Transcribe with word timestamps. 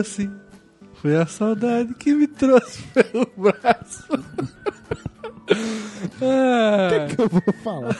aluga-se. 0.00 0.30
Foi 0.94 1.16
a 1.16 1.26
saudade 1.26 1.94
que 1.94 2.14
me 2.14 2.26
trouxe 2.26 2.82
pelo 2.92 3.30
braço. 3.36 4.06
ah. 6.22 7.06
que 7.08 7.20
eu 7.20 7.28
vou 7.28 7.42
falar? 7.62 7.96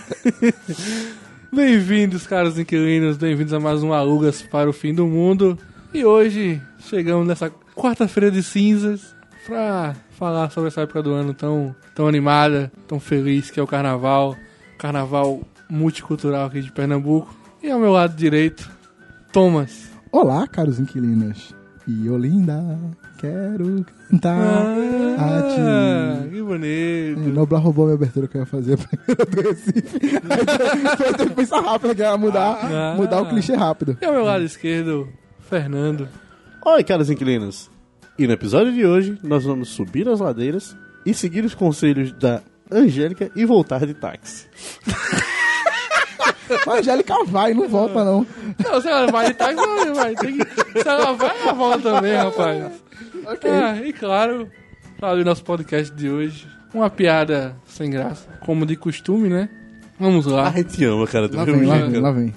Bem-vindos, 1.53 2.27
caros 2.29 2.59
inquilinos, 2.59 3.17
bem-vindos 3.17 3.53
a 3.53 3.59
mais 3.59 3.83
um 3.83 3.93
Alugas 3.93 4.41
para 4.41 4.71
o 4.71 4.73
Fim 4.73 4.95
do 4.95 5.05
Mundo. 5.05 5.59
E 5.93 6.05
hoje 6.05 6.63
chegamos 6.79 7.27
nessa 7.27 7.51
quarta-feira 7.75 8.31
de 8.31 8.41
cinzas 8.41 9.17
pra 9.45 9.97
falar 10.11 10.49
sobre 10.51 10.69
essa 10.69 10.83
época 10.83 11.03
do 11.03 11.13
ano 11.13 11.35
tão, 11.35 11.75
tão 11.93 12.07
animada, 12.07 12.71
tão 12.87 13.01
feliz 13.01 13.51
que 13.51 13.59
é 13.59 13.63
o 13.63 13.67
carnaval. 13.67 14.37
Carnaval 14.79 15.41
multicultural 15.69 16.47
aqui 16.47 16.63
de 16.63 16.71
Pernambuco. 16.71 17.35
E 17.61 17.69
ao 17.69 17.81
meu 17.81 17.91
lado 17.91 18.15
direito, 18.15 18.71
Thomas. 19.33 19.91
Olá, 20.13 20.47
caros 20.47 20.79
inquilinos. 20.79 21.53
E 21.89 22.09
Olinda, 22.09 22.79
quero 23.19 23.85
cantar 24.11 24.37
a 24.39 25.43
ti. 25.43 25.61
Ah, 25.61 26.27
que 26.31 26.43
bonito. 26.43 27.33
Noblar 27.35 27.61
roubou 27.63 27.85
a 27.85 27.89
minha 27.89 27.97
abertura 27.97 28.29
que 28.29 28.37
eu 28.37 28.41
ia 28.43 28.47
fazer 28.47 28.77
pra 28.79 29.25
do 29.25 29.41
Recife. 29.49 29.99
Aí 30.31 30.97
foi 30.97 31.15
ter 31.15 31.29
que 31.29 31.35
pensar 31.35 31.61
rápido, 31.61 31.95
que 31.95 32.03
ia 32.03 32.17
mudar, 32.17 32.59
Ah. 32.63 32.95
mudar 32.97 33.23
o 33.23 33.29
clichê 33.29 33.55
rápido. 33.55 33.97
E 34.01 34.05
ao 34.05 34.13
meu 34.13 34.25
lado 34.25 34.45
esquerdo, 34.45 35.09
Fernando. 35.49 36.07
Oi, 36.65 36.85
caros 36.85 37.11
inquilinos! 37.11 37.71
E 38.19 38.27
no 38.27 38.35
episódio 38.35 38.73
de 38.73 38.85
hoje, 38.87 39.19
nós 39.23 39.45
vamos 39.45 39.71
subir 39.71 40.09
as 40.09 40.21
ladeiras 40.21 40.77
e 41.05 41.15
seguir 41.15 41.45
os 41.45 41.55
conselhos 41.55 42.13
da 42.13 42.43
Angélica 42.71 43.31
e 43.35 43.45
voltar 43.45 43.85
de 43.87 43.95
táxi. 43.95 44.47
A 46.67 46.73
Angélica 46.79 47.15
vai, 47.25 47.55
não 47.55 47.69
volta 47.69 48.05
não. 48.05 48.27
Não, 48.65 48.81
se 48.81 48.89
ela 48.89 49.11
vai 49.11 49.33
táxi, 49.35 49.55
não 49.57 49.95
vai. 49.95 50.15
Tem 50.15 50.39
que... 50.39 50.83
Se 50.83 50.89
ela 50.89 51.13
vai, 51.13 51.41
ela 51.41 51.53
volta 51.53 51.83
também, 51.95 52.15
rapaz. 52.15 52.73
Ok. 53.27 53.51
Ah, 53.51 53.77
e 53.85 53.93
claro, 53.93 54.49
para 54.99 55.19
o 55.21 55.25
nosso 55.25 55.45
podcast 55.45 55.95
de 55.95 56.09
hoje, 56.11 56.47
uma 56.75 56.89
piada 56.91 57.57
sem 57.67 57.91
graça, 57.91 58.29
como 58.45 58.65
de 58.67 58.77
costume, 58.77 59.29
né? 59.29 59.49
Vamos 59.99 60.27
A 60.27 60.31
lá. 60.31 60.51
gente 60.51 60.83
ama, 60.85 61.07
cara, 61.07 61.29
do 61.29 61.37
Lá 61.37 61.45
vem, 61.45 61.65
lá 61.67 61.77
vem, 61.77 62.01
lá 62.01 62.11
vem. 62.11 62.35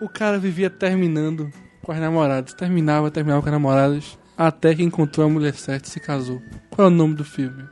O 0.00 0.08
cara 0.08 0.38
vivia 0.38 0.70
terminando 0.70 1.50
com 1.82 1.92
as 1.92 2.00
namoradas. 2.00 2.54
Terminava, 2.54 3.10
terminava 3.10 3.42
com 3.42 3.48
as 3.48 3.52
namoradas, 3.52 4.18
até 4.36 4.74
que 4.74 4.82
encontrou 4.82 5.26
a 5.26 5.28
mulher 5.28 5.54
certa 5.54 5.86
e 5.88 5.90
se 5.90 6.00
casou. 6.00 6.40
Qual 6.70 6.88
é 6.88 6.90
o 6.90 6.94
nome 6.94 7.14
do 7.14 7.24
filme? 7.24 7.64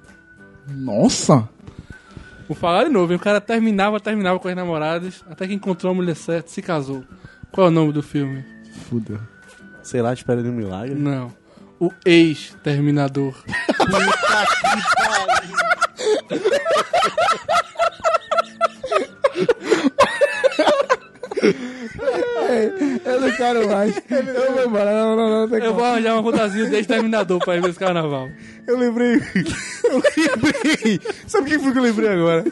Nossa! 0.68 1.48
Vou 2.50 2.56
falar 2.56 2.82
de 2.82 2.90
novo, 2.90 3.12
hein? 3.12 3.16
O 3.16 3.20
cara 3.20 3.40
terminava, 3.40 4.00
terminava 4.00 4.40
com 4.40 4.48
as 4.48 4.56
namoradas, 4.56 5.24
até 5.30 5.46
que 5.46 5.54
encontrou 5.54 5.92
a 5.92 5.94
mulher 5.94 6.16
certa 6.16 6.48
e 6.48 6.52
se 6.52 6.60
casou. 6.60 7.04
Qual 7.52 7.68
é 7.68 7.70
o 7.70 7.72
nome 7.72 7.92
do 7.92 8.02
filme? 8.02 8.44
Fudeu. 8.88 9.20
Sei 9.84 10.02
lá, 10.02 10.12
espera 10.12 10.42
de 10.42 10.48
um 10.48 10.52
milagre. 10.52 10.96
Não. 10.96 11.32
O 11.78 11.92
ex-terminador. 12.04 13.36
Eu 23.04 23.20
não 23.20 23.30
quero 23.36 23.68
mais. 23.68 23.96
Eu 24.10 24.52
vou 24.52 24.64
embora. 24.64 24.92
Não, 24.92 25.16
não, 25.16 25.30
não. 25.40 25.48
Tem 25.48 25.58
Eu 25.58 25.64
como. 25.66 25.74
vou 25.76 25.84
arranjar 25.84 26.14
uma 26.18 26.30
fantasia 26.32 26.66
de 26.68 26.76
ex-terminador 26.76 27.38
pra 27.44 27.56
ir 27.56 27.62
ver 27.62 27.70
esse 27.70 27.78
carnaval. 27.78 28.28
Eu 28.66 28.76
lembrei. 28.78 29.14
Eu 29.84 30.02
lembrei. 30.16 31.00
Sabe 31.26 31.44
o 31.48 31.50
que 31.52 31.58
foi 31.58 31.72
que 31.72 31.78
eu 31.78 31.82
lembrei 31.82 32.08
agora? 32.08 32.44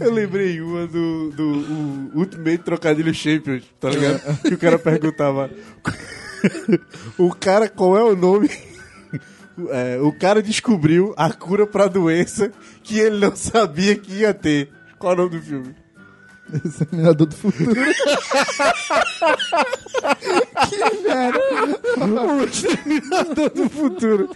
Eu 0.00 0.12
lembrei 0.12 0.60
uma 0.60 0.86
do, 0.86 1.30
do 1.30 2.10
Ultimate 2.14 2.58
Trocadilho 2.58 3.12
Champions, 3.14 3.64
tá 3.80 3.90
ligado? 3.90 4.40
Que 4.42 4.54
o 4.54 4.58
cara 4.58 4.78
perguntava. 4.78 5.50
O 7.18 7.34
cara, 7.34 7.68
qual 7.68 7.96
é 7.96 8.02
o 8.04 8.14
nome? 8.14 8.48
É, 9.70 9.98
o 10.00 10.12
cara 10.12 10.42
descobriu 10.42 11.14
a 11.16 11.32
cura 11.32 11.66
pra 11.66 11.88
doença 11.88 12.52
que 12.82 12.98
ele 12.98 13.18
não 13.18 13.34
sabia 13.34 13.96
que 13.96 14.18
ia 14.20 14.34
ter. 14.34 14.68
Qual 14.98 15.12
é 15.12 15.16
o 15.16 15.18
nome 15.18 15.30
do 15.30 15.42
filme? 15.42 15.74
Exterminador 16.64 17.26
do 17.26 17.34
futuro. 17.36 17.74
que 20.68 20.78
merda. 21.02 21.40
O 22.32 22.44
Exterminador 22.44 23.50
do 23.50 23.68
Futuro. 23.70 24.30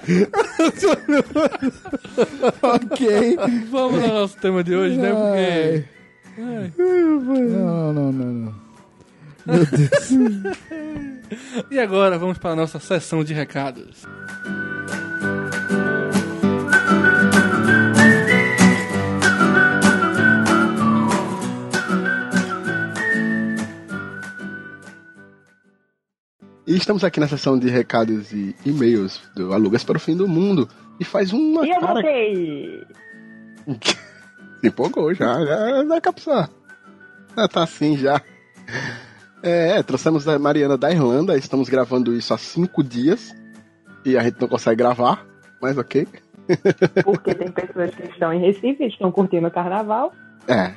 ok. 2.62 3.38
Vamos 3.70 4.02
ao 4.04 4.08
nosso 4.08 4.36
tema 4.38 4.64
de 4.64 4.74
hoje, 4.74 4.96
né? 4.96 5.10
Porque. 5.12 5.84
Ai. 6.38 6.72
Não, 6.78 7.92
não, 7.92 8.12
não, 8.12 8.32
não. 8.32 8.54
Meu 9.46 9.66
Deus. 9.66 10.10
E 11.70 11.78
agora 11.78 12.18
vamos 12.18 12.38
para 12.38 12.50
a 12.50 12.56
nossa 12.56 12.80
sessão 12.80 13.22
de 13.22 13.32
recados. 13.32 14.04
E 26.70 26.76
estamos 26.76 27.02
aqui 27.02 27.18
na 27.18 27.26
sessão 27.26 27.58
de 27.58 27.68
recados 27.68 28.30
e 28.30 28.54
e-mails 28.64 29.20
do 29.34 29.52
Alugas 29.52 29.82
para 29.82 29.96
o 29.96 30.00
Fim 30.00 30.16
do 30.16 30.28
Mundo. 30.28 30.68
E 31.00 31.04
faz 31.04 31.32
uma 31.32 31.66
E 31.66 31.70
eu 31.70 31.80
cara 31.80 31.94
voltei! 31.94 32.86
Se 34.62 34.68
empolgou 34.68 35.12
já, 35.12 35.44
já 35.44 35.82
dá 35.82 36.00
capsar. 36.00 36.48
Já 37.36 37.48
tá 37.48 37.64
assim 37.64 37.96
já. 37.96 38.22
É, 39.42 39.82
trouxemos 39.82 40.28
a 40.28 40.38
Mariana 40.38 40.78
da 40.78 40.92
Irlanda, 40.92 41.36
estamos 41.36 41.68
gravando 41.68 42.14
isso 42.14 42.32
há 42.32 42.38
cinco 42.38 42.84
dias. 42.84 43.34
E 44.04 44.16
a 44.16 44.22
gente 44.22 44.40
não 44.40 44.46
consegue 44.46 44.76
gravar, 44.76 45.26
mas 45.60 45.76
ok. 45.76 46.06
Porque 47.02 47.34
tem 47.34 47.50
pessoas 47.50 47.92
que 47.96 48.04
estão 48.04 48.32
em 48.32 48.40
Recife, 48.40 48.84
estão 48.84 49.10
curtindo 49.10 49.48
o 49.48 49.50
carnaval. 49.50 50.12
É. 50.46 50.72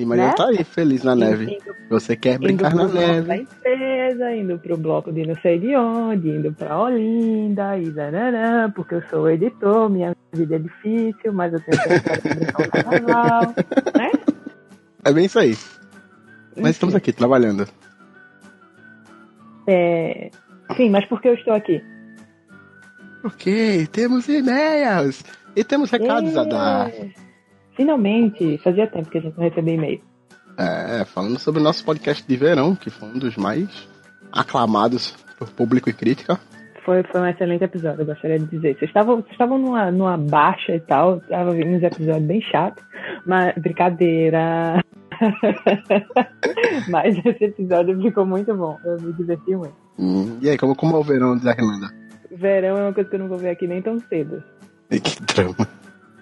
E 0.00 0.04
Mariana 0.06 0.30
Né? 0.30 0.34
tá 0.36 0.46
aí, 0.46 0.64
feliz 0.64 1.02
na 1.04 1.14
neve. 1.14 1.44
Indo, 1.44 1.76
Você 1.90 2.16
quer 2.16 2.38
brincar 2.38 2.74
na 2.74 2.84
bloco 2.86 2.94
da 2.94 3.00
neve. 3.06 3.34
empresa, 3.42 4.34
indo 4.34 4.58
pro 4.58 4.76
bloco 4.78 5.12
de 5.12 5.26
não 5.26 5.36
sei 5.42 5.58
de 5.58 5.76
onde, 5.76 6.28
indo 6.30 6.52
pra 6.54 6.78
Olinda, 6.80 7.76
e 7.78 7.90
dananã, 7.90 8.70
porque 8.70 8.94
eu 8.94 9.02
sou 9.10 9.28
editor, 9.30 9.90
minha 9.90 10.16
vida 10.32 10.56
é 10.56 10.58
difícil, 10.58 11.32
mas 11.34 11.52
eu 11.52 11.60
tenho 11.60 11.82
que 11.82 12.28
brincar 12.34 12.62
o 12.66 12.70
carnaval. 12.70 13.54
Né? 13.94 14.10
É 15.04 15.12
bem 15.12 15.26
isso 15.26 15.38
aí. 15.38 15.54
Mas 16.56 16.70
estamos 16.72 16.94
aqui 16.94 17.12
trabalhando. 17.12 17.66
É... 19.66 20.30
Sim, 20.76 20.88
mas 20.88 21.04
por 21.06 21.20
que 21.20 21.28
eu 21.28 21.34
estou 21.34 21.52
aqui? 21.52 21.82
Ok, 23.22 23.86
temos 23.92 24.28
e-mails. 24.28 25.22
E 25.54 25.62
temos 25.62 25.90
recados 25.90 26.36
a 26.36 26.44
dar. 26.44 26.90
Finalmente, 27.80 28.58
fazia 28.58 28.86
tempo 28.86 29.08
que 29.08 29.16
a 29.16 29.20
gente 29.22 29.38
não 29.38 29.48
recebia 29.48 29.72
e-mail. 29.72 30.02
É, 30.58 31.02
falando 31.06 31.38
sobre 31.38 31.62
o 31.62 31.64
nosso 31.64 31.82
podcast 31.82 32.28
de 32.28 32.36
verão, 32.36 32.76
que 32.76 32.90
foi 32.90 33.08
um 33.08 33.18
dos 33.18 33.38
mais 33.38 33.88
aclamados 34.30 35.12
por 35.38 35.48
público 35.48 35.88
e 35.88 35.94
crítica. 35.94 36.38
Foi, 36.84 37.02
foi 37.04 37.22
um 37.22 37.26
excelente 37.26 37.64
episódio, 37.64 38.02
eu 38.02 38.06
gostaria 38.06 38.38
de 38.38 38.44
dizer. 38.44 38.76
Vocês 38.76 38.90
estavam, 38.90 39.16
vocês 39.22 39.32
estavam 39.32 39.56
numa, 39.56 39.90
numa 39.90 40.18
baixa 40.18 40.74
e 40.74 40.80
tal, 40.80 41.20
tava 41.20 41.52
vindo 41.52 41.74
uns 41.74 41.82
episódios 41.82 42.26
bem 42.26 42.42
chatos, 42.42 42.84
mas 43.24 43.54
brincadeira. 43.54 44.84
mas 46.90 47.16
esse 47.24 47.44
episódio 47.44 47.98
ficou 48.02 48.26
muito 48.26 48.54
bom, 48.54 48.78
eu 48.84 49.00
me 49.00 49.14
diverti 49.14 49.56
muito. 49.56 49.74
Hum, 49.98 50.38
e 50.42 50.50
aí, 50.50 50.58
como, 50.58 50.76
como 50.76 50.96
é 50.96 50.98
o 50.98 51.02
verão 51.02 51.38
da 51.38 51.52
Irlanda? 51.52 51.88
Verão 52.30 52.76
é 52.76 52.82
uma 52.82 52.92
coisa 52.92 53.08
que 53.08 53.16
eu 53.16 53.20
não 53.20 53.28
vou 53.28 53.38
ver 53.38 53.48
aqui 53.48 53.66
nem 53.66 53.80
tão 53.80 53.98
cedo. 54.00 54.44
E 54.90 55.00
que 55.00 55.18
drama. 55.22 55.79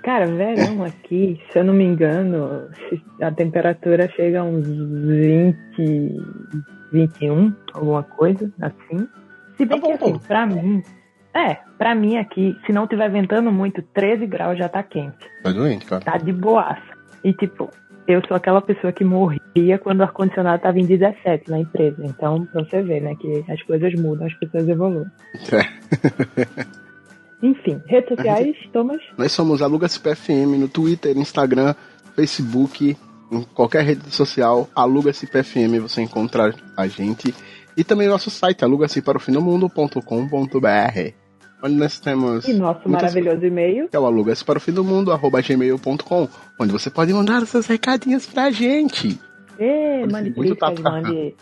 Cara, 0.09 0.25
verão 0.25 0.83
aqui, 0.85 1.39
se 1.53 1.59
eu 1.59 1.65
não 1.65 1.75
me 1.75 1.85
engano, 1.85 2.67
a 3.21 3.31
temperatura 3.31 4.09
chega 4.17 4.41
a 4.41 4.43
uns 4.43 4.67
20, 4.67 6.17
21, 6.91 7.55
alguma 7.75 8.03
coisa 8.03 8.51
assim. 8.59 9.07
Se 9.59 9.67
bem 9.67 9.79
Tá 9.79 9.87
que 9.87 9.93
assim, 9.93 10.19
pra 10.21 10.47
mim, 10.47 10.83
é, 11.35 11.59
pra 11.77 11.95
mim 11.95 12.17
aqui, 12.17 12.57
se 12.65 12.73
não 12.73 12.87
tiver 12.87 13.11
ventando 13.11 13.53
muito, 13.53 13.83
13 13.83 14.27
graus 14.27 14.57
já 14.57 14.67
tá 14.67 14.83
quente. 14.83 15.29
Tá 15.43 15.53
doente, 15.53 15.85
cara. 15.85 16.03
Tá 16.03 16.17
de 16.17 16.33
boaça. 16.33 16.81
E 17.23 17.35
tipo, 17.35 17.69
eu 18.07 18.23
sou 18.27 18.35
aquela 18.35 18.63
pessoa 18.63 18.91
que 18.91 19.05
morria 19.05 19.77
quando 19.79 20.01
o 20.01 20.05
ar-condicionado 20.05 20.63
tava 20.63 20.79
em 20.79 20.87
17 20.87 21.51
na 21.51 21.59
empresa. 21.59 22.03
Então, 22.03 22.47
pra 22.47 22.65
você 22.65 22.81
ver, 22.83 23.03
né, 23.03 23.15
que 23.15 23.45
as 23.47 23.63
coisas 23.65 23.93
mudam, 24.01 24.27
as 24.27 24.35
pessoas 24.39 24.67
evoluem. 24.67 25.05
É. 25.53 26.79
Enfim, 27.43 27.81
redes 27.87 28.09
sociais, 28.17 28.57
Thomas? 28.73 29.01
Nós 29.17 29.33
somos 29.33 29.63
Alugas 29.63 29.97
PFM 29.97 30.59
no 30.59 30.69
Twitter, 30.69 31.17
Instagram, 31.17 31.75
Facebook, 32.17 32.97
em 33.31 33.43
qualquer 33.55 33.85
rede 33.85 34.11
social, 34.11 34.69
Alugas 34.75 35.25
PFM, 35.25 35.79
você 35.81 36.03
encontra 36.03 36.53
a 36.77 36.89
gente. 36.89 37.33
E 37.77 37.85
também 37.85 38.09
nosso 38.09 38.29
site, 38.31 38.65
alugaseparofindomundo.com.br 38.65 41.29
onde 41.63 41.75
nós 41.75 41.99
temos 41.99 42.47
E 42.47 42.55
nosso 42.55 42.89
maravilhoso 42.89 43.45
e-mail. 43.45 43.89
que 43.89 43.97
é 43.97 44.01
o 44.01 44.07
alugas 44.07 44.43
para 44.43 44.59
o 44.59 44.61
fim 44.61 44.73
do 44.73 44.85
mundo, 44.85 45.13
arroba 45.13 45.43
gmail.com, 45.43 46.29
onde 46.61 46.73
você 46.73 46.91
pode 46.91 47.13
mandar 47.13 47.45
seus 47.47 47.67
recadinhos 47.67 48.27
pra 48.27 48.51
gente. 48.51 49.19
Pode 49.57 50.13
mande 50.13 50.31
críticas, 50.31 50.81
mande. 50.81 51.35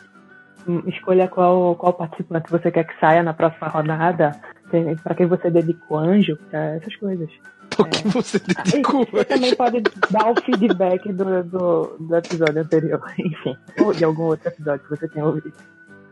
hum, 0.67 0.83
Escolha 0.87 1.29
qual, 1.29 1.77
qual 1.77 1.93
participante 1.93 2.51
você 2.51 2.71
quer 2.71 2.85
que 2.85 2.99
saia 2.99 3.23
na 3.23 3.35
próxima 3.35 3.69
rodada. 3.69 4.33
Tem- 4.71 4.97
Pra 4.97 5.15
quem 5.15 5.27
você 5.27 5.51
dedica 5.51 5.81
o 5.89 5.97
anjo, 5.97 6.37
pra 6.51 6.75
essas 6.77 6.95
coisas. 6.97 7.29
Por 7.77 7.89
que 7.89 8.09
você 8.09 8.41
Ah, 8.57 8.63
dedicou? 8.63 9.03
e 9.03 9.11
Você 9.11 9.25
também 9.25 9.55
pode 9.57 9.83
dar 10.11 10.31
o 10.31 10.41
feedback 10.43 11.13
do, 11.13 11.43
do, 11.45 11.97
do 12.01 12.17
episódio 12.17 12.63
anterior, 12.63 13.03
enfim, 13.19 13.57
ou 13.81 13.93
de 13.93 14.05
algum 14.05 14.25
outro 14.25 14.49
episódio 14.49 14.85
que 14.85 14.91
você 14.91 15.09
tenha 15.09 15.25
ouvido. 15.27 15.53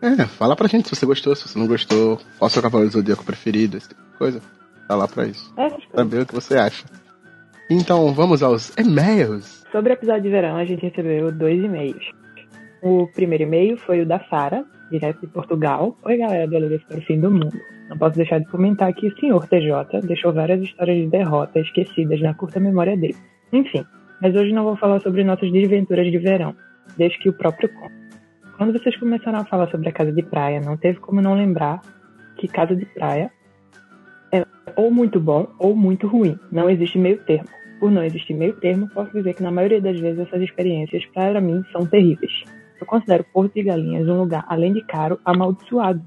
É, 0.03 0.25
fala 0.27 0.55
pra 0.55 0.69
gente 0.69 0.89
se 0.89 0.95
você 0.95 1.07
gostou, 1.07 1.35
se 1.35 1.49
você 1.49 1.59
não 1.59 1.67
gostou, 1.67 2.19
qual 2.39 2.47
o 2.49 2.51
seu 2.51 2.61
cavaleiro 2.63 2.93
zodíaco 2.93 3.25
preferido, 3.25 3.77
esse 3.77 3.89
tipo 3.89 4.03
de 4.03 4.19
coisa. 4.19 4.41
Tá 4.87 4.95
lá 4.97 5.09
pra 5.09 5.25
isso. 5.27 5.53
Coisas. 5.55 5.79
Saber 5.95 6.21
o 6.23 6.27
que 6.27 6.35
você 6.35 6.59
acha. 6.59 6.85
Então, 7.71 8.13
vamos 8.13 8.43
aos 8.43 8.71
e-mails. 8.77 9.65
Sobre 9.73 9.93
o 9.93 9.95
episódio 9.95 10.23
de 10.25 10.29
verão, 10.29 10.57
a 10.57 10.65
gente 10.67 10.83
recebeu 10.85 11.33
dois 11.33 11.63
e-mails. 11.65 12.05
O 12.83 13.07
primeiro 13.15 13.45
e-mail 13.45 13.79
foi 13.79 14.03
o 14.03 14.07
da 14.07 14.21
Sara, 14.29 14.67
direto 14.91 15.21
de 15.23 15.27
Portugal. 15.29 15.97
Oi, 16.05 16.19
galera 16.19 16.47
do 16.47 16.57
Alegria 16.57 16.83
para 16.87 16.99
o 16.99 17.03
Fim 17.03 17.19
do 17.19 17.31
Mundo. 17.31 17.59
Não 17.89 17.99
posso 17.99 18.17
deixar 18.17 18.39
de 18.39 18.47
comentar 18.47 18.93
que 18.95 19.07
o 19.07 19.19
senhor 19.19 19.47
TJ 19.47 20.01
deixou 20.07 20.33
várias 20.33 20.63
histórias 20.63 20.97
de 20.97 21.07
derrota 21.07 21.61
esquecidas 21.61 22.21
na 22.21 22.35
curta 22.35 22.59
memória 22.59 22.97
dele. 22.97 23.17
Enfim, 23.53 23.85
mas 24.21 24.35
hoje 24.35 24.53
não 24.53 24.65
vou 24.65 24.77
falar 24.77 25.01
sobre 25.01 25.23
nossas 25.23 25.51
desventuras 25.53 26.11
de 26.11 26.19
verão, 26.19 26.55
desde 26.97 27.19
que 27.19 27.29
o 27.29 27.33
próprio 27.33 27.69
conte. 27.69 27.95
Quando 28.57 28.73
vocês 28.73 28.97
começaram 28.97 29.41
a 29.41 29.45
falar 29.45 29.69
sobre 29.71 29.89
a 29.89 29.93
casa 29.93 30.13
de 30.13 30.23
praia, 30.23 30.61
não 30.61 30.77
teve 30.77 30.99
como 31.01 31.21
não 31.21 31.35
lembrar 31.35 31.81
que 32.37 32.49
casa 32.49 32.75
de 32.75 32.87
praia 32.87 33.31
é 34.33 34.45
ou 34.77 34.91
muito 34.91 35.21
bom 35.21 35.49
ou 35.59 35.75
muito 35.75 36.07
ruim. 36.07 36.39
Não 36.51 36.71
existe 36.71 36.99
meio 36.99 37.19
termo. 37.25 37.49
Por 37.81 37.91
não 37.91 38.03
existir 38.05 38.33
meio 38.33 38.55
termo, 38.55 38.89
posso 38.89 39.13
dizer 39.13 39.35
que 39.35 39.43
na 39.43 39.51
maioria 39.51 39.81
das 39.81 39.99
vezes 39.99 40.21
essas 40.21 40.41
experiências, 40.41 41.05
para 41.07 41.41
mim, 41.41 41.63
são 41.73 41.85
terríveis. 41.85 42.33
Eu 42.81 42.87
considero 42.87 43.25
Porto 43.33 43.55
de 43.55 43.63
Galinhas 43.63 44.09
um 44.09 44.19
lugar, 44.19 44.45
além 44.49 44.73
de 44.73 44.83
caro, 44.83 45.19
amaldiçoado. 45.25 46.01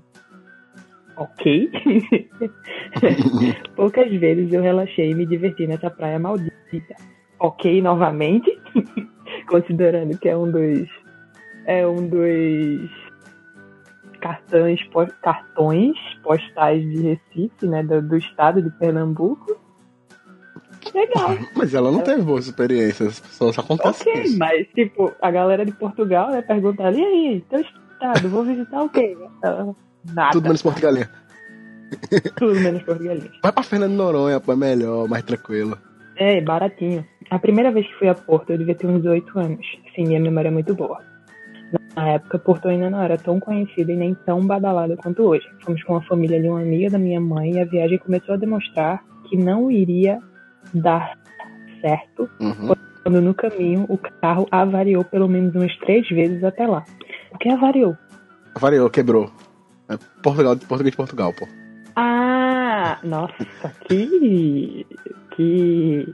Ok? 1.17 1.71
Poucas 3.75 4.11
vezes 4.11 4.53
eu 4.53 4.61
relaxei 4.61 5.11
e 5.11 5.15
me 5.15 5.25
diverti 5.25 5.65
nessa 5.65 5.89
praia 5.89 6.19
maldita. 6.19 6.95
Ok, 7.39 7.81
novamente? 7.81 8.51
Considerando 9.49 10.17
que 10.17 10.29
é 10.29 10.37
um 10.37 10.51
dos. 10.51 10.87
É 11.65 11.85
um 11.85 12.07
dos 12.07 12.89
cartões, 14.21 14.79
cartões 15.21 15.97
postais 16.23 16.81
de 16.81 17.01
Recife, 17.01 17.65
né? 17.65 17.83
Do, 17.83 18.01
do 18.01 18.17
estado 18.17 18.61
de 18.61 18.69
Pernambuco. 18.77 19.57
Legal. 20.93 21.37
Mas 21.55 21.73
ela 21.73 21.91
não 21.91 22.01
teve 22.01 22.21
boas 22.21 22.47
experiências, 22.47 23.07
as 23.07 23.19
pessoas 23.19 23.59
acontecem 23.59 24.11
Ok, 24.11 24.23
isso. 24.23 24.37
mas 24.37 24.67
tipo, 24.69 25.11
a 25.21 25.29
galera 25.29 25.65
de 25.65 25.71
Portugal 25.71 26.31
né, 26.31 26.41
pergunta 26.41 26.83
ali, 26.83 27.01
e 27.01 27.05
aí, 27.05 27.45
teu 27.49 27.61
estado, 27.61 28.29
vou 28.29 28.43
visitar 28.43 28.83
o 28.83 28.89
quê? 28.89 29.15
Ela, 29.43 29.75
Nada, 30.13 30.31
Tudo 30.31 30.44
menos 30.44 30.62
Porto 30.62 30.81
Galinha. 30.81 31.09
tudo 32.36 32.59
menos 32.59 32.83
português. 32.83 33.24
Vai 33.42 33.51
pra 33.51 33.63
Fernando 33.63 33.94
Noronha, 33.94 34.39
pô, 34.39 34.54
é 34.54 34.56
melhor, 34.56 35.07
mais 35.07 35.24
tranquilo. 35.24 35.77
É, 36.18 36.42
baratinho. 36.42 37.06
A 37.30 37.39
primeira 37.39 37.71
vez 37.71 37.86
que 37.88 37.94
fui 38.00 38.07
a 38.09 38.15
Porto, 38.15 38.50
eu 38.51 38.57
devia 38.57 38.75
ter 38.75 38.88
uns 38.88 39.06
8 39.06 39.39
anos. 39.39 39.65
Sim, 39.95 40.07
minha 40.07 40.19
memória 40.19 40.50
é 40.50 40.51
muito 40.51 40.74
boa. 40.74 41.00
Na 41.95 42.09
época, 42.09 42.39
Porto 42.39 42.68
ainda 42.68 42.89
não 42.89 43.01
era 43.01 43.18
tão 43.18 43.39
conhecida 43.39 43.92
e 43.92 43.95
nem 43.95 44.13
tão 44.25 44.45
badalada 44.45 44.95
quanto 44.98 45.24
hoje. 45.24 45.45
Fomos 45.63 45.83
com 45.83 45.95
a 45.98 46.01
família 46.04 46.42
de 46.42 46.48
uma 46.48 46.62
amiga 46.62 46.89
da 46.89 46.98
minha 46.98 47.19
mãe 47.19 47.51
e 47.53 47.60
a 47.60 47.65
viagem 47.65 47.98
começou 48.00 48.36
a 48.36 48.38
demonstrar 48.38 49.03
que 49.30 49.36
não 49.38 49.69
iria 49.69 50.19
dar 50.74 51.18
certo 51.81 52.30
Uhum. 52.39 52.74
quando 53.03 53.21
no 53.21 53.33
caminho 53.33 53.86
o 53.89 53.98
carro 53.98 54.48
avariou 54.51 55.03
pelo 55.03 55.27
menos 55.27 55.53
umas 55.56 55.75
três 55.77 56.07
vezes 56.10 56.44
até 56.44 56.65
lá. 56.65 56.83
O 57.33 57.38
que 57.38 57.50
avariou? 57.50 57.95
Variou, 58.60 58.89
quebrou. 58.89 59.30
É 59.89 59.98
Portugal, 60.22 60.56
português 60.57 60.92
de 60.92 60.98
Portugal, 60.98 61.34
pô. 61.34 61.48
Ah, 61.95 63.00
nossa, 63.04 63.34
que. 63.88 64.86
Que. 65.36 66.13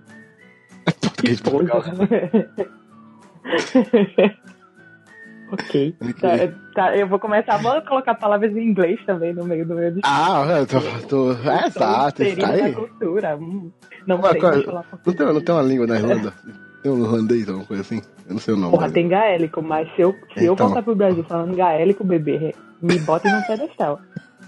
Português 1.02 1.38
de 1.38 1.44
Portugal. 1.44 1.84
ok. 5.52 5.96
Tá, 6.20 6.30
tá, 6.74 6.98
eu 6.98 7.08
vou 7.08 7.20
começar, 7.20 7.58
vou 7.58 7.82
colocar 7.84 8.16
palavras 8.16 8.56
em 8.56 8.70
inglês 8.70 9.00
também 9.06 9.34
no 9.34 9.46
meio 9.46 9.66
do 9.68 9.76
meu 9.76 9.92
discurso. 9.92 10.16
Ah, 10.16 10.46
eu 10.60 10.68
tô, 10.68 10.80
tô, 11.08 11.32
é, 11.50 11.68
exato, 11.68 12.24
Inserida 12.24 12.48
na 12.48 12.54
aí. 12.66 12.74
cultura. 12.74 13.38
Hum, 13.38 13.72
Não 14.08 14.22
sei 14.22 14.40
qual- 14.40 14.64
falar 14.64 14.86
Não 15.06 15.14
tem, 15.14 15.26
não 15.34 15.42
tem 15.42 15.56
uma 15.56 15.62
língua 15.64 15.88
na 15.88 15.96
Irlanda? 15.98 16.34
Tem 16.82 16.92
um 16.92 17.02
holandês, 17.04 17.48
alguma 17.48 17.66
coisa 17.66 17.82
assim? 17.82 18.02
Eu 18.28 18.34
não 18.34 18.40
sei 18.40 18.54
o 18.54 18.58
nome. 18.58 18.72
Porra, 18.72 18.90
tem 18.92 19.08
gaélico, 19.08 19.62
mas 19.62 19.88
se 19.96 20.02
eu, 20.02 20.14
se 20.38 20.46
eu 20.46 20.54
Então. 20.54 20.68
voltar 20.68 20.82
pro 20.84 20.96
Brasil 20.96 21.24
falando 21.26 21.56
gaélico, 21.56 22.04
bebê, 22.04 22.54
me 22.82 22.98
bota 23.00 23.30
num 23.30 23.42
pedestal. 23.44 24.00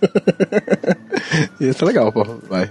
Isso 1.60 1.84
é 1.84 1.88
legal, 1.88 2.12
pô. 2.12 2.24
Vai. 2.48 2.70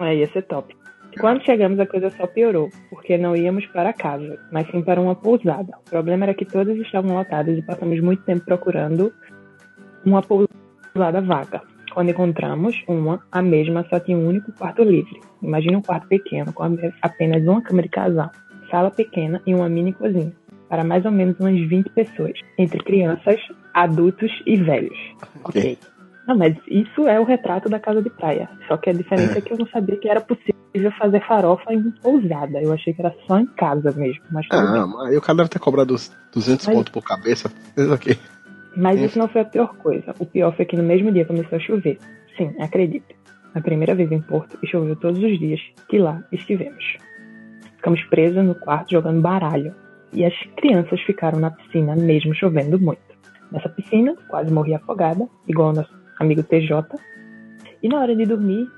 É, 0.00 0.16
ia 0.16 0.28
ser 0.32 0.42
top. 0.42 0.74
Quando 1.20 1.44
chegamos, 1.44 1.78
a 1.78 1.86
coisa 1.86 2.10
só 2.10 2.26
piorou, 2.26 2.70
porque 2.88 3.18
não 3.18 3.36
íamos 3.36 3.66
para 3.66 3.92
casa, 3.92 4.38
mas 4.50 4.66
sim 4.70 4.80
para 4.82 5.00
uma 5.00 5.14
pousada. 5.14 5.72
O 5.86 5.90
problema 5.90 6.24
era 6.24 6.34
que 6.34 6.44
todas 6.46 6.76
estavam 6.78 7.14
lotadas 7.14 7.56
e 7.58 7.62
passamos 7.62 8.00
muito 8.00 8.22
tempo 8.22 8.44
procurando 8.46 9.12
uma 10.06 10.22
pousada 10.22 11.20
vaga. 11.20 11.60
Quando 11.92 12.08
encontramos 12.10 12.82
uma, 12.88 13.20
a 13.30 13.42
mesma 13.42 13.84
só 13.90 14.00
tinha 14.00 14.16
um 14.16 14.26
único 14.26 14.50
quarto 14.52 14.82
livre. 14.82 15.20
Imagine 15.42 15.76
um 15.76 15.82
quarto 15.82 16.08
pequeno, 16.08 16.50
com 16.54 16.64
apenas 17.02 17.42
uma 17.42 17.60
cama 17.62 17.82
de 17.82 17.88
casal, 17.90 18.30
sala 18.72 18.90
pequena 18.90 19.40
e 19.46 19.54
uma 19.54 19.68
mini 19.68 19.92
cozinha, 19.92 20.32
para 20.68 20.82
mais 20.82 21.04
ou 21.04 21.12
menos 21.12 21.38
umas 21.38 21.54
20 21.68 21.90
pessoas, 21.90 22.32
entre 22.58 22.82
crianças, 22.82 23.38
adultos 23.74 24.32
e 24.46 24.56
velhos. 24.56 24.98
Ok. 25.44 25.78
Não, 26.26 26.36
mas 26.36 26.56
isso 26.66 27.06
é 27.06 27.20
o 27.20 27.24
retrato 27.24 27.68
da 27.68 27.78
casa 27.78 28.00
de 28.00 28.08
praia. 28.08 28.48
Só 28.66 28.76
que 28.76 28.90
a 28.90 28.92
diferença 28.92 29.38
é, 29.38 29.40
que 29.40 29.52
eu 29.52 29.58
não 29.58 29.66
sabia 29.66 29.96
que 29.96 30.08
era 30.08 30.20
possível 30.20 30.90
fazer 30.98 31.20
farofa 31.26 31.74
em 31.74 31.90
pousada. 32.02 32.62
Eu 32.62 32.72
achei 32.72 32.94
que 32.94 33.00
era 33.02 33.14
só 33.26 33.38
em 33.38 33.46
casa 33.46 33.90
mesmo. 33.92 34.22
Mas. 34.30 34.46
Ah, 34.50 34.86
mas 34.86 35.08
aí 35.08 35.16
o 35.16 35.20
cara 35.20 35.38
deve 35.38 35.50
ter 35.50 35.58
cobrado 35.58 35.94
uns 35.94 36.10
200 36.32 36.66
Mas- 36.66 36.76
pontos 36.76 36.92
por 36.92 37.02
cabeça. 37.02 37.52
Isso 37.76 37.92
aqui. 37.92 38.16
mas 38.76 39.00
é. 39.00 39.04
isso 39.04 39.18
não 39.18 39.28
foi 39.28 39.40
a 39.40 39.44
pior 39.44 39.74
coisa. 39.76 40.14
O 40.18 40.24
pior 40.24 40.54
foi 40.56 40.64
que 40.64 40.76
no 40.76 40.82
mesmo 40.84 41.10
dia 41.12 41.24
começou 41.24 41.56
a 41.56 41.60
chover. 41.60 41.98
Sim, 42.36 42.54
acredite. 42.60 43.16
A 43.54 43.60
primeira 43.60 43.94
vez 43.94 44.10
em 44.10 44.20
Porto 44.20 44.56
e 44.62 44.66
choveu 44.66 44.96
todos 44.96 45.22
os 45.22 45.38
dias 45.38 45.60
que 45.88 45.98
lá 45.98 46.22
estivemos. 46.32 46.96
Ficamos 47.82 48.00
presos 48.04 48.44
no 48.44 48.54
quarto 48.54 48.92
jogando 48.92 49.20
baralho. 49.20 49.74
E 50.12 50.24
as 50.24 50.32
crianças 50.56 51.00
ficaram 51.00 51.40
na 51.40 51.50
piscina 51.50 51.96
mesmo 51.96 52.32
chovendo 52.32 52.78
muito. 52.78 53.02
Nessa 53.50 53.68
piscina, 53.68 54.14
quase 54.28 54.52
morri 54.52 54.72
afogada, 54.72 55.26
igual 55.48 55.70
o 55.70 55.72
nosso 55.72 55.92
amigo 56.20 56.44
TJ. 56.44 56.70
E 57.82 57.88
na 57.88 57.98
hora 57.98 58.14
de 58.14 58.24
dormir, 58.24 58.70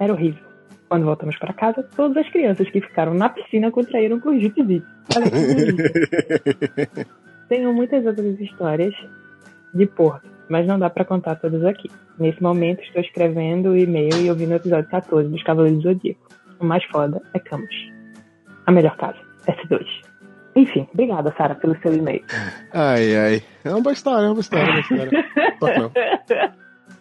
era 0.00 0.12
horrível. 0.12 0.42
Quando 0.88 1.04
voltamos 1.04 1.38
para 1.38 1.52
casa, 1.52 1.84
todas 1.94 2.16
as 2.16 2.28
crianças 2.32 2.68
que 2.68 2.80
ficaram 2.80 3.14
na 3.14 3.28
piscina 3.28 3.70
contraíram 3.70 4.18
conjuntivite. 4.18 4.86
Olha 5.14 5.30
que. 5.30 7.06
Tenho 7.48 7.72
muitas 7.72 8.04
outras 8.04 8.40
histórias 8.40 8.92
de 9.72 9.86
Porto, 9.86 10.28
mas 10.48 10.66
não 10.66 10.80
dá 10.80 10.90
para 10.90 11.04
contar 11.04 11.36
todas 11.36 11.64
aqui. 11.64 11.88
Nesse 12.18 12.42
momento, 12.42 12.82
estou 12.82 13.02
escrevendo 13.02 13.70
o 13.70 13.76
e-mail 13.76 14.16
e 14.20 14.28
ouvindo 14.28 14.50
o 14.50 14.56
episódio 14.56 14.90
14 14.90 15.28
dos 15.28 15.42
Cavaleiros 15.44 15.80
do 15.80 15.92
Zodíaco. 15.92 16.28
O 16.58 16.64
mais 16.64 16.84
foda 16.86 17.22
é 17.32 17.38
Camus. 17.38 17.91
A 18.72 18.74
melhor 18.74 18.96
casa, 18.96 19.18
S2. 19.46 19.84
Enfim, 20.56 20.88
obrigada, 20.92 21.32
Sara, 21.36 21.54
pelo 21.54 21.76
seu 21.82 21.94
e-mail. 21.94 22.24
Ai, 22.72 23.16
ai. 23.16 23.42
É 23.64 23.70
uma 23.70 23.82
boa 23.82 23.92
história, 23.92 24.24
é 24.24 24.28
uma 24.28 24.34
boa 24.34 24.40
história. 24.40 24.64
É 24.66 24.70
uma 24.70 24.80
história. 24.80 26.54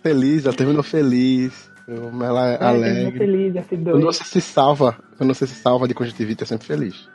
Feliz, 0.04 0.46
ela 0.46 0.56
terminou 0.56 0.84
feliz. 0.84 1.72
Ela 1.88 2.48
é 2.50 2.64
alegre. 2.64 3.18
feliz, 3.18 3.54
Quando 3.70 4.00
S2. 4.00 4.04
você 4.04 4.24
se 4.26 4.42
salva, 4.42 4.98
quando 5.18 5.34
você 5.34 5.48
se 5.48 5.56
salva 5.56 5.88
de 5.88 5.94
conjuntivite, 5.94 6.44
é 6.44 6.46
sempre 6.46 6.68
feliz. 6.68 7.10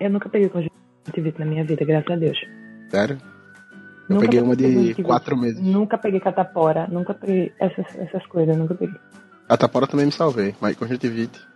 Eu 0.00 0.10
nunca 0.10 0.28
peguei 0.30 0.48
conjuntivite 0.48 1.38
na 1.38 1.44
minha 1.46 1.64
vida, 1.64 1.84
graças 1.84 2.10
a 2.10 2.16
Deus. 2.16 2.38
Sério? 2.90 3.18
Eu 4.08 4.14
Nunca 4.16 4.26
peguei 4.26 4.40
uma 4.40 4.56
de 4.56 4.94
quatro 5.02 5.36
meses. 5.36 5.60
Nunca 5.60 5.98
peguei 5.98 6.20
catapora, 6.20 6.86
nunca 6.90 7.12
peguei 7.14 7.52
essas, 7.58 7.86
essas 7.98 8.26
coisas, 8.26 8.56
nunca 8.56 8.74
peguei. 8.74 8.98
A 9.48 9.56
tapora 9.56 9.86
também 9.86 10.06
me 10.06 10.12
salvei, 10.12 10.54
mas 10.60 10.76
conjuntivite. 10.76 11.51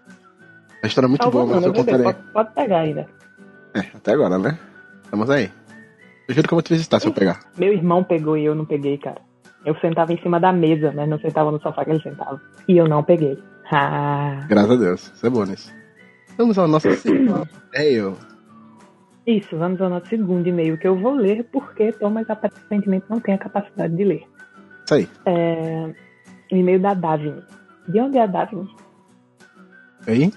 A 0.83 0.87
história 0.87 1.07
é 1.07 1.09
muito 1.09 1.23
Salvou 1.23 1.47
boa, 1.47 1.61
não, 1.61 1.69
mas 1.69 1.79
eu 1.79 1.85
contarei. 1.85 2.05
pode, 2.05 2.19
pode 2.33 2.55
pegar 2.55 2.79
ainda. 2.79 3.09
É, 3.75 3.81
até 3.81 4.13
agora, 4.13 4.39
né? 4.39 4.59
Estamos 5.05 5.31
aí. 5.31 5.51
Eu 6.29 6.35
juro 6.35 6.49
que 6.49 6.55
eu 6.55 6.57
vou 6.57 6.63
te 6.63 6.73
visitar 6.73 7.01
se 7.01 7.07
eu 7.07 7.13
pegar. 7.13 7.41
Meu 7.57 7.73
irmão 7.73 8.03
pegou 8.03 8.37
e 8.37 8.45
eu 8.45 8.55
não 8.55 8.65
peguei, 8.65 8.99
cara. 8.99 9.21
Eu 9.65 9.75
sentava 9.77 10.13
em 10.13 10.21
cima 10.21 10.39
da 10.39 10.53
mesa, 10.53 10.93
mas 10.95 11.09
não 11.09 11.19
sentava 11.19 11.51
no 11.51 11.61
sofá 11.61 11.85
que 11.85 11.91
ele 11.91 12.03
sentava. 12.03 12.41
E 12.69 12.77
eu 12.77 12.89
não 12.89 13.03
peguei. 13.03 13.39
Ah. 13.73 14.45
Graças 14.49 14.71
a 14.71 14.77
Deus. 14.77 15.13
Isso 15.15 15.27
é 15.27 15.31
bom 15.31 15.45
nisso. 15.45 15.73
Vamos 16.37 16.59
ao 16.59 16.69
nosso 16.69 16.91
segundo 16.97 17.49
e-mail. 17.75 18.17
Isso, 19.27 19.57
vamos 19.57 19.81
ao 19.81 19.91
nosso 19.91 20.07
segundo 20.07 20.47
e-mail 20.47 20.79
que 20.79 20.87
eu 20.87 20.97
vou 20.97 21.15
ler 21.15 21.45
porque 21.51 21.93
Thomas 21.93 22.31
aparentemente 22.31 23.07
não 23.09 23.19
tem 23.19 23.35
a 23.35 23.39
capacidade 23.39 23.97
de 23.97 24.05
ler. 24.05 24.23
Isso 24.85 24.95
aí. 24.95 25.09
É, 25.27 25.95
o 26.53 26.57
e-mail 26.57 26.81
da 26.81 26.95
Davine. 26.95 27.43
De 27.89 28.01
onde 28.01 28.19
é 28.19 28.23
a 28.23 28.27
Davine? 28.27 28.69
Aí? 30.07 30.33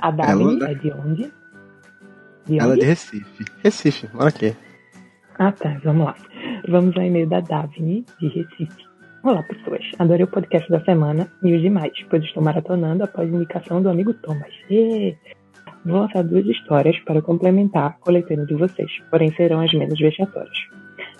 A 0.00 0.10
Davine 0.10 0.56
Ela- 0.60 0.70
é 0.70 0.74
de 0.74 0.90
onde? 0.92 1.32
De 2.46 2.58
Ela 2.58 2.70
é 2.70 2.72
onde? 2.72 2.80
de 2.80 2.86
Recife. 2.86 3.44
Recife, 3.62 4.08
mora 4.14 4.28
aqui. 4.28 4.54
Ah, 5.38 5.52
tá, 5.52 5.78
vamos 5.84 6.06
lá. 6.06 6.14
Vamos 6.68 6.96
ao 6.96 7.02
e-mail 7.02 7.28
da 7.28 7.40
Davine, 7.40 8.04
de 8.20 8.28
Recife. 8.28 8.86
Olá, 9.22 9.42
pessoas. 9.42 9.82
Adorei 9.98 10.24
o 10.24 10.28
podcast 10.28 10.70
da 10.70 10.80
semana 10.84 11.28
e 11.42 11.54
os 11.54 11.60
demais, 11.60 11.92
pois 12.08 12.22
estou 12.22 12.42
maratonando 12.42 13.02
após 13.04 13.28
indicação 13.28 13.82
do 13.82 13.88
amigo 13.90 14.14
Thomas. 14.14 14.52
E 14.70 15.16
vou 15.84 16.00
lançar 16.00 16.22
duas 16.22 16.46
histórias 16.46 16.96
para 17.00 17.20
complementar 17.20 17.86
a 17.86 17.92
coletânea 18.04 18.46
de 18.46 18.54
vocês, 18.54 18.90
porém 19.10 19.32
serão 19.34 19.60
as 19.60 19.72
menos 19.72 19.98
vexatórias. 19.98 20.56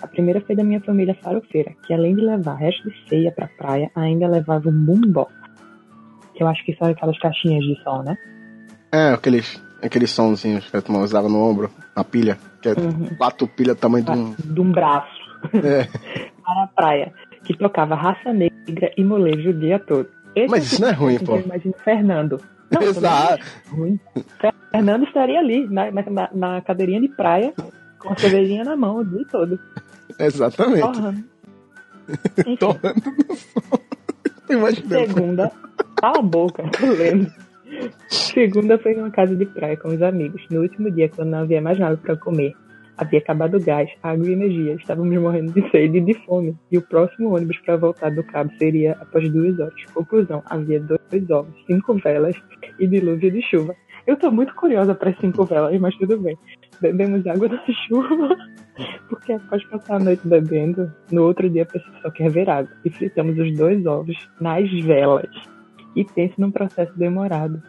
A 0.01 0.07
primeira 0.07 0.39
foi 0.41 0.55
da 0.55 0.63
minha 0.63 0.79
família 0.81 1.15
farofeira, 1.21 1.73
que 1.85 1.93
além 1.93 2.15
de 2.15 2.21
levar 2.21 2.55
resto 2.55 2.89
de 2.89 3.09
ceia 3.09 3.31
pra 3.31 3.47
praia, 3.57 3.91
ainda 3.95 4.27
levava 4.27 4.69
um 4.69 4.85
boombox. 4.85 5.33
Que 6.35 6.43
eu 6.43 6.47
acho 6.47 6.63
que 6.65 6.75
são 6.75 6.87
aquelas 6.87 7.17
caixinhas 7.19 7.63
de 7.65 7.81
som, 7.83 8.03
né? 8.03 8.15
É, 8.91 9.09
aqueles, 9.09 9.61
aqueles 9.81 10.11
sonzinhos 10.11 10.69
que 10.69 10.77
a 10.77 10.81
turma 10.81 11.01
usava 11.01 11.27
no 11.27 11.39
ombro, 11.41 11.69
na 11.95 12.03
pilha, 12.03 12.37
que 12.61 12.69
é 12.69 12.73
Uhum. 12.73 13.15
quatro 13.17 13.47
pilhas 13.47 13.75
do 13.75 13.79
tamanho 13.79 14.05
de 14.05 14.11
um. 14.11 14.33
De 14.33 14.61
um 14.61 14.71
braço. 14.71 15.17
É. 15.53 15.87
para 16.43 16.63
a 16.63 16.67
praia, 16.67 17.13
que 17.43 17.57
tocava 17.57 17.95
raça 17.95 18.31
negra 18.33 18.91
e 18.97 19.03
molejo 19.03 19.49
o 19.49 19.53
dia 19.53 19.79
todo. 19.79 20.07
Esse 20.35 20.49
Mas 20.49 20.65
isso 20.65 20.75
tipo 20.75 20.81
não 20.85 20.89
é 20.89 20.93
ruim, 20.95 21.17
coisa 21.17 21.25
pô. 21.25 21.37
Eu 21.37 21.45
imagino 21.45 21.73
Fernando. 21.83 22.41
Não, 22.71 22.81
Exato. 22.81 23.43
não 23.71 23.73
é 23.73 23.79
ruim. 23.79 23.99
Fernando 24.71 25.03
estaria 25.03 25.39
ali, 25.39 25.67
na, 25.67 25.91
na, 25.91 26.29
na 26.33 26.61
cadeirinha 26.61 27.01
de 27.01 27.07
praia, 27.09 27.53
com 27.99 28.11
a 28.13 28.17
cervejinha 28.17 28.63
na 28.63 28.75
mão 28.75 28.97
o 28.97 29.05
dia 29.05 29.25
todo. 29.31 29.59
Exatamente. 30.19 30.81
Torrando. 30.81 31.23
Torrando 32.59 33.03
no 33.27 33.35
sol. 33.35 33.79
Segunda, 34.87 35.51
cala 35.97 36.19
a 36.19 36.21
boca, 36.21 36.63
tô 36.69 36.85
lendo. 36.91 37.31
Segunda 38.07 38.77
foi 38.77 38.93
numa 38.93 39.11
casa 39.11 39.35
de 39.35 39.45
praia 39.45 39.77
com 39.77 39.89
os 39.89 40.01
amigos. 40.01 40.45
No 40.49 40.61
último 40.61 40.91
dia, 40.91 41.09
quando 41.09 41.29
não 41.29 41.39
havia 41.39 41.61
mais 41.61 41.79
nada 41.79 41.97
para 41.97 42.15
comer, 42.15 42.53
havia 42.97 43.19
acabado 43.19 43.57
o 43.57 43.63
gás, 43.63 43.89
água 44.01 44.27
e 44.27 44.33
energia. 44.33 44.73
Estávamos 44.73 45.15
morrendo 45.17 45.53
de 45.53 45.69
sede 45.69 45.99
e 45.99 46.01
de 46.01 46.13
fome. 46.25 46.55
E 46.71 46.77
o 46.77 46.81
próximo 46.81 47.35
ônibus 47.35 47.57
para 47.59 47.77
voltar 47.77 48.09
do 48.11 48.23
cabo 48.23 48.51
seria 48.57 48.93
após 48.99 49.29
duas 49.29 49.59
horas. 49.59 49.85
Conclusão: 49.93 50.41
havia 50.45 50.79
dois 50.79 51.29
ovos, 51.29 51.53
cinco 51.65 51.93
velas 51.95 52.35
e 52.79 52.87
dilúvio 52.87 53.31
de 53.31 53.41
chuva. 53.43 53.75
Eu 54.05 54.15
tô 54.15 54.31
muito 54.31 54.55
curiosa 54.55 54.95
para 54.95 55.13
cinco 55.19 55.43
velas, 55.45 55.77
mas 55.79 55.95
tudo 55.97 56.17
bem. 56.17 56.37
Bebemos 56.79 57.27
água 57.27 57.49
da 57.49 57.61
chuva, 57.87 58.37
porque 59.09 59.33
após 59.33 59.63
passar 59.65 59.95
a 59.97 59.99
noite 59.99 60.25
bebendo, 60.25 60.91
no 61.11 61.23
outro 61.23 61.49
dia 61.49 61.65
pessoa 61.65 61.93
só 62.01 62.09
quer 62.11 62.29
ver 62.29 62.49
água. 62.49 62.71
E 62.85 62.89
fritamos 62.89 63.37
os 63.37 63.57
dois 63.57 63.85
ovos 63.85 64.15
nas 64.39 64.69
velas. 64.83 65.56
E 65.95 66.03
pense 66.03 66.39
num 66.39 66.51
processo 66.51 66.97
demorado. 66.97 67.61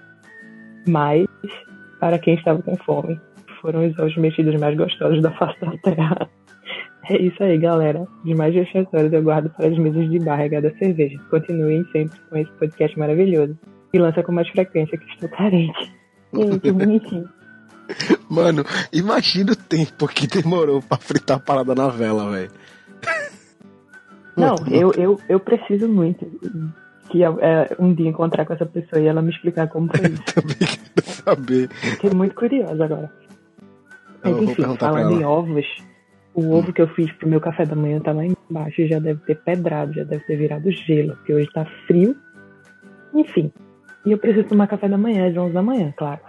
Mas, 0.86 1.26
para 2.00 2.18
quem 2.18 2.34
estava 2.34 2.62
com 2.62 2.76
fome, 2.76 3.20
foram 3.60 3.86
os 3.86 3.98
ovos 3.98 4.16
mexidos 4.16 4.58
mais 4.60 4.76
gostosos 4.76 5.22
da 5.22 5.30
face 5.32 5.60
da 5.60 5.76
terra. 5.78 6.30
É 7.10 7.16
isso 7.16 7.42
aí, 7.42 7.58
galera. 7.58 8.06
De 8.24 8.34
mais 8.34 8.54
vexatórios 8.54 9.12
eu 9.12 9.22
guardo 9.22 9.50
para 9.50 9.66
as 9.66 9.78
mesas 9.78 10.10
de 10.10 10.18
bar 10.18 10.36
regada 10.36 10.68
a 10.68 10.78
cerveja. 10.78 11.18
Continuem 11.30 11.84
sempre 11.90 12.18
com 12.28 12.36
esse 12.36 12.50
podcast 12.52 12.98
maravilhoso. 12.98 13.58
E 13.92 13.98
lança 13.98 14.22
com 14.22 14.32
mais 14.32 14.48
frequência 14.50 14.98
que 14.98 15.10
estou 15.12 15.28
carente. 15.30 15.92
Ei, 16.34 16.58
que 16.60 16.70
bonitinho. 16.70 17.28
Mano, 18.28 18.64
imagina 18.92 19.52
o 19.52 19.56
tempo 19.56 20.06
que 20.06 20.26
demorou 20.26 20.82
pra 20.82 20.98
fritar 20.98 21.38
a 21.38 21.40
parada 21.40 21.74
na 21.74 21.88
vela, 21.88 22.30
velho. 22.30 22.50
Não, 24.36 24.54
eu, 24.70 24.92
eu, 24.92 25.20
eu 25.28 25.40
preciso 25.40 25.88
muito 25.88 26.26
que 27.08 27.22
é, 27.24 27.76
um 27.78 27.92
dia 27.94 28.08
encontrar 28.08 28.44
com 28.44 28.52
essa 28.52 28.66
pessoa 28.66 29.00
e 29.00 29.06
ela 29.06 29.22
me 29.22 29.30
explicar 29.30 29.68
como 29.68 29.88
foi 29.94 30.10
isso. 30.12 30.22
Também 30.34 30.56
quero 30.58 31.06
saber. 31.06 31.68
Fiquei 31.70 32.10
muito 32.10 32.34
curiosa 32.34 32.84
agora. 32.84 33.12
Eu 34.24 34.32
Mas 34.36 34.50
enfim, 34.50 34.62
falando 34.78 35.20
em 35.20 35.24
ovos, 35.24 35.66
o 36.34 36.52
ovo 36.54 36.72
que 36.72 36.82
eu 36.82 36.88
fiz 36.88 37.10
pro 37.12 37.28
meu 37.28 37.40
café 37.40 37.64
da 37.64 37.74
manhã 37.76 38.00
tá 38.00 38.12
lá 38.12 38.22
embaixo 38.24 38.80
e 38.82 38.88
já 38.88 38.98
deve 38.98 39.20
ter 39.24 39.36
pedrado, 39.36 39.92
já 39.94 40.04
deve 40.04 40.24
ter 40.24 40.36
virado 40.36 40.70
gelo, 40.70 41.16
porque 41.16 41.34
hoje 41.34 41.48
tá 41.52 41.64
frio. 41.86 42.16
Enfim, 43.14 43.52
e 44.04 44.12
eu 44.12 44.18
preciso 44.18 44.48
tomar 44.48 44.66
café 44.66 44.88
da 44.88 44.98
manhã 44.98 45.28
às 45.28 45.36
11 45.36 45.52
da 45.54 45.62
manhã, 45.62 45.92
claro. 45.96 46.20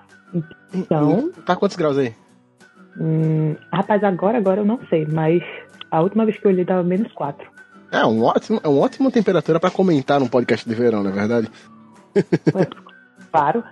Então, 0.74 1.32
Tá 1.46 1.56
quantos 1.56 1.76
graus 1.76 1.98
aí? 1.98 2.14
hum, 3.00 3.56
rapaz, 3.74 4.04
agora, 4.04 4.38
agora 4.38 4.62
eu 4.62 4.66
não 4.66 4.80
sei, 4.90 5.08
mas 5.12 5.42
a 5.92 6.02
última 6.02 6.26
vez 6.26 6.38
que 6.38 6.46
eu 6.46 6.52
olhei 6.52 6.66
tava 6.66 6.84
menos 6.84 7.12
4. 7.14 7.46
É, 7.92 8.06
um 8.06 8.24
ótimo, 8.24 8.60
é 8.64 8.68
uma 8.68 8.80
ótima 8.80 9.12
temperatura 9.12 9.60
pra 9.60 9.72
comentar 9.72 10.20
num 10.20 10.28
podcast 10.28 10.68
de 10.68 10.76
verão, 10.76 11.04
não 11.04 11.12
é 11.12 11.14
verdade? 11.14 11.50
Claro. 13.32 13.64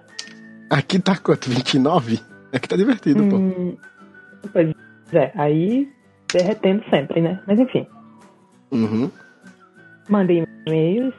Aqui 0.70 1.00
tá 1.00 1.18
quanto? 1.18 1.50
29? 1.50 2.20
Aqui 2.54 2.68
tá 2.68 2.76
divertido, 2.76 3.24
pô. 3.28 3.38
Hum, 3.38 3.78
pois 4.54 4.72
é, 5.14 5.32
aí 5.36 5.90
derretendo 6.32 6.84
sempre, 6.92 7.22
né? 7.22 7.42
Mas 7.48 7.60
enfim. 7.60 7.88
Uhum. 8.72 9.10
Mandem 10.08 10.46
e-mails 10.68 11.14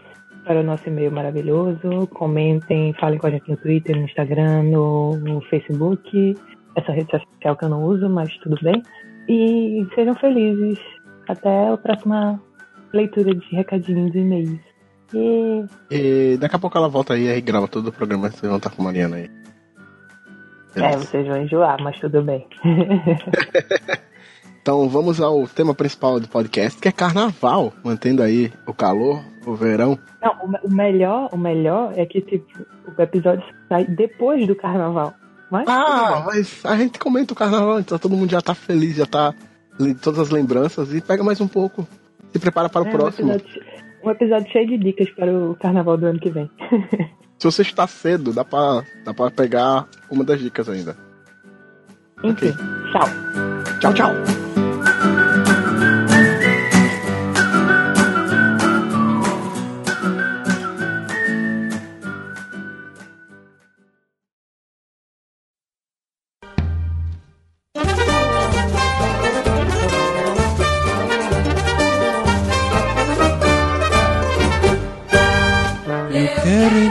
para 0.45 0.61
o 0.61 0.63
nosso 0.63 0.89
e-mail 0.89 1.11
maravilhoso. 1.11 2.07
Comentem, 2.15 2.95
falem 2.95 3.19
com 3.19 3.27
a 3.27 3.31
gente 3.31 3.51
no 3.51 3.57
Twitter, 3.57 3.97
no 3.97 4.05
Instagram, 4.05 4.63
no, 4.65 5.17
no 5.17 5.41
Facebook. 5.43 6.37
Essa 6.77 6.93
rede 6.93 7.11
social 7.11 7.57
que 7.57 7.65
eu 7.65 7.69
não 7.69 7.85
uso, 7.85 8.09
mas 8.09 8.35
tudo 8.39 8.57
bem. 8.63 8.83
E 9.29 9.87
sejam 9.95 10.15
felizes. 10.15 10.79
Até 11.29 11.69
a 11.69 11.77
próxima 11.77 12.41
leitura 12.93 13.35
de 13.35 13.47
recadinhos 13.55 14.15
e 14.15 14.19
e-mails. 14.19 14.61
E 15.15 15.65
E 15.91 16.37
daqui 16.39 16.57
a 16.57 16.59
pouco 16.59 16.77
ela 16.77 16.89
volta 16.89 17.15
aí 17.15 17.27
e 17.29 17.41
grava 17.41 17.67
todo 17.69 17.89
o 17.89 17.93
programa. 17.93 18.29
Vocês 18.31 18.43
vão 18.43 18.57
estar 18.57 18.71
com 18.71 18.83
a 18.83 18.85
Mariana 18.87 19.17
aí. 19.17 19.31
é, 20.77 20.97
vocês 20.97 21.27
vão 21.27 21.37
enjoar, 21.43 21.81
mas 21.83 21.99
tudo 21.99 22.23
bem. 22.23 22.47
Então 24.61 24.87
vamos 24.87 25.19
ao 25.19 25.47
tema 25.49 25.75
principal 25.75 26.21
do 26.21 26.29
podcast, 26.29 26.79
que 26.79 26.89
é 26.89 26.93
carnaval. 26.93 27.73
Mantendo 27.83 28.23
aí 28.23 28.53
o 28.67 28.75
calor, 28.75 29.25
o 29.47 29.55
verão. 29.55 29.99
Não, 30.21 30.45
o, 30.45 30.49
me- 30.49 30.59
o 30.63 30.71
melhor, 30.71 31.31
o 31.33 31.39
melhor 31.39 31.93
é 31.97 32.05
que 32.05 32.21
tipo, 32.21 32.47
o 32.87 33.01
episódio 33.01 33.43
sai 33.67 33.87
depois 33.87 34.47
do 34.47 34.55
carnaval. 34.55 35.15
Mas 35.51 35.67
Ah, 35.67 36.23
mas 36.27 36.61
a 36.67 36.77
gente 36.77 36.99
comenta 36.99 37.33
o 37.33 37.37
carnaval, 37.37 37.81
então 37.81 37.99
todo 37.99 38.15
mundo 38.15 38.31
já 38.31 38.43
tá 38.43 38.55
feliz, 38.55 38.97
já 38.97 39.07
tá 39.07 39.33
todas 40.03 40.21
as 40.21 40.29
lembranças 40.31 40.93
e 40.93 41.01
pega 41.01 41.25
mais 41.25 41.41
um 41.41 41.49
pouco. 41.49 41.89
Se 42.33 42.39
prepara 42.39 42.69
para 42.69 42.83
o 42.85 42.89
É, 42.89 42.91
próximo. 42.91 43.33
Um 43.33 43.35
episódio, 43.35 43.63
um 44.05 44.11
episódio 44.11 44.53
cheio 44.53 44.67
de 44.69 44.79
dicas 44.79 45.11
para 45.11 45.33
o 45.33 45.55
carnaval 45.57 45.97
do 45.97 46.07
ano 46.07 46.19
que 46.21 46.31
vem. 46.31 46.51
Se 47.39 47.45
você 47.47 47.63
está 47.63 47.87
cedo, 47.87 48.33
dá 48.33 48.45
pra, 48.45 48.83
dá 49.05 49.15
pra 49.15 49.31
pegar 49.31 49.87
uma 50.11 50.25
das 50.25 50.41
dicas 50.41 50.69
ainda. 50.69 50.97
Enfim, 52.25 52.53
tchau. 52.93 53.09
Tchau, 53.81 53.95
tchau. 53.95 54.68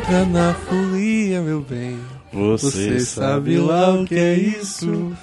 Entrar 0.07 0.25
na 0.27 0.53
folia, 0.53 1.41
meu 1.41 1.61
bem. 1.61 1.97
Você 2.33 2.99
sabe 2.99 3.57
lá 3.57 3.93
o 3.93 4.05
que 4.05 4.15
é 4.15 4.35
isso? 4.35 5.13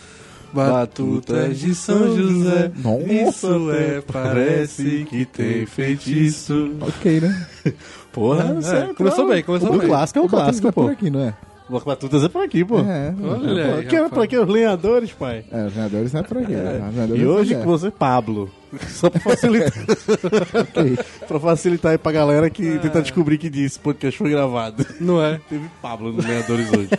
Batutas 0.53 1.59
de 1.59 1.75
São 1.75 2.17
José. 2.17 2.71
Nossa. 2.77 3.13
Isso 3.13 3.71
é, 3.73 4.01
parece 4.01 5.05
que 5.09 5.25
tem 5.25 5.67
feitiço. 5.67 6.77
Ok, 6.81 7.21
né? 7.21 7.47
Porra, 8.13 8.45
É, 8.45 8.55
você 8.55 8.77
entrou- 8.77 8.95
começou 8.95 9.29
bem, 9.29 9.43
começou 9.43 9.75
O 9.75 9.79
bem. 9.79 9.89
clássico 9.89 10.19
é 10.21 10.23
o 10.23 10.25
O 10.27 10.29
Batutas 10.29 10.61
clássico, 10.61 10.69
é 10.69 10.73
por 10.73 10.85
pô. 10.87 10.91
aqui, 10.93 11.11
não 11.11 11.21
é? 11.21 11.35
O 11.69 11.81
Batutas 11.81 12.23
é 12.23 12.29
por 12.29 12.43
aqui, 12.45 12.63
pô. 12.63 12.79
É, 12.81 13.15
Olha 13.23 13.65
Pô, 13.71 13.75
aí, 13.79 13.87
que 13.87 13.97
é 13.97 14.09
pra 14.11 14.27
que 14.27 14.37
os 14.37 14.47
lenhadores, 14.49 15.13
pai. 15.13 15.45
é, 15.51 15.65
os 15.65 15.73
ganhadores 15.73 16.13
não 16.13 16.21
é 16.21 16.23
por 16.23 16.37
aqui. 16.39 16.53
né? 16.53 16.91
Ganhadores 16.95 17.23
E 17.23 17.25
é 17.25 17.27
hoje 17.27 17.55
com 17.55 17.65
você, 17.65 17.91
Pablo. 17.91 18.51
Só 18.89 19.09
pra 19.09 19.19
facilitar. 19.21 19.73
pra 21.27 21.41
facilitar 21.41 21.93
aí 21.93 21.99
pra 21.99 22.13
galera 22.13 22.51
que 22.51 22.79
tenta 22.81 23.01
descobrir 23.01 23.39
que 23.39 23.49
disse 23.49 23.79
podcast 23.79 24.19
foi 24.19 24.29
gravado. 24.31 24.85
Não 25.01 25.23
é? 25.23 25.41
Teve 25.49 25.67
Pablo 25.81 26.13
no 26.13 26.21
Lenhadores 26.23 26.71
hoje. 26.71 26.91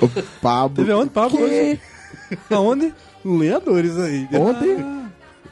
O 0.00 0.08
Pablo. 0.40 0.76
Teve 0.76 0.92
aonde, 0.92 1.10
Pablo? 1.10 1.38
Hoje? 1.42 1.78
Aonde? 2.50 2.94
No 3.22 3.36
Lenhadores 3.36 3.98
aí. 3.98 4.26
Ontem? 4.32 4.78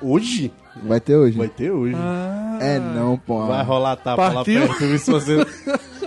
Hoje? 0.01 0.51
Vai 0.83 1.01
ter 1.01 1.17
hoje. 1.17 1.37
Vai 1.37 1.49
ter 1.49 1.71
hoje. 1.73 1.95
Ah, 1.97 2.59
É 2.61 2.79
não, 2.79 3.19
pô. 3.19 3.47
Vai 3.47 3.65
rolar 3.65 3.97
tapa 3.97 4.33
Partiu. 4.33 4.61
lá 4.61 4.69
perto. 4.75 4.99
se 4.99 5.11
você... 5.11 5.47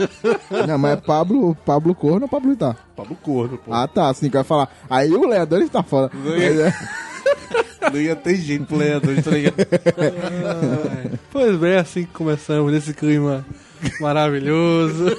Não, 0.67 0.77
mas 0.77 0.93
é 0.93 0.95
Pablo, 0.97 1.55
Pablo 1.65 1.93
Corno 1.95 2.23
ou 2.23 2.29
Pablo 2.29 2.51
Itá? 2.53 2.75
Pablo 2.95 3.15
Corno, 3.21 3.57
pô. 3.57 3.73
Ah, 3.73 3.87
tá, 3.87 4.09
assim 4.09 4.27
que 4.29 4.35
vai 4.35 4.43
falar. 4.43 4.69
Aí 4.89 5.11
o 5.11 5.27
Leandro 5.27 5.61
está 5.61 5.81
fora. 5.83 6.11
Não 6.13 6.37
ia- 6.37 6.73
Não 7.91 7.99
ia 7.99 8.15
ter 8.15 8.35
jeito 8.35 8.65
pro 8.65 8.77
Lenhadores, 8.77 9.23
tá 9.25 9.31
ligado? 9.31 9.55
Pois 11.31 11.57
bem, 11.57 11.75
assim 11.77 12.03
que 12.05 12.11
começamos 12.13 12.71
nesse 12.71 12.93
clima 12.93 13.43
maravilhoso. 13.99 15.05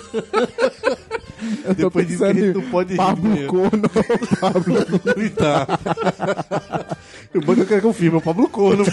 Eu 1.64 1.74
tô 1.74 1.82
Depois 1.86 2.06
de 2.06 2.12
pensando 2.16 2.34
ver, 2.34 2.52
tu 2.54 2.62
pode 2.70 2.90
rir 2.92 2.96
Pablo 2.96 3.30
mesmo. 3.30 3.48
Corno 3.48 3.82
ou 3.82 4.36
Pablo... 4.38 4.76
E 5.16 5.30
tá. 5.30 5.66
O 7.34 7.40
banco 7.40 7.60
eu 7.62 7.66
quero 7.66 7.82
confirmar, 7.82 8.14
é 8.14 8.18
o 8.18 8.22
Pablo 8.24 8.48
Corno, 8.48 8.84
pô. 8.84 8.90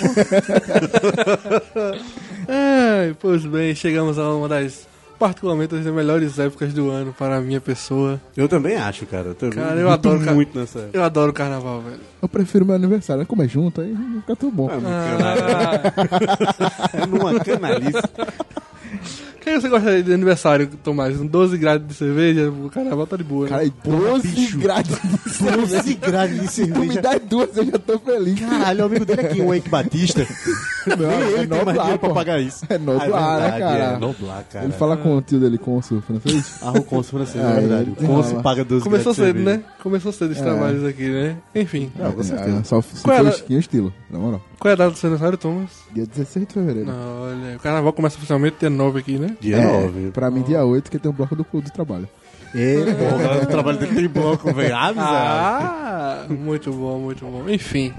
Ai, 2.48 3.16
pois 3.20 3.46
bem, 3.46 3.76
chegamos 3.76 4.18
a 4.18 4.34
uma 4.34 4.48
das, 4.48 4.88
particularmente, 5.20 5.76
das 5.76 5.86
melhores 5.86 6.40
épocas 6.40 6.74
do 6.74 6.90
ano 6.90 7.14
para 7.14 7.36
a 7.38 7.42
minha 7.42 7.60
pessoa. 7.60 8.20
Eu 8.36 8.48
também 8.48 8.78
acho, 8.78 9.06
cara. 9.06 9.28
Eu 9.28 9.36
também 9.36 9.60
Cara, 9.60 9.76
eu 9.80 9.90
adoro 9.90 10.20
muito 10.34 10.58
nessa 10.58 10.80
época. 10.80 10.98
Eu 10.98 11.04
adoro 11.04 11.32
o 11.32 11.34
carnaval, 11.34 11.82
velho. 11.82 12.00
Eu 12.22 12.30
prefiro 12.30 12.66
meu 12.66 12.76
aniversário. 12.76 13.26
Como 13.26 13.44
é 13.44 13.48
junto, 13.48 13.82
aí 13.82 13.96
fica 14.22 14.36
tudo 14.36 14.52
bom. 14.56 14.70
Ah, 14.72 15.82
É 16.94 17.06
numa 17.06 17.40
canalice. 17.42 18.02
quem 19.50 19.60
você 19.62 19.70
gosta 19.70 20.04
de 20.04 20.14
aniversário, 20.14 20.68
Tomás? 20.84 21.20
Um 21.20 21.26
12 21.26 21.58
graus 21.58 21.86
de 21.88 21.94
cerveja? 21.94 22.50
O 22.50 22.70
carnaval 22.70 23.06
tá 23.08 23.18
de 23.18 23.24
boa. 23.24 23.44
né? 23.46 23.50
Cara, 23.50 23.64
e 23.66 23.74
12 23.84 24.28
bicho. 24.28 24.58
graus 24.60 24.84
de 25.24 25.30
cerveja. 25.30 25.58
12 25.78 25.94
graus 25.96 26.30
de 26.30 26.38
Tu 26.38 26.42
me 26.42 26.48
cerveja. 26.48 27.02
dá 27.02 27.18
duas, 27.18 27.58
eu 27.58 27.66
já 27.66 27.78
tô 27.80 28.00
feliz. 28.00 28.40
Caralho, 28.40 28.82
o 28.84 28.86
amigo 28.86 29.06
dele 29.06 29.22
aqui, 29.22 29.42
o 29.42 29.54
Eike 29.54 29.70
Batista. 29.70 30.26
Não, 30.88 30.96
Nem 30.98 31.08
é 31.10 31.22
ele 31.22 31.32
tem 31.32 31.48
mais 31.48 31.50
Noblar, 31.50 31.76
dinheiro 31.78 32.00
pra 32.00 32.10
pagar 32.10 32.40
isso. 32.40 32.66
É 32.70 32.78
Noblar, 32.78 33.14
Ah, 33.14 33.36
né, 33.40 33.52
verdade, 33.52 33.60
cara? 33.80 33.84
É 33.96 34.00
Noblar, 34.00 34.44
cara. 34.52 34.66
Ele 34.66 34.74
fala 34.74 34.98
com 34.98 35.18
o 35.18 35.22
tio 35.22 35.40
dele, 35.40 35.58
com 35.58 35.78
o 35.78 35.82
sul 35.84 36.02
francês. 36.02 36.56
Ah, 36.64 36.72
o 36.72 36.84
Consul 36.84 37.20
francês, 37.20 37.44
Ah, 37.44 37.50
é 37.52 37.60
verdade. 37.60 37.82
ele 37.84 37.92
O 37.92 37.96
Consul 38.08 38.34
tem- 38.34 38.42
paga 38.42 38.64
12 38.64 38.84
Começou 38.84 39.14
graus 39.14 39.16
de 39.18 39.22
cedo, 39.24 39.36
cerveja. 39.46 39.58
né? 39.58 39.64
Começou 39.84 40.12
cedo 40.12 40.32
os 40.32 40.38
É. 40.38 40.42
trabalhos 40.42 40.86
aqui, 40.86 41.10
né? 41.10 41.36
Enfim, 41.54 41.92
Não, 41.96 42.12
com 42.12 42.24
certeza. 42.24 42.60
É, 42.60 42.64
só 42.64 42.82
se 42.82 43.02
for 43.02 43.28
skin 43.28 43.58
estilo, 43.60 43.94
na 44.10 44.18
moral. 44.20 44.42
Qual 44.60 44.70
é 44.70 44.74
a 44.74 44.76
data 44.78 44.92
do 44.92 44.98
seu 44.98 45.08
aniversário, 45.08 45.38
Thomas? 45.38 45.70
Dia 45.94 46.06
16 46.06 46.48
de 46.48 46.54
fevereiro. 46.54 46.88
Não, 46.92 47.22
olha, 47.24 47.56
o 47.56 47.60
carnaval 47.60 47.94
começa 47.94 48.18
oficialmente 48.18 48.58
dia 48.60 48.70
9 48.70 49.00
aqui, 49.00 49.18
né? 49.18 49.36
Dia 49.40 49.58
É, 49.58 49.82
9. 49.82 50.12
Pra 50.12 50.30
mim, 50.30 50.42
dia 50.44 50.64
8, 50.64 50.92
que 50.92 51.00
tem 51.00 51.10
um 51.10 51.14
bloco 51.14 51.36
do, 51.36 51.44
do 51.44 51.72
trabalho. 51.72 52.08
É, 52.54 53.44
o 53.44 53.46
trabalho 53.48 53.78
dele 53.78 53.96
tem 53.96 54.08
bloco, 54.08 54.52
velho. 54.54 54.76
Ah. 54.76 54.94
Ah, 54.98 56.26
muito 56.34 56.72
bom, 56.72 57.00
muito 57.00 57.26
bom. 57.26 57.48
Enfim, 57.48 57.94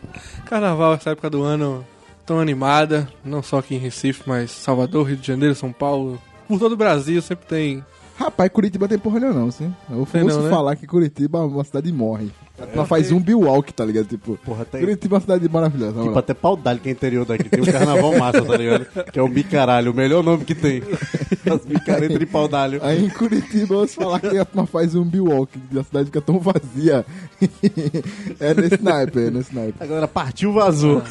carnaval, 0.47 0.95
essa 0.95 1.11
época 1.11 1.31
do 1.31 1.43
ano 1.43 1.87
tão 2.27 2.41
animada, 2.41 3.09
não 3.25 3.43
só 3.43 3.59
aqui 3.59 3.75
em 3.75 3.79
Recife, 3.79 4.23
mas 4.27 4.51
Salvador, 4.51 5.07
Rio 5.07 5.17
de 5.17 5.27
Janeiro, 5.27 5.55
São 5.55 5.73
Paulo. 5.73 6.21
Por 6.49 6.59
todo 6.59 6.73
o 6.73 6.77
Brasil 6.77 7.21
sempre 7.23 7.47
tem. 7.47 7.85
Rapaz, 8.21 8.51
Curitiba 8.53 8.87
tem 8.87 8.99
porra 8.99 9.19
nenhuma 9.19 9.41
não, 9.41 9.51
sim. 9.51 9.75
Eu 9.91 10.01
ouço 10.01 10.19
não, 10.19 10.43
né? 10.43 10.51
falar 10.51 10.77
que 10.77 10.87
Curitiba 10.87 11.39
é 11.39 11.43
uma 11.43 11.65
cidade 11.65 11.91
morre. 11.91 12.31
Ela 12.75 12.85
faz 12.85 13.11
um 13.11 13.19
biwalk, 13.19 13.73
tá 13.73 13.83
ligado? 13.83 14.09
Tipo, 14.09 14.37
Porra, 14.45 14.67
tem... 14.67 14.81
Curitiba 14.83 15.15
é 15.15 15.17
uma 15.17 15.21
cidade 15.23 15.49
maravilhosa. 15.49 15.93
Tipo, 15.93 16.05
moral. 16.05 16.19
até 16.19 16.35
pau 16.35 16.55
d'alho 16.55 16.81
que 16.81 16.91
é 16.91 16.93
interior 16.93 17.25
daqui. 17.25 17.49
Tem 17.49 17.63
um 17.63 17.65
carnaval 17.65 18.19
massa, 18.19 18.43
tá 18.43 18.57
ligado? 18.59 18.87
Que 19.11 19.19
é 19.19 19.23
o 19.23 19.29
bicaralho, 19.29 19.93
o 19.93 19.95
melhor 19.95 20.23
nome 20.23 20.45
que 20.45 20.55
tem. 20.55 20.83
As 21.51 21.65
bicaretas 21.65 22.19
de 22.19 22.27
pau 22.27 22.47
d'alho. 22.47 22.81
Aí 22.83 23.07
em 23.07 23.09
Curitiba 23.09 23.73
eu 23.73 23.79
ouço 23.79 23.95
falar 23.95 24.21
que 24.21 24.37
a 24.37 24.45
turma 24.45 24.67
faz 24.67 24.95
um 24.95 25.05
biwalk, 25.05 25.59
a 25.79 25.83
cidade 25.83 26.07
fica 26.07 26.21
tão 26.21 26.39
vazia. 26.39 27.07
é 28.39 28.53
nesse 28.53 28.83
naipe, 28.83 29.19
é 29.19 29.31
nesse 29.31 29.55
naipe. 29.55 29.79
A 29.81 29.87
galera 29.87 30.07
partiu, 30.07 30.53
vazou. 30.53 31.03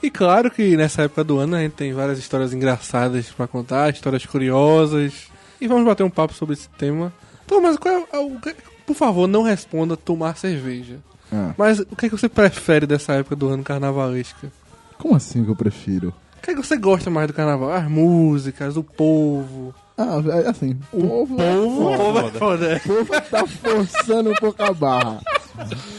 E 0.00 0.08
claro 0.08 0.48
que 0.48 0.76
nessa 0.76 1.02
época 1.02 1.24
do 1.24 1.38
ano 1.38 1.56
a 1.56 1.60
gente 1.60 1.72
tem 1.72 1.92
várias 1.92 2.20
histórias 2.20 2.52
engraçadas 2.52 3.28
pra 3.30 3.48
contar, 3.48 3.92
histórias 3.92 4.24
curiosas. 4.24 5.28
E 5.60 5.66
vamos 5.68 5.84
bater 5.84 6.02
um 6.02 6.10
papo 6.10 6.32
sobre 6.34 6.54
esse 6.54 6.68
tema. 6.70 7.12
Então, 7.44 7.60
mas 7.60 7.76
qual 7.76 8.06
é 8.12 8.18
o. 8.18 8.38
Por 8.86 8.94
favor, 8.96 9.26
não 9.28 9.42
responda 9.42 9.96
tomar 9.96 10.36
cerveja. 10.36 10.98
Ah, 11.32 11.52
Mas 11.56 11.78
o 11.78 11.86
que, 11.96 12.06
é 12.06 12.08
que 12.08 12.16
você 12.16 12.28
prefere 12.28 12.86
dessa 12.86 13.12
época 13.12 13.36
do 13.36 13.48
ano 13.48 13.62
carnavalesca? 13.62 14.50
como 14.98 15.14
assim 15.14 15.44
que 15.44 15.50
eu 15.50 15.56
prefiro? 15.56 16.12
O 16.38 16.42
que, 16.42 16.50
é 16.50 16.54
que 16.54 16.62
você 16.66 16.76
gosta 16.76 17.08
mais 17.08 17.26
do 17.28 17.32
carnaval? 17.32 17.70
As 17.72 17.88
músicas, 17.88 18.76
o 18.76 18.82
povo. 18.82 19.74
Ah, 19.96 20.16
é 20.44 20.48
assim, 20.48 20.78
o 20.92 21.00
povo, 21.26 21.34
O 21.34 21.96
povo 21.96 22.18
é 22.18 22.30
foda. 22.32 22.80
o 22.84 22.88
povo 23.06 23.20
tá 23.30 23.46
forçando 23.46 24.30
um 24.30 24.34
pouco 24.34 24.62
a 24.62 24.72
barra. 24.72 25.20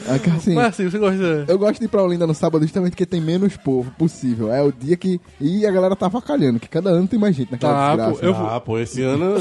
É 0.07 0.29
assim, 0.31 0.57
assim, 0.59 0.89
você 0.89 0.97
gosta. 0.97 1.45
eu 1.47 1.57
gosto 1.57 1.79
de 1.79 1.85
ir 1.85 1.87
pra 1.87 2.03
Olinda 2.03 2.25
no 2.27 2.33
sábado 2.33 2.63
justamente 2.63 2.91
porque 2.91 3.05
tem 3.05 3.21
menos 3.21 3.55
povo 3.57 3.91
possível. 3.91 4.51
É 4.51 4.61
o 4.61 4.71
dia 4.71 4.97
que. 4.97 5.19
E 5.39 5.65
a 5.65 5.71
galera 5.71 5.95
tá 5.95 6.07
avacalhando, 6.07 6.59
que 6.59 6.67
cada 6.67 6.89
ano 6.89 7.07
tem 7.07 7.19
mais 7.19 7.35
gente 7.35 7.51
naquela 7.51 7.73
Tá, 7.73 7.89
desgraça. 7.95 8.19
pô, 8.19 8.25
eu- 8.25 8.35
Ah, 8.47 8.59
pô, 8.59 8.79
esse 8.79 9.01
ano. 9.03 9.35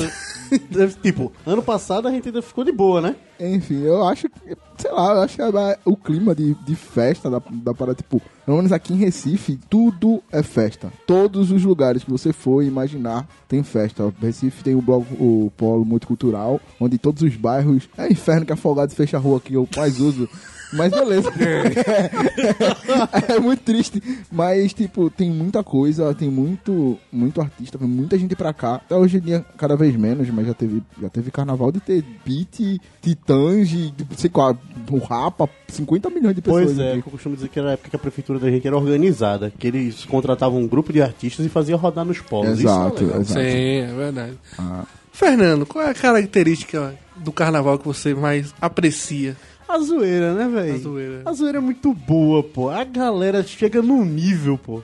tipo, 1.02 1.32
ano 1.46 1.62
passado 1.62 2.06
a 2.08 2.10
gente 2.10 2.28
ainda 2.28 2.42
ficou 2.42 2.64
de 2.64 2.72
boa, 2.72 3.00
né? 3.00 3.16
Enfim, 3.40 3.82
eu 3.82 4.06
acho 4.06 4.28
que, 4.28 4.56
sei 4.76 4.92
lá, 4.92 5.14
eu 5.14 5.22
acho 5.22 5.36
que 5.36 5.42
o 5.86 5.96
clima 5.96 6.34
de, 6.34 6.54
de 6.54 6.74
festa 6.74 7.30
da, 7.30 7.40
da 7.50 7.72
parada, 7.72 7.96
tipo, 7.96 8.20
pelo 8.44 8.58
menos 8.58 8.70
aqui 8.70 8.92
em 8.92 8.96
Recife, 8.98 9.58
tudo 9.68 10.22
é 10.30 10.42
festa. 10.42 10.92
Todos 11.06 11.50
os 11.50 11.64
lugares 11.64 12.04
que 12.04 12.10
você 12.10 12.32
for 12.32 12.62
imaginar 12.62 13.26
tem 13.48 13.62
festa. 13.62 14.12
Recife 14.20 14.62
tem 14.62 14.74
o 14.74 14.82
bloco, 14.82 15.14
o 15.14 15.50
polo 15.56 15.84
multicultural, 15.84 16.60
onde 16.78 16.98
todos 16.98 17.22
os 17.22 17.34
bairros. 17.34 17.88
É 17.96 18.10
inferno 18.10 18.44
que 18.44 18.52
Afogados 18.52 18.94
fecha 18.94 19.16
a 19.16 19.20
rua 19.20 19.40
que 19.40 19.54
eu 19.54 19.68
mais 19.76 19.98
uso. 20.00 20.28
Mas 20.72 20.90
beleza. 20.90 21.30
é 23.28 23.38
muito 23.38 23.62
triste. 23.62 24.02
Mas, 24.30 24.72
tipo, 24.72 25.10
tem 25.10 25.30
muita 25.30 25.62
coisa, 25.62 26.14
tem 26.14 26.28
muito, 26.28 26.98
muito 27.12 27.40
artista, 27.40 27.78
muita 27.78 28.18
gente 28.18 28.36
pra 28.36 28.52
cá. 28.52 28.76
Até 28.76 28.96
hoje 28.96 29.18
em 29.18 29.20
dia, 29.20 29.44
cada 29.56 29.76
vez 29.76 29.96
menos, 29.96 30.28
mas 30.30 30.46
já 30.46 30.54
teve, 30.54 30.82
já 31.00 31.08
teve 31.08 31.30
carnaval 31.30 31.72
de 31.72 31.80
ter 31.80 32.04
beat, 32.24 32.80
titãs, 33.02 33.68
de, 33.68 33.90
de, 33.90 34.06
sei 34.16 34.30
lá, 34.34 34.56
o 34.90 34.98
Rapa, 34.98 35.48
50 35.68 36.10
milhões 36.10 36.34
de 36.34 36.42
pessoas. 36.42 36.66
Pois 36.66 36.78
é, 36.78 36.96
eu 36.96 37.02
costumo 37.02 37.34
dizer 37.34 37.48
que 37.48 37.58
era 37.58 37.70
a 37.70 37.72
época 37.72 37.90
que 37.90 37.96
a 37.96 37.98
prefeitura 37.98 38.38
da 38.38 38.50
gente 38.50 38.66
era 38.66 38.76
organizada. 38.76 39.52
Que 39.58 39.66
eles 39.66 40.04
contratavam 40.04 40.60
um 40.60 40.68
grupo 40.68 40.92
de 40.92 41.02
artistas 41.02 41.44
e 41.44 41.48
faziam 41.48 41.78
rodar 41.78 42.04
nos 42.04 42.20
polos. 42.20 42.60
Exato, 42.60 43.04
Isso 43.04 43.12
é 43.12 43.20
exato. 43.20 43.40
Sim, 43.40 43.76
é 43.78 43.94
verdade. 43.96 44.38
Ah. 44.58 44.84
Fernando, 45.12 45.66
qual 45.66 45.84
é 45.84 45.90
a 45.90 45.94
característica 45.94 46.94
do 47.16 47.32
carnaval 47.32 47.78
que 47.78 47.84
você 47.84 48.14
mais 48.14 48.54
aprecia? 48.60 49.36
A 49.70 49.78
zoeira, 49.78 50.34
né, 50.34 50.48
velho? 50.48 50.74
A 50.74 50.78
zoeira. 50.78 51.22
A 51.26 51.32
zoeira 51.32 51.58
é 51.58 51.60
muito 51.60 51.94
boa, 51.94 52.42
pô. 52.42 52.68
A 52.70 52.82
galera 52.82 53.40
chega 53.44 53.80
num 53.80 54.04
nível, 54.04 54.58
pô. 54.58 54.82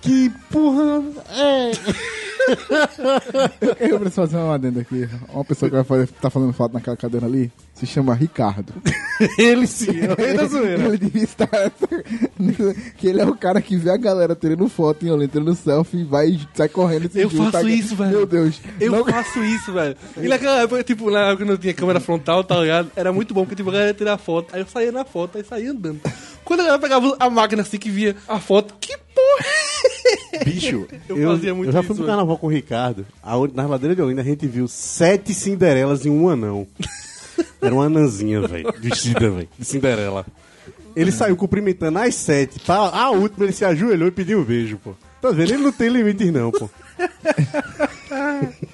Que, 0.00 0.30
porra, 0.50 1.02
é. 1.30 1.72
Eu 3.90 3.98
preciso 3.98 4.22
fazer 4.22 4.36
uma 4.36 4.54
adenda 4.54 4.82
aqui. 4.82 5.08
Uma 5.32 5.44
pessoa 5.44 5.68
que 5.68 5.74
vai 5.74 5.84
fazer, 5.84 6.06
tá 6.20 6.30
fazendo 6.30 6.52
foto 6.52 6.74
naquela 6.74 6.96
cadeira 6.96 7.26
ali 7.26 7.50
se 7.80 7.86
chama 7.86 8.14
Ricardo. 8.14 8.72
Ele 9.38 9.66
sim, 9.66 10.00
é 10.00 10.12
o 10.12 10.16
rei 10.16 10.34
da 10.34 10.46
zoeira. 10.46 10.84
Ele 10.84 10.98
devia 10.98 11.24
estar. 11.24 11.48
que 12.96 13.06
ele 13.08 13.20
é 13.20 13.26
o 13.26 13.34
cara 13.36 13.60
que 13.60 13.76
vê 13.76 13.90
a 13.90 13.96
galera 13.96 14.34
tirando 14.34 14.66
foto 14.68 15.04
em 15.06 15.10
Olinda, 15.10 15.32
tirando 15.32 15.54
selfie 15.54 15.98
e 16.00 16.04
vai 16.04 16.38
sai 16.54 16.68
correndo. 16.68 17.06
e 17.06 17.10
se 17.10 17.20
Eu 17.20 17.28
junta. 17.30 17.52
faço 17.52 17.68
isso, 17.68 17.94
velho. 17.96 18.10
Meu 18.10 18.26
Deus. 18.26 18.60
Eu 18.80 18.92
Não- 18.92 19.04
faço 19.04 19.42
isso, 19.44 19.72
velho. 19.72 19.96
E 20.16 20.26
naquela 20.28 20.60
época, 20.62 20.82
tipo, 20.84 21.10
na 21.10 21.20
época 21.28 21.44
que 21.44 21.50
não 21.50 21.56
tinha 21.58 21.74
câmera 21.74 22.00
frontal, 22.00 22.42
tá 22.44 22.56
ligado? 22.60 22.90
Era 22.96 23.12
muito 23.12 23.34
bom, 23.34 23.42
porque 23.42 23.56
tipo, 23.56 23.68
a 23.68 23.72
galera 23.72 23.90
ia 23.90 23.94
tirar 23.94 24.16
foto, 24.18 24.54
aí 24.54 24.60
eu 24.62 24.66
saía 24.66 24.90
na 24.92 25.04
foto, 25.04 25.36
aí 25.38 25.44
saía 25.44 25.70
andando. 25.70 26.00
Quando 26.44 26.60
a 26.60 26.64
galera 26.64 26.80
pegava 26.82 27.16
a 27.18 27.28
máquina 27.30 27.62
assim 27.62 27.78
que 27.78 27.90
via 27.90 28.16
a 28.26 28.40
foto, 28.40 28.74
que 28.80 28.96
porra! 28.96 30.44
Bicho, 30.44 30.86
Eu 31.08 31.16
eu, 31.18 31.30
fazia 31.36 31.54
muito 31.54 31.68
eu 31.68 31.72
já 31.72 31.80
isso, 31.80 31.86
fui 31.88 31.96
pro 31.96 32.04
velho. 32.04 32.16
carnaval 32.16 32.38
com 32.38 32.46
o 32.46 32.50
Ricardo. 32.50 33.06
Aonde, 33.22 33.54
na 33.54 33.66
ladeira 33.66 33.94
de 33.94 34.00
Olinda 34.02 34.22
a 34.22 34.24
gente 34.24 34.46
viu 34.46 34.66
sete 34.66 35.34
Cinderelas 35.34 36.04
e 36.06 36.10
um 36.10 36.28
anão. 36.28 36.66
Era 37.60 37.74
uma 37.74 37.84
anãzinha, 37.86 38.40
velho. 38.46 38.72
Vestida, 38.78 39.30
velho. 39.30 39.48
De 39.58 39.64
Cinderela. 39.64 40.26
Ele 40.96 41.12
saiu 41.12 41.36
cumprimentando 41.36 41.98
as 41.98 42.14
sete. 42.14 42.58
Tá, 42.60 42.74
a 42.76 43.10
última 43.10 43.44
ele 43.44 43.52
se 43.52 43.64
ajoelhou 43.64 44.08
e 44.08 44.10
pediu 44.10 44.40
um 44.40 44.44
beijo, 44.44 44.76
pô. 44.82 44.92
Tá 45.22 45.30
vendo? 45.30 45.52
Ele 45.52 45.62
não 45.62 45.72
tem 45.72 45.88
limites, 45.88 46.32
não, 46.32 46.50
pô. 46.50 46.68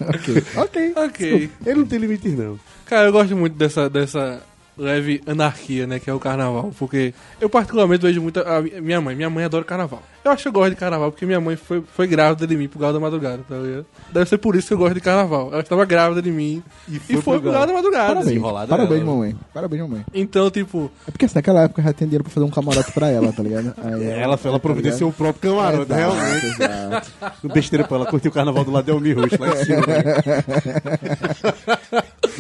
Ok. 0.01 0.43
Ok. 0.57 0.93
Ok. 0.97 1.51
Ele 1.65 1.81
não 1.81 1.87
tem 1.87 1.99
limites, 1.99 2.33
não. 2.37 2.59
Cara, 2.87 3.09
eu 3.09 3.13
gosto 3.13 3.37
muito 3.37 3.55
dessa, 3.57 3.91
dessa 3.91 4.43
leve 4.79 5.21
anarquia, 5.27 5.87
né, 5.87 5.99
que 5.99 6.09
é 6.09 6.13
o 6.13 6.21
carnaval. 6.21 6.73
Porque 6.79 7.13
eu 7.41 7.49
particularmente 7.51 8.03
vejo 8.03 8.21
muito 8.23 8.41
a 8.41 8.63
mi- 8.63 8.81
minha 8.81 9.01
mãe. 9.01 9.15
Minha 9.17 9.31
mãe 9.31 9.45
adora 9.45 9.65
carnaval. 9.65 10.03
Eu 10.27 10.33
acho 10.33 10.43
que 10.43 10.49
eu 10.49 10.53
gosto 10.53 10.71
de 10.71 10.77
carnaval 10.77 11.13
porque 11.13 11.25
minha 11.25 11.41
mãe 11.41 11.55
foi, 11.55 11.81
foi 11.95 12.07
grávida 12.09 12.49
de 12.49 12.57
mim 12.57 12.67
pro 12.67 12.81
Galo 12.81 12.95
da 12.95 12.99
Madrugada, 12.99 13.45
tá 13.49 13.55
ligado? 13.57 13.87
Deve 14.13 14.29
ser 14.29 14.39
por 14.39 14.57
isso 14.57 14.67
que 14.67 14.75
eu 14.75 14.79
gosto 14.79 14.95
de 14.95 15.01
carnaval. 15.01 15.51
Ela 15.53 15.61
estava 15.61 15.85
grávida 15.85 16.21
de 16.21 16.33
mim 16.33 16.61
e 16.89 16.99
foi, 16.99 17.23
pro 17.23 17.41
pro 17.41 17.53
Galo 17.53 17.67
da 17.67 17.73
Madrugada. 17.73 18.07
Parabéns. 18.09 18.27
Desenrolada 18.27 18.67
Parabéns, 18.67 19.01
ela. 19.03 19.11
mamãe. 19.13 19.37
Parabéns, 19.55 19.83
mamãe. 19.83 20.05
Então, 20.13 20.51
tipo, 20.51 20.91
É 21.07 21.13
porque 21.13 21.27
assim, 21.27 21.37
naquela 21.37 21.63
época 21.63 21.81
já 21.81 21.93
tem 21.93 22.09
dinheiro 22.09 22.25
pra 22.25 22.33
fazer 22.33 22.45
um 22.45 22.51
camarote 22.51 22.91
pra 22.91 23.09
ela, 23.09 23.33
tá 23.33 23.41
ligado? 23.41 23.73
Aí 23.83 24.05
Ela, 24.05 24.37
ela 24.45 24.59
providenciou 24.59 25.11
o 25.11 25.13
próprio 25.13 25.53
camarote, 25.55 25.93
Exato, 25.93 25.95
realmente. 26.17 26.47
exato. 26.47 27.13
No 27.45 27.55
besteira 27.55 27.85
pra 27.85 27.97
ela 27.99 28.07
curtir 28.07 28.27
o 28.27 28.33
carnaval 28.33 28.65
do 28.65 28.73
lado 28.73 28.85
de 28.85 28.91
Almir 28.91 29.17
Roxo, 29.17 29.37
lá 29.41 29.49
em 29.49 29.65
cima. 29.65 29.87
né? 29.87 30.05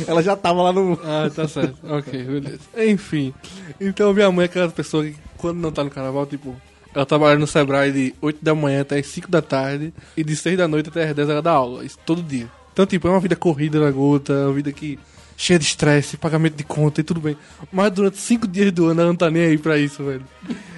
ela 0.08 0.22
já 0.22 0.36
tava 0.36 0.62
lá 0.62 0.72
no. 0.72 0.98
Ah, 1.04 1.30
tá 1.34 1.46
certo. 1.46 1.76
ok, 1.88 2.22
beleza. 2.24 2.58
Enfim. 2.76 3.32
Então 3.80 4.12
minha 4.12 4.30
mãe 4.32 4.42
é 4.42 4.46
aquela 4.46 4.68
pessoa 4.70 5.04
que 5.04 5.14
quando 5.36 5.58
não 5.58 5.70
tá 5.70 5.84
no 5.84 5.90
carnaval, 5.90 6.26
tipo, 6.26 6.54
ela 6.96 7.04
trabalha 7.04 7.38
no 7.38 7.46
Sebrae 7.46 7.92
de 7.92 8.14
8 8.22 8.42
da 8.42 8.54
manhã 8.54 8.80
até 8.80 8.98
as 8.98 9.06
5 9.08 9.30
da 9.30 9.42
tarde 9.42 9.92
e 10.16 10.24
de 10.24 10.34
6 10.34 10.56
da 10.56 10.66
noite 10.66 10.88
até 10.88 11.06
as 11.06 11.14
10 11.14 11.28
ela 11.28 11.42
dá 11.42 11.50
aula. 11.52 11.84
Isso 11.84 11.98
todo 12.06 12.22
dia. 12.22 12.48
Então, 12.72 12.86
tipo, 12.86 13.06
é 13.06 13.10
uma 13.10 13.20
vida 13.20 13.36
corrida 13.36 13.78
na 13.78 13.90
gota, 13.90 14.32
uma 14.32 14.54
vida 14.54 14.72
que 14.72 14.98
cheia 15.36 15.58
de 15.58 15.66
estresse, 15.66 16.16
pagamento 16.16 16.56
de 16.56 16.64
conta 16.64 17.02
e 17.02 17.04
tudo 17.04 17.20
bem. 17.20 17.36
Mas 17.70 17.92
durante 17.92 18.16
5 18.16 18.48
dias 18.48 18.72
do 18.72 18.86
ano 18.86 19.02
ela 19.02 19.10
não 19.10 19.16
tá 19.16 19.30
nem 19.30 19.42
aí 19.42 19.58
pra 19.58 19.76
isso, 19.76 20.02
velho. 20.02 20.24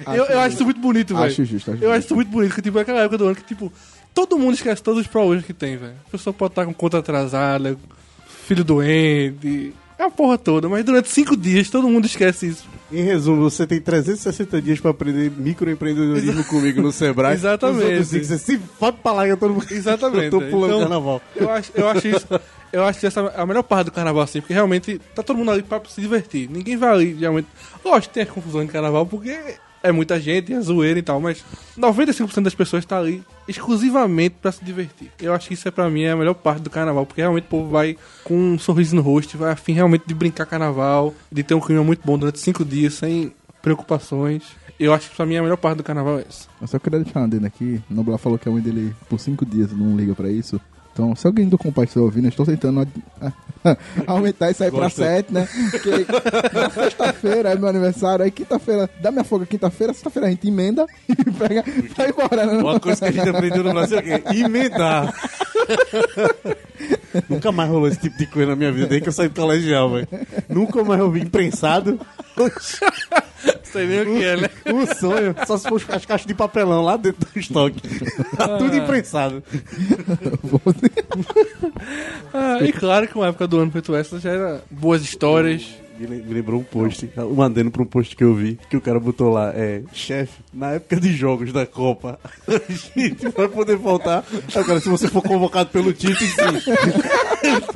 eu, 0.07 0.25
eu 0.25 0.39
acho 0.41 0.55
isso 0.55 0.65
muito 0.65 0.81
bonito, 0.81 1.15
velho. 1.15 1.27
Acho 1.27 1.45
justo, 1.45 1.71
acho 1.71 1.81
Eu 1.81 1.89
acho 1.89 2.05
isso 2.07 2.15
muito 2.15 2.29
bonito, 2.29 2.53
que 2.53 2.61
tipo, 2.61 2.77
é 2.77 2.81
aquela 2.81 2.99
época 2.99 3.17
do 3.17 3.25
ano 3.25 3.35
que, 3.35 3.43
tipo, 3.43 3.71
todo 4.13 4.37
mundo 4.37 4.55
esquece 4.55 4.83
todos 4.83 4.99
os 4.99 5.07
problemas 5.07 5.45
que 5.45 5.53
tem, 5.53 5.77
velho. 5.77 5.95
A 6.05 6.11
pessoa 6.11 6.33
pode 6.33 6.51
estar 6.51 6.65
com 6.65 6.73
conta 6.73 6.97
atrasada, 6.97 7.77
filho 8.45 8.65
doente, 8.65 9.73
é 9.97 10.03
a 10.03 10.09
porra 10.09 10.37
toda, 10.37 10.67
mas 10.67 10.83
durante 10.83 11.07
cinco 11.07 11.37
dias 11.37 11.69
todo 11.69 11.87
mundo 11.87 12.07
esquece 12.07 12.47
isso. 12.47 12.67
Em 12.91 13.03
resumo, 13.03 13.41
você 13.49 13.67
tem 13.67 13.79
360 13.79 14.61
dias 14.61 14.79
pra 14.79 14.91
aprender 14.91 15.31
microempreendedorismo 15.31 16.43
comigo 16.45 16.81
no 16.81 16.91
Sebrae. 16.91 17.33
Exatamente. 17.35 18.09
Dias 18.09 18.27
Você 18.27 18.37
se 18.37 18.57
fode 18.57 18.97
pra 18.97 19.11
lá 19.11 19.25
que 19.25 19.31
eu 19.31 19.37
tô. 19.37 19.47
Exatamente. 19.71 20.25
eu 20.25 20.31
tô 20.31 20.41
pulando 20.41 20.65
Então, 20.67 20.79
carnaval. 20.81 21.21
Eu 21.35 21.49
acho, 21.51 21.71
eu 21.75 21.87
acho 21.87 22.07
isso. 22.07 22.27
Eu 22.71 22.83
acho 22.83 22.99
que 22.99 23.07
essa 23.07 23.21
é 23.21 23.41
a 23.41 23.45
melhor 23.45 23.63
parte 23.63 23.85
do 23.85 23.91
carnaval, 23.91 24.21
assim, 24.21 24.41
porque 24.41 24.53
realmente 24.53 25.01
tá 25.15 25.23
todo 25.23 25.37
mundo 25.37 25.51
ali 25.51 25.63
pra 25.63 25.81
se 25.87 26.01
divertir. 26.01 26.49
Ninguém 26.49 26.77
vai 26.77 26.89
ali, 26.89 27.13
realmente. 27.13 27.47
Lógico, 27.83 28.13
tem 28.13 28.23
a 28.23 28.27
confusão 28.27 28.63
de 28.63 28.71
carnaval, 28.71 29.05
porque 29.05 29.35
é 29.81 29.91
muita 29.91 30.19
gente, 30.19 30.53
é 30.53 30.59
zoeira 30.61 30.99
e 30.99 31.01
tal, 31.01 31.19
mas 31.19 31.43
95% 31.77 32.43
das 32.43 32.55
pessoas 32.55 32.85
tá 32.85 32.97
ali 32.97 33.23
exclusivamente 33.47 34.35
pra 34.41 34.51
se 34.51 34.63
divertir. 34.63 35.11
Eu 35.19 35.33
acho 35.33 35.47
que 35.47 35.53
isso 35.53 35.67
é 35.67 35.71
pra 35.71 35.89
mim 35.89 36.05
a 36.05 36.15
melhor 36.15 36.35
parte 36.35 36.61
do 36.61 36.69
carnaval, 36.69 37.05
porque 37.05 37.21
realmente 37.21 37.45
o 37.45 37.49
povo 37.49 37.69
vai 37.69 37.97
com 38.23 38.35
um 38.35 38.59
sorriso 38.59 38.95
no 38.95 39.01
rosto, 39.01 39.37
vai 39.37 39.51
afim 39.51 39.73
realmente 39.73 40.03
de 40.05 40.13
brincar 40.13 40.45
carnaval, 40.45 41.13
de 41.31 41.43
ter 41.43 41.53
um 41.53 41.59
clima 41.59 41.83
muito 41.83 42.01
bom 42.05 42.17
durante 42.17 42.39
cinco 42.39 42.63
dias, 42.63 42.93
sem 42.93 43.33
preocupações. 43.61 44.43
Eu 44.79 44.93
acho 44.93 45.09
que 45.09 45.15
pra 45.15 45.25
mim 45.25 45.35
a 45.35 45.43
melhor 45.43 45.57
parte 45.57 45.77
do 45.77 45.83
carnaval 45.83 46.19
é 46.19 46.25
essa. 46.27 46.47
Eu 46.61 46.67
só 46.67 46.79
queria 46.79 46.99
deixar 46.99 47.19
uma 47.19 47.25
adendo 47.25 47.45
aqui. 47.45 47.81
Noblar 47.89 48.17
falou 48.17 48.39
que 48.39 48.47
a 48.47 48.51
mãe 48.51 48.61
dele, 48.61 48.95
por 49.09 49.19
cinco 49.19 49.45
dias, 49.45 49.73
não 49.73 49.95
liga 49.97 50.15
pra 50.15 50.29
isso. 50.29 50.59
Então, 50.99 51.15
se 51.15 51.25
alguém 51.25 51.47
do 51.47 51.57
compadre 51.57 51.85
estiver 51.87 52.03
ouvindo, 52.03 52.25
eu 52.25 52.29
estou 52.29 52.45
tentando 52.45 52.81
ad- 52.81 52.91
aumentar 54.05 54.51
isso 54.51 54.61
aí 54.65 54.69
pra 54.69 54.81
Gostei. 54.81 55.05
sete, 55.05 55.33
né? 55.33 55.47
Porque 55.71 55.89
na 56.53 56.69
sexta-feira 56.69 57.51
é 57.51 57.55
meu 57.55 57.69
aniversário, 57.69 58.25
aí 58.25 58.29
quinta-feira, 58.31 58.89
dá 59.01 59.09
minha 59.09 59.23
folga 59.23 59.45
quinta-feira, 59.45 59.93
sexta-feira 59.93 60.27
a 60.27 60.29
gente 60.29 60.45
emenda 60.49 60.85
e 61.07 61.15
pega, 61.31 61.63
vai 61.95 62.09
embora, 62.09 62.45
né? 62.45 62.57
Uma 62.61 62.81
coisa 62.81 62.99
que 62.99 63.05
a 63.05 63.11
gente 63.13 63.29
aprendeu 63.29 63.63
no 63.63 63.71
Brasil 63.71 63.97
é 63.97 64.01
o 64.01 64.03
quê? 64.03 64.23
Emendar. 64.39 65.13
Nunca 67.29 67.49
mais 67.53 67.69
rolou 67.69 67.87
esse 67.87 67.99
tipo 68.01 68.17
de 68.17 68.25
coisa 68.27 68.49
na 68.49 68.55
minha 68.57 68.71
vida, 68.73 68.87
desde 68.87 69.03
que 69.03 69.07
eu 69.09 69.13
saí 69.13 69.29
do 69.29 69.39
colegial, 69.39 69.89
velho. 69.91 70.07
Nunca 70.49 70.83
mais 70.83 70.99
ouvi 70.99 71.21
imprensado. 71.21 71.97
Sei 73.71 73.85
nem 73.85 74.01
o 74.01 74.05
que 74.05 74.23
é, 74.23 74.37
né? 74.37 74.49
Um 74.67 74.85
sonho, 74.85 75.35
só 75.45 75.57
se 75.57 75.67
for 75.67 75.81
as 75.89 76.05
caixas 76.05 76.25
de 76.27 76.33
papelão 76.33 76.83
lá 76.83 76.97
dentro 76.97 77.27
do 77.31 77.39
estoque. 77.39 77.81
Tá 78.35 78.57
tudo 78.57 78.75
imprensado. 78.75 79.43
Ah, 82.33 82.59
e 82.61 82.71
claro 82.71 83.07
que 83.07 83.15
uma 83.15 83.27
época 83.27 83.47
do 83.47 83.59
ano 83.59 83.71
feito 83.71 83.95
essa 83.95 84.19
já 84.19 84.31
era 84.31 84.61
boas 84.69 85.01
histórias. 85.01 85.67
Me 85.99 86.07
lem- 86.07 86.21
me 86.23 86.33
lembrou 86.33 86.61
um 86.61 86.63
post, 86.63 87.09
mandando 87.35 87.69
pra 87.71 87.81
um 87.83 87.85
post 87.85 88.15
que 88.15 88.23
eu 88.23 88.33
vi, 88.33 88.57
que 88.69 88.77
o 88.77 88.81
cara 88.81 88.99
botou 89.01 89.29
lá, 89.29 89.51
é, 89.53 89.81
chefe, 89.91 90.41
na 90.53 90.71
época 90.71 90.95
de 90.97 91.11
jogos 91.13 91.51
da 91.51 91.65
Copa, 91.65 92.17
a 92.47 92.51
gente 92.97 93.27
vai 93.35 93.49
poder 93.49 93.75
voltar. 93.75 94.23
Cara, 94.65 94.79
se 94.79 94.87
você 94.87 95.09
for 95.09 95.21
convocado 95.21 95.69
pelo 95.71 95.91
Tite, 95.91 96.25
sim. 96.25 96.71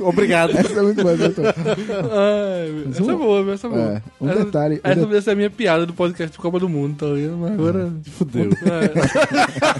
Obrigado. 0.00 0.56
Essa 0.56 0.78
é 0.78 0.82
muito 0.82 1.02
boa? 1.02 1.14
Ai, 1.14 2.84
essa 2.90 3.12
é 3.12 3.14
boa, 3.16 3.52
essa 3.52 3.66
é 3.66 3.70
boa. 3.70 3.82
É, 3.82 4.02
um 4.20 4.28
essa, 4.30 4.44
detalhe- 4.44 4.76
um 4.76 4.80
Essa 4.84 4.94
de- 4.94 5.00
devia 5.06 5.22
ser 5.22 5.30
a 5.30 5.34
minha 5.34 5.50
piada 5.50 5.84
do 5.86 5.92
podcast 5.92 6.32
de 6.32 6.38
Copa 6.38 6.58
do 6.58 6.68
Mundo, 6.68 6.96
tá 6.96 7.06
ligado? 7.06 7.36
Mas 7.36 7.52
agora. 7.52 7.92
Fudeu. 8.12 8.50
É, 8.50 9.74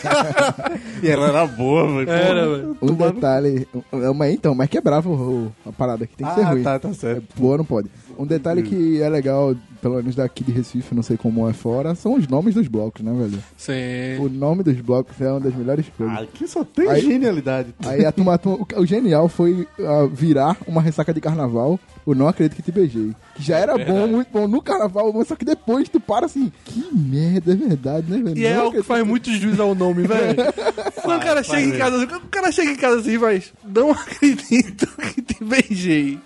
E 1.07 1.09
ela 1.11 1.29
era 1.29 1.47
boa, 1.47 1.87
velho. 2.05 2.11
era, 2.11 2.49
velho. 2.49 2.77
Um 2.81 2.95
detalhe. 2.95 3.67
um- 3.93 4.15
Mas 4.15 4.35
então, 4.35 4.55
mas 4.55 4.69
quebrava 4.69 5.09
o, 5.09 5.47
o- 5.47 5.53
a 5.67 5.73
parada 5.73 6.05
aqui, 6.05 6.15
tem 6.17 6.27
que 6.27 6.35
ser 6.35 6.41
Ah, 6.43 6.51
ruim. 6.51 6.63
tá, 6.63 6.79
tá 6.79 6.93
certo. 6.95 7.25
Boa 7.37 7.57
não 7.59 7.65
pode. 7.65 7.89
Um 8.19 8.25
detalhe 8.39 8.63
que 8.63 9.01
é 9.01 9.09
legal, 9.09 9.55
pelo 9.81 9.97
menos 9.97 10.15
daqui 10.15 10.45
de 10.45 10.53
Recife, 10.53 10.95
não 10.95 11.03
sei 11.03 11.17
como 11.17 11.49
é 11.49 11.53
fora, 11.53 11.95
são 11.95 12.15
os 12.15 12.27
nomes 12.29 12.55
dos 12.55 12.69
blocos, 12.69 13.03
né, 13.03 13.13
velho? 13.13 13.43
Sim. 13.57 14.25
O 14.25 14.29
nome 14.29 14.63
dos 14.63 14.81
blocos 14.81 15.21
é 15.21 15.31
uma 15.31 15.41
das 15.41 15.55
melhores 15.55 15.87
coisas. 15.97 16.19
Aqui 16.19 16.47
só 16.47 16.65
tem 16.65 16.89
Aí- 16.89 17.01
genialidade. 17.01 17.75
Aí 17.85 18.05
a 18.05 18.13
turma, 18.13 18.41
o, 18.45 18.81
o 18.81 18.87
genial 18.87 19.29
foi 19.29 19.67
ah, 19.81 20.09
virar 20.13 20.57
uma 20.67 20.81
ressaca 20.81 21.13
de 21.13 21.21
carnaval, 21.21 21.79
o 22.07 22.15
Não 22.15 22.29
Acredito 22.29 22.57
Que 22.57 22.63
Te 22.63 22.73
Beijei. 22.73 23.13
Que 23.35 23.43
já 23.43 23.59
era 23.59 23.77
bom, 23.79 24.07
muito 24.07 24.29
bom 24.33 24.47
no 24.47 24.63
carnaval, 24.63 25.13
mas 25.13 25.29
só 25.29 25.35
que 25.37 25.45
depois 25.45 25.89
tu 25.89 25.99
para 26.01 26.27
assim, 26.27 26.53
que 26.65 26.85
merda, 26.95 27.53
é 27.53 27.57
verdade, 27.57 28.11
né, 28.11 28.19
velho? 28.23 28.39
E 28.39 28.47
é 28.47 28.55
algo 28.57 28.77
que 28.77 28.83
faz 28.83 29.05
muito 29.07 29.31
juiz 29.33 29.59
ao 29.59 29.75
nome, 29.75 30.07
velho. 30.07 30.37
Quando 31.03 31.21
o 31.21 31.25
cara 31.25 31.43
faz 31.45 31.47
chega 31.47 31.75
em 31.75 31.79
casa, 31.79 31.97
assim, 31.97 32.15
o 32.15 32.21
cara 32.29 32.53
chega 32.53 32.71
em 32.71 32.77
casa 32.77 33.01
assim, 33.01 33.19
mas 33.19 33.53
não 33.65 33.91
acredito 33.91 34.87
que 35.15 35.23
te 35.23 35.45
beijei. 35.45 36.19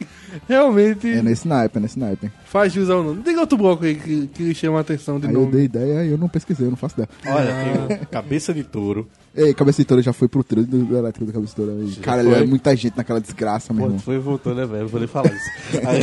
Realmente 0.49 1.09
É 1.09 1.23
nesse 1.23 1.47
naipe, 1.49 1.79
é 1.79 1.81
nesse 1.81 1.99
naipe. 1.99 2.31
faz 2.47 2.73
jus 2.73 2.91
ao 2.91 3.03
nome. 3.03 3.23
Tem 3.23 3.37
outro 3.38 3.57
bloco 3.59 3.85
aí 3.85 3.95
que, 3.95 4.27
que 4.29 4.55
chama 4.55 4.79
a 4.79 4.81
atenção 4.83 5.19
de 5.21 5.27
Aí 5.27 5.35
eu 5.35 5.41
nome. 5.41 5.53
dei 5.53 5.64
ideia 5.64 6.05
e 6.05 6.11
eu 6.11 6.19
não 6.19 6.29
pesquisei, 6.29 6.67
eu 6.67 6.71
não 6.71 6.77
faço 6.77 6.95
ideia. 6.97 7.09
Olha, 7.27 7.87
tem 7.88 7.97
o 8.03 8.07
Cabeça 8.07 8.53
de 8.55 8.64
Touro. 8.64 9.09
Ei, 9.35 9.55
Cabeça 9.55 9.83
de 9.83 9.87
Touro 9.87 10.03
já 10.03 10.12
foi 10.12 10.27
pro 10.29 10.43
trilho 10.43 10.67
do 10.67 10.97
elétrico 10.97 11.25
do 11.27 11.33
Cabeça 11.33 11.51
de 11.51 11.57
Touro. 11.57 11.73
aí. 11.81 11.97
Cara, 11.97 12.23
foi? 12.25 12.35
é 12.43 12.47
muita 12.47 12.75
gente 12.77 12.97
naquela 12.97 13.21
desgraça, 13.21 13.73
meu 13.73 13.83
Pô, 13.83 13.87
irmão. 13.88 13.99
foi 14.01 14.14
e 14.17 14.19
voltou, 14.19 14.55
né, 14.55 14.67
velho? 14.67 14.83
Não 14.83 14.88
vou 14.88 15.01
nem 15.01 15.09
falar 15.09 15.33
isso. 15.33 15.51
Aí... 15.87 16.03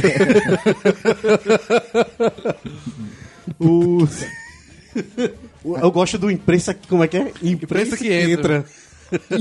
o... 3.59 4.03
o- 5.63 5.77
Eu 5.77 5.91
gosto 5.91 6.17
do 6.17 6.31
imprensa 6.31 6.73
que, 6.73 6.87
como 6.87 7.03
é 7.03 7.07
que 7.07 7.17
é? 7.17 7.31
Imprensa 7.43 7.97
que 7.97 8.11
entra. 8.11 8.65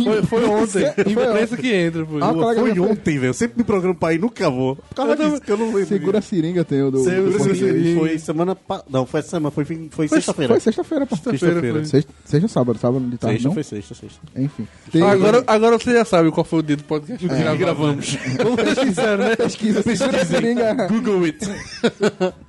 Foi, 0.05 0.23
foi 0.23 0.45
ontem. 0.45 0.85
Imprensa 1.11 1.57
que 1.57 1.73
entra, 1.75 2.05
pô. 2.05 2.19
Ah, 2.21 2.33
foi 2.33 2.55
foi- 2.55 2.81
ontem, 2.81 3.19
velho. 3.19 3.31
Eu 3.31 3.35
sempre 3.35 3.59
me 3.59 3.65
programo 3.65 3.95
pra 3.95 4.13
ir, 4.13 4.21
nunca 4.21 4.51
vou. 4.51 4.77
Por 4.77 4.95
causa 4.95 5.13
Eu 5.13 5.17
disso 5.31 5.41
que 5.41 5.51
eu 5.53 5.57
não 5.57 5.67
lembro. 5.67 5.87
Segura 5.87 6.19
a 6.19 6.23
seringa 6.23 6.65
tem 6.65 6.83
o 6.83 6.91
do. 6.91 6.99
Segura 7.05 7.37
a 7.37 7.41
seringa. 7.55 8.01
Foi 8.01 8.19
semana... 8.19 8.55
Pa... 8.55 8.83
Não, 8.91 9.07
foi 9.07 9.21
essa 9.21 9.31
semana. 9.31 9.51
Foi, 9.51 9.65
fim- 9.65 9.89
foi 9.91 10.09
sexta-feira. 10.09 10.53
Foi 10.55 10.61
sexta-feira, 10.61 11.07
pô. 11.07 11.17
Sexta-feira 11.17 11.61
foi. 11.61 11.85
Sexta, 11.85 12.13
sexta 12.25 12.49
sábado? 12.49 12.79
Sábado 12.79 13.05
de 13.09 13.17
tarde, 13.17 13.37
Sexta, 13.37 13.49
não? 13.49 13.55
foi 13.55 13.63
sexta, 13.63 13.95
sexta. 13.95 14.21
Enfim. 14.37 14.67
Tem- 14.93 15.03
Agora, 15.03 15.43
agora 15.47 15.79
você 15.79 15.93
já 15.93 16.05
sabe 16.05 16.31
qual 16.31 16.45
foi 16.45 16.59
o 16.59 16.63
dia 16.63 16.77
do 16.77 16.85
podcast 16.85 17.27
que 17.29 17.57
gravamos. 17.57 18.17
Vamos 18.43 18.79
sinceros, 18.79 19.25
né? 19.27 19.37
Pesquisa, 19.37 19.83
segura 19.83 20.23
a 20.23 20.25
seringa. 20.25 20.75
Google 20.89 21.25
it. 21.25 21.39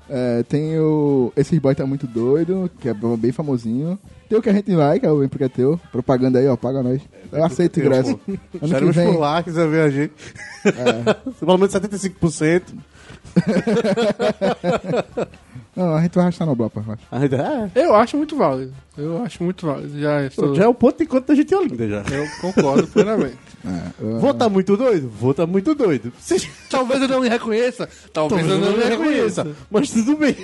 É, 0.09 0.43
tem 0.43 0.77
o. 0.79 1.31
Esses 1.35 1.57
boy 1.59 1.73
tá 1.75 1.85
muito 1.85 2.05
doido, 2.07 2.69
que 2.79 2.89
é 2.89 2.93
bem 2.93 3.31
famosinho. 3.31 3.97
Tem 4.35 4.39
o 4.39 4.41
que 4.41 4.49
a 4.49 4.53
gente 4.53 4.75
vai, 4.75 4.99
que 4.99 5.05
é 5.05 5.11
o 5.11 5.19
Vem 5.19 5.29
Porque 5.29 5.45
é 5.45 5.49
Teu. 5.49 5.79
Propaganda 5.93 6.39
aí, 6.39 6.47
ó, 6.47 6.57
paga 6.57 6.83
nós. 6.83 7.01
Eu 7.31 7.45
aceito 7.45 7.77
o 7.77 7.79
ingresso. 7.79 8.19
Ano 8.61 8.79
que 8.79 8.91
vem. 8.91 9.13
por 9.13 9.19
lá, 9.19 9.41
quiser 9.41 9.67
ver 9.69 9.81
a 9.81 9.89
gente. 9.89 10.13
Pelo 11.39 11.57
menos 11.57 11.73
75%. 11.73 12.63
Não, 15.75 15.93
a 15.93 16.01
gente 16.01 16.15
vai 16.15 16.23
arrastar 16.23 16.47
no 16.47 16.55
bloco, 16.55 16.79
rapaz. 16.79 16.99
A 17.11 17.19
gente, 17.19 17.35
é, 17.35 17.69
Eu 17.75 17.93
acho 17.95 18.15
muito 18.15 18.37
válido. 18.37 18.73
Eu 18.97 19.21
acho 19.23 19.43
muito 19.43 19.65
válido. 19.65 19.99
Já 19.99 20.25
estou... 20.25 20.55
já 20.55 20.63
é 20.63 20.67
o 20.67 20.73
ponto 20.73 20.97
de 20.97 21.03
encontro 21.03 21.27
da 21.27 21.35
gente 21.35 21.53
em 21.53 21.57
Olinda 21.57 21.87
já. 21.87 22.03
Eu 22.13 22.25
concordo 22.41 22.87
plenamente. 22.87 23.37
É, 23.65 23.81
eu- 23.99 24.19
Vou 24.19 24.31
tá 24.31 24.47
muito 24.47 24.77
doido? 24.77 25.09
Vou 25.09 25.33
tá 25.33 25.47
muito 25.47 25.73
doido. 25.73 26.13
Vocês 26.19 26.47
Talvez 26.69 27.01
eu 27.01 27.07
não 27.07 27.21
me 27.21 27.27
reconheça. 27.27 27.89
Talvez 28.13 28.47
eu 28.47 28.59
não 28.59 28.77
me 28.77 28.83
reconheça. 28.83 29.47
Mas 29.71 29.89
tudo 29.89 30.15
bem. 30.17 30.35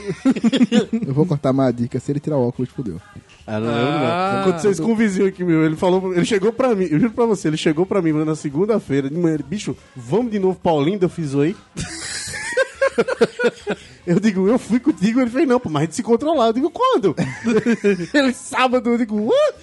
eu 1.06 1.14
vou 1.14 1.28
cortar 1.28 1.52
uma 1.52 1.70
dica. 1.70 2.00
Se 2.00 2.12
ele 2.12 2.20
tirar 2.20 2.38
o 2.38 2.48
óculos, 2.48 2.72
fodeu. 2.72 3.00
Ah, 3.48 3.60
não 3.60 3.68
lembro 3.68 3.92
Ah, 3.92 4.32
não. 4.34 4.42
Aconteceu 4.42 4.72
isso 4.72 4.82
com 4.84 4.92
um 4.92 4.96
vizinho 4.96 5.28
aqui 5.28 5.44
meu. 5.44 5.66
Ele 5.66 5.76
falou, 5.76 6.14
ele 6.14 6.26
chegou 6.26 6.54
pra 6.54 6.76
mim, 6.76 6.88
eu 6.90 7.00
juro 7.00 7.12
pra 7.12 7.26
você, 7.26 7.48
ele 7.48 7.58
chegou 7.58 7.86
pra 7.86 8.02
mim 8.02 8.12
na 8.12 8.36
segunda-feira 8.36 9.10
de 9.10 9.16
manhã. 9.18 9.36
Ele, 9.36 9.44
bicho, 9.44 9.76
vamos 9.96 10.32
de 10.32 10.40
novo 10.40 10.60
pra 10.62 10.72
Olinda? 10.72 11.06
Eu 11.06 11.10
fiz 11.10 11.34
oi. 11.34 11.56
Eu 14.06 14.20
digo, 14.20 14.48
eu 14.48 14.58
fui 14.58 14.80
contigo. 14.80 15.22
Ele 15.22 15.30
fez, 15.30 15.48
não, 15.48 15.60
pô, 15.60 15.70
mas 15.70 15.82
a 15.84 15.86
gente 15.86 15.96
se 15.96 16.04
controlar. 16.04 16.48
Eu 16.48 16.54
digo, 16.54 16.72
quando? 16.72 17.16
ele, 18.14 18.34
sábado. 18.34 18.90
Eu 18.90 18.98
digo, 18.98 19.16
what? 19.28 19.56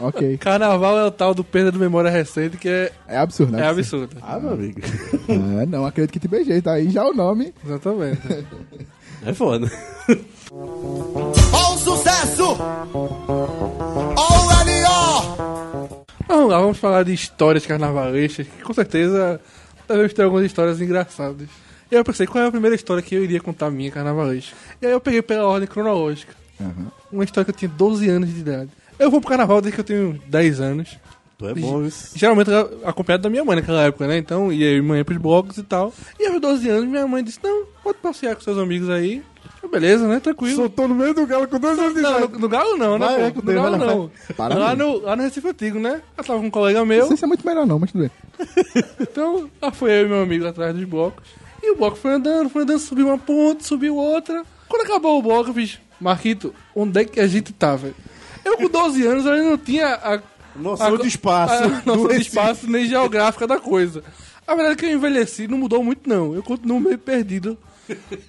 Ok. 0.00 0.38
Carnaval 0.38 0.96
é 0.98 1.04
o 1.06 1.10
tal 1.10 1.34
do 1.34 1.42
perda 1.42 1.72
de 1.72 1.78
memória 1.78 2.08
recente 2.10 2.56
que 2.56 2.68
é, 2.68 2.92
É 3.08 3.18
absurdo, 3.18 3.52
né? 3.52 3.62
é 3.62 3.66
absurdo. 3.66 4.16
Ah, 4.22 4.38
meu 4.38 4.52
amigo. 4.52 4.80
É, 5.60 5.66
não 5.66 5.84
acredito 5.84 6.12
que 6.12 6.20
te 6.20 6.28
beijei, 6.28 6.62
tá 6.62 6.72
aí 6.74 6.88
já 6.90 7.04
o 7.04 7.12
nome. 7.12 7.52
Exatamente. 7.64 8.20
É 9.24 9.34
foda. 9.34 9.70
Sucesso! 12.20 12.56
Ó 12.92 14.46
o 14.46 14.52
L.O. 14.60 16.04
Vamos 16.28 16.50
lá, 16.50 16.60
vamos 16.60 16.78
falar 16.78 17.02
de 17.02 17.14
histórias 17.14 17.64
carnavalescas, 17.64 18.46
que 18.46 18.62
com 18.62 18.74
certeza 18.74 19.40
devemos 19.88 20.12
ter 20.12 20.22
algumas 20.22 20.44
histórias 20.44 20.82
engraçadas. 20.82 21.48
E 21.90 21.94
aí 21.94 22.00
eu 22.00 22.04
pensei, 22.04 22.26
qual 22.26 22.44
é 22.44 22.46
a 22.46 22.50
primeira 22.50 22.76
história 22.76 23.02
que 23.02 23.14
eu 23.14 23.24
iria 23.24 23.40
contar 23.40 23.70
minha 23.70 23.90
carnavalesca? 23.90 24.54
E 24.82 24.86
aí 24.86 24.92
eu 24.92 25.00
peguei 25.00 25.22
pela 25.22 25.46
ordem 25.46 25.66
cronológica. 25.66 26.34
Uma 27.10 27.24
história 27.24 27.46
que 27.46 27.52
eu 27.52 27.56
tinha 27.56 27.70
12 27.70 28.08
anos 28.10 28.32
de 28.32 28.40
idade. 28.40 28.70
Eu 28.98 29.10
vou 29.10 29.20
pro 29.20 29.30
carnaval 29.30 29.62
desde 29.62 29.76
que 29.76 29.80
eu 29.80 29.84
tenho 29.84 30.22
10 30.26 30.60
anos. 30.60 30.98
Tu 31.38 31.48
é 31.48 31.54
bom, 31.54 31.80
viu? 31.80 31.92
Geralmente 32.14 32.50
acompanhado 32.84 33.22
da 33.22 33.30
minha 33.30 33.42
mãe 33.42 33.56
naquela 33.56 33.82
época, 33.84 34.06
né? 34.06 34.18
Então 34.18 34.52
ia 34.52 34.72
eu 34.72 34.76
e 34.76 34.82
mãe 34.82 35.02
pros 35.02 35.16
blocos 35.16 35.56
e 35.56 35.62
tal. 35.62 35.90
E 36.18 36.26
aos 36.26 36.38
12 36.38 36.68
anos 36.68 36.86
minha 36.86 37.06
mãe 37.06 37.24
disse, 37.24 37.40
não, 37.42 37.64
pode 37.82 37.96
passear 37.96 38.36
com 38.36 38.42
seus 38.42 38.58
amigos 38.58 38.90
aí. 38.90 39.22
Beleza, 39.70 40.08
né? 40.08 40.18
Tranquilo. 40.20 40.56
Soltou 40.56 40.88
no 40.88 40.94
meio 40.94 41.14
do 41.14 41.26
galo 41.26 41.46
com 41.46 41.58
dois 41.58 41.78
anos 41.78 41.94
de 41.94 42.00
Não, 42.00 42.16
idade. 42.18 42.32
no, 42.32 42.38
no 42.40 42.48
Galo 42.48 42.76
não, 42.76 42.98
né? 42.98 43.06
Vai, 43.06 43.30
pô? 43.32 43.40
é 43.40 43.42
no 43.42 43.52
Galo 43.62 43.78
vai 43.78 43.86
lá, 43.86 43.94
não. 43.94 44.10
Para 44.36 44.54
Lá 44.58 44.74
mesmo. 44.74 44.92
no, 44.92 44.98
lá 45.00 45.16
no 45.16 45.22
Recife 45.22 45.48
Antigo, 45.48 45.78
né? 45.78 46.02
Eu 46.18 46.24
tava 46.24 46.40
com 46.40 46.46
um 46.46 46.50
colega 46.50 46.78
Não 46.80 46.86
meu. 46.86 47.06
sei 47.06 47.16
se 47.16 47.24
é 47.24 47.28
muito 47.28 47.46
melhor 47.46 47.66
não, 47.66 47.78
mas 47.78 47.92
tudo 47.92 48.00
bem. 48.02 48.10
Então, 49.00 49.48
lá 49.62 49.70
foi 49.70 49.90
eu 49.92 50.06
e 50.06 50.08
meu 50.08 50.22
amigo 50.22 50.46
atrás 50.46 50.74
dos 50.74 50.84
blocos. 50.84 51.22
E 51.62 51.70
o 51.72 51.76
bloco 51.76 51.96
foi 51.96 52.12
andando, 52.12 52.48
foi 52.48 52.62
andando, 52.62 52.78
subiu 52.80 53.06
uma 53.06 53.18
ponte, 53.18 53.64
subiu 53.66 53.94
outra. 53.96 54.42
Quando 54.68 54.82
acabou 54.82 55.18
o 55.18 55.22
bloco, 55.22 55.50
eu 55.50 55.54
fiz, 55.54 55.78
Marquito, 56.00 56.54
onde 56.74 57.00
é 57.00 57.04
que 57.04 57.20
a 57.20 57.26
gente 57.26 57.52
tá, 57.52 57.76
velho? 57.76 57.94
Eu 58.44 58.56
com 58.56 58.68
12 58.68 59.06
anos, 59.06 59.26
eu 59.26 59.32
ainda 59.32 59.50
não 59.50 59.58
tinha 59.58 59.86
a, 59.94 60.20
Noção 60.56 60.94
a- 60.94 60.98
de 60.98 61.06
espaço. 61.06 61.62
a 61.64 61.68
noção 61.86 62.08
de 62.08 62.20
espaço 62.20 62.68
nem 62.70 62.86
geográfica 62.86 63.46
da 63.46 63.58
coisa. 63.58 64.02
A 64.46 64.54
verdade 64.54 64.72
é 64.74 64.76
que 64.76 64.86
eu 64.86 64.90
envelheci, 64.96 65.46
não 65.46 65.58
mudou 65.58 65.84
muito 65.84 66.08
não. 66.08 66.34
Eu 66.34 66.42
continuo 66.42 66.80
meio 66.80 66.98
perdido 66.98 67.56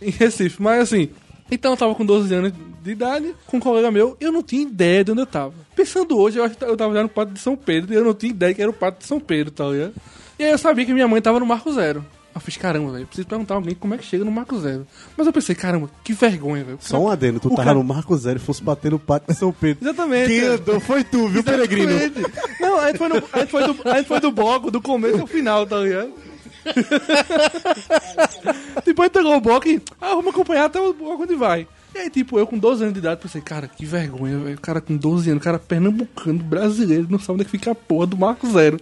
em 0.01 0.11
Recife. 0.11 0.61
Mas 0.61 0.81
assim, 0.81 1.09
Então 1.51 1.71
eu 1.71 1.77
tava 1.77 1.93
com 1.93 2.05
12 2.05 2.33
anos 2.33 2.53
de 2.81 2.91
idade, 2.91 3.35
com 3.45 3.57
um 3.57 3.59
colega 3.59 3.91
meu, 3.91 4.15
eu 4.19 4.31
não 4.31 4.41
tinha 4.41 4.61
ideia 4.63 5.03
de 5.03 5.11
onde 5.11 5.21
eu 5.21 5.25
tava. 5.27 5.53
Pensando 5.75 6.17
hoje, 6.17 6.39
eu 6.39 6.49
eu 6.61 6.77
tava 6.77 6.93
já 6.93 7.03
no 7.03 7.09
Pátio 7.09 7.33
de 7.33 7.39
São 7.39 7.55
Pedro, 7.55 7.93
e 7.93 7.95
eu 7.97 8.03
não 8.03 8.13
tinha 8.13 8.29
ideia 8.31 8.53
que 8.53 8.61
era 8.61 8.71
o 8.71 8.73
Pátio 8.73 9.01
de 9.01 9.05
São 9.07 9.19
Pedro, 9.19 9.51
tá 9.51 9.65
ligado? 9.67 9.93
E 10.39 10.43
aí 10.45 10.51
eu 10.51 10.57
sabia 10.57 10.85
que 10.85 10.93
minha 10.93 11.07
mãe 11.07 11.21
tava 11.21 11.39
no 11.39 11.45
Marco 11.45 11.71
Zero. 11.73 12.03
Eu 12.33 12.39
fiz, 12.39 12.55
caramba, 12.55 12.93
velho, 12.93 13.05
preciso 13.05 13.27
perguntar 13.27 13.55
a 13.55 13.57
alguém 13.57 13.75
como 13.75 13.93
é 13.93 13.97
que 13.97 14.05
chega 14.05 14.23
no 14.23 14.31
Marco 14.31 14.57
Zero. 14.57 14.87
Mas 15.17 15.27
eu 15.27 15.33
pensei, 15.33 15.53
caramba, 15.53 15.89
que 16.01 16.13
vergonha, 16.13 16.63
velho. 16.63 16.77
Só 16.79 16.97
um 16.97 17.09
adendo, 17.09 17.41
tu 17.41 17.47
O 17.49 17.51
tava 17.51 17.63
cara- 17.65 17.77
no 17.77 17.83
Marco 17.83 18.15
Zero 18.17 18.37
e 18.37 18.41
fosse 18.41 18.63
bater 18.63 18.89
no 18.89 18.97
pátio 18.97 19.33
de 19.33 19.37
São 19.37 19.51
Pedro. 19.51 19.83
Exatamente. 19.83 20.29
Quem 20.29 20.39
andou 20.45 20.79
foi 20.79 21.03
tu, 21.03 21.27
viu, 21.27 21.43
Peregrino? 21.43 21.91
Exatamente. 21.91 22.31
Não, 22.61 22.79
a 22.79 22.87
gente, 22.87 22.97
foi 22.97 23.09
no- 23.09 23.23
a, 23.33 23.39
gente 23.39 23.49
foi 23.51 23.63
do, 23.67 23.89
a 23.89 23.97
gente 23.97 24.07
foi 24.07 24.19
do 24.21 24.31
bloco, 24.31 24.71
do 24.71 24.81
começo 24.81 25.19
ao 25.19 25.27
final, 25.27 25.67
tá 25.67 25.77
ligado? 25.79 26.13
Depois 28.85 29.09
pegou 29.09 29.35
o 29.35 29.41
bloco 29.41 29.67
e, 29.67 29.81
ah, 29.99 30.15
vamos 30.15 30.27
acompanhar 30.27 30.65
até 30.65 30.79
o 30.79 30.93
bloco 30.93 31.23
onde 31.23 31.35
vai. 31.35 31.67
E 31.93 31.97
aí, 31.97 32.09
tipo, 32.09 32.39
eu 32.39 32.47
com 32.47 32.57
12 32.57 32.83
anos 32.83 32.93
de 32.93 32.99
idade, 32.99 33.21
pensei, 33.21 33.41
cara, 33.41 33.67
que 33.67 33.85
vergonha, 33.85 34.39
velho. 34.39 34.55
O 34.55 34.61
cara 34.61 34.79
com 34.79 34.95
12 34.95 35.29
anos, 35.29 35.41
o 35.41 35.43
cara 35.43 35.59
pernambucano, 35.59 36.39
brasileiro, 36.39 37.07
não 37.09 37.19
sabe 37.19 37.33
onde 37.33 37.41
é 37.41 37.45
que 37.45 37.51
fica 37.51 37.71
a 37.71 37.75
porra 37.75 38.07
do 38.07 38.17
Marco 38.17 38.49
Zero. 38.49 38.77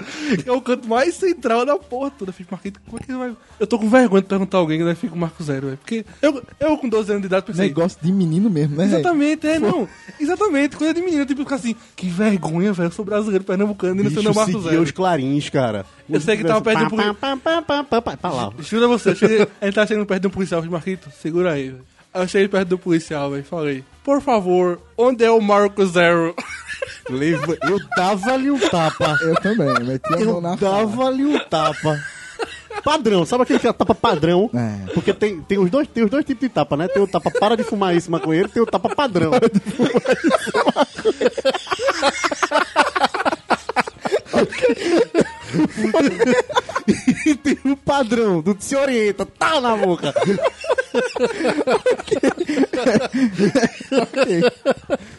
É 0.45 0.51
o 0.51 0.61
canto 0.61 0.87
mais 0.87 1.15
central 1.15 1.65
da 1.65 1.75
porra 1.77 2.11
toda. 2.11 2.29
Eu 2.29 2.33
fiz, 2.33 2.45
Marquito, 2.49 2.79
como 2.85 2.99
é 3.01 3.05
que 3.05 3.13
vai... 3.13 3.35
Eu 3.59 3.65
tô 3.65 3.79
com 3.79 3.89
vergonha 3.89 4.21
de 4.21 4.27
perguntar 4.27 4.57
a 4.57 4.59
alguém 4.59 4.81
onde 4.81 4.91
é 4.91 4.93
que 4.93 5.01
fica 5.01 5.15
o 5.15 5.17
Marco 5.17 5.43
Zero, 5.43 5.67
velho. 5.67 5.77
Porque 5.77 6.05
eu, 6.21 6.43
eu 6.59 6.77
com 6.77 6.87
12 6.87 7.11
anos 7.11 7.21
de 7.21 7.27
idade 7.27 7.45
pensei... 7.47 7.67
Negócio 7.67 7.97
de 8.01 8.11
menino 8.11 8.49
mesmo, 8.49 8.75
né? 8.75 8.85
Exatamente, 8.85 9.47
é, 9.47 9.57
não. 9.57 9.87
Exatamente, 10.19 10.77
coisa 10.77 10.93
de 10.93 11.01
menino, 11.01 11.25
tipo, 11.25 11.41
ficar 11.41 11.55
assim, 11.55 11.75
que 11.95 12.07
vergonha, 12.07 12.71
velho, 12.73 12.87
eu 12.87 12.91
sou 12.91 13.03
brasileiro 13.03 13.43
pernambucano 13.43 14.01
e 14.01 14.03
não 14.03 14.11
sei 14.11 14.19
Bicho 14.19 14.29
no 14.29 14.35
Marco 14.35 14.51
seguia 14.51 14.69
Zero. 14.69 14.83
os 14.83 14.91
clarins, 14.91 15.49
cara. 15.49 15.85
Eu 16.07 16.21
sei 16.21 16.37
que 16.37 16.43
tava 16.43 16.61
perto 16.61 16.79
de 16.79 16.85
um 16.85 16.89
policial. 16.89 17.15
Pá, 17.15 17.37
pá, 17.37 17.61
pá, 17.61 17.83
pá, 17.83 18.01
pá, 18.01 18.17
pá, 18.17 18.29
lá. 18.29 18.53
Juro 18.59 18.85
a 18.85 18.87
você, 18.87 19.09
a 19.09 19.13
gente 19.13 19.75
tava 19.75 19.87
chegando 19.87 20.05
perto 20.05 20.21
de 20.21 20.27
um 20.27 20.31
policial, 20.31 20.63
Marquito, 20.65 21.09
segura 21.21 21.53
aí, 21.53 21.69
velho. 21.69 21.98
Eu 22.13 22.27
cheguei 22.27 22.47
perto 22.47 22.69
do 22.69 22.77
policial, 22.77 23.29
velho, 23.31 23.41
e 23.41 23.43
falei, 23.43 23.83
por 24.03 24.21
favor, 24.21 24.81
onde 24.97 25.23
é 25.23 25.29
o 25.31 25.39
Marco 25.39 25.85
Zero? 25.85 26.35
Leva- 27.09 27.57
Eu 27.63 27.79
dava-lhe 27.95 28.49
um 28.51 28.59
tapa. 28.59 29.17
Eu 29.21 29.35
também, 29.35 29.67
meti 29.85 30.07
a 30.13 30.17
mão 30.17 30.19
Eu 30.35 30.41
na 30.41 30.57
cara. 30.57 30.85
dava-lhe 30.85 31.25
um 31.25 31.39
tapa. 31.39 31.99
Padrão, 32.83 33.25
sabe 33.25 33.43
aquele 33.43 33.59
que 33.59 33.67
é 33.67 33.73
tapa 33.73 33.93
padrão? 33.93 34.49
É. 34.53 34.91
Porque 34.93 35.13
tem, 35.13 35.41
tem, 35.41 35.57
os 35.59 35.69
dois, 35.69 35.87
tem 35.87 36.03
os 36.05 36.09
dois 36.09 36.23
tipos 36.23 36.41
de 36.41 36.49
tapa, 36.49 36.77
né? 36.77 36.87
Tem 36.87 37.01
o 37.01 37.07
tapa 37.07 37.29
para 37.29 37.57
de 37.57 37.63
fumar 37.63 37.93
isso, 37.95 38.09
maconheiro, 38.09 38.47
e 38.47 38.51
tem 38.51 38.61
o 38.63 38.65
tapa 38.65 38.89
padrão. 38.95 39.31
e 47.25 47.35
tem 47.35 47.57
o 47.65 47.75
padrão, 47.77 48.41
do 48.41 48.55
se 48.59 48.75
orienta, 48.75 49.25
tá 49.25 49.59
na 49.61 49.75
boca. 49.75 50.13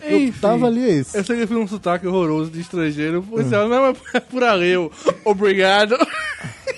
Enfim, 0.09 0.33
Tava 0.41 0.67
ali 0.67 0.89
esse. 1.01 1.17
eu 1.17 1.25
sei 1.25 1.37
que 1.37 1.43
eu 1.43 1.49
fiz 1.49 1.57
um 1.57 1.69
sotaque 1.69 2.07
horroroso 2.07 2.51
de 2.51 2.61
estrangeiro, 2.61 3.21
o 3.21 3.23
policial, 3.23 3.69
não, 3.69 3.87
é 3.87 3.93
por- 3.93 4.11
é 4.15 4.21
por 4.21 4.45
ali, 4.45 4.71
eu, 4.71 4.91
obrigado. 5.25 5.97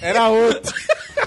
Era 0.00 0.28
outro. 0.28 0.72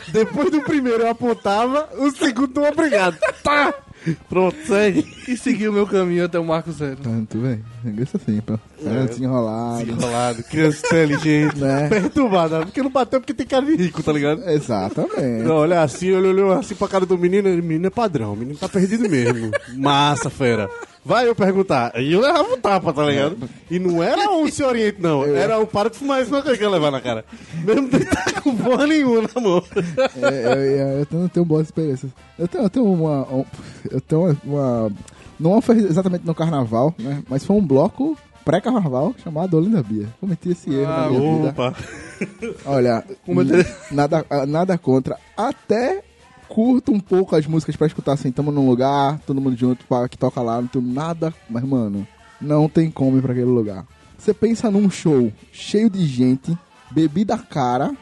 Depois 0.10 0.52
do 0.52 0.62
primeiro 0.62 1.04
eu 1.04 1.10
apontava, 1.10 1.90
o 1.98 2.12
segundo 2.12 2.62
obrigado. 2.64 3.18
Tá! 3.44 3.74
Pronto, 4.30 4.56
segue. 4.66 5.06
E 5.28 5.38
segui 5.38 5.68
o 5.68 5.74
meu 5.74 5.88
caminho 5.88 6.26
até 6.26 6.40
o 6.40 6.46
Marco 6.46 6.72
Zero. 6.72 6.98
Tanto, 7.02 7.40
velho. 7.40 7.64
Negócio 7.84 8.20
assim, 8.22 8.42
pô. 8.42 8.60
É, 8.86 9.06
desenrolado. 9.06 9.90
Enrolado, 9.90 10.44
criança 10.44 10.86
inteligente, 10.86 11.58
Né? 11.60 11.88
perturbada, 11.90 12.60
porque 12.66 12.82
não 12.84 12.90
bateu 12.92 13.20
porque 13.20 13.34
tem 13.34 13.46
cara 13.48 13.66
de 13.66 13.76
rico, 13.76 14.04
tá 14.04 14.12
ligado? 14.12 14.48
Exatamente. 14.50 15.44
Não, 15.44 15.56
olha 15.56 15.82
assim, 15.82 16.12
olhou 16.12 16.52
assim 16.52 16.76
pra 16.76 16.88
cara 16.88 17.06
do 17.06 17.18
menino, 17.18 17.50
menino 17.50 17.88
é 17.88 17.90
padrão, 17.90 18.34
o 18.34 18.36
menino 18.36 18.58
tá 18.58 18.68
perdido 18.70 19.10
mesmo. 19.10 19.52
Massa, 19.76 20.30
fera. 20.30 20.70
Vai 21.06 21.28
eu 21.28 21.36
perguntar. 21.36 21.92
E 22.02 22.14
eu 22.14 22.20
levava 22.20 22.52
um 22.52 22.60
tapa, 22.60 22.92
tá 22.92 23.04
ligado? 23.06 23.38
E 23.70 23.78
não 23.78 24.02
era 24.02 24.28
um 24.32 24.50
se 24.50 24.64
oriente, 24.64 25.00
não. 25.00 25.24
Era 25.24 25.60
o 25.60 25.68
para 25.68 25.90
de 25.92 25.98
fumar 25.98 26.22
isso, 26.24 26.32
não 26.32 26.42
que 26.42 26.50
eu 26.50 26.56
ia 26.56 26.70
levar 26.70 26.90
na 26.90 27.00
cara. 27.00 27.24
Mesmo 27.64 27.88
de 27.90 27.98
estar 27.98 28.42
com 28.42 28.56
porra 28.56 28.88
nenhuma 28.88 29.30
na 29.34 29.40
mão. 29.42 29.64
É, 30.22 30.28
é, 30.28 30.78
é, 30.98 31.02
eu 31.02 31.06
tenho, 31.06 31.30
tenho 31.30 31.46
boas 31.46 31.68
experiências. 31.68 32.12
Eu 32.40 32.48
tenho, 32.48 32.64
eu 32.64 32.70
tenho 32.72 32.86
uma. 32.92 33.22
um- 33.32 33.46
eu 33.92 34.02
tenho 34.02 34.36
uma, 34.44 34.92
Não 35.40 35.62
foi 35.62 35.78
exatamente 35.78 36.26
no 36.26 36.34
carnaval, 36.34 36.96
né? 36.98 37.22
Mas 37.30 37.46
foi 37.46 37.56
um 37.56 37.66
bloco 37.66 38.18
pré-carnaval 38.44 39.14
chamado 39.24 39.58
Olinda 39.58 39.84
Bia. 39.84 40.08
Cometi 40.20 40.50
esse 40.52 40.74
erro 40.74 40.92
Ah, 40.92 41.02
na 41.02 41.10
minha 41.10 41.36
vida. 41.38 41.50
Opa. 41.50 41.76
Olha, 42.66 43.04
eu 43.28 43.46
te- 43.46 43.68
nada, 43.92 44.26
nada 44.48 44.78
contra. 44.78 45.18
Até 45.38 46.02
curto 46.48 46.92
um 46.92 47.00
pouco 47.00 47.36
as 47.36 47.46
músicas 47.46 47.76
pra 47.76 47.88
escutar 47.88 48.14
assim, 48.14 48.32
tamo 48.32 48.52
num 48.52 48.68
lugar, 48.68 49.20
todo 49.26 49.42
mundo 49.42 49.56
junto, 49.56 49.86
pá, 49.86 50.08
que 50.08 50.18
toca 50.18 50.42
lá, 50.42 50.62
não 50.62 50.68
tenho 50.68 50.86
nada. 50.86 51.34
Mas, 51.50 51.64
mano, 51.64 52.08
não 52.40 52.70
tem 52.70 52.90
como 52.90 53.18
ir 53.18 53.22
pra 53.22 53.32
aquele 53.32 53.48
lugar. 53.48 53.86
Você 54.18 54.34
pensa 54.34 54.72
num 54.72 54.90
show 54.90 55.32
cheio 55.52 55.90
de 55.90 56.06
gente, 56.06 56.58
bebida 56.92 57.38
cara 57.38 57.94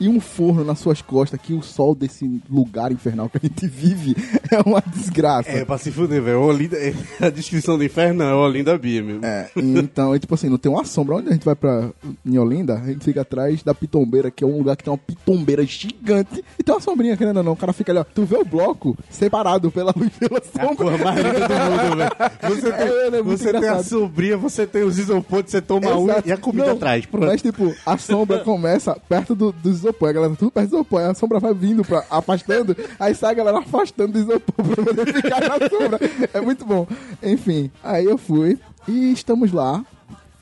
e 0.00 0.08
um 0.08 0.20
forno 0.20 0.64
nas 0.64 0.78
suas 0.78 1.02
costas, 1.02 1.40
que 1.40 1.52
o 1.52 1.62
sol 1.62 1.94
desse 1.94 2.40
lugar 2.48 2.92
infernal 2.92 3.28
que 3.28 3.36
a 3.38 3.40
gente 3.40 3.66
vive 3.66 4.14
é 4.50 4.60
uma 4.68 4.82
desgraça. 4.86 5.50
É, 5.50 5.64
pra 5.64 5.76
se 5.78 5.90
fuder, 5.90 6.22
velho. 6.22 6.40
Olinda- 6.40 6.76
A 7.20 7.28
descrição 7.30 7.76
do 7.76 7.84
inferno 7.84 8.22
é 8.22 8.34
Olinda 8.34 8.76
Bia 8.78 9.02
mesmo. 9.02 9.24
É, 9.24 9.50
então, 9.56 10.14
e, 10.14 10.18
tipo 10.18 10.34
assim, 10.34 10.48
não 10.48 10.58
tem 10.58 10.70
uma 10.70 10.84
sombra. 10.84 11.16
Onde 11.16 11.28
a 11.28 11.32
gente 11.32 11.44
vai 11.44 11.54
pra 11.54 11.90
em 12.24 12.38
Olinda, 12.38 12.74
a 12.78 12.86
gente 12.86 13.04
fica 13.04 13.22
atrás 13.22 13.62
da 13.62 13.74
pitombeira, 13.74 14.30
que 14.30 14.44
é 14.44 14.46
um 14.46 14.58
lugar 14.58 14.76
que 14.76 14.84
tem 14.84 14.92
uma 14.92 14.98
pitombeira 14.98 15.64
gigante. 15.64 16.44
E 16.58 16.62
tem 16.62 16.74
uma 16.74 16.80
sombrinha, 16.80 17.16
querendo 17.16 17.38
ou 17.38 17.42
não. 17.42 17.52
O 17.52 17.56
cara 17.56 17.72
fica 17.72 17.90
ali, 17.92 17.98
ó. 17.98 18.04
Tu 18.04 18.24
vê 18.24 18.36
o 18.36 18.44
bloco 18.44 18.96
separado 19.10 19.70
pela 19.70 19.92
pela 20.18 20.38
É 20.56 20.62
a 20.62 20.66
sombra. 20.68 20.98
mais 20.98 21.16
linda 21.16 21.48
do 21.48 21.54
mundo, 21.54 21.96
velho. 21.96 22.54
Você 22.56 22.72
tem, 22.72 22.86
É, 22.86 23.06
é 23.06 23.22
muito 23.22 23.38
você 23.38 23.52
tem 23.52 23.68
a 23.68 23.82
sombrinha, 23.82 24.36
você 24.36 24.66
tem 24.66 24.82
os 24.84 24.98
isopontes, 24.98 25.50
você 25.50 25.60
toma 25.60 25.94
um 25.96 26.04
Exato. 26.10 26.28
e 26.28 26.32
a 26.32 26.36
comida 26.36 26.66
Não, 26.66 26.74
atrás. 26.74 27.04
Pronto. 27.06 27.26
Mas, 27.26 27.42
tipo, 27.42 27.74
a 27.84 27.98
sombra 27.98 28.38
começa 28.40 28.96
perto 29.08 29.34
do, 29.34 29.50
do 29.52 29.68
isopor. 29.88 30.08
A 30.08 30.12
galera 30.12 30.36
tudo 30.36 30.50
perto 30.50 30.70
do 30.70 30.76
isopor. 30.76 31.02
A 31.02 31.14
sombra 31.14 31.40
vai 31.40 31.54
vindo, 31.54 31.84
pra, 31.84 32.04
afastando. 32.10 32.76
Aí 32.98 33.14
sai 33.14 33.32
a 33.32 33.34
galera 33.34 33.58
afastando 33.58 34.12
do 34.12 34.18
isopor 34.18 34.64
pra 34.64 34.84
poder 34.84 35.12
ficar 35.12 35.40
na 35.40 35.68
sombra. 35.68 35.98
É 36.32 36.40
muito 36.40 36.64
bom. 36.64 36.86
Enfim, 37.22 37.70
aí 37.82 38.04
eu 38.04 38.18
fui. 38.18 38.58
E 38.86 39.12
estamos 39.12 39.52
lá. 39.52 39.84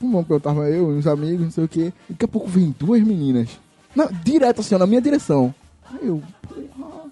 Bom, 0.00 0.24
eu 0.28 0.40
tava 0.40 0.68
eu 0.68 0.92
e 0.92 0.98
uns 0.98 1.06
amigos, 1.06 1.44
não 1.44 1.50
sei 1.50 1.64
o 1.64 1.68
quê. 1.68 1.92
E 2.08 2.12
daqui 2.12 2.24
a 2.24 2.28
pouco 2.28 2.48
vem 2.48 2.74
duas 2.78 3.02
meninas. 3.02 3.58
Não, 3.94 4.08
direto 4.22 4.60
assim, 4.60 4.74
ó, 4.74 4.78
na 4.78 4.86
minha 4.86 5.00
direção. 5.00 5.54
Aí 5.90 6.06
eu, 6.06 6.22
porra. 6.46 7.06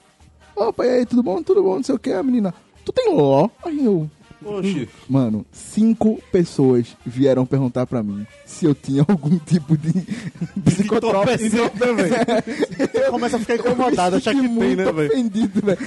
Opa, 0.54 0.84
e 0.84 0.90
aí, 0.90 1.06
tudo 1.06 1.22
bom? 1.22 1.42
Tudo 1.42 1.62
bom? 1.62 1.76
Não 1.76 1.82
sei 1.82 1.94
o 1.94 1.98
que. 1.98 2.12
A 2.12 2.22
menina, 2.22 2.54
tu 2.84 2.92
tem 2.92 3.12
ló? 3.14 3.48
Aí 3.64 3.84
eu, 3.84 4.08
Oxi. 4.44 4.88
Mano, 5.08 5.44
cinco 5.52 6.20
pessoas 6.30 6.96
vieram 7.04 7.44
perguntar 7.46 7.86
pra 7.86 8.02
mim 8.02 8.26
se 8.44 8.64
eu 8.64 8.74
tinha 8.74 9.04
algum 9.08 9.38
tipo 9.38 9.76
de 9.76 9.92
psicotrópico. 10.64 11.42
Né, 11.42 11.92
velho? 11.94 13.10
Começa 13.10 13.36
a 13.36 13.40
ficar 13.40 13.56
incomodado, 13.56 14.16
achar 14.16 14.34
que 14.34 14.40
tem, 14.40 14.48
muito 14.48 14.76
né, 14.76 14.92
velho? 14.92 15.10
ofendido, 15.10 15.60
velho. 15.60 15.78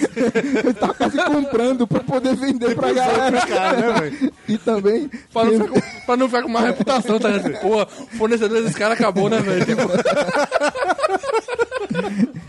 Eu 0.66 0.74
tava 0.74 0.94
quase 0.94 1.18
comprando 1.24 1.88
pra 1.88 2.00
poder 2.00 2.36
vender 2.36 2.76
pra 2.76 2.92
galera. 2.94 3.46
Cara, 3.46 3.78
né, 3.78 4.00
velho? 4.02 4.34
E 4.48 4.58
também... 4.58 5.10
Pra 5.32 5.46
não, 5.46 5.52
ficar 5.54 5.68
com, 5.68 5.82
pra 6.06 6.18
não 6.18 6.28
ficar 6.28 6.44
com 6.44 6.50
má 6.50 6.62
reputação, 6.62 7.20
tá 7.20 7.30
ligado? 7.30 7.62
Pô, 7.62 7.82
o 7.84 8.18
fornecedor 8.18 8.64
desse 8.64 8.78
cara 8.78 8.94
acabou, 8.94 9.30
né, 9.30 9.40
velho? 9.42 9.66
Tipo, 9.66 9.82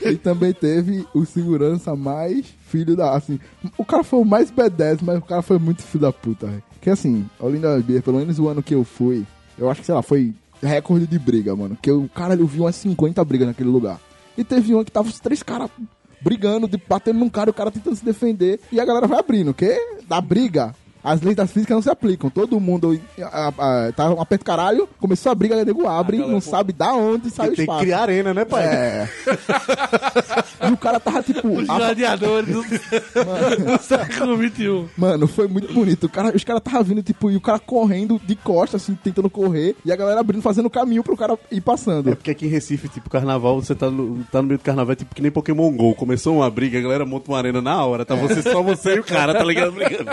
E 0.00 0.16
também 0.16 0.52
teve 0.52 1.06
o 1.14 1.24
segurança 1.24 1.94
mais 1.94 2.46
filho 2.68 2.96
da. 2.96 3.14
Assim, 3.14 3.38
o 3.76 3.84
cara 3.84 4.04
foi 4.04 4.20
o 4.20 4.24
mais 4.24 4.50
B10, 4.50 5.00
mas 5.02 5.18
o 5.18 5.22
cara 5.22 5.42
foi 5.42 5.58
muito 5.58 5.82
filho 5.82 6.02
da 6.02 6.12
puta. 6.12 6.62
Que 6.80 6.90
assim, 6.90 7.28
Olinda 7.38 7.78
Beer, 7.80 8.02
pelo 8.02 8.18
menos 8.18 8.38
o 8.38 8.48
ano 8.48 8.62
que 8.62 8.74
eu 8.74 8.84
fui, 8.84 9.26
eu 9.58 9.68
acho 9.70 9.80
que, 9.80 9.86
sei 9.86 9.94
lá, 9.94 10.02
foi 10.02 10.34
recorde 10.62 11.06
de 11.06 11.18
briga, 11.18 11.54
mano. 11.54 11.76
Que 11.80 11.90
o 11.90 12.08
cara 12.08 12.34
ele 12.34 12.44
viu 12.44 12.64
umas 12.64 12.76
50 12.76 13.24
brigas 13.24 13.48
naquele 13.48 13.68
lugar. 13.68 14.00
E 14.36 14.44
teve 14.44 14.72
uma 14.72 14.84
que 14.84 14.92
tava 14.92 15.08
os 15.08 15.18
três 15.18 15.42
caras 15.42 15.70
brigando, 16.20 16.68
de, 16.68 16.80
batendo 16.88 17.18
num 17.18 17.28
cara, 17.28 17.50
o 17.50 17.54
cara 17.54 17.70
tentando 17.70 17.96
se 17.96 18.04
defender. 18.04 18.60
E 18.70 18.80
a 18.80 18.84
galera 18.84 19.06
vai 19.06 19.18
abrindo, 19.18 19.52
que 19.52 19.78
da 20.08 20.20
briga. 20.20 20.74
As 21.08 21.20
leis 21.22 21.36
da 21.36 21.46
física 21.46 21.74
não 21.74 21.80
se 21.82 21.88
aplicam. 21.90 22.28
Todo 22.30 22.60
mundo 22.60 22.98
a, 23.22 23.48
a, 23.88 23.92
tá 23.92 24.10
um 24.10 24.20
aperto 24.20 24.44
caralho, 24.44 24.88
começou 25.00 25.32
a 25.32 25.34
briga, 25.34 25.56
o 25.56 25.64
nego 25.64 25.86
abre, 25.88 26.18
não 26.18 26.40
sabe 26.40 26.72
da 26.72 26.92
onde 26.92 27.30
sai 27.30 27.46
o 27.46 27.48
Tem 27.50 27.56
que 27.56 27.62
espaço. 27.62 27.80
criar 27.80 28.00
arena, 28.02 28.34
né, 28.34 28.44
pai? 28.44 28.64
É. 28.64 29.08
e 30.68 30.72
o 30.72 30.76
cara 30.76 31.00
tava 31.00 31.22
tipo. 31.22 31.48
os 31.48 31.68
a- 31.68 31.76
gladiadores 31.78 32.48
do, 32.54 32.62
do 32.62 33.78
século 33.82 34.36
XXI. 34.36 34.84
Mano, 34.96 35.26
foi 35.26 35.48
muito 35.48 35.72
bonito. 35.72 36.04
O 36.04 36.08
cara, 36.08 36.34
os 36.34 36.44
caras 36.44 36.62
tava 36.62 36.82
vindo, 36.82 37.02
tipo, 37.02 37.30
e 37.30 37.36
o 37.36 37.40
cara 37.40 37.58
correndo 37.58 38.20
de 38.24 38.36
costas, 38.36 38.82
assim, 38.82 38.94
tentando 38.94 39.30
correr, 39.30 39.76
e 39.84 39.92
a 39.92 39.96
galera 39.96 40.20
abrindo, 40.20 40.42
fazendo 40.42 40.68
caminho 40.70 41.02
pro 41.02 41.16
cara 41.16 41.38
ir 41.50 41.58
É 41.58 41.60
passando. 41.60 42.16
porque 42.16 42.30
aqui 42.30 42.46
em 42.46 42.50
Recife, 42.50 42.88
tipo, 42.88 43.08
carnaval, 43.10 43.60
você 43.60 43.74
tá 43.74 43.90
no, 43.90 44.24
tá 44.30 44.40
no 44.42 44.48
meio 44.48 44.58
do 44.58 44.64
carnaval, 44.64 44.92
é 44.92 44.96
tipo 44.96 45.14
que 45.14 45.22
nem 45.22 45.30
Pokémon 45.30 45.70
GO. 45.72 45.94
Começou 45.94 46.36
uma 46.36 46.50
briga, 46.50 46.78
a 46.78 46.82
galera 46.82 47.06
monta 47.06 47.30
uma 47.30 47.38
arena 47.38 47.60
na 47.60 47.84
hora, 47.84 48.04
tá 48.04 48.14
você, 48.14 48.42
só 48.42 48.62
você 48.62 48.96
e 48.96 49.00
o 49.00 49.04
cara, 49.04 49.32
tá 49.34 49.44
ligado? 49.44 49.72
Brigando. 49.72 50.10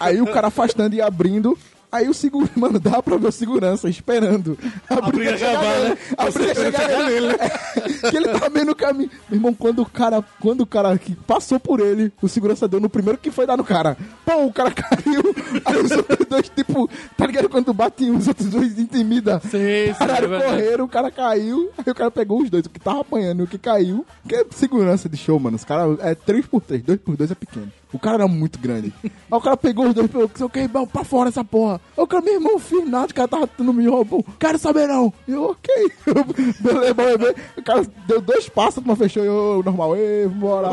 Aí 0.00 0.20
o 0.20 0.26
cara 0.32 0.48
afastando 0.48 0.94
e 0.94 1.00
abrindo. 1.00 1.56
Aí 1.92 2.08
o 2.08 2.14
seguro, 2.14 2.48
mano, 2.56 2.80
dá 2.80 3.02
pra 3.02 3.18
ver 3.18 3.26
o 3.28 3.30
segurança 3.32 3.86
esperando. 3.86 4.58
A, 4.88 5.10
briga 5.10 5.36
chegar 5.36 5.50
acabar, 5.52 5.80
né? 5.80 5.98
A 6.16 6.30
briga 6.30 6.54
chegar 6.54 7.04
nele. 7.04 7.26
É, 7.32 8.10
que 8.10 8.16
ele 8.16 8.28
tava 8.28 8.48
meio 8.48 8.64
no 8.64 8.74
caminho. 8.74 9.10
Meu 9.28 9.36
irmão, 9.36 9.52
quando 9.52 9.82
o 9.82 9.84
cara, 9.86 10.24
quando 10.40 10.62
o 10.62 10.66
cara 10.66 10.96
que 10.96 11.14
passou 11.14 11.60
por 11.60 11.80
ele, 11.80 12.10
o 12.22 12.28
segurança 12.28 12.66
deu 12.66 12.80
no 12.80 12.88
primeiro 12.88 13.18
que 13.18 13.30
foi 13.30 13.46
dar 13.46 13.58
no 13.58 13.64
cara. 13.64 13.98
Pô, 14.24 14.46
o 14.46 14.52
cara 14.54 14.70
caiu. 14.72 15.34
Aí 15.66 15.76
os 15.76 15.90
outros 15.90 16.26
dois, 16.26 16.48
tipo, 16.48 16.88
tá 17.14 17.26
ligado? 17.26 17.50
Quando 17.50 17.66
tu 17.66 17.74
bate 17.74 18.10
um, 18.10 18.16
os 18.16 18.26
outros 18.26 18.48
dois 18.48 18.78
intimida. 18.78 19.38
Sim, 19.40 19.50
sim, 19.50 19.94
Pararam, 19.98 20.24
é 20.24 20.28
verdade. 20.28 20.50
correram, 20.50 20.84
o 20.86 20.88
cara 20.88 21.10
caiu. 21.10 21.70
Aí 21.76 21.92
o 21.92 21.94
cara 21.94 22.10
pegou 22.10 22.40
os 22.40 22.48
dois, 22.48 22.64
o 22.64 22.70
que 22.70 22.80
tava 22.80 23.02
apanhando 23.02 23.40
e 23.40 23.44
o 23.44 23.46
que 23.46 23.58
caiu. 23.58 24.06
Que 24.26 24.36
é 24.36 24.46
segurança 24.52 25.10
de 25.10 25.18
show, 25.18 25.38
mano. 25.38 25.56
Os 25.56 25.64
caras 25.64 25.98
é 26.00 26.14
3 26.14 26.46
por 26.46 26.62
3 26.62 26.82
2 26.82 27.00
por 27.00 27.18
2 27.18 27.32
é 27.32 27.34
pequeno. 27.34 27.70
O 27.92 27.98
cara 27.98 28.16
era 28.16 28.28
muito 28.28 28.58
grande. 28.58 28.92
Aí 29.04 29.10
o 29.30 29.40
cara 29.40 29.56
pegou 29.56 29.88
os 29.88 29.94
dois 29.94 30.06
e 30.08 30.12
falou: 30.12 30.30
"Sei 30.34 30.46
o 30.46 30.48
que, 30.48 30.60
irmão, 30.60 30.86
pra 30.86 31.04
fora 31.04 31.28
essa 31.28 31.44
porra. 31.44 31.80
Aí 31.96 32.02
o 32.02 32.06
cara, 32.06 32.22
meu 32.22 32.34
irmão, 32.34 32.58
fiz 32.58 32.88
nada, 32.88 33.10
o 33.10 33.14
cara 33.14 33.28
tava 33.28 33.46
tentando 33.46 33.72
me 33.72 33.86
roubar. 33.86 34.20
Quero 34.38 34.58
saber 34.58 34.86
não. 34.88 35.12
E 35.28 35.32
eu, 35.32 35.44
ok. 35.50 35.92
Beleza. 36.60 37.34
O 37.56 37.62
cara 37.62 37.86
deu 38.06 38.20
dois 38.20 38.48
passos, 38.48 38.74
turma 38.74 38.96
fechou 38.96 39.22
e 39.22 39.26
eu, 39.26 39.62
normal, 39.64 39.96
ei, 39.96 40.26
vambora. 40.26 40.70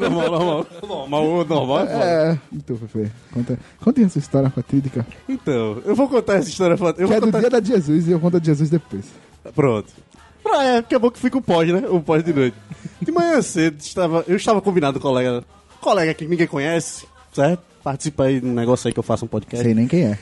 normal, 0.00 0.30
normal. 0.30 0.66
Normal, 0.82 1.44
normal. 1.44 1.78
é 1.86 2.38
então, 2.52 2.76
Fefe, 2.76 3.10
conta, 3.32 3.58
conta 3.82 4.02
essa 4.02 4.18
história 4.18 4.50
fatídica. 4.50 5.06
Então, 5.28 5.82
eu 5.84 5.94
vou 5.94 6.08
contar 6.08 6.34
essa 6.34 6.48
história. 6.48 6.76
Eu 6.96 7.08
Que 7.08 7.14
é 7.14 7.20
do 7.20 7.30
dia 7.32 7.50
da 7.50 7.60
Jesus 7.60 8.08
e 8.08 8.12
eu 8.12 8.20
conto 8.20 8.36
a 8.36 8.40
de 8.40 8.46
Jesus 8.46 8.70
depois. 8.70 9.06
Pronto. 9.54 9.88
Pra, 10.42 10.62
é, 10.64 10.82
porque 10.82 10.94
é 10.94 10.98
bom 10.98 11.10
que 11.10 11.18
fica 11.18 11.38
o 11.38 11.42
pós, 11.42 11.68
né? 11.68 11.86
O 11.88 12.00
pós 12.00 12.24
de 12.24 12.32
noite. 12.32 12.56
De 13.00 13.10
manhã 13.10 13.40
cedo, 13.42 13.80
estava, 13.80 14.24
eu 14.28 14.36
estava 14.36 14.60
combinado 14.60 15.00
com 15.00 15.08
um 15.08 15.10
colega, 15.12 15.44
colega 15.80 16.14
que 16.14 16.26
ninguém 16.26 16.46
conhece, 16.46 17.06
certo? 17.32 17.62
Participa 17.82 18.24
aí 18.24 18.40
de 18.40 18.46
um 18.46 18.52
negócio 18.52 18.86
aí 18.88 18.92
que 18.92 18.98
eu 18.98 19.02
faço 19.02 19.24
um 19.24 19.28
podcast. 19.28 19.64
Sei 19.64 19.74
nem 19.74 19.88
quem 19.88 20.04
é. 20.04 20.18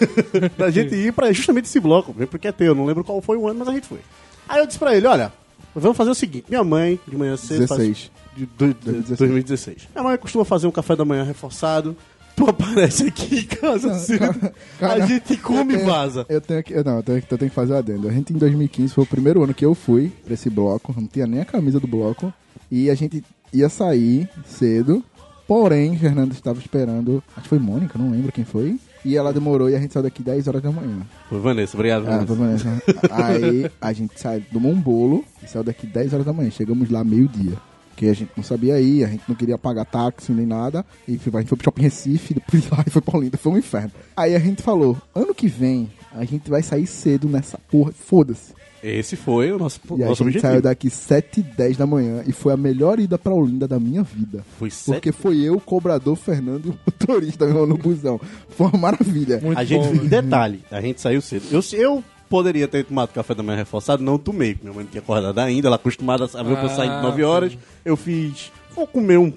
pra 0.56 0.70
gente 0.70 0.94
ir 0.94 1.12
pra 1.12 1.32
justamente 1.32 1.64
esse 1.64 1.80
bloco, 1.80 2.12
porque 2.30 2.48
é 2.48 2.52
teu, 2.52 2.74
não 2.74 2.84
lembro 2.84 3.02
qual 3.02 3.20
foi 3.22 3.36
o 3.38 3.48
ano, 3.48 3.60
mas 3.60 3.68
a 3.68 3.72
gente 3.72 3.86
foi. 3.86 4.00
Aí 4.46 4.60
eu 4.60 4.66
disse 4.66 4.78
pra 4.78 4.94
ele, 4.94 5.06
olha, 5.06 5.32
vamos 5.74 5.96
fazer 5.96 6.10
o 6.10 6.14
seguinte, 6.14 6.44
minha 6.48 6.62
mãe, 6.62 7.00
de 7.08 7.16
manhã 7.16 7.36
cedo... 7.36 7.60
16. 7.60 7.98
Faz, 7.98 8.10
de, 8.36 8.44
de- 8.44 8.52
2016. 8.58 9.18
2016. 9.18 9.88
Minha 9.94 10.04
mãe 10.04 10.18
costuma 10.18 10.44
fazer 10.44 10.66
um 10.66 10.70
café 10.70 10.94
da 10.94 11.04
manhã 11.04 11.24
reforçado, 11.24 11.96
tu 12.38 12.48
aparece 12.48 13.06
aqui 13.08 13.40
em 13.40 13.44
casa 13.44 13.94
cedo, 13.98 14.50
cara, 14.78 15.04
a 15.04 15.06
gente 15.06 15.36
come 15.36 15.74
e 15.74 15.78
vaza. 15.78 16.24
Eu 16.28 16.40
tenho 16.40 16.62
que. 16.62 16.72
eu- 16.72 16.84
Não, 16.84 16.96
eu 16.98 17.02
tenho, 17.02 17.20
que- 17.22 17.32
eu 17.34 17.38
tenho 17.38 17.48
que 17.50 17.54
fazer 17.54 17.72
o 17.72 17.76
adendo. 17.76 18.08
A 18.08 18.12
gente 18.12 18.32
em 18.32 18.36
2015 18.38 18.94
foi 18.94 19.04
o 19.04 19.06
primeiro 19.06 19.42
ano 19.42 19.52
que 19.52 19.64
eu 19.64 19.74
fui 19.74 20.12
pra 20.24 20.34
esse 20.34 20.48
bloco. 20.48 20.94
Não 20.96 21.06
tinha 21.06 21.26
nem 21.26 21.40
a 21.40 21.44
camisa 21.44 21.78
do 21.80 21.86
bloco. 21.86 22.32
E 22.70 22.88
a 22.90 22.94
gente 22.94 23.24
ia 23.52 23.68
sair 23.68 24.28
cedo. 24.46 25.02
Porém, 25.46 25.96
Fernando 25.96 26.32
estava 26.32 26.58
esperando. 26.58 27.22
Acho 27.32 27.42
que 27.44 27.48
foi 27.48 27.58
Mônica, 27.58 27.98
não 27.98 28.10
lembro 28.10 28.30
quem 28.30 28.44
foi. 28.44 28.78
E 29.04 29.16
ela 29.16 29.32
demorou 29.32 29.70
e 29.70 29.74
a 29.74 29.80
gente 29.80 29.94
saiu 29.94 30.02
daqui 30.02 30.22
10 30.22 30.46
horas 30.48 30.60
da 30.60 30.70
manhã. 30.70 30.98
Foi 31.28 31.38
Vanessa, 31.40 31.74
obrigado, 31.76 32.06
Ah, 32.06 32.18
Vanessa. 32.24 32.26
foi 32.26 32.36
Vanessa. 32.36 32.82
Aí 33.10 33.70
a 33.80 33.92
gente 33.92 34.20
saiu, 34.20 34.42
tomou 34.52 34.70
um 34.72 34.78
bolo 34.80 35.24
e 35.42 35.48
saiu 35.48 35.64
daqui 35.64 35.86
10 35.86 36.12
horas 36.12 36.26
da 36.26 36.32
manhã. 36.32 36.50
Chegamos 36.50 36.90
lá 36.90 37.02
meio-dia. 37.02 37.54
Porque 37.98 38.10
a 38.12 38.14
gente 38.14 38.30
não 38.36 38.44
sabia 38.44 38.80
ir, 38.80 39.02
a 39.02 39.08
gente 39.08 39.24
não 39.26 39.34
queria 39.34 39.58
pagar 39.58 39.84
táxi 39.84 40.30
nem 40.30 40.46
nada. 40.46 40.86
E 41.08 41.18
foi- 41.18 41.32
a 41.34 41.40
gente 41.40 41.48
foi 41.48 41.58
pro 41.58 41.64
Shopping 41.64 41.82
Recife, 41.82 42.32
depois 42.38 42.62
de 42.62 42.70
lá 42.70 42.84
e 42.86 42.90
foi 42.90 43.02
pra 43.02 43.18
Olinda. 43.18 43.36
Foi 43.36 43.50
um 43.52 43.58
inferno. 43.58 43.90
Aí 44.16 44.36
a 44.36 44.38
gente 44.38 44.62
falou, 44.62 44.96
ano 45.12 45.34
que 45.34 45.48
vem 45.48 45.90
a 46.14 46.24
gente 46.24 46.48
vai 46.48 46.62
sair 46.62 46.86
cedo 46.86 47.28
nessa 47.28 47.58
porra. 47.68 47.90
Foda-se. 47.92 48.56
Esse 48.80 49.16
foi 49.16 49.50
o 49.50 49.58
nosso, 49.58 49.80
E 49.90 50.02
a 50.04 50.06
nosso 50.06 50.22
gente 50.22 50.36
objetivo. 50.36 50.40
saiu 50.42 50.62
daqui 50.62 50.88
7 50.88 51.40
e 51.40 51.42
10 51.42 51.76
da 51.76 51.84
manhã 51.86 52.22
e 52.24 52.30
foi 52.30 52.52
a 52.52 52.56
melhor 52.56 53.00
ida 53.00 53.18
pra 53.18 53.34
Olinda 53.34 53.66
da 53.66 53.80
minha 53.80 54.04
vida. 54.04 54.44
Foi 54.56 54.70
sete 54.70 54.94
Porque 54.94 55.10
foi 55.10 55.40
eu, 55.40 55.54
o 55.56 55.60
cobrador, 55.60 56.14
Fernando 56.14 56.66
e 56.66 56.68
o 56.70 56.78
motorista 56.86 57.44
meu 57.46 57.66
no 57.66 57.76
busão. 57.76 58.20
Foi 58.50 58.68
uma 58.68 58.78
maravilha. 58.78 59.40
Muito 59.42 59.58
A 59.58 59.64
gente, 59.64 59.82
bom. 59.88 59.94
e 59.94 59.98
velho. 59.98 60.08
detalhe, 60.22 60.60
a 60.70 60.80
gente 60.80 61.00
saiu 61.00 61.20
cedo. 61.20 61.46
Eu, 61.50 61.60
eu 61.72 62.04
poderia 62.28 62.68
ter 62.68 62.84
tomado 62.84 63.10
café 63.10 63.34
da 63.34 63.42
manhã 63.42 63.58
reforçado, 63.58 64.02
não 64.02 64.18
tomei, 64.18 64.56
minha 64.60 64.72
mãe 64.72 64.84
não 64.84 64.90
tinha 64.90 65.00
acordado 65.00 65.38
ainda, 65.38 65.68
ela 65.68 65.76
acostumada 65.76 66.24
a 66.24 66.42
ver 66.42 66.54
pra 66.54 66.64
eu 66.64 66.68
sair 66.70 66.88
de 66.88 66.94
Ah, 66.96 67.02
9 67.02 67.24
horas. 67.24 67.58
Eu 67.84 67.96
fiz, 67.96 68.52
vou 68.74 68.86
comer 68.86 69.18
um 69.18 69.32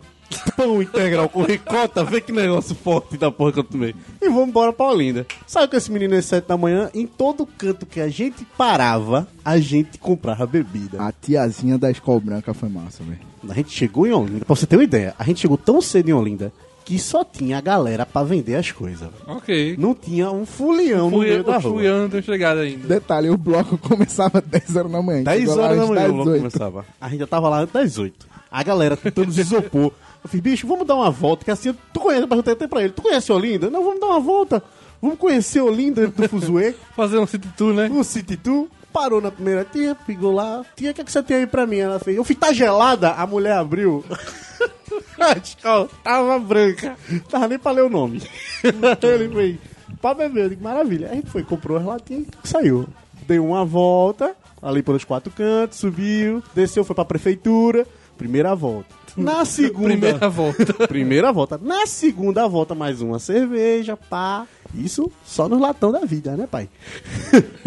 pão 0.56 0.82
integral 0.82 1.28
com 1.28 1.44
ricota, 1.44 2.04
vê 2.04 2.22
que 2.22 2.32
negócio 2.32 2.74
forte 2.76 3.18
da 3.18 3.32
porra 3.32 3.52
que 3.52 3.60
eu 3.60 3.64
tomei. 3.64 3.96
E 4.22 4.30
vamos 4.30 4.50
embora 4.50 4.72
pra 4.72 4.88
Olinda. 4.88 5.26
Sabe 5.46 5.68
que 5.68 5.76
esse 5.76 5.92
menino 5.92 6.16
às 6.16 6.26
7 6.26 6.48
da 6.48 6.58
manhã, 6.58 6.90
em 6.94 7.06
todo 7.06 7.46
canto 7.46 7.86
que 7.86 8.00
a 8.00 8.08
gente 8.08 8.46
parava, 8.58 9.28
a 9.44 9.60
gente 9.60 9.98
comprava 9.98 10.46
bebida. 10.46 11.02
A 11.02 11.12
tiazinha 11.12 11.78
da 11.78 11.92
escola 11.92 12.20
branca 12.20 12.54
foi 12.54 12.70
massa, 12.70 13.04
velho. 13.04 13.20
A 13.50 13.54
gente 13.54 13.72
chegou 13.72 14.06
em 14.06 14.12
Olinda, 14.12 14.46
pra 14.46 14.56
você 14.56 14.66
ter 14.66 14.78
uma 14.78 14.84
ideia, 14.84 15.16
a 15.18 15.24
gente 15.24 15.40
chegou 15.40 15.58
tão 15.58 15.82
cedo 15.82 16.10
em 16.10 16.14
Olinda 16.14 16.54
que 16.86 16.98
só 17.00 17.24
tinha 17.24 17.58
a 17.58 17.62
galera 17.62 18.06
pra 18.06 18.24
vender 18.24 18.56
as 18.56 18.72
coisas. 18.72 19.08
Ok. 19.28 19.76
Não 19.78 19.94
tinha 19.94 20.32
um 20.32 20.46
fulião 20.46 21.10
no 21.10 21.17
Fui, 21.17 21.28
meio 21.28 21.44
da 21.44 21.58
o 21.58 21.62
rua. 21.62 21.74
Fuião 21.74 22.00
não 22.04 22.10
tem 22.10 22.22
chegado 22.22 22.60
ainda. 22.60 22.88
Detalhe, 22.88 23.30
o 23.30 23.38
bloco 23.38 23.78
começava 23.88 24.41
10 24.41 24.76
horas 24.76 24.91
da 24.91 25.02
manhã. 25.02 25.24
10 25.24 25.39
Chegou 25.39 25.56
lá 25.56 25.63
horas 25.63 25.78
da 25.78 25.86
manhã 25.86 25.91
o 25.91 25.96
10, 25.96 26.12
bloco 26.12 26.30
18. 26.32 26.38
começava. 26.41 26.86
A 27.00 27.10
gente 27.10 27.20
já 27.20 27.28
tava 27.28 27.50
lá 27.50 27.60
antes 27.62 27.74
das 27.74 27.98
8. 27.98 28.28
A 28.52 28.63
galera 28.63 28.98
tentando 28.98 29.30
isopor. 29.30 29.91
Eu 30.24 30.30
fiz, 30.30 30.39
bicho, 30.41 30.67
vamos 30.67 30.86
dar 30.86 30.96
uma 30.96 31.10
volta, 31.10 31.44
que 31.46 31.50
assim, 31.52 31.74
tu 31.94 32.00
conhece, 32.00 32.24
eu 32.24 32.28
perguntei 32.28 32.54
até 32.54 32.67
pra 32.67 32.82
ele, 32.84 32.91
tu 32.94 33.02
conhece 33.02 33.32
Olinda? 33.32 33.70
Não, 33.72 33.84
vamos 33.84 34.00
dar 34.00 34.08
uma 34.08 34.20
volta. 34.20 34.62
Vamos 35.02 35.17
conhecer 35.17 35.62
Olinda 35.62 36.08
do 36.08 36.30
Fuzuê, 36.30 36.76
Fazer 36.96 37.17
um 37.17 37.26
city 37.26 37.48
tour, 37.58 37.74
né? 37.74 37.89
o 37.91 38.04
City 38.04 38.38
Tour. 38.38 38.67
Parou 38.94 39.22
na 39.22 39.32
primeira 39.32 39.63
tia, 39.65 39.96
pegou 40.06 40.34
lá. 40.34 40.63
Tia, 40.76 40.91
o 40.91 40.94
que, 40.94 41.00
é 41.02 41.04
que 41.04 41.12
você 41.12 41.24
tem 41.24 41.38
aí 41.38 41.48
pra 41.48 41.65
mim? 41.65 41.78
Ela 41.78 41.98
fez, 41.98 42.17
eu 42.17 42.24
fiz, 42.26 42.38
tá 42.38 42.52
gelada? 42.52 43.12
A 43.12 43.26
mulher 43.26 43.54
abriu. 43.54 44.04
A 45.20 45.38
escola 45.38 45.90
tava 46.04 46.40
branca. 46.40 46.96
Tava 47.30 47.48
nem 47.48 47.60
pra 47.60 47.72
ler 47.72 47.84
o 47.84 47.90
nome. 47.90 48.22
Ele 48.64 49.30
fez, 49.30 49.58
pra 50.02 50.14
beber. 50.14 50.44
Eu 50.44 50.50
digo, 50.50 50.64
maravilha. 50.64 51.08
Aí 51.08 51.14
a 51.14 51.16
gente 51.16 51.30
foi, 51.30 51.44
comprou 51.44 51.78
as 51.78 51.86
latinhas 51.86 52.26
e 52.44 52.48
saiu. 52.48 52.88
Deu 53.28 53.46
uma 53.46 53.64
volta, 53.64 54.36
ali 54.62 54.82
pelos 54.82 55.04
quatro 55.04 55.32
cantos, 55.32 55.80
subiu, 55.80 56.44
desceu, 56.54 56.84
foi 56.84 56.96
pra 56.96 57.06
prefeitura. 57.06 57.86
Primeira 58.18 58.54
volta. 58.56 58.90
Na 59.18 59.44
segunda. 59.46 59.90
Primeira 59.90 60.30
volta. 60.30 60.88
Primeira 60.88 61.32
volta. 61.32 61.58
Na 61.58 61.86
segunda 61.88 62.48
volta, 62.48 62.76
mais 62.76 63.02
uma 63.02 63.20
cerveja, 63.20 63.98
pá. 63.98 64.46
Isso 64.74 65.12
só 65.26 65.50
nos 65.50 65.60
latão 65.60 65.92
da 65.92 66.02
vida, 66.02 66.36
né, 66.38 66.48
pai? 66.50 66.70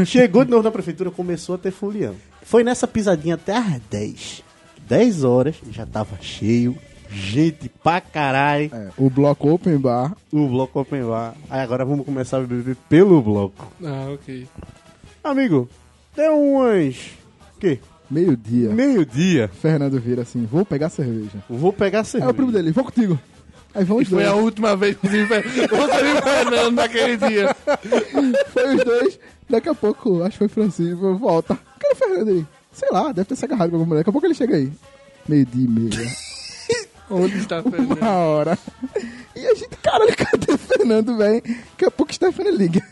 Chegou 0.05 0.45
de 0.45 0.51
novo 0.51 0.63
na 0.63 0.71
prefeitura, 0.71 1.11
começou 1.11 1.57
a 1.57 1.59
ter 1.59 1.71
folião. 1.71 2.15
Foi 2.43 2.63
nessa 2.65 2.87
pisadinha 2.87 3.35
até 3.35 3.57
às 3.57 3.81
10. 3.91 4.43
10 4.89 5.25
horas, 5.25 5.57
já 5.71 5.85
tava 5.87 6.17
cheio, 6.21 6.77
gente 7.15 7.69
pra 7.83 8.01
caralho. 8.01 8.71
É, 8.73 8.89
o 8.97 9.09
bloco 9.09 9.49
Open 9.53 9.79
Bar. 9.79 10.15
O 10.33 10.49
bloco 10.49 10.81
open 10.81 11.03
bar. 11.05 11.35
Aí 11.49 11.61
agora 11.61 11.85
vamos 11.85 12.05
começar 12.05 12.39
a 12.39 12.41
beber 12.41 12.77
pelo 12.89 13.23
bloco. 13.23 13.73
Ah, 13.85 14.09
ok. 14.13 14.47
Amigo, 15.23 15.69
deu 16.17 16.39
umas. 16.39 16.97
O 17.57 17.61
quê? 17.61 17.79
Meio-dia. 18.11 18.71
Meio-dia. 18.71 19.49
Fernando 19.49 19.99
vira 20.01 20.23
assim, 20.23 20.45
vou 20.45 20.65
pegar 20.65 20.89
cerveja. 20.91 21.39
Vou 21.49 21.73
pegar 21.73 22.05
cerveja. 22.05 22.31
o 22.31 22.35
primo 22.35 22.53
dele, 22.53 22.73
vou 22.73 22.85
contigo. 22.85 23.19
Aí 23.75 23.83
vão 23.85 23.99
E 24.01 24.03
os 24.03 24.09
foi 24.09 24.23
dois. 24.23 24.29
a 24.33 24.35
última 24.37 24.77
vez 24.77 24.97
que 24.97 25.09
você 25.09 25.41
viu 25.43 25.65
o 25.65 26.23
Fernando 26.23 26.75
naquele 26.77 27.17
dia. 27.17 27.57
Foi 28.53 28.77
os 28.77 28.85
dois. 28.85 29.19
Daqui 29.51 29.69
a 29.69 29.75
pouco, 29.75 30.23
acho 30.23 30.33
que 30.33 30.39
foi 30.39 30.49
Francisco, 30.49 31.17
volta. 31.17 31.59
Cadê 31.81 31.93
o 31.93 31.97
Fernando 31.97 32.29
aí? 32.29 32.47
Sei 32.73 32.89
lá, 32.93 33.11
deve 33.13 33.25
ter 33.25 33.35
se 33.37 33.45
agarrado 33.45 33.71
com 33.71 33.77
alguma 33.77 33.89
mulher. 33.89 34.01
Daqui 34.01 34.11
a 34.11 34.13
pouco 34.13 34.27
ele 34.29 34.35
chega 34.35 34.57
aí. 34.57 34.71
Meio-dia 35.29 35.65
e 35.65 35.69
meia. 35.69 36.11
Onde 37.11 37.39
está 37.39 37.63
Fernando? 37.65 37.99
Uma 38.01 38.11
hora. 38.17 38.59
E 39.37 39.47
a 39.47 39.55
gente, 39.55 39.77
caralho, 39.83 40.17
cadê 40.17 40.53
o 40.53 40.59
Fernando, 40.59 41.17
velho? 41.17 41.43
Daqui 41.43 41.85
a 41.85 41.91
pouco 41.91 42.13
o 42.13 42.15
Stephanie 42.15 42.57
liga. 42.57 42.83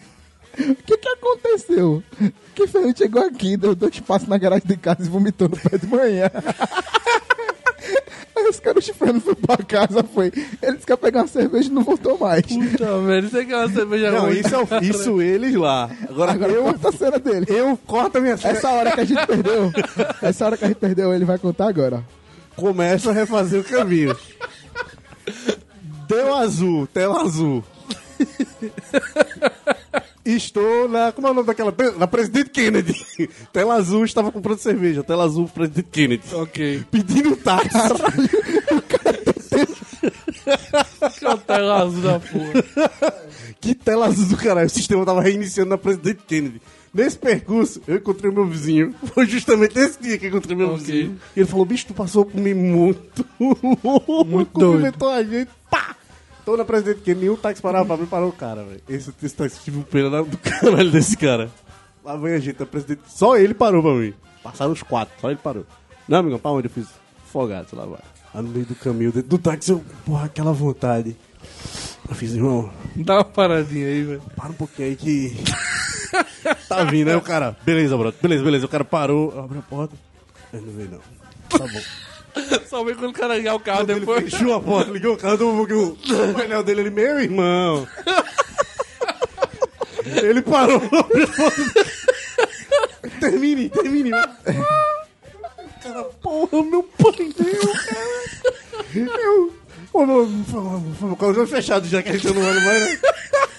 O 0.58 0.74
que 0.74 0.96
que 0.98 1.08
aconteceu? 1.08 2.02
Que 2.54 2.64
o 2.64 2.68
Fernando 2.68 2.98
chegou 2.98 3.22
aqui, 3.24 3.56
deu 3.56 3.74
dois 3.74 3.98
passos 4.00 4.28
na 4.28 4.36
garagem 4.36 4.66
de 4.66 4.76
casa 4.76 5.02
e 5.02 5.08
vomitou 5.08 5.48
no 5.48 5.56
pé 5.56 5.78
de 5.78 5.86
manhã. 5.86 6.30
Aí 8.36 8.48
os 8.48 8.60
caras, 8.60 8.88
o 8.88 8.94
Fernando 8.94 9.20
foi 9.20 9.34
pra 9.34 9.56
casa, 9.58 10.02
foi. 10.02 10.32
Ele 10.62 10.72
disse 10.72 10.86
que 10.86 10.92
ia 10.92 10.96
pegar 10.96 11.20
uma 11.20 11.26
cerveja 11.26 11.68
e 11.68 11.72
não 11.72 11.82
voltou 11.84 12.18
mais. 12.18 12.42
Puta 12.46 12.98
merda, 12.98 13.26
isso 13.28 13.36
é 13.38 13.44
que 13.44 13.52
é 13.52 13.56
uma 13.56 13.68
cerveja 13.70 14.10
Não, 14.10 14.20
ruim. 14.22 14.38
isso, 14.40 14.54
é 14.54 14.58
o- 14.58 14.68
isso 14.82 15.22
eles 15.22 15.54
lá. 15.54 15.90
Agora, 16.08 16.32
Agora 16.32 16.52
eu, 16.52 16.62
corta 16.64 16.88
a 16.88 16.92
cena 16.92 17.18
dele. 17.18 17.46
eu 17.48 17.76
corto 17.86 18.18
a 18.18 18.20
minha 18.20 18.36
cena. 18.36 18.54
Essa 18.54 18.70
hora 18.70 18.92
que 18.92 19.00
a 19.00 19.04
gente 19.04 19.26
perdeu, 19.26 19.72
essa 20.22 20.46
hora 20.46 20.56
que 20.56 20.64
a 20.64 20.68
gente 20.68 20.78
perdeu, 20.78 21.12
ele 21.14 21.24
vai 21.24 21.38
contar 21.38 21.68
agora. 21.68 22.02
Começa 22.56 23.10
a 23.10 23.12
refazer 23.12 23.60
o 23.60 23.64
caminho. 23.64 24.16
Deu 26.08 26.34
azul, 26.34 26.86
tela 26.86 27.22
azul. 27.22 27.64
Estou 30.24 30.88
na. 30.88 31.10
Como 31.10 31.26
é 31.26 31.30
o 31.30 31.34
nome 31.34 31.46
daquela? 31.46 31.74
Na 31.98 32.06
Presidente 32.06 32.50
Kennedy. 32.50 32.94
Tela 33.52 33.74
azul, 33.74 34.04
estava 34.04 34.30
comprando 34.30 34.58
cerveja. 34.58 35.02
Tela 35.02 35.24
azul, 35.24 35.48
Presidente 35.48 35.88
Kennedy. 35.90 36.22
Ok. 36.34 36.84
Pedindo 36.90 37.36
táxi. 37.36 37.68
Que 41.18 41.26
é 41.26 41.36
tela 41.36 41.82
azul 41.82 42.02
da 42.02 42.20
porra. 42.20 43.22
Que 43.60 43.76
tela 43.76 44.06
azul 44.06 44.26
do 44.26 44.36
caralho. 44.36 44.66
O 44.66 44.70
sistema 44.70 45.06
tava 45.06 45.22
reiniciando 45.22 45.70
na 45.70 45.78
Presidente 45.78 46.22
Kennedy. 46.26 46.60
Nesse 46.94 47.16
percurso, 47.18 47.80
eu 47.86 47.96
encontrei 47.96 48.30
o 48.30 48.34
meu 48.34 48.46
vizinho. 48.46 48.94
Foi 49.14 49.26
justamente 49.26 49.78
esse 49.78 50.00
dia 50.02 50.18
que 50.18 50.26
eu 50.26 50.30
encontrei 50.30 50.54
meu 50.56 50.68
Ok. 50.74 50.78
vizinho. 50.78 51.18
E 51.34 51.40
ele 51.40 51.48
falou, 51.48 51.64
bicho, 51.64 51.86
tu 51.86 51.94
passou 51.94 52.24
por 52.26 52.38
mim 52.38 52.52
muito. 52.52 53.24
Muito 54.26 54.50
Cumprimentou 54.52 55.08
a 55.08 55.22
gente. 55.22 55.50
Pá! 55.70 55.96
Tô 56.44 56.56
na 56.56 56.64
Presidente 56.64 57.00
Kennedy, 57.02 57.20
nenhum 57.26 57.36
táxi 57.36 57.62
parava 57.62 57.86
pra 57.86 57.96
mim, 57.96 58.04
parou 58.06 58.28
o 58.28 58.32
cara, 58.32 58.62
velho. 58.64 58.80
Esse, 58.88 59.10
esse 59.22 59.34
táxi 59.34 59.60
tive 59.64 59.78
um 59.78 59.82
pena 59.82 60.22
do 60.22 60.36
caralho 60.38 60.90
desse 60.90 61.16
cara. 61.16 61.50
Lá 62.04 62.16
vem 62.16 62.34
a 62.34 62.38
gente, 62.40 62.60
a 62.62 62.66
Presidente... 62.66 63.00
Só 63.08 63.36
ele 63.38 63.54
parou 63.54 63.80
pra 63.82 63.94
mim. 63.94 64.12
Passaram 64.42 64.72
os 64.72 64.82
quatro, 64.82 65.14
só 65.20 65.30
ele 65.30 65.38
parou. 65.42 65.64
Não, 66.08 66.18
amigão, 66.18 66.38
pra 66.40 66.50
onde 66.50 66.66
eu 66.66 66.70
fiz? 66.70 66.88
Folgado, 67.32 67.70
sei 67.70 67.78
lá 67.78 67.86
vai. 67.86 68.00
Aí 68.34 68.42
no 68.42 68.48
meio 68.50 68.66
do 68.66 68.74
caminho, 68.74 69.12
dentro 69.12 69.28
do 69.30 69.38
táxi, 69.38 69.70
eu, 69.70 69.82
porra, 70.04 70.24
aquela 70.26 70.52
vontade. 70.52 71.16
Eu 72.08 72.14
fiz, 72.16 72.34
irmão, 72.34 72.70
Dá 72.96 73.14
uma 73.18 73.24
paradinha 73.24 73.86
aí, 73.86 74.02
velho. 74.02 74.22
para 74.36 74.50
um 74.50 74.54
pouquinho 74.54 74.88
aí 74.88 74.96
que. 74.96 75.36
tá 76.74 76.84
vindo. 76.84 77.08
Aí 77.08 77.16
o 77.16 77.20
cara, 77.20 77.56
beleza, 77.64 77.96
brother, 77.96 78.18
beleza, 78.20 78.44
beleza. 78.44 78.66
O 78.66 78.68
cara 78.68 78.84
parou, 78.84 79.38
abriu 79.38 79.60
a 79.60 79.62
porta. 79.62 79.94
Ele 80.52 80.66
não 80.66 80.72
veio, 80.72 80.90
não. 80.90 81.00
Tá 81.58 81.66
bom. 81.66 81.80
Só 82.68 82.82
vem 82.84 82.94
quando 82.94 83.10
o 83.10 83.14
cara 83.14 83.36
ligar 83.36 83.54
o 83.54 83.60
carro 83.60 83.82
Ele 83.82 84.00
depois. 84.00 84.24
fechou 84.32 84.54
a 84.54 84.60
porta, 84.60 84.90
ligou 84.90 85.14
o 85.14 85.16
carro, 85.18 85.34
um 85.50 85.56
pouquinho 85.58 85.98
o 86.30 86.34
painel 86.34 86.62
dele, 86.62 86.80
ele, 86.82 86.90
meu 86.90 87.20
irmão. 87.20 87.86
ele 90.22 90.40
parou. 90.42 90.80
Termine, 93.20 93.68
termine. 93.68 94.10
Cara, 95.82 96.04
porra, 96.22 96.62
meu 96.62 96.82
painel, 96.82 97.72
cara. 97.86 98.06
Eu. 98.94 99.52
Ô, 99.92 100.06
meu, 100.06 100.28
foi. 100.98 101.16
Com 101.16 101.30
os 101.30 101.36
olhos 101.36 101.50
fechados 101.50 101.88
já 101.90 102.02
que 102.02 102.08
a 102.10 102.12
gente 102.12 102.32
não 102.32 102.42
olha 102.42 102.60
mais, 102.60 102.80
né? 102.82 102.98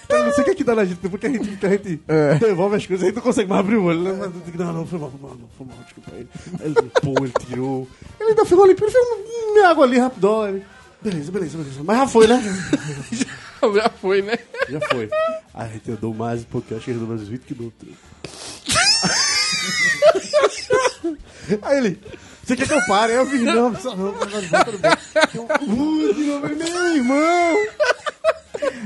Eu 0.09 0.23
não 0.25 0.31
sei 0.33 0.41
o 0.41 0.45
que 0.45 0.51
é 0.51 0.55
que 0.55 0.63
dá 0.63 0.75
na 0.75 0.85
gente, 0.85 0.97
porque 1.09 1.27
a 1.27 1.29
gente, 1.29 1.65
a 1.65 1.69
gente 1.69 2.01
devolve 2.39 2.75
as 2.75 2.85
coisas, 2.85 3.03
a 3.03 3.07
gente 3.07 3.15
não 3.15 3.23
consegue 3.23 3.49
mais 3.49 3.59
abrir 3.61 3.77
o 3.77 3.83
olho, 3.85 4.01
né? 4.03 4.11
Mas 4.13 4.33
eu 4.35 4.41
digo, 4.45 4.57
não, 4.63 4.73
não, 4.73 4.85
foi 4.87 4.99
mal, 4.99 5.09
foi 5.11 5.19
mal, 5.29 5.37
foi 5.57 5.67
mal, 5.67 5.77
desculpa. 5.83 6.11
Aí 6.13 6.27
ele 6.61 6.75
limpou, 6.81 7.15
ele 7.23 7.33
tirou. 7.45 7.87
Ele 8.19 8.29
ainda 8.29 8.45
ficou 8.45 8.65
limpinho, 8.67 8.87
ele 8.89 8.91
fez 8.91 9.05
um, 9.05 9.53
minha 9.53 9.69
água 9.69 9.85
ali 9.85 9.97
rapidão. 9.99 10.47
Ele, 10.47 10.63
beleza, 11.01 11.31
beleza, 11.31 11.57
beleza. 11.57 11.81
Mas 11.83 11.97
já 11.97 12.07
foi, 12.07 12.27
né? 12.27 12.41
Já 13.63 13.89
foi, 13.89 14.21
né? 14.21 14.37
Já 14.67 14.81
foi. 14.91 15.09
Aí 15.53 15.69
a 15.69 15.71
gente 15.71 15.89
andou 15.89 16.13
mais 16.13 16.41
um 16.41 16.45
pouquinho, 16.45 16.75
acho 16.77 16.85
que 16.85 16.91
andou 16.91 17.07
mais 17.07 17.21
uns 17.21 17.29
20 17.29 17.41
quilômetros. 17.43 17.93
Aí 21.61 21.77
ele, 21.77 21.99
você 22.43 22.55
quer 22.57 22.67
que 22.67 22.73
eu 22.73 22.85
pare? 22.85 23.13
Aí 23.13 23.19
eu 23.19 23.25
vi, 23.25 23.37
não, 23.39 23.73
só 23.75 23.95
não, 23.95 24.13
mas 24.19 24.45
volta 24.49 24.71
no 24.71 24.77
banco. 24.79 24.97
Eu, 25.33 25.47
"Ui, 25.77 26.13
de 26.13 26.23
novo, 26.23 26.47
meu 26.49 26.95
irmão! 26.95 27.57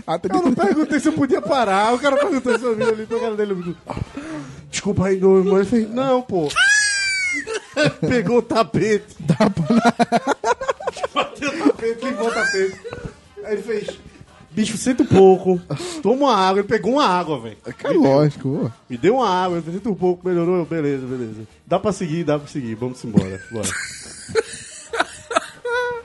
Até 0.05 0.33
Eu 0.33 0.41
não 0.41 0.53
perguntei 0.53 0.99
se 0.99 1.07
eu 1.07 1.13
podia 1.13 1.41
parar. 1.41 1.93
O 1.93 1.99
cara 1.99 2.17
perguntou 2.17 2.57
se 2.57 2.63
eu 2.63 2.75
vim 2.75 2.83
ali 2.83 3.05
pra 3.05 3.19
cara 3.19 3.35
dele. 3.35 3.55
digo, 3.55 3.75
Desculpa 4.69 5.07
aí, 5.07 5.19
meu 5.19 5.37
irmão. 5.37 5.57
Ele 5.57 5.65
fez, 5.65 5.89
não, 5.89 6.21
pô. 6.21 6.49
Pegou 8.07 8.37
o 8.37 8.41
tapete. 8.41 9.15
Bateu 11.13 11.49
o 11.49 11.57
tapete, 11.67 12.05
limpou 12.05 12.27
o 12.27 12.33
tapete. 12.33 12.79
Aí 13.43 13.53
ele 13.53 13.61
fez, 13.61 13.99
bicho, 14.51 14.77
senta 14.77 15.03
um 15.03 15.05
pouco. 15.05 15.61
Toma 16.01 16.25
uma 16.25 16.35
água. 16.35 16.59
Ele 16.61 16.67
pegou 16.67 16.93
uma 16.93 17.05
água, 17.07 17.39
velho. 17.39 17.57
É 17.83 17.89
lógico, 17.89 18.49
pô. 18.63 18.71
Me 18.89 18.97
deu 18.97 19.15
uma 19.15 19.29
água, 19.29 19.61
senta 19.61 19.89
um 19.89 19.95
pouco, 19.95 20.27
melhorou. 20.27 20.65
Beleza, 20.65 21.05
beleza. 21.05 21.47
Dá 21.65 21.79
pra 21.79 21.91
seguir, 21.91 22.23
dá 22.23 22.39
pra 22.39 22.47
seguir. 22.47 22.75
Vamos 22.75 23.03
embora. 23.03 23.41
Bora. 23.51 23.69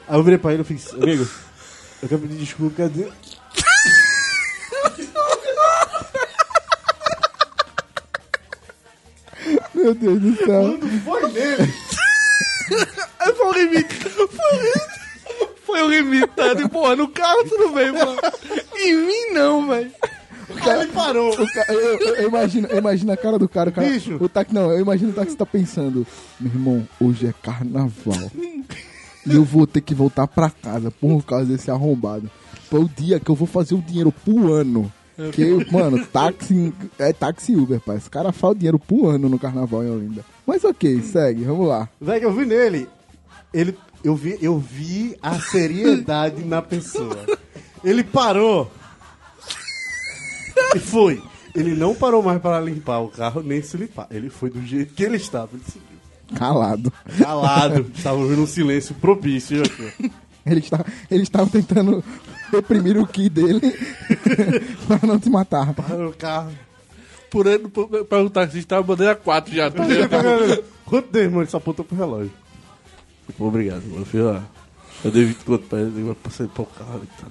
Aí 0.09 0.19
eu 0.19 0.23
virei 0.23 0.39
pra 0.39 0.53
ele 0.53 0.63
e 0.63 0.65
fiz, 0.65 0.93
amigo, 0.93 1.27
eu 2.03 2.09
quero 2.09 2.21
pedir 2.21 2.37
desculpa, 2.37 2.83
cadê? 2.83 3.09
Meu 9.83 9.95
Deus 9.95 10.21
do 10.21 10.37
céu. 10.37 10.79
Foi 11.05 11.33
nele. 11.33 11.73
Foi 13.37 13.47
o 13.49 13.53
limite. 13.53 13.95
Foi 13.95 14.27
o. 14.27 15.53
Foi 15.65 15.83
o 15.83 15.89
limite, 15.91 16.27
tá? 16.37 16.55
De, 16.55 16.69
porra, 16.69 16.97
no 16.97 17.09
carro 17.09 17.45
tudo 17.45 17.71
bem, 17.73 17.93
mano. 17.93 18.17
Em 18.77 18.97
mim 18.97 19.33
não, 19.33 19.67
velho. 19.67 19.91
Aí 20.61 20.81
ele 20.83 20.93
parou. 20.93 21.33
O 21.33 21.47
ca- 21.53 21.67
eu, 21.69 21.99
eu- 21.99 22.29
imagino, 22.29 22.69
eu 22.69 22.79
imagino 22.79 23.13
a 23.13 23.17
cara 23.17 23.39
do 23.39 23.49
cara. 23.49 23.71
O 23.71 23.73
cara 23.73 23.89
Bicho. 23.89 24.17
O 24.21 24.29
táxi, 24.29 24.53
não, 24.55 24.71
eu 24.71 24.81
imagino 24.81 25.11
o 25.11 25.15
táxi 25.15 25.37
tá 25.37 25.47
pensando: 25.47 26.07
Meu 26.39 26.53
irmão, 26.53 26.89
hoje 27.01 27.27
é 27.27 27.35
carnaval. 27.43 28.31
e 29.27 29.35
eu 29.35 29.45
vou 29.45 29.67
ter 29.67 29.81
que 29.81 29.95
voltar 29.95 30.27
pra 30.27 30.51
casa 30.51 30.91
por 30.91 31.23
causa 31.25 31.47
desse 31.47 31.71
arrombado. 31.71 32.31
Foi 32.69 32.81
o 32.81 32.89
dia 32.89 33.19
que 33.21 33.31
eu 33.31 33.35
vou 33.35 33.47
fazer 33.47 33.75
o 33.75 33.79
dinheiro 33.83 34.13
pro 34.13 34.53
ano. 34.53 34.93
Que, 35.33 35.71
mano, 35.71 36.05
táxi 36.07 36.73
é 36.99 37.13
táxi 37.13 37.55
Uber, 37.55 37.81
pai. 37.81 37.97
Esse 37.97 38.09
cara 38.09 38.33
faz 38.33 38.53
o 38.53 38.57
dinheiro 38.57 38.79
pro 38.79 39.09
ano 39.09 39.29
no 39.29 39.39
carnaval 39.39 39.85
em 39.85 39.91
Olinda. 39.91 40.25
Mas 40.47 40.65
ok, 40.65 41.03
segue, 41.03 41.45
vamos 41.45 41.69
lá. 41.69 41.89
Velho, 42.01 42.25
eu 42.25 42.33
vi 42.33 42.45
nele. 42.47 42.89
Ele, 43.53 43.77
eu, 44.03 44.17
vi, 44.17 44.39
eu 44.41 44.59
vi 44.59 45.17
a 45.23 45.39
seriedade 45.39 46.45
na 46.45 46.63
pessoa. 46.63 47.27
Ele 47.85 48.03
parou. 48.03 48.71
E 50.75 50.79
foi. 50.79 51.23
Ele 51.55 51.75
não 51.75 51.95
parou 51.95 52.23
mais 52.23 52.41
para 52.41 52.61
limpar 52.61 53.01
o 53.01 53.09
carro, 53.09 53.43
nem 53.43 53.61
se 53.61 53.77
limpar. 53.77 54.07
Ele 54.11 54.31
foi 54.31 54.49
do 54.49 54.63
jeito 54.63 54.95
que 54.95 55.03
ele 55.03 55.17
estava. 55.17 55.51
Ele. 55.53 56.39
Calado. 56.39 56.91
Calado. 57.19 57.91
Estava 57.95 58.17
ouvindo 58.17 58.43
um 58.43 58.47
silêncio 58.47 58.95
propício 58.95 59.63
aqui. 59.63 60.11
Ele 60.45 60.61
está, 60.61 60.85
ele 61.11 61.23
estava 61.23 61.49
tentando 61.49 62.03
reprimir 62.53 62.97
o 62.99 63.07
ki 63.07 63.29
dele 63.29 63.61
para 64.87 65.07
não 65.07 65.19
te 65.19 65.29
matar. 65.31 65.73
Parou 65.75 66.11
o 66.11 66.15
carro. 66.15 66.53
Por 67.31 67.47
ele, 67.47 67.67
para 68.09 68.23
o 68.23 68.29
taxista, 68.31 68.77
a 68.77 68.83
bandeira 68.83 69.15
4 69.15 69.55
já. 69.55 69.71
Tá? 69.71 69.83
Quanto 70.85 71.11
deu, 71.11 71.23
irmão? 71.23 71.41
Ele 71.41 71.51
só 71.51 71.57
apontou 71.57 71.85
pro 71.85 71.97
relógio. 71.97 72.31
Tipo, 73.27 73.47
obrigado, 73.47 73.83
mano. 73.85 74.03
Eu 74.03 74.05
fiz 74.07 74.21
lá. 74.21 74.45
Eu 75.05 75.11
dei 75.11 75.25
20 75.25 75.37
conto 75.45 75.67
pra 75.67 75.81
ele, 75.81 76.09
eu 76.09 76.15
passei 76.17 76.47
pro 76.47 76.67
carro. 76.67 77.01
Tá 77.19 77.27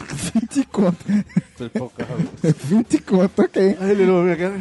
20 0.00 0.64
conto. 0.72 0.96
Passei 1.52 1.68
pro 1.68 1.90
carro. 1.90 2.18
20 2.42 2.98
conto, 3.02 3.42
ok. 3.42 3.76
Aí 3.80 3.90
ele 3.90 4.02
olhou 4.04 4.22
minha 4.24 4.36
cara. 4.36 4.60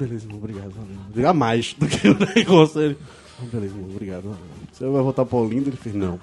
Beleza, 0.00 0.24
irmão, 0.24 0.38
obrigado. 0.38 0.70
Valeu. 0.70 0.96
Diga 1.14 1.32
mais 1.34 1.74
do 1.74 1.86
que 1.86 2.08
o 2.08 2.16
negócio. 2.34 2.80
Ele. 2.80 2.96
"Ah, 3.40 3.44
Beleza, 3.52 3.74
irmão, 3.74 3.90
obrigado. 3.90 4.22
Valeu. 4.22 4.38
Você 4.78 4.84
vai 4.88 5.02
voltar 5.02 5.24
pra 5.24 5.36
Olinda? 5.38 5.68
Ele 5.70 5.76
fez, 5.76 5.92
não. 5.92 6.20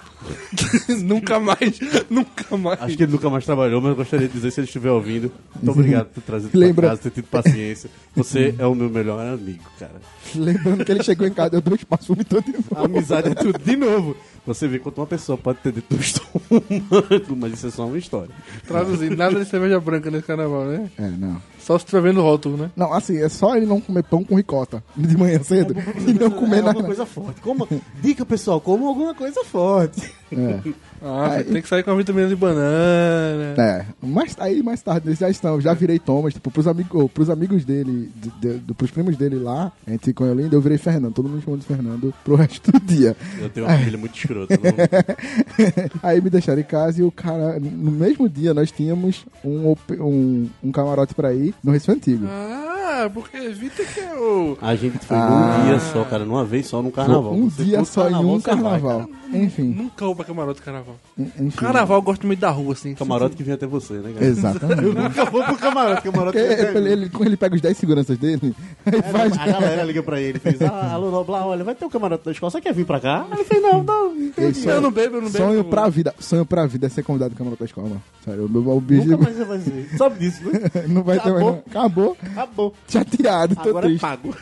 nunca 1.03 1.39
mais, 1.41 1.77
nunca 2.09 2.55
mais. 2.55 2.81
Acho 2.81 2.95
que 2.95 3.03
ele 3.03 3.11
nunca 3.11 3.29
mais 3.29 3.43
trabalhou, 3.43 3.81
mas 3.81 3.89
eu 3.91 3.95
gostaria 3.97 4.27
de 4.29 4.33
dizer, 4.33 4.49
se 4.51 4.61
ele 4.61 4.65
estiver 4.67 4.91
ouvindo, 4.91 5.29
muito 5.61 5.71
obrigado 5.77 6.05
por 6.05 6.13
ter 6.15 6.21
trazido 6.21 6.57
Lembra- 6.57 6.87
pra 6.87 6.89
casa, 6.91 7.01
ter 7.01 7.09
tido 7.11 7.25
paciência. 7.27 7.89
Você 8.15 8.55
é 8.59 8.65
o 8.65 8.73
meu 8.73 8.89
melhor 8.89 9.19
amigo, 9.25 9.63
cara. 9.77 9.95
Lembrando 10.33 10.85
que 10.85 10.91
ele 10.93 11.03
chegou 11.03 11.27
em 11.27 11.33
casa, 11.33 11.49
deu 11.49 11.61
dois 11.61 11.83
passos, 11.83 12.07
vomitou 12.07 12.41
de 12.41 12.51
A 12.51 12.53
novo. 12.53 12.85
amizade 12.85 13.27
é 13.29 13.35
tudo 13.35 13.59
de 13.59 13.75
novo. 13.75 14.15
Você 14.45 14.67
vê 14.67 14.77
quanto 14.79 14.99
uma 14.99 15.07
pessoa 15.07 15.37
pode 15.37 15.59
ter 15.59 15.71
dentro 15.71 15.97
do 15.97 16.01
estômago, 16.01 17.35
mas 17.35 17.53
isso 17.53 17.67
é 17.67 17.71
só 17.71 17.87
uma 17.87 17.97
história. 17.97 18.29
Traduzindo, 18.67 19.15
nada 19.15 19.43
de 19.43 19.49
cerveja 19.49 19.79
branca 19.79 20.11
nesse 20.11 20.27
carnaval, 20.27 20.65
né? 20.65 20.89
É, 20.97 21.07
não. 21.09 21.41
Só 21.59 21.79
se 21.79 21.85
tiver 21.85 22.01
vendo 22.01 22.19
o 22.19 22.23
rótulo, 22.23 22.57
né? 22.57 22.69
Não, 22.75 22.93
assim, 22.93 23.17
é 23.17 23.27
só 23.27 23.55
ele 23.57 23.65
não 23.65 23.81
comer 23.81 24.03
pão 24.03 24.23
com 24.23 24.35
ricota 24.35 24.83
de 24.95 25.17
manhã 25.17 25.41
cedo 25.41 25.75
e 26.07 26.13
não 26.13 26.29
comer 26.29 26.57
é 26.57 26.59
alguma 26.59 26.73
nada. 26.73 26.83
coisa 26.83 27.05
forte. 27.07 27.41
Como... 27.41 27.67
Dica, 28.01 28.23
pessoal, 28.23 28.61
como 28.61 28.87
alguma 28.87 29.15
coisa 29.15 29.43
forte. 29.43 30.13
É. 30.31 30.59
Ah, 31.07 31.33
Aí- 31.33 31.43
tem 31.43 31.61
que 31.61 31.67
sair 31.67 31.83
com 31.83 31.91
a 31.91 31.95
vitamina 31.95 32.27
de 32.27 32.35
banana. 32.35 33.53
É, 33.57 33.85
mas 34.01 34.35
aí 34.39 34.63
mais 34.63 34.81
tarde 34.81 35.07
eles 35.07 35.19
já 35.19 35.29
estão, 35.29 35.61
já 35.61 35.73
virei 35.73 35.99
Thomas, 35.99 36.33
tipo, 36.33 36.49
pros, 36.49 36.67
amigos 36.67 37.11
pros 37.11 37.29
amigos 37.29 37.63
dele, 37.63 38.11
de, 38.41 38.57
de, 38.59 38.73
pros 38.73 38.89
primos 38.91 39.15
dele 39.15 39.35
lá, 39.37 39.71
a 39.85 39.91
gente 39.91 40.05
ficou 40.05 40.25
em 40.27 40.31
Olinda, 40.31 40.55
eu 40.55 40.61
virei 40.61 40.77
Fernando, 40.77 41.13
todo 41.13 41.29
mundo 41.29 41.43
chamando 41.43 41.59
de 41.61 41.65
Fernando 41.67 42.13
pro 42.23 42.35
resto 42.35 42.71
do 42.71 42.79
dia. 42.79 43.15
Eu 43.39 43.49
tenho 43.49 43.67
uma 43.67 43.77
filha 43.77 43.97
muito 43.97 44.17
escrota. 44.17 44.55
Não... 44.55 45.99
Aí 46.01 46.19
me 46.21 46.29
deixaram 46.29 46.59
em 46.59 46.63
casa 46.63 46.99
e 46.99 47.03
o 47.03 47.11
cara, 47.11 47.59
no 47.59 47.91
mesmo 47.91 48.27
dia 48.27 48.53
nós 48.53 48.71
tínhamos 48.71 49.25
um, 49.43 49.75
um, 49.99 50.49
um 50.63 50.71
camarote 50.71 51.13
pra 51.13 51.33
ir 51.33 51.53
no 51.63 51.71
Recife 51.71 51.91
Antigo. 51.91 52.25
Ah, 52.27 53.09
porque 53.13 53.37
evita 53.37 53.83
que 53.83 53.99
é 53.99 54.13
o. 54.15 54.57
A 54.61 54.75
gente 54.75 54.97
foi 54.99 55.17
Ah. 55.17 55.57
num 55.59 55.65
dia 55.69 55.79
só, 55.79 56.03
cara, 56.05 56.23
numa 56.25 56.45
vez 56.45 56.65
só 56.67 56.81
no 56.81 56.91
carnaval. 56.91 57.33
um 57.33 57.49
Você 57.49 57.63
dia 57.63 57.83
só 57.83 58.09
em 58.09 58.15
um 58.15 58.39
vai, 58.39 58.41
carnaval. 58.41 59.09
Enfim, 59.33 59.63
Nunca 59.63 60.05
vou 60.05 60.15
pra 60.15 60.25
camarote 60.25 60.61
carnaval. 60.61 60.95
en- 61.17 61.23
enfim. 61.39 61.57
Carnaval 61.57 61.97
eu 61.97 62.01
gosto 62.01 62.25
muito 62.27 62.39
da 62.39 62.49
rua, 62.49 62.73
assim. 62.73 62.93
Camarote 62.95 63.35
que 63.35 63.43
vem 63.43 63.53
até 63.53 63.65
você, 63.67 63.93
né, 63.95 64.11
cara? 64.13 64.25
Exatamente. 64.25 64.83
Eu 64.83 64.93
nunca 64.93 65.25
vou 65.25 65.43
pro 65.43 65.57
camarote, 65.57 66.01
camarote 66.03 66.37
Porque 66.37 66.47
que 66.49 66.55
vem 66.55 66.65
até 66.69 66.77
ele, 66.79 66.91
ele, 66.91 67.09
quando 67.09 67.27
ele 67.27 67.37
pega 67.37 67.55
os 67.55 67.61
10 67.61 67.77
seguranças 67.77 68.17
dele, 68.17 68.55
aí 68.85 69.01
faz. 69.11 69.33
A 69.37 69.45
galera 69.47 69.83
liga 69.83 70.03
pra 70.03 70.19
ele 70.21 70.37
e 70.37 70.39
fez: 70.41 70.61
Ah, 70.61 70.91
alô, 70.93 71.09
Noblar, 71.11 71.45
olha, 71.47 71.63
vai 71.63 71.75
ter 71.75 71.85
um 71.85 71.89
camarote 71.89 72.25
da 72.25 72.31
escola, 72.31 72.51
você 72.51 72.61
quer 72.61 72.73
vir 72.73 72.85
pra 72.85 72.99
cá? 72.99 73.25
Ele 73.31 73.43
fez: 73.43 73.61
Não, 73.61 73.83
não. 73.83 74.15
Sonho- 74.53 74.69
Eu 74.75 74.81
não 74.81 74.91
bebo, 74.91 75.17
eu 75.17 75.21
não 75.21 75.29
bebo. 75.29 75.45
Sonho 75.45 75.63
pra 75.63 75.89
vida. 75.89 76.13
Sonho 76.19 76.45
pra 76.45 76.65
vida 76.65 76.85
é 76.85 76.89
ser 76.89 77.03
convidado 77.03 77.33
do 77.33 77.37
camarote 77.37 77.59
da 77.59 77.65
escola, 77.65 77.89
mano. 77.89 78.03
Sério, 78.23 78.45
o 78.45 78.49
meu 78.49 78.67
o 78.75 78.81
bicho 78.81 79.07
Nunca 79.07 79.23
mais 79.23 79.35
você 79.37 79.43
vai 79.45 79.59
ser. 79.59 79.89
Sabe 79.97 80.19
disso, 80.19 80.43
né? 80.45 80.59
não 80.87 81.03
vai 81.03 81.19
ter 81.19 81.31
mais. 81.31 81.41
Acabou. 81.45 81.51
Não. 81.51 81.81
Acabou. 81.81 82.17
Acabou. 82.31 82.73
Chateado, 82.87 83.55
tô 83.55 83.69
Agora 83.69 83.85
é 83.85 83.89
triste. 83.89 84.01
pago. 84.01 84.35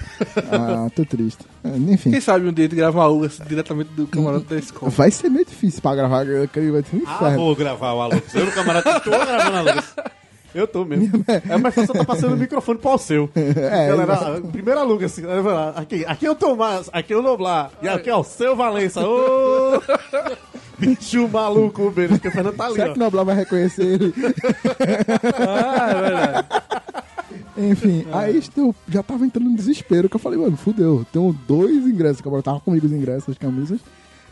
Ah, 0.51 0.89
tô 0.95 1.05
triste. 1.05 1.43
É, 1.63 1.77
Enfim. 1.93 2.11
Quem 2.11 2.19
sabe 2.21 2.47
um 2.47 2.51
dia 2.53 2.67
de 2.67 2.75
gravar 2.75 3.07
uma 3.07 3.25
assim, 3.25 3.43
diretamente 3.47 3.89
do 3.91 4.05
camarote 4.07 4.45
da 4.47 4.57
escola. 4.57 4.91
Vai 4.91 5.09
ser 5.11 5.29
meio 5.29 5.45
difícil 5.45 5.81
pra 5.81 5.95
gravar, 5.95 6.25
que 6.25 6.71
vai 6.71 6.83
ser 6.83 6.95
um 6.97 7.01
Ah, 7.07 7.13
inferno. 7.15 7.37
vou 7.37 7.55
gravar 7.55 7.93
o 7.93 8.01
Alux. 8.01 8.35
Eu 8.35 8.45
no 8.45 8.51
camarote 8.51 9.01
tô 9.03 9.09
gravando 9.11 9.57
Alux. 9.69 9.95
Eu 10.53 10.67
tô 10.67 10.85
mesmo. 10.85 11.25
É 11.49 11.57
mais 11.57 11.73
fácil 11.73 11.95
eu 11.95 11.99
tá 11.99 12.05
passando 12.05 12.33
o 12.33 12.37
microfone 12.37 12.77
pro 12.77 12.95
seu. 12.99 13.27
É, 13.35 13.87
Galera, 13.87 14.39
primeiro 14.51 14.79
aluga 14.79 15.05
assim. 15.07 15.23
Aqui, 15.75 16.05
aqui 16.05 16.25
é 16.27 16.31
o 16.31 16.35
Tomás, 16.35 16.89
aqui 16.93 17.11
é 17.13 17.17
o 17.17 17.21
Noblar. 17.23 17.71
E 17.81 17.87
aqui 17.87 18.09
é 18.09 18.15
o 18.15 18.23
seu 18.23 18.55
Valença. 18.55 19.01
Ô! 19.07 19.81
Bicho 20.77 21.27
maluco, 21.29 21.89
beleza, 21.91 22.19
que 22.19 22.27
o 22.27 22.31
Fernando 22.31 22.55
tá 22.55 22.65
ali, 22.65 22.75
Será 22.75 22.89
ó. 22.89 22.93
que 22.93 22.99
o 22.99 23.03
Noblar 23.03 23.25
vai 23.25 23.35
reconhecer 23.35 23.83
ele? 23.83 24.13
Ah, 25.37 25.89
é 25.89 26.01
verdade. 26.01 26.47
Enfim, 27.57 28.05
aí 28.11 28.41
eu 28.57 28.75
já 28.89 29.03
tava 29.03 29.25
entrando 29.25 29.49
no 29.49 29.55
desespero, 29.55 30.09
que 30.09 30.15
eu 30.15 30.19
falei, 30.19 30.39
mano, 30.39 30.57
fudeu, 30.57 31.05
tenho 31.11 31.31
dois 31.47 31.85
ingressos, 31.85 32.21
que 32.21 32.27
eu 32.27 32.41
tava 32.43 32.59
comigo 32.59 32.85
os 32.85 32.91
ingressos, 32.91 33.29
as 33.29 33.37
camisas, 33.37 33.79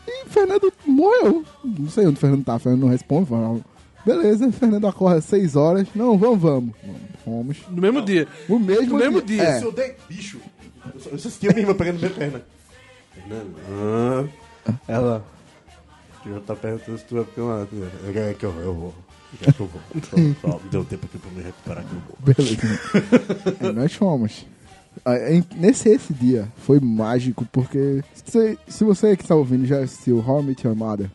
e 0.06 0.26
Fernando 0.28 0.72
morreu. 0.86 1.44
Não 1.64 1.88
sei 1.88 2.06
onde 2.06 2.16
o 2.16 2.20
Fernando 2.20 2.44
tá. 2.44 2.58
Fernando 2.58 2.80
não 2.82 2.88
responde. 2.88 3.28
fala, 3.28 3.60
Beleza, 4.04 4.50
Fernando 4.50 4.86
acorda 4.88 5.18
às 5.18 5.24
6 5.26 5.54
horas. 5.54 5.86
Não, 5.94 6.18
vamos, 6.18 6.40
vamos. 6.40 6.74
Vamos. 7.24 7.56
No 7.70 7.80
mesmo 7.80 8.02
dia. 8.02 8.26
O 8.48 8.58
mesmo 8.58 8.86
No 8.94 8.98
mesmo 8.98 9.22
dia. 9.22 9.42
É. 9.42 9.58
Se 9.60 9.64
eu 9.64 9.70
dei. 9.70 9.94
Bicho, 10.08 10.40
eu 10.92 11.00
só- 11.00 11.10
eu 11.10 11.18
só 11.18 11.30
sentia 11.30 11.50
minha 11.50 11.62
irmã 11.62 11.74
pegando 11.74 11.98
minha 12.00 12.10
perna. 12.10 12.42
Fernando. 13.14 13.54
ah. 13.70 14.72
Ela. 14.88 15.24
Já 16.26 16.40
tá 16.40 16.56
perguntando 16.56 16.98
se 16.98 17.04
tu 17.04 17.14
vai 17.16 17.24
ficar 17.24 17.42
lá. 17.42 17.66
É 18.14 18.34
que 18.34 18.44
eu, 18.44 18.50
eu 18.60 18.74
vou. 18.74 18.94
É 19.40 19.50
que 19.52 19.60
eu 19.60 19.66
vou. 19.66 19.80
Só, 20.40 20.60
deu 20.70 20.84
tempo 20.84 21.06
aqui 21.06 21.18
pra 21.18 21.30
me 21.30 21.42
recuperar 21.42 21.84
que 21.84 21.94
eu 21.94 22.00
vou. 22.00 22.16
Beleza. 22.34 23.60
É, 23.60 23.72
nós 23.72 23.92
fomos. 23.94 24.46
Ah, 25.04 25.14
Nesse 25.56 25.88
esse 25.88 26.12
dia 26.12 26.46
foi 26.58 26.78
mágico 26.78 27.46
porque 27.50 28.02
se, 28.24 28.58
se 28.68 28.84
você 28.84 29.16
que 29.16 29.22
está 29.22 29.34
ouvindo 29.34 29.64
já 29.66 29.78
assistiu 29.80 30.22
How 30.26 30.42
I 30.42 30.44
Met 30.44 30.66
Your 30.66 30.76
Mother, 30.76 31.10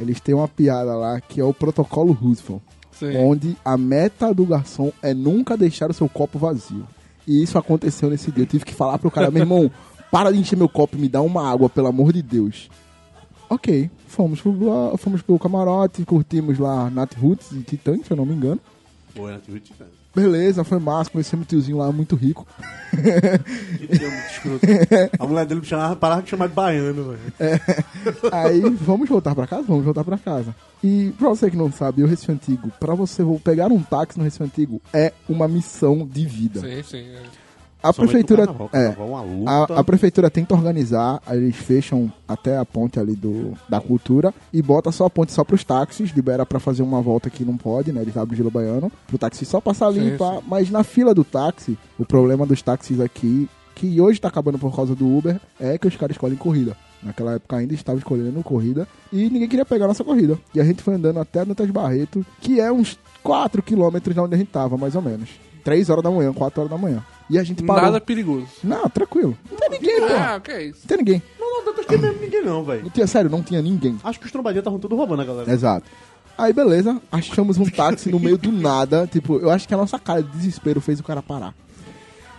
eles 0.00 0.20
têm 0.20 0.34
uma 0.34 0.48
piada 0.48 0.94
lá 0.96 1.20
que 1.20 1.40
é 1.40 1.44
o 1.44 1.54
protocolo 1.54 2.12
Roosevelt, 2.12 2.60
Sim. 2.90 3.16
onde 3.16 3.56
a 3.64 3.76
meta 3.76 4.34
do 4.34 4.44
garçom 4.44 4.90
é 5.00 5.14
nunca 5.14 5.56
deixar 5.56 5.90
o 5.90 5.94
seu 5.94 6.08
copo 6.08 6.38
vazio. 6.38 6.86
E 7.26 7.42
isso 7.42 7.56
aconteceu 7.56 8.10
nesse 8.10 8.32
dia. 8.32 8.42
Eu 8.42 8.48
tive 8.48 8.64
que 8.64 8.74
falar 8.74 8.98
pro 8.98 9.10
cara, 9.10 9.30
meu 9.30 9.42
irmão, 9.42 9.70
para 10.10 10.32
de 10.32 10.38
encher 10.38 10.56
meu 10.56 10.68
copo 10.68 10.96
e 10.96 11.00
me 11.00 11.08
dá 11.08 11.22
uma 11.22 11.48
água, 11.48 11.68
pelo 11.68 11.86
amor 11.86 12.12
de 12.12 12.20
Deus. 12.20 12.68
Ok, 13.54 13.90
fomos 14.08 14.40
pro, 14.40 14.96
fomos 14.96 15.20
pro 15.20 15.38
camarote, 15.38 16.04
curtimos 16.06 16.58
lá 16.58 16.88
Nat 16.88 17.12
Roots 17.16 17.52
e 17.52 17.62
Titãs, 17.62 18.00
se 18.06 18.10
eu 18.10 18.16
não 18.16 18.24
me 18.24 18.32
engano. 18.34 18.58
Boa, 19.14 19.32
na 19.32 19.38
Twitch, 19.40 19.70
né? 19.78 19.86
Beleza, 20.14 20.64
foi 20.64 20.78
massa, 20.78 21.10
conhecemos 21.10 21.44
um 21.44 21.48
tiozinho 21.48 21.76
lá 21.78 21.90
muito 21.92 22.14
rico. 22.16 22.46
Que 22.90 23.86
tinha 23.98 24.10
muito 24.10 24.30
escroto. 24.30 24.66
A 25.18 25.26
mulher 25.26 25.46
dele 25.46 25.60
me 25.60 25.66
chamava, 25.66 25.96
parava 25.96 26.22
de 26.22 26.30
chamar 26.30 26.48
de 26.48 26.54
baiano, 26.54 27.04
velho. 27.38 27.60
Aí, 28.32 28.60
vamos 28.60 29.08
voltar 29.08 29.34
pra 29.34 29.46
casa? 29.46 29.62
Vamos 29.66 29.84
voltar 29.84 30.04
pra 30.04 30.18
casa. 30.18 30.54
E 30.84 31.12
pra 31.18 31.28
você 31.30 31.50
que 31.50 31.56
não 31.56 31.70
sabe, 31.72 32.02
o 32.02 32.06
Recife 32.06 32.32
Antigo, 32.32 32.70
pra 32.80 32.94
você 32.94 33.22
vo- 33.22 33.40
pegar 33.40 33.70
um 33.72 33.82
táxi 33.82 34.18
no 34.18 34.24
Recife 34.24 34.44
Antigo, 34.44 34.82
é 34.92 35.12
uma 35.28 35.46
missão 35.48 36.06
de 36.06 36.26
vida. 36.26 36.60
Sim, 36.60 36.82
sim. 36.82 36.98
é. 37.06 37.22
A 37.82 37.92
prefeitura. 37.92 38.46
carnaval, 38.46 38.70
é, 38.72 38.88
carnaval 38.92 39.26
é 39.26 39.74
a, 39.74 39.80
a 39.80 39.84
prefeitura 39.84 40.30
tenta 40.30 40.54
organizar, 40.54 41.20
eles 41.28 41.56
fecham 41.56 42.12
até 42.26 42.56
a 42.56 42.64
ponte 42.64 43.00
ali 43.00 43.16
do, 43.16 43.52
da 43.68 43.80
cultura 43.80 44.32
e 44.52 44.62
bota 44.62 44.92
só 44.92 45.06
a 45.06 45.10
ponte 45.10 45.32
só 45.32 45.42
pros 45.42 45.64
táxis, 45.64 46.10
libera 46.10 46.46
pra 46.46 46.60
fazer 46.60 46.82
uma 46.82 47.00
volta 47.00 47.28
que 47.28 47.44
não 47.44 47.56
pode, 47.56 47.92
né? 47.92 48.02
Eles 48.02 48.16
abrem 48.16 48.34
o 48.34 48.36
Gelo 48.36 48.50
Baiano, 48.50 48.90
pro 49.06 49.18
táxi 49.18 49.44
só 49.44 49.60
passar 49.60 49.88
ali, 49.88 50.12
Sim, 50.12 50.16
pá. 50.16 50.40
mas 50.46 50.70
na 50.70 50.84
fila 50.84 51.14
do 51.14 51.24
táxi, 51.24 51.76
o 51.98 52.04
problema 52.04 52.46
dos 52.46 52.62
táxis 52.62 53.00
aqui, 53.00 53.48
que 53.74 54.00
hoje 54.00 54.20
tá 54.20 54.28
acabando 54.28 54.58
por 54.58 54.74
causa 54.74 54.94
do 54.94 55.06
Uber, 55.06 55.40
é 55.58 55.76
que 55.76 55.88
os 55.88 55.96
caras 55.96 56.14
escolhem 56.14 56.36
corrida. 56.36 56.76
Naquela 57.02 57.32
época 57.34 57.56
ainda 57.56 57.74
estava 57.74 57.98
escolhendo 57.98 58.42
corrida 58.44 58.86
e 59.12 59.28
ninguém 59.28 59.48
queria 59.48 59.64
pegar 59.64 59.88
nossa 59.88 60.04
corrida. 60.04 60.38
E 60.54 60.60
a 60.60 60.64
gente 60.64 60.82
foi 60.82 60.94
andando 60.94 61.18
até 61.18 61.44
Dantas 61.44 61.68
Barreto, 61.68 62.24
que 62.40 62.60
é 62.60 62.70
uns 62.70 62.96
4 63.24 63.60
quilômetros 63.62 64.14
de 64.14 64.20
onde 64.20 64.34
a 64.34 64.38
gente 64.38 64.50
tava, 64.50 64.76
mais 64.76 64.94
ou 64.94 65.02
menos. 65.02 65.28
3 65.62 65.90
horas 65.90 66.02
da 66.02 66.10
manhã, 66.10 66.32
4 66.32 66.60
horas 66.60 66.70
da 66.70 66.78
manhã. 66.78 67.04
E 67.30 67.38
a 67.38 67.42
gente 67.42 67.62
parou. 67.62 67.84
Nada 67.84 68.00
perigoso. 68.00 68.46
Não, 68.62 68.88
tranquilo. 68.88 69.36
Não 69.50 69.56
tem 69.56 69.70
ninguém, 69.70 70.00
pô. 70.00 70.06
Ah, 70.06 70.36
o 70.36 70.40
que 70.40 70.50
é 70.50 70.64
isso? 70.64 70.80
Não 70.82 70.88
tem 70.88 70.96
ninguém. 70.98 71.22
Não, 71.38 71.50
não, 71.50 71.64
Dantas 71.64 71.86
tem 71.86 71.98
mesmo 71.98 72.20
ninguém 72.20 72.44
não, 72.44 72.64
velho. 72.64 72.82
Não 72.82 72.90
tinha, 72.90 73.06
sério, 73.06 73.30
não 73.30 73.42
tinha 73.42 73.62
ninguém. 73.62 73.98
Acho 74.04 74.20
que 74.20 74.26
os 74.26 74.32
trombadinhos 74.32 74.62
estavam 74.62 74.78
tudo 74.78 74.96
roubando 74.96 75.22
a 75.22 75.24
galera. 75.24 75.50
Exato. 75.50 75.86
Aí, 76.36 76.52
beleza, 76.52 77.00
achamos 77.10 77.58
um 77.58 77.64
táxi 77.64 78.10
no 78.10 78.18
meio 78.18 78.36
do 78.36 78.50
nada. 78.50 79.06
Tipo, 79.06 79.38
eu 79.38 79.50
acho 79.50 79.68
que 79.68 79.74
a 79.74 79.76
nossa 79.76 79.98
cara 79.98 80.22
de 80.22 80.30
desespero 80.30 80.80
fez 80.80 80.98
o 81.00 81.04
cara 81.04 81.22
parar. 81.22 81.54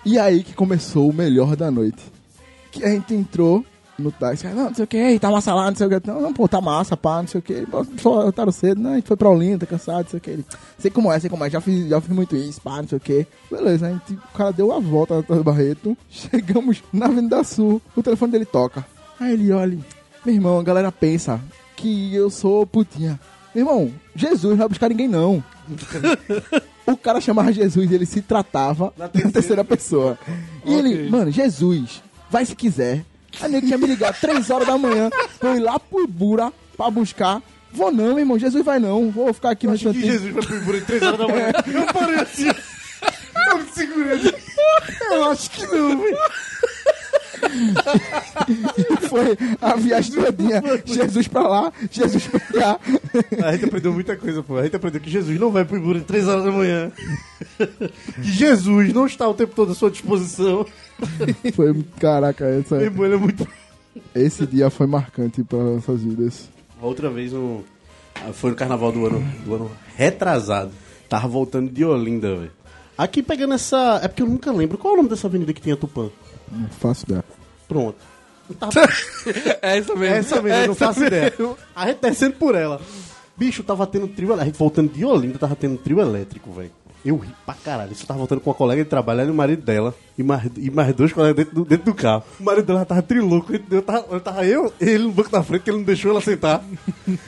E 0.05 0.19
aí 0.19 0.43
que 0.43 0.53
começou 0.53 1.09
o 1.09 1.13
melhor 1.13 1.55
da 1.55 1.71
noite. 1.71 2.03
Que 2.71 2.84
a 2.84 2.89
gente 2.89 3.13
entrou 3.13 3.63
no 3.97 4.11
táxi, 4.11 4.47
não, 4.47 4.65
não 4.65 4.73
sei 4.73 4.83
o 4.83 4.87
que, 4.87 5.19
tá 5.19 5.29
massa 5.29 5.53
lá, 5.53 5.69
não 5.69 5.75
sei 5.75 5.87
o 5.87 5.89
que. 5.89 6.07
Não, 6.07 6.21
não, 6.21 6.33
pô, 6.33 6.47
tá 6.47 6.59
massa, 6.59 6.97
pá, 6.97 7.21
não 7.21 7.27
sei 7.27 7.39
o 7.39 7.41
que. 7.41 7.67
Só 8.01 8.27
otaram 8.27 8.51
cedo, 8.51 8.81
né? 8.81 8.93
A 8.93 8.95
gente 8.95 9.07
foi 9.07 9.17
pra 9.17 9.29
Olinda, 9.29 9.59
tá 9.59 9.65
cansado, 9.65 10.03
não 10.03 10.09
sei 10.09 10.17
o 10.17 10.21
que. 10.21 10.29
Ele, 10.31 10.45
sei 10.77 10.91
como 10.91 11.11
é, 11.11 11.19
sei 11.19 11.29
como 11.29 11.45
é, 11.45 11.49
já 11.49 11.61
fiz, 11.61 11.87
já 11.87 12.01
fiz 12.01 12.15
muito 12.15 12.35
isso, 12.35 12.61
pá, 12.61 12.81
não 12.81 12.87
sei 12.87 12.97
o 12.97 13.01
que. 13.01 13.27
Beleza, 13.51 13.87
a 13.87 13.91
gente, 13.91 14.13
o 14.13 14.37
cara 14.37 14.51
deu 14.51 14.71
a 14.71 14.79
volta 14.79 15.23
na 15.27 15.43
Barreto, 15.43 15.95
chegamos 16.09 16.83
na 16.91 17.05
Avenida 17.05 17.43
Sul, 17.43 17.81
o 17.95 18.01
telefone 18.01 18.31
dele 18.31 18.45
toca. 18.45 18.85
Aí 19.19 19.33
ele 19.33 19.51
olha, 19.51 19.77
meu 20.25 20.35
irmão, 20.35 20.59
a 20.59 20.63
galera 20.63 20.91
pensa 20.91 21.39
que 21.75 22.13
eu 22.15 22.29
sou 22.29 22.65
putinha. 22.65 23.19
Meu 23.53 23.65
irmão, 23.65 23.91
Jesus 24.15 24.51
não 24.51 24.57
vai 24.57 24.67
buscar 24.67 24.89
ninguém, 24.89 25.07
não. 25.07 25.43
o 26.87 26.97
cara 26.97 27.21
chamava 27.21 27.51
Jesus 27.51 27.89
e 27.89 27.93
ele 27.93 28.05
se 28.05 28.21
tratava 28.21 28.91
na 28.97 29.07
terceira, 29.07 29.63
pessoa. 29.63 30.17
E 30.65 30.73
ele, 30.73 31.09
mano, 31.09 31.29
Jesus, 31.29 32.01
vai 32.29 32.45
se 32.45 32.55
quiser. 32.55 33.05
Aí 33.41 33.55
ele 33.55 33.65
tinha 33.65 33.77
me 33.77 33.88
ligado 33.88 34.19
três 34.19 34.49
horas 34.49 34.67
da 34.67 34.77
manhã 34.77 35.09
eu 35.41 35.55
ir 35.55 35.59
lá 35.59 35.79
pro 35.79 36.03
Ibura 36.03 36.51
pra 36.77 36.89
buscar. 36.89 37.41
Vou 37.71 37.91
não, 37.91 38.19
irmão, 38.19 38.38
Jesus 38.38 38.63
vai 38.63 38.79
não. 38.79 39.09
Vou 39.09 39.34
ficar 39.34 39.49
aqui 39.51 39.65
no 39.65 39.73
Acho 39.73 39.91
que. 39.91 40.01
Jesus 40.01 40.34
vai 40.34 40.43
pro 40.43 40.55
Ibura 40.57 40.77
em 40.77 40.86
3 40.86 41.01
horas 41.01 41.17
da 41.17 41.27
manhã. 41.27 41.51
Eu 41.65 41.86
parei 41.93 42.19
assim. 42.19 42.47
Eu 42.47 43.57
me 43.57 43.65
segurei. 43.73 44.36
Eu 45.11 45.31
acho 45.31 45.49
que 45.49 45.65
não, 45.65 45.99
velho. 45.99 46.17
Foi 49.10 49.38
a 49.62 49.76
viagem 49.76 50.16
todinha. 50.16 50.62
Jesus 50.86 51.28
pra 51.28 51.47
lá, 51.47 51.74
Jesus 51.91 52.28
pra 52.28 52.39
cá. 52.39 52.80
A 53.43 53.51
gente 53.54 53.66
aprendeu 53.66 53.93
muita 53.93 54.16
coisa, 54.16 54.41
pô. 54.41 54.58
A 54.58 54.64
gente 54.64 54.76
aprendeu 54.76 55.01
que 55.01 55.10
Jesus 55.10 55.39
não 55.39 55.51
vai 55.51 55.66
pro 55.66 55.78
Ibura 55.78 55.99
em 55.99 56.04
3 56.04 56.28
horas 56.28 56.45
da 56.45 56.51
manhã. 56.51 56.91
Que 58.16 58.32
Jesus 58.32 58.93
não 58.93 59.06
está 59.06 59.28
o 59.28 59.34
tempo 59.34 59.54
todo 59.56 59.72
à 59.72 59.76
sua 59.76 59.91
disposição. 59.91 60.66
Foi, 61.54 61.84
caraca, 61.99 62.45
essa, 62.45 62.78
ele 62.78 62.86
é 62.86 63.18
muito... 63.18 63.47
esse 64.16 64.45
dia 64.47 64.70
foi 64.70 64.88
marcante 64.88 65.43
para 65.43 65.60
nossas 65.60 66.01
vidas. 66.01 66.49
Outra 66.82 67.10
vez 67.10 67.32
no... 67.34 67.64
Foi 68.34 68.51
no 68.51 68.56
carnaval 68.56 68.91
do 68.91 69.06
ano, 69.06 69.26
do 69.45 69.56
ano 69.56 69.72
retrasado. 69.95 70.72
Tava 71.10 71.28
voltando 71.28 71.70
de 71.70 71.84
Olinda, 71.84 72.36
velho. 72.36 72.51
Aqui 72.97 73.22
pegando 73.22 73.54
essa... 73.54 73.99
É 74.04 74.08
porque 74.08 74.22
eu 74.22 74.28
nunca 74.28 74.51
lembro. 74.51 74.78
Qual 74.78 74.91
é 74.91 74.95
o 74.95 74.97
nome 74.97 75.10
dessa 75.10 75.28
avenida 75.28 75.51
que 75.51 75.62
tem 75.62 75.74
a 75.74 75.78
Tupã? 75.78 76.10
Não 76.51 76.70
faço 76.70 77.06
ideia. 77.06 77.24
Pronto. 77.68 77.97
Tava 78.59 78.74
É 79.61 79.78
essa 79.78 79.95
mesmo. 79.95 80.16
Essa 80.16 80.41
mesmo, 80.41 80.47
eu 80.59 80.66
não 80.68 80.74
Essa 80.74 80.86
faço 80.88 80.99
mesmo. 80.99 81.16
ideia. 81.16 81.34
A 81.76 81.88
gente 81.88 81.99
descendo 82.01 82.36
por 82.36 82.55
ela. 82.55 82.82
Bicho, 83.36 83.64
tava 83.64 83.88
tendo 83.88 84.07
trio 84.07 84.28
elétrico. 84.28 84.41
A 84.41 84.45
gente 84.45 84.57
voltando 84.59 84.91
de 84.93 85.03
Olinda, 85.05 85.39
tava 85.39 85.55
tendo 85.55 85.78
trio 85.78 85.99
elétrico, 85.99 86.51
velho. 86.51 86.72
Eu 87.05 87.18
ri 87.18 87.30
pra 87.45 87.53
caralho. 87.55 87.91
Isso 87.91 88.03
eu 88.03 88.07
tava 88.07 88.20
voltando 88.20 88.41
com 88.41 88.49
uma 88.49 88.55
colega 88.55 88.84
de 88.84 88.89
trabalho, 88.89 89.22
ela 89.22 89.30
e 89.30 89.32
o 89.32 89.36
marido 89.36 89.61
dela. 89.64 89.93
E 90.18 90.22
mais, 90.22 90.43
e 90.57 90.70
mais 90.70 90.93
dois 90.93 91.11
colegas 91.11 91.36
dentro 91.36 91.55
do, 91.55 91.66
dentro 91.66 91.86
do 91.86 91.93
carro. 91.93 92.24
O 92.39 92.43
marido 92.43 92.66
dela 92.66 92.86
tava 92.86 93.01
trilouco. 93.01 93.51
Eu 93.72 93.82
tava, 93.82 94.05
eu 94.11 94.20
tava 94.20 94.45
eu, 94.45 94.72
ele 94.80 95.05
no 95.05 95.11
banco 95.11 95.32
da 95.32 95.41
frente, 95.41 95.64
que 95.64 95.70
ele 95.70 95.78
não 95.78 95.84
deixou 95.84 96.11
ela 96.11 96.22
sentar. 96.22 96.64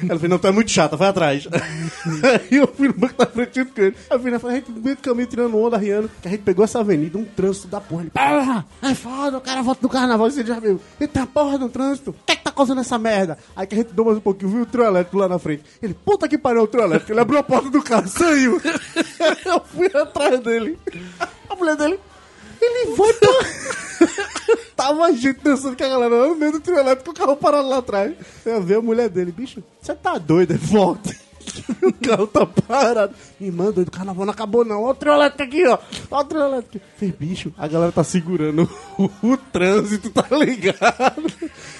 Ela 0.08 0.20
falou, 0.20 0.30
não, 0.30 0.38
tu 0.38 0.48
é 0.48 0.52
muito 0.52 0.70
chata, 0.70 0.96
vai 0.96 1.10
atrás. 1.10 1.48
Aí 1.52 2.58
eu 2.58 2.68
fui 2.68 2.88
no 2.88 2.94
banco 2.94 3.16
da 3.18 3.26
frente 3.26 3.56
junto 3.56 3.74
com 3.74 3.82
ele. 3.82 3.96
Aí 4.10 4.16
eu 4.18 4.20
fui 4.20 4.32
na 4.32 4.40
frente, 4.40 4.52
a 4.52 4.56
gente 4.58 4.72
no 4.72 4.82
meio 4.82 4.96
do 4.96 5.02
caminho 5.02 5.28
tirando 5.28 5.58
onda, 5.58 5.78
riando. 5.78 6.12
Que 6.22 6.28
a 6.28 6.32
gente 6.32 6.42
pegou 6.42 6.64
essa 6.64 6.80
avenida, 6.80 7.18
um 7.18 7.26
trânsito 7.26 7.68
da 7.68 7.82
porra. 7.82 8.04
Ele, 8.04 8.12
porra, 8.12 8.66
é 8.82 8.94
foda, 8.94 9.38
o 9.38 9.42
cara 9.42 9.64
volta 9.64 9.82
do 9.82 9.90
carnaval, 9.90 10.30
você 10.30 10.46
já 10.46 10.60
viu. 10.60 10.80
Eita 11.00 11.26
porra 11.26 11.58
do 11.58 11.70
trânsito. 11.70 12.12
O 12.12 12.16
que 12.26 12.34
é 12.34 12.36
que 12.36 12.44
tá 12.44 12.52
causando 12.52 12.82
essa 12.82 13.00
merda? 13.00 13.38
Aí 13.56 13.66
que 13.66 13.74
a 13.74 13.78
gente 13.80 13.94
deu 13.94 14.06
mais 14.06 14.18
um 14.18 14.22
pouquinho, 14.22 14.52
viu 14.52 14.62
o 14.62 14.66
trio 14.66 14.84
elétrico 14.84 15.18
lá 15.18 15.28
na 15.28 15.40
frente. 15.40 15.64
Ele, 15.82 15.94
puta 15.94 16.28
que 16.28 16.38
pariu 16.38 16.62
o 16.62 16.68
trio 16.68 16.84
elétrico. 16.84 17.12
Ele 17.12 17.20
abriu 17.20 17.40
a 17.40 17.44
porta 17.44 17.70
do 17.70 17.82
carro, 17.82 18.08
saiu. 18.08 18.62
eu 19.46 19.62
fui 19.66 19.90
atrás 19.94 20.40
dele. 20.42 20.78
A 21.50 21.56
mulher 21.56 21.76
dele, 21.76 22.00
ele 22.62 22.95
vai 22.95 23.14
pra... 23.20 23.30
Tava 24.76 25.06
a 25.06 25.12
gente 25.12 25.39
dançando 25.41 25.76
com 25.78 25.84
a 25.84 25.88
galera 25.88 26.16
lá 26.16 26.28
no 26.28 26.36
meio 26.36 26.51
do 26.51 26.60
trio 26.60 26.78
elétrico, 26.78 27.12
o 27.12 27.14
carro 27.14 27.36
parado 27.36 27.68
lá 27.70 27.78
atrás. 27.78 28.14
Eu 28.45 28.62
vi 28.62 28.74
a 28.76 28.82
mulher 28.82 29.10
dele, 29.10 29.32
bicho, 29.32 29.64
você 29.82 29.95
tá 29.95 30.18
doido, 30.18 30.53
é 30.53 30.58
volta. 30.58 31.16
o 31.82 31.93
carro 31.93 32.28
tá 32.28 32.45
parado. 32.45 33.14
Irmã, 33.39 33.72
doido, 33.72 33.88
o 33.88 33.91
carnaval 33.91 34.26
não 34.26 34.34
acabou 34.34 34.66
não. 34.66 34.82
Olha 34.84 34.91
o 34.91 34.95
trio 34.95 35.14
elétrico 35.14 35.43
aqui, 35.43 35.66
ó. 35.68 35.78
Olha 36.12 36.22
o 36.22 36.28
trio 36.28 36.41
elétrico. 36.41 36.86
Falei, 36.97 37.16
bicho, 37.18 37.53
a 37.58 37.68
galera 37.68 37.91
tá 37.91 38.03
segurando 38.03 38.70
o, 38.99 39.10
o 39.24 39.38
trânsito, 39.38 40.10
tá 40.10 40.26
ligado? 40.36 41.32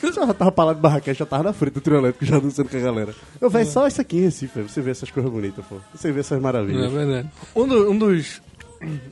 Eu 0.02 0.14
já 0.14 0.34
tava 0.34 0.52
parado 0.52 0.76
de 0.76 0.82
barraquete, 0.82 1.20
já 1.20 1.26
tava 1.26 1.44
na 1.44 1.54
frente 1.54 1.74
do 1.74 1.82
trio 1.82 1.98
elétrico, 1.98 2.26
já 2.26 2.40
dançando 2.40 2.70
com 2.70 2.78
a 2.78 2.80
galera. 2.80 3.14
Eu, 3.42 3.50
velho, 3.50 3.68
só 3.70 3.86
isso 3.88 4.00
aqui 4.00 4.18
em 4.18 4.22
Recife, 4.22 4.54
velho. 4.56 4.70
você 4.70 4.82
vê 4.82 4.92
essas 4.92 5.12
coisas 5.12 5.32
bonitas, 5.32 5.66
pô. 5.66 5.76
Você 5.94 6.12
vê 6.12 6.22
essas 6.22 6.38
É 6.38 6.42
maravilhas. 6.42 6.92
verdade. 6.92 7.28
Um, 7.56 7.68
do- 7.68 7.92
um 7.92 7.98
dos, 7.98 8.42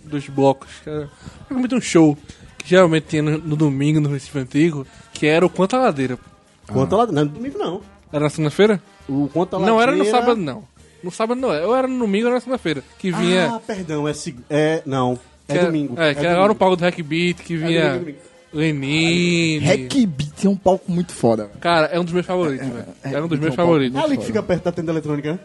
dos 0.05 0.27
blocos, 0.29 0.69
que 0.83 0.89
era 0.89 1.09
realmente 1.49 1.75
um 1.75 1.81
show, 1.81 2.17
que 2.57 2.69
geralmente 2.69 3.05
tinha 3.07 3.21
no, 3.21 3.37
no 3.37 3.55
domingo 3.55 3.99
no 3.99 4.09
Recife 4.09 4.39
Antigo, 4.39 4.85
que 5.13 5.25
era 5.27 5.45
o 5.45 5.49
Quanta 5.49 5.77
Ladeira. 5.77 6.17
Quanto 6.67 6.95
lá, 6.95 7.05
não, 7.07 7.25
domingo 7.27 7.57
não. 7.57 7.81
Era 8.11 8.23
na 8.25 8.29
segunda-feira? 8.29 8.81
O 9.09 9.29
Quanto 9.33 9.59
Não 9.59 9.81
era 9.81 9.91
no 9.91 10.05
sábado, 10.05 10.39
não. 10.39 10.63
No 11.03 11.11
sábado 11.11 11.39
não, 11.41 11.51
eu 11.53 11.75
era 11.75 11.87
no 11.87 11.99
domingo 11.99 12.25
ou 12.25 12.27
era 12.29 12.35
na 12.35 12.39
segunda-feira. 12.39 12.81
Que 12.97 13.11
vinha. 13.11 13.55
Ah, 13.55 13.59
perdão, 13.59 14.07
é, 14.07 14.13
seg- 14.13 14.39
é 14.49 14.81
não, 14.85 15.19
é, 15.49 15.53
era- 15.57 15.65
domingo. 15.65 15.93
É, 15.99 16.13
que 16.13 16.19
era 16.21 16.29
domingo. 16.35 16.47
no 16.47 16.55
palco 16.55 16.75
do 16.77 16.81
Hack 16.83 17.01
Beat, 17.03 17.37
que 17.39 17.57
vinha 17.57 17.89
domingo, 17.99 17.99
domingo. 18.05 18.17
Lenine. 18.53 19.59
Hack 19.65 19.93
Beat 20.07 20.45
é 20.45 20.49
um 20.49 20.55
palco 20.55 20.89
muito 20.91 21.11
foda. 21.11 21.47
velho. 21.47 21.59
Cara, 21.59 21.87
é 21.87 21.99
um 21.99 22.03
dos 22.05 22.13
meus 22.13 22.25
favoritos, 22.25 22.67
velho. 22.67 22.85
Era 23.03 23.25
um 23.25 23.27
dos 23.27 23.39
meus 23.39 23.55
favoritos. 23.55 23.99
É 23.99 24.03
ali 24.03 24.17
que 24.17 24.25
fica 24.25 24.41
perto 24.41 24.63
da 24.63 24.71
tenda 24.71 24.91
eletrônica, 24.91 25.33
né? 25.33 25.39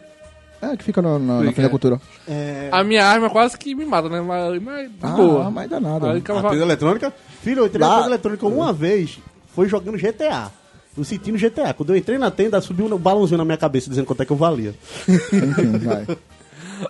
É, 0.61 0.76
que 0.76 0.82
fica 0.84 1.00
no- 1.00 1.18
na, 1.18 1.34
na 1.40 1.52
Feira 1.52 1.62
da 1.62 1.66
é. 1.66 1.68
Cultura. 1.68 2.00
É... 2.26 2.68
A 2.72 2.82
minha 2.82 3.04
arma 3.06 3.30
quase 3.30 3.56
que 3.56 3.74
me 3.74 3.84
mata, 3.84 4.09
né? 4.09 4.20
Mas, 4.20 4.61
mas 4.62 4.88
de 4.90 4.96
Ah, 5.02 5.09
boa. 5.11 5.50
mas 5.50 5.70
dá 5.70 5.78
nada. 5.78 6.11
Aí, 6.12 6.18
A 6.18 6.20
cara, 6.20 6.50
tenda 6.50 6.64
eletrônica? 6.64 7.12
Filho, 7.42 7.61
eu 7.61 7.66
entrei 7.66 7.80
Lá- 7.80 7.88
na 7.88 7.96
tenda 8.02 8.09
eletrônica 8.11 8.46
uma 8.46 8.72
vez, 8.72 9.18
foi 9.54 9.68
jogando 9.68 9.96
GTA. 9.98 10.50
Eu 10.96 11.04
senti 11.04 11.30
no 11.30 11.38
GTA. 11.38 11.72
Quando 11.74 11.90
eu 11.90 11.96
entrei 11.96 12.18
na 12.18 12.30
tenda, 12.30 12.61
subiu 12.61 12.86
um 12.86 12.98
balãozinho 12.98 13.38
na 13.38 13.44
minha 13.44 13.56
cabeça 13.56 13.88
dizendo 13.88 14.04
quanto 14.06 14.22
é 14.22 14.26
que 14.26 14.32
eu 14.32 14.36
valia. 14.36 14.74
Enfim, 15.09 15.78
vai. 15.78 16.06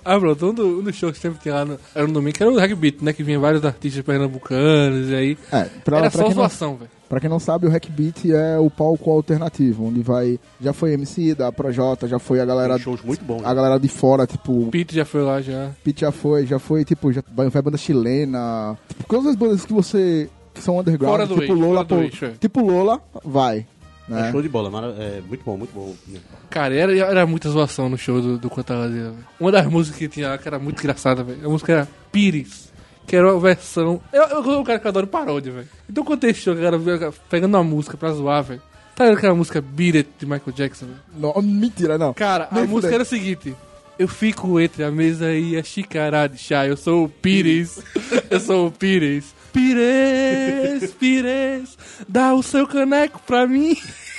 Ah, 0.04 0.18
pronto, 0.18 0.46
um, 0.50 0.54
do- 0.54 0.80
um 0.80 0.82
dos 0.82 0.96
shows 0.96 1.12
que 1.14 1.18
sempre 1.18 1.38
tinha 1.40 1.54
lá 1.54 1.64
no, 1.64 1.78
era 1.94 2.06
no 2.06 2.12
domingo, 2.12 2.36
que 2.36 2.42
era 2.42 2.50
o 2.52 2.56
Reg 2.58 2.74
Beat, 2.74 3.02
né? 3.02 3.12
Que 3.12 3.22
vinha 3.22 3.38
vários 3.38 3.64
artistas 3.64 4.02
pernambucanos 4.02 5.08
e 5.10 5.14
aí. 5.14 5.38
É, 5.52 5.64
pra, 5.84 5.98
era 5.98 6.10
pra 6.10 6.20
só 6.22 6.28
não, 6.28 6.34
zoação, 6.34 6.76
velho. 6.76 6.90
Pra 7.08 7.20
quem 7.20 7.28
não 7.30 7.38
sabe, 7.38 7.66
o 7.66 7.70
Hack 7.70 7.88
Beat 7.90 8.26
é 8.26 8.58
o 8.58 8.68
palco 8.70 9.10
alternativo, 9.10 9.86
onde 9.86 10.02
vai. 10.02 10.38
Já 10.60 10.72
foi 10.72 10.92
MC 10.92 11.34
da 11.34 11.50
Projota, 11.50 12.06
já 12.08 12.18
foi 12.18 12.40
a 12.40 12.44
galera. 12.44 12.74
Tem 12.74 12.82
shows 12.84 13.02
muito 13.02 13.24
bons. 13.24 13.44
A 13.44 13.54
galera 13.54 13.78
de 13.78 13.88
fora, 13.88 14.26
tipo, 14.26 14.66
Pete 14.70 14.94
já 14.94 15.04
foi 15.04 15.22
lá 15.22 15.40
já. 15.40 15.70
Pete 15.84 16.02
já 16.02 16.12
foi, 16.12 16.46
já 16.46 16.58
foi, 16.58 16.84
tipo, 16.84 17.12
já 17.12 17.22
vai 17.34 17.48
vai 17.48 17.62
banda 17.62 17.76
chilena. 17.78 18.76
Tipo, 18.88 19.04
todas 19.08 19.26
as 19.26 19.36
bandas 19.36 19.64
que 19.64 19.72
você. 19.72 20.28
que 20.54 20.62
são 20.62 20.78
underground, 20.78 21.12
Fora 21.12 21.26
do 21.26 21.34
tipo 21.40 21.52
eixo, 21.52 21.54
Lola, 21.54 21.74
fora 21.74 21.84
do 21.84 21.94
pô, 21.96 22.02
eixo, 22.02 22.24
é. 22.24 22.30
tipo 22.40 22.60
Lola, 22.60 23.00
vai. 23.24 23.66
É 24.10 24.12
Né? 24.14 24.32
show 24.32 24.40
de 24.40 24.48
bola, 24.48 24.70
mara- 24.70 24.94
é 24.98 25.20
muito 25.20 25.44
bom, 25.44 25.56
muito 25.58 25.70
bom. 25.74 25.94
Cara, 26.48 26.74
era, 26.74 26.96
era 26.96 27.26
muita 27.26 27.50
zoação 27.50 27.90
no 27.90 27.98
show 27.98 28.22
do, 28.22 28.38
do 28.38 28.48
Quantaladeira, 28.48 29.10
velho. 29.10 29.24
Uma 29.38 29.52
das 29.52 29.66
músicas 29.66 29.98
que 29.98 30.08
tinha 30.08 30.30
lá 30.30 30.38
que 30.38 30.48
era 30.48 30.58
muito 30.58 30.78
engraçada, 30.80 31.22
velho. 31.22 31.44
A 31.44 31.48
música 31.50 31.72
era 31.74 31.88
Pires. 32.10 32.67
Que 33.08 33.16
era 33.16 33.32
uma 33.32 33.40
versão. 33.40 34.00
Eu, 34.12 34.22
eu 34.24 34.44
sou 34.44 34.60
um 34.60 34.64
cara 34.64 34.78
que 34.78 34.86
adoro 34.86 35.06
paródia, 35.06 35.50
velho. 35.50 35.68
Então 35.88 36.04
quando 36.04 36.20
tem 36.20 36.34
show, 36.34 36.54
que 36.54 36.60
a 36.60 36.70
galera 36.70 37.12
pegando 37.30 37.54
uma 37.56 37.64
música 37.64 37.96
pra 37.96 38.12
zoar, 38.12 38.44
velho. 38.44 38.62
Tá 38.94 39.04
ligado 39.04 39.18
aquela 39.18 39.34
música 39.34 39.60
Beat 39.62 39.94
It 39.94 40.10
de 40.18 40.26
Michael 40.26 40.52
Jackson, 40.54 40.86
velho? 40.86 40.98
Não, 41.16 41.42
mentira, 41.42 41.96
não. 41.96 42.12
Cara, 42.12 42.48
a 42.50 42.54
Nem 42.56 42.64
música 42.66 42.88
fudendo. 42.88 42.94
era 42.94 43.02
o 43.02 43.06
seguinte. 43.06 43.56
Eu 43.98 44.06
fico 44.06 44.60
entre 44.60 44.84
a 44.84 44.90
mesa 44.90 45.32
e 45.32 45.56
a 45.56 45.62
xícara 45.62 46.28
de 46.28 46.36
chá. 46.38 46.66
Eu 46.66 46.76
sou 46.76 47.06
o 47.06 47.08
Pires. 47.08 47.80
eu 48.30 48.38
sou 48.38 48.66
o 48.68 48.70
Pires. 48.70 49.34
Pires, 49.52 50.92
Pires, 50.92 51.78
dá 52.06 52.34
o 52.34 52.42
seu 52.42 52.66
caneco 52.66 53.20
pra 53.26 53.46
mim. 53.46 53.76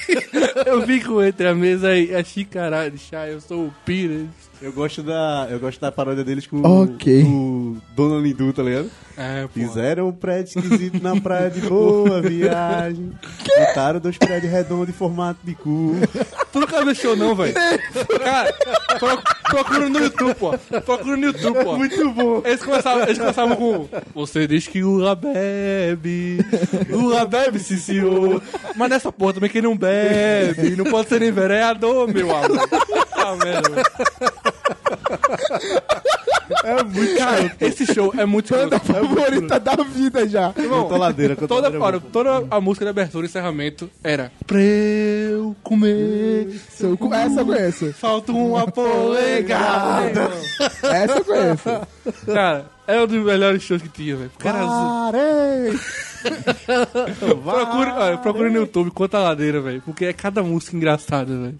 eu 0.65 0.81
fico 0.81 1.21
entre 1.21 1.47
a 1.47 1.53
mesa 1.53 1.95
e 1.95 2.13
a 2.15 2.23
xícara 2.23 2.89
de 2.89 2.97
chá. 2.97 3.27
Eu 3.27 3.39
sou 3.39 3.67
o 3.67 3.73
Pires. 3.85 4.27
Eu 4.61 4.73
gosto 4.73 5.01
da, 5.01 5.47
eu 5.49 5.57
gosto 5.57 5.79
da 5.79 5.89
paródia 5.89 6.21
deles 6.21 6.45
com 6.45 6.61
Ok. 6.61 7.23
o 7.23 7.77
Dona 7.95 8.21
Lindu, 8.21 8.51
tá 8.51 8.61
ligado? 8.61 8.91
É, 9.15 9.43
pô. 9.43 9.49
Fizeram 9.53 10.09
um 10.09 10.11
prédio 10.11 10.59
esquisito 10.59 11.01
na 11.01 11.19
praia 11.19 11.49
de 11.49 11.61
boa 11.61 12.19
viagem. 12.23 13.13
Botaram 13.57 14.01
dois 14.01 14.17
prédios 14.17 14.51
redondos 14.51 14.89
em 14.89 14.91
formato 14.93 15.39
de 15.45 15.55
cu. 15.55 15.93
Tu 16.51 16.59
nunca 16.59 16.83
viu 16.83 16.93
show 16.93 17.15
não, 17.15 17.33
velho? 17.35 17.53
Cara, 17.53 18.53
pro- 18.99 19.21
procura 19.49 19.87
no 19.89 19.99
YouTube, 19.99 20.35
pô. 20.35 20.57
Procura 20.81 21.15
no 21.15 21.25
YouTube, 21.27 21.63
pô. 21.63 21.77
Muito 21.77 22.11
bom. 22.11 22.41
Eles 22.43 22.61
começavam, 22.61 23.03
eles 23.03 23.17
começavam 23.17 23.55
com 23.55 23.87
Você 24.13 24.45
diz 24.45 24.67
que 24.67 24.83
o 24.83 24.99
bebe 25.15 26.39
Lula 26.89 27.25
bebe, 27.25 27.59
sim 27.59 27.77
senhor 27.77 28.41
Mas 28.75 28.89
nessa 28.89 29.11
porra 29.11 29.33
também 29.33 29.49
quem 29.49 29.61
não 29.61 29.77
bebe 29.77 30.75
Não 30.75 30.85
pode 30.85 31.07
ser 31.09 31.19
nem 31.21 31.31
vereador, 31.31 32.07
meu 32.13 32.29
amor 32.35 32.67
Ah, 33.21 33.35
merda 33.43 33.83
É 36.63 36.83
muito 36.83 37.17
Cara, 37.17 37.51
esse 37.61 37.85
show 37.93 38.13
é 38.17 38.25
muito 38.25 38.53
Banda 38.53 38.79
favorita 38.79 39.59
da 39.59 39.75
vida 39.83 40.27
já. 40.27 40.51
Cantoladeira, 40.53 41.35
Toda, 41.35 41.69
cantoladeira. 41.71 41.85
olha, 41.85 41.99
toda 41.99 42.47
a 42.49 42.59
música 42.61 42.85
de 42.85 42.89
abertura 42.89 43.25
e 43.25 43.29
encerramento 43.29 43.89
era 44.03 44.31
Pra 44.47 44.59
eu 44.59 45.55
comer 45.63 46.59
Seu 46.71 46.97
cu- 46.97 47.13
Essa 47.13 47.41
eu 47.41 47.45
conheço. 47.45 47.93
Falta 47.93 48.31
uma 48.31 48.65
polegada 48.69 50.29
Essa 50.83 51.17
eu 51.19 51.25
conheço. 51.25 51.87
Cara, 52.25 52.65
é 52.95 53.01
um 53.03 53.07
dos 53.07 53.23
melhores 53.23 53.61
shows 53.63 53.81
que 53.81 53.89
tinha, 53.89 54.15
velho 54.15 54.31
Cara, 54.37 54.65
Parei! 54.65 55.79
Procure, 57.43 57.91
olha, 57.91 58.17
procure 58.17 58.49
no 58.49 58.57
YouTube 58.59 58.91
Quanta 58.91 59.19
Ladeira, 59.19 59.61
velho. 59.61 59.81
Porque 59.85 60.05
é 60.05 60.13
cada 60.13 60.43
música 60.43 60.75
engraçada, 60.75 61.31
velho. 61.37 61.59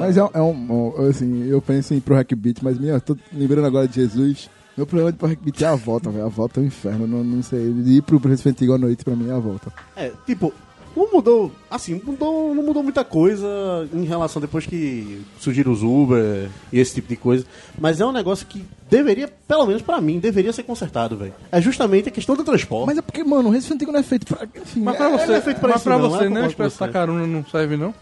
Mas 0.00 0.16
é, 0.16 0.22
um- 0.24 0.30
é 0.34 0.40
um, 0.40 0.50
um- 0.96 1.08
Assim, 1.08 1.46
eu 1.48 1.60
penso 1.60 1.92
em 1.94 1.96
ir 1.96 2.00
pro 2.00 2.14
Hack 2.14 2.32
Beat, 2.34 2.58
mas 2.62 2.78
minha, 2.78 2.92
eu 2.94 3.00
tô 3.00 3.16
lembrando 3.32 3.66
agora 3.66 3.88
de 3.88 3.94
Jesus. 3.96 4.48
Meu 4.76 4.86
problema 4.86 5.12
de 5.12 5.18
pro 5.18 5.28
Hack 5.28 5.40
Beat 5.42 5.60
é 5.62 5.66
a 5.66 5.74
volta, 5.74 6.10
velho. 6.10 6.24
A 6.26 6.28
volta 6.28 6.60
é 6.60 6.62
um 6.62 6.66
inferno. 6.66 7.06
Não, 7.06 7.22
não 7.24 7.42
sei. 7.42 7.60
Ir 7.86 8.02
pro 8.02 8.20
Príncipe 8.20 8.48
Antigo 8.50 8.72
à 8.74 8.78
noite 8.78 9.04
pra 9.04 9.14
mim 9.16 9.28
é 9.28 9.34
a 9.34 9.38
volta. 9.38 9.72
É, 9.96 10.12
tipo, 10.24 10.52
não 10.96 11.10
mudou, 11.12 11.50
assim, 11.70 12.00
mudou, 12.04 12.54
não 12.54 12.62
mudou 12.62 12.82
muita 12.82 13.04
coisa 13.04 13.46
em 13.92 14.04
relação 14.04 14.40
depois 14.40 14.66
que 14.66 15.22
surgiram 15.40 15.72
os 15.72 15.82
Uber 15.82 16.48
e 16.72 16.78
esse 16.78 16.94
tipo 16.94 17.08
de 17.08 17.16
coisa. 17.16 17.44
Mas 17.78 18.00
é 18.00 18.06
um 18.06 18.12
negócio 18.12 18.46
que 18.46 18.64
deveria, 18.90 19.28
pelo 19.48 19.66
menos 19.66 19.82
pra 19.82 20.00
mim, 20.00 20.18
deveria 20.18 20.52
ser 20.52 20.62
consertado, 20.64 21.16
velho. 21.16 21.32
É 21.50 21.60
justamente 21.60 22.08
a 22.08 22.12
questão 22.12 22.36
do 22.36 22.44
transporte. 22.44 22.86
Mas 22.86 22.98
é 22.98 23.02
porque, 23.02 23.24
mano, 23.24 23.48
o 23.48 23.52
Recife 23.52 23.74
Antigo 23.74 23.92
não 23.92 24.00
é 24.00 24.02
feito 24.02 24.26
pra. 24.26 24.46
Enfim, 24.54 24.80
Mas 24.80 24.94
é- 24.94 24.98
pra 24.98 25.08
você, 25.08 25.26
não 25.26 25.34
é 25.34 25.40
feito 25.40 25.58
pra 25.60 25.68
mas 25.68 25.76
isso 25.76 25.84
pra 25.84 25.98
não, 25.98 26.10
você 26.10 26.16
é 26.24 26.28
concordo 26.28 26.40
com 26.40 26.46
Expresso 26.50 26.76
você. 26.76 26.84
Tacaruna 26.86 27.26
não 27.26 27.44
serve, 27.46 27.76
não? 27.76 27.94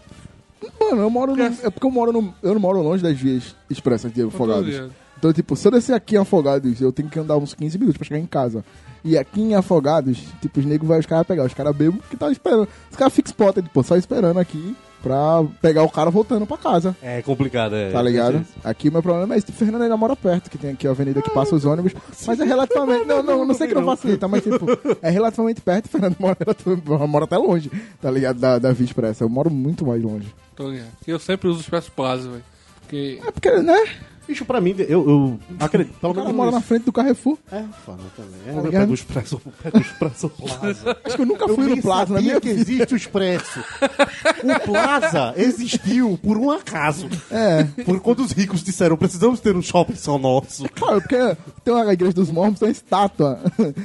Mano, 0.79 1.01
eu 1.01 1.09
moro 1.09 1.35
no, 1.35 1.43
É 1.43 1.49
porque 1.69 1.85
eu 1.85 1.91
moro 1.91 2.11
no. 2.11 2.33
Eu 2.43 2.53
não 2.53 2.61
moro 2.61 2.81
longe 2.81 3.01
das 3.01 3.17
vias 3.17 3.55
expressas 3.69 4.13
de 4.13 4.21
Afogados. 4.21 4.81
Então, 5.17 5.31
tipo, 5.31 5.55
se 5.55 5.67
eu 5.67 5.71
descer 5.71 5.93
aqui 5.93 6.15
em 6.15 6.19
Afogados, 6.19 6.81
eu 6.81 6.91
tenho 6.91 7.09
que 7.09 7.19
andar 7.19 7.37
uns 7.37 7.53
15 7.53 7.77
minutos 7.77 7.97
pra 7.97 8.07
chegar 8.07 8.19
em 8.19 8.25
casa. 8.25 8.63
E 9.03 9.17
aqui 9.17 9.41
em 9.41 9.55
Afogados, 9.55 10.19
tipo, 10.41 10.59
os 10.59 10.65
negros 10.65 10.87
vai 10.87 10.99
os 10.99 11.05
caras 11.05 11.25
pegar. 11.25 11.43
Os 11.45 11.53
caras 11.53 11.75
bebam 11.75 11.99
que 12.09 12.15
tá 12.17 12.31
esperando. 12.31 12.67
Os 12.89 12.95
caras 12.97 13.13
ficam 13.13 13.29
spotted, 13.31 13.69
pô, 13.73 13.81
só 13.83 13.95
esperando 13.95 14.39
aqui 14.39 14.75
pra 15.01 15.43
pegar 15.59 15.81
o 15.81 15.89
cara 15.89 16.11
voltando 16.11 16.45
pra 16.45 16.57
casa. 16.57 16.95
É 17.01 17.23
complicado, 17.23 17.75
é. 17.75 17.89
Tá 17.91 17.99
ligado? 18.03 18.37
É 18.37 18.41
isso. 18.41 18.53
Aqui 18.63 18.89
o 18.89 18.91
meu 18.91 19.01
problema 19.01 19.33
é 19.33 19.37
esse. 19.39 19.51
Fernando 19.51 19.81
ainda 19.81 19.97
mora 19.97 20.15
perto, 20.15 20.49
que 20.51 20.57
tem 20.59 20.71
aqui 20.73 20.87
a 20.87 20.91
avenida 20.91 21.21
que 21.23 21.31
passa 21.31 21.55
os 21.55 21.65
ônibus. 21.65 21.93
Mas 22.27 22.39
é 22.39 22.43
relativamente. 22.43 23.05
Não, 23.05 23.23
não, 23.23 23.43
não 23.45 23.55
sei 23.55 23.67
que 23.67 23.73
não 23.73 23.83
facilita, 23.85 24.27
mas 24.27 24.43
tipo, 24.43 24.65
é 25.01 25.09
relativamente 25.09 25.61
perto. 25.61 25.89
Fernando 25.89 26.17
mora, 26.19 26.37
relativamente- 26.39 27.07
mora 27.07 27.25
até 27.25 27.37
longe, 27.37 27.71
tá 27.99 28.11
ligado? 28.11 28.39
Da, 28.39 28.59
da 28.59 28.71
Via 28.71 28.85
Expressa. 28.85 29.23
Eu 29.23 29.29
moro 29.29 29.49
muito 29.49 29.83
mais 29.87 30.01
longe. 30.03 30.27
Tô 30.55 30.69
ligado. 30.69 30.89
Eu 31.07 31.17
sempre 31.17 31.47
uso 31.47 31.57
o 31.57 31.61
Expresso 31.61 31.91
Plaza, 31.91 32.29
velho. 32.29 32.43
Porque. 32.81 33.19
É 33.25 33.31
porque, 33.31 33.51
né? 33.57 33.83
Bicho, 34.31 34.45
pra 34.45 34.61
mim, 34.61 34.73
eu, 34.87 35.09
eu 35.09 35.39
acredito. 35.59 35.99
Pelo 35.99 36.13
O 36.13 36.15
cara 36.15 36.27
menos 36.27 36.37
mora 36.37 36.51
na 36.51 36.61
frente 36.61 36.83
do 36.85 36.93
Carrefour. 36.93 37.37
É, 37.51 37.63
foda 37.85 38.01
também. 38.15 38.39
É, 38.47 38.51
eu 38.57 38.63
ligado? 38.65 38.81
pego 38.83 38.91
o 38.91 38.95
expresso, 38.95 39.41
eu 39.45 39.51
pego 39.61 39.77
o 39.77 39.81
expresso 39.81 40.29
Plaza. 40.29 40.97
Acho 41.03 41.15
que 41.17 41.21
eu 41.21 41.25
nunca 41.25 41.43
Eu 41.43 41.55
fui 41.55 41.65
nem 41.65 41.75
no 41.75 41.81
Plaza 41.81 42.13
na 42.13 42.19
sabia 42.19 42.21
minha 42.21 42.39
que 42.39 42.53
vida. 42.53 42.61
existe 42.61 42.93
o 42.93 42.97
expresso. 42.97 43.59
O 43.59 44.59
Plaza 44.71 45.33
existiu 45.37 46.17
por 46.23 46.37
um 46.37 46.49
acaso. 46.49 47.09
É. 47.29 47.65
Por 47.83 47.99
quando 47.99 48.21
os 48.21 48.31
ricos 48.31 48.63
disseram, 48.63 48.95
precisamos 48.95 49.41
ter 49.41 49.53
um 49.53 49.61
shopping 49.61 49.95
só 49.95 50.17
nosso. 50.17 50.63
Claro, 50.69 51.01
porque 51.01 51.17
tem 51.65 51.73
uma 51.73 51.91
igreja 51.91 52.13
dos 52.13 52.31
mormons, 52.31 52.57
tem 52.59 52.69
uma 52.69 52.71
estátua 52.71 53.37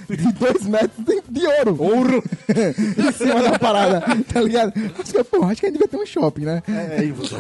de 0.09 0.33
dois 0.33 0.63
metros 0.65 1.05
de, 1.05 1.23
de 1.29 1.45
ouro. 1.45 1.77
Ouro! 1.83 2.25
em 2.49 3.13
cima 3.13 3.43
da 3.43 3.59
parada, 3.59 4.01
tá 4.33 4.41
ligado? 4.41 4.73
Acho 4.97 5.13
que, 5.13 5.25
porra, 5.25 5.51
acho 5.51 5.61
que 5.61 5.67
a 5.67 5.71
gente 5.71 5.79
devia 5.81 5.89
ter 5.89 5.97
um 5.97 6.07
shopping, 6.07 6.43
né? 6.45 6.63
É, 6.69 7.01
aí 7.01 7.11
você 7.11 7.35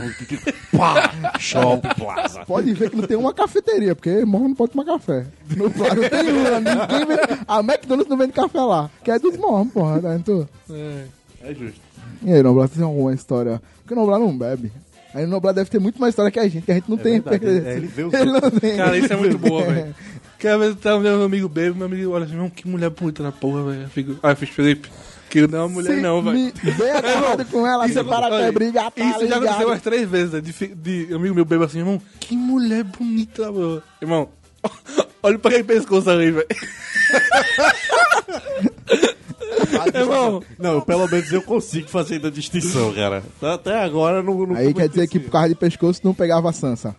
pá, 0.76 1.12
shopping 1.38 1.94
Plaza. 1.96 2.44
Pode 2.44 2.72
ver 2.72 2.90
que 2.90 2.95
não 2.96 3.06
tem 3.06 3.16
uma 3.16 3.32
cafeteria, 3.34 3.94
porque 3.94 4.24
mormon 4.24 4.48
não 4.48 4.54
pode 4.54 4.72
tomar 4.72 4.84
café. 4.84 5.26
No 5.56 5.64
não 5.64 5.70
tem 5.70 6.30
uma, 6.32 6.60
ninguém 6.60 7.06
vende, 7.06 7.40
A 7.46 7.60
McDonald's 7.60 8.08
não 8.08 8.16
vende 8.16 8.32
café 8.32 8.60
lá, 8.60 8.90
que 9.04 9.10
é 9.10 9.18
dos 9.18 9.36
mormons, 9.36 9.72
porra, 9.72 10.00
tá 10.00 10.08
vendo? 10.10 10.48
É. 10.70 11.04
É 11.42 11.54
justo. 11.54 11.80
E 12.22 12.32
aí, 12.32 12.42
Noblar, 12.42 12.68
tem 12.68 12.82
alguma 12.82 13.12
história? 13.12 13.60
Porque 13.82 13.94
o 13.94 13.96
Noblar 13.96 14.18
não 14.18 14.36
bebe. 14.36 14.72
Aí 15.14 15.24
o 15.24 15.28
Noblar 15.28 15.54
deve 15.54 15.70
ter 15.70 15.78
muito 15.78 16.00
mais 16.00 16.12
história 16.12 16.30
que 16.30 16.38
a 16.38 16.48
gente, 16.48 16.64
que 16.64 16.72
a 16.72 16.74
gente 16.74 16.90
não 16.90 16.96
tem. 16.98 17.20
verdade, 17.20 17.68
é, 17.68 17.76
ele 17.76 17.86
vê 17.86 18.02
os 18.04 18.12
Ele 18.12 18.32
não 18.32 18.50
tem. 18.50 18.76
Cara, 18.76 18.98
isso 18.98 19.12
é 19.12 19.16
muito 19.16 19.38
boa, 19.38 19.62
velho. 19.62 19.94
Porque 20.32 20.48
às 20.48 20.58
vezes 20.58 20.76
tá 20.76 20.98
meu 20.98 21.22
amigo 21.22 21.48
bebe, 21.48 21.76
meu 21.76 21.86
amigo 21.86 22.10
olha 22.10 22.26
assim, 22.26 22.36
"Não, 22.36 22.50
que 22.50 22.68
mulher 22.68 22.90
bonita 22.90 23.22
na 23.22 23.32
porra, 23.32 23.64
velho. 23.64 23.82
Eu 23.84 23.88
fico, 23.88 24.16
ah, 24.22 24.30
eu 24.32 24.36
fiz 24.36 24.50
Felipe. 24.50 24.90
Que 25.28 25.46
não 25.46 25.58
é 25.58 25.62
uma 25.62 25.68
mulher, 25.68 25.94
Se 25.94 26.00
não, 26.00 26.22
velho. 26.22 26.36
me- 26.38 26.52
Vem 26.52 26.90
acabado 26.90 27.44
com 27.50 27.66
ela, 27.66 27.88
você 27.88 28.04
para 28.04 28.26
olha, 28.26 28.36
até 28.36 28.52
brigar, 28.52 28.90
tá 28.90 29.04
Isso 29.04 29.12
já 29.20 29.24
ligado? 29.38 29.44
aconteceu 29.44 29.68
umas 29.68 29.82
três 29.82 30.08
vezes, 30.08 30.32
né? 30.32 30.40
De, 30.40 30.52
de 30.52 31.14
amigo 31.14 31.34
meu 31.34 31.44
bebe 31.44 31.64
assim, 31.64 31.78
irmão, 31.78 32.00
que 32.20 32.36
mulher 32.36 32.84
bonita, 32.84 33.50
meu. 33.50 33.82
Irmão, 34.00 34.28
olha 35.22 35.38
pra 35.38 35.50
aquele 35.50 35.64
pescoço 35.64 36.08
ali, 36.10 36.30
velho. 36.30 36.46
irmão, 39.94 40.42
Não, 40.58 40.80
pelo 40.80 41.08
menos 41.08 41.32
eu 41.32 41.42
consigo 41.42 41.88
fazer 41.88 42.14
ainda 42.14 42.28
a 42.28 42.30
distinção, 42.30 42.92
cara. 42.92 43.22
Até 43.42 43.78
agora 43.82 44.22
não. 44.22 44.46
não 44.46 44.56
Aí 44.56 44.72
quer 44.74 44.88
dizer 44.88 45.06
que 45.08 45.18
que 45.18 45.24
por 45.24 45.30
causa 45.32 45.48
de 45.48 45.54
pescoço 45.54 46.00
não 46.04 46.14
pegava 46.14 46.50
a 46.50 46.52
Sansa. 46.52 46.94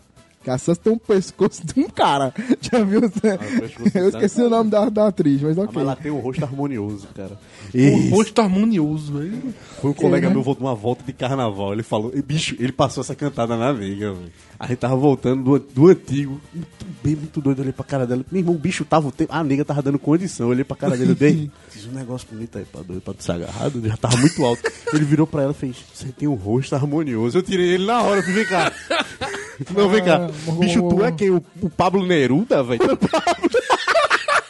Que 0.47 0.51
a 0.51 0.57
Sansa 0.57 0.79
tem 0.81 0.93
um 0.93 0.97
pescoço 0.97 1.61
de 1.65 1.81
um 1.81 1.89
cara. 1.89 2.33
Já 2.61 2.81
viu? 2.81 3.01
pescoço 3.01 3.97
Eu 3.97 4.07
esqueci 4.07 4.41
o 4.41 4.49
nome 4.49 4.69
da, 4.69 4.87
da 4.87 5.07
atriz, 5.09 5.41
mas 5.41 5.57
ok. 5.57 5.71
Mas 5.73 5.83
ela 5.83 5.95
tem 5.97 6.09
um 6.09 6.19
rosto 6.19 6.41
harmonioso, 6.45 7.05
cara. 7.13 7.33
o 7.33 7.77
Esse 7.77 8.09
rosto 8.11 8.41
harmonioso, 8.41 9.11
velho. 9.19 9.53
Foi 9.81 9.91
um 9.91 9.93
colega 9.93 10.29
meu 10.29 10.41
voltou 10.41 10.65
uma 10.65 10.73
volta 10.73 11.03
de 11.03 11.11
carnaval. 11.11 11.73
Ele 11.73 11.83
falou, 11.83 12.13
e, 12.15 12.21
bicho, 12.21 12.55
ele 12.59 12.71
passou 12.71 13.01
essa 13.01 13.13
cantada 13.13 13.57
na 13.57 13.73
veiga, 13.73 14.13
velho. 14.13 14.31
A 14.57 14.67
gente 14.67 14.77
tava 14.77 14.95
voltando 14.95 15.43
do, 15.43 15.59
do 15.59 15.87
antigo, 15.87 16.39
muito 16.53 16.85
bem, 17.03 17.15
muito 17.17 17.41
doido. 17.41 17.57
Eu 17.59 17.63
olhei 17.63 17.73
pra 17.73 17.83
cara 17.83 18.07
dela. 18.07 18.25
Meu 18.31 18.39
irmão, 18.39 18.55
o 18.55 18.57
bicho 18.57 18.85
tava. 18.85 19.09
o 19.09 19.11
tempo- 19.11 19.33
A 19.33 19.43
nega 19.43 19.65
tava 19.65 19.81
dando 19.81 19.99
condição. 19.99 20.47
Eu 20.47 20.51
olhei 20.51 20.63
pra 20.63 20.77
cara 20.77 20.95
dele. 20.95 21.11
Eu 21.11 21.15
dei. 21.15 21.51
Fiz 21.69 21.85
um 21.85 21.91
negócio 21.91 22.25
bonito 22.31 22.57
aí 22.57 22.63
pra 22.63 22.81
doido, 22.83 23.01
pra 23.01 23.13
ser 23.19 23.33
agarrado. 23.33 23.85
Já 23.85 23.97
tava 23.97 24.15
muito 24.15 24.43
alto. 24.45 24.61
Ele 24.93 25.03
virou 25.03 25.27
pra 25.27 25.43
ela 25.43 25.51
e 25.51 25.55
fez: 25.55 25.75
Você 25.93 26.07
tem 26.07 26.27
um 26.27 26.35
rosto 26.35 26.73
harmonioso. 26.73 27.37
Eu 27.37 27.43
tirei 27.43 27.67
ele 27.73 27.85
na 27.85 28.01
hora. 28.01 28.19
Eu 28.19 28.23
falei: 28.23 28.35
Vem 28.37 28.45
cá. 28.47 28.71
Não, 29.75 29.89
vem 29.89 30.03
cá. 30.03 30.29
Bicho, 30.59 30.87
tu 30.89 31.03
é 31.03 31.11
quem? 31.11 31.29
O, 31.31 31.43
o 31.61 31.69
Pablo 31.69 32.05
Neruda, 32.05 32.61
velho? 32.63 32.79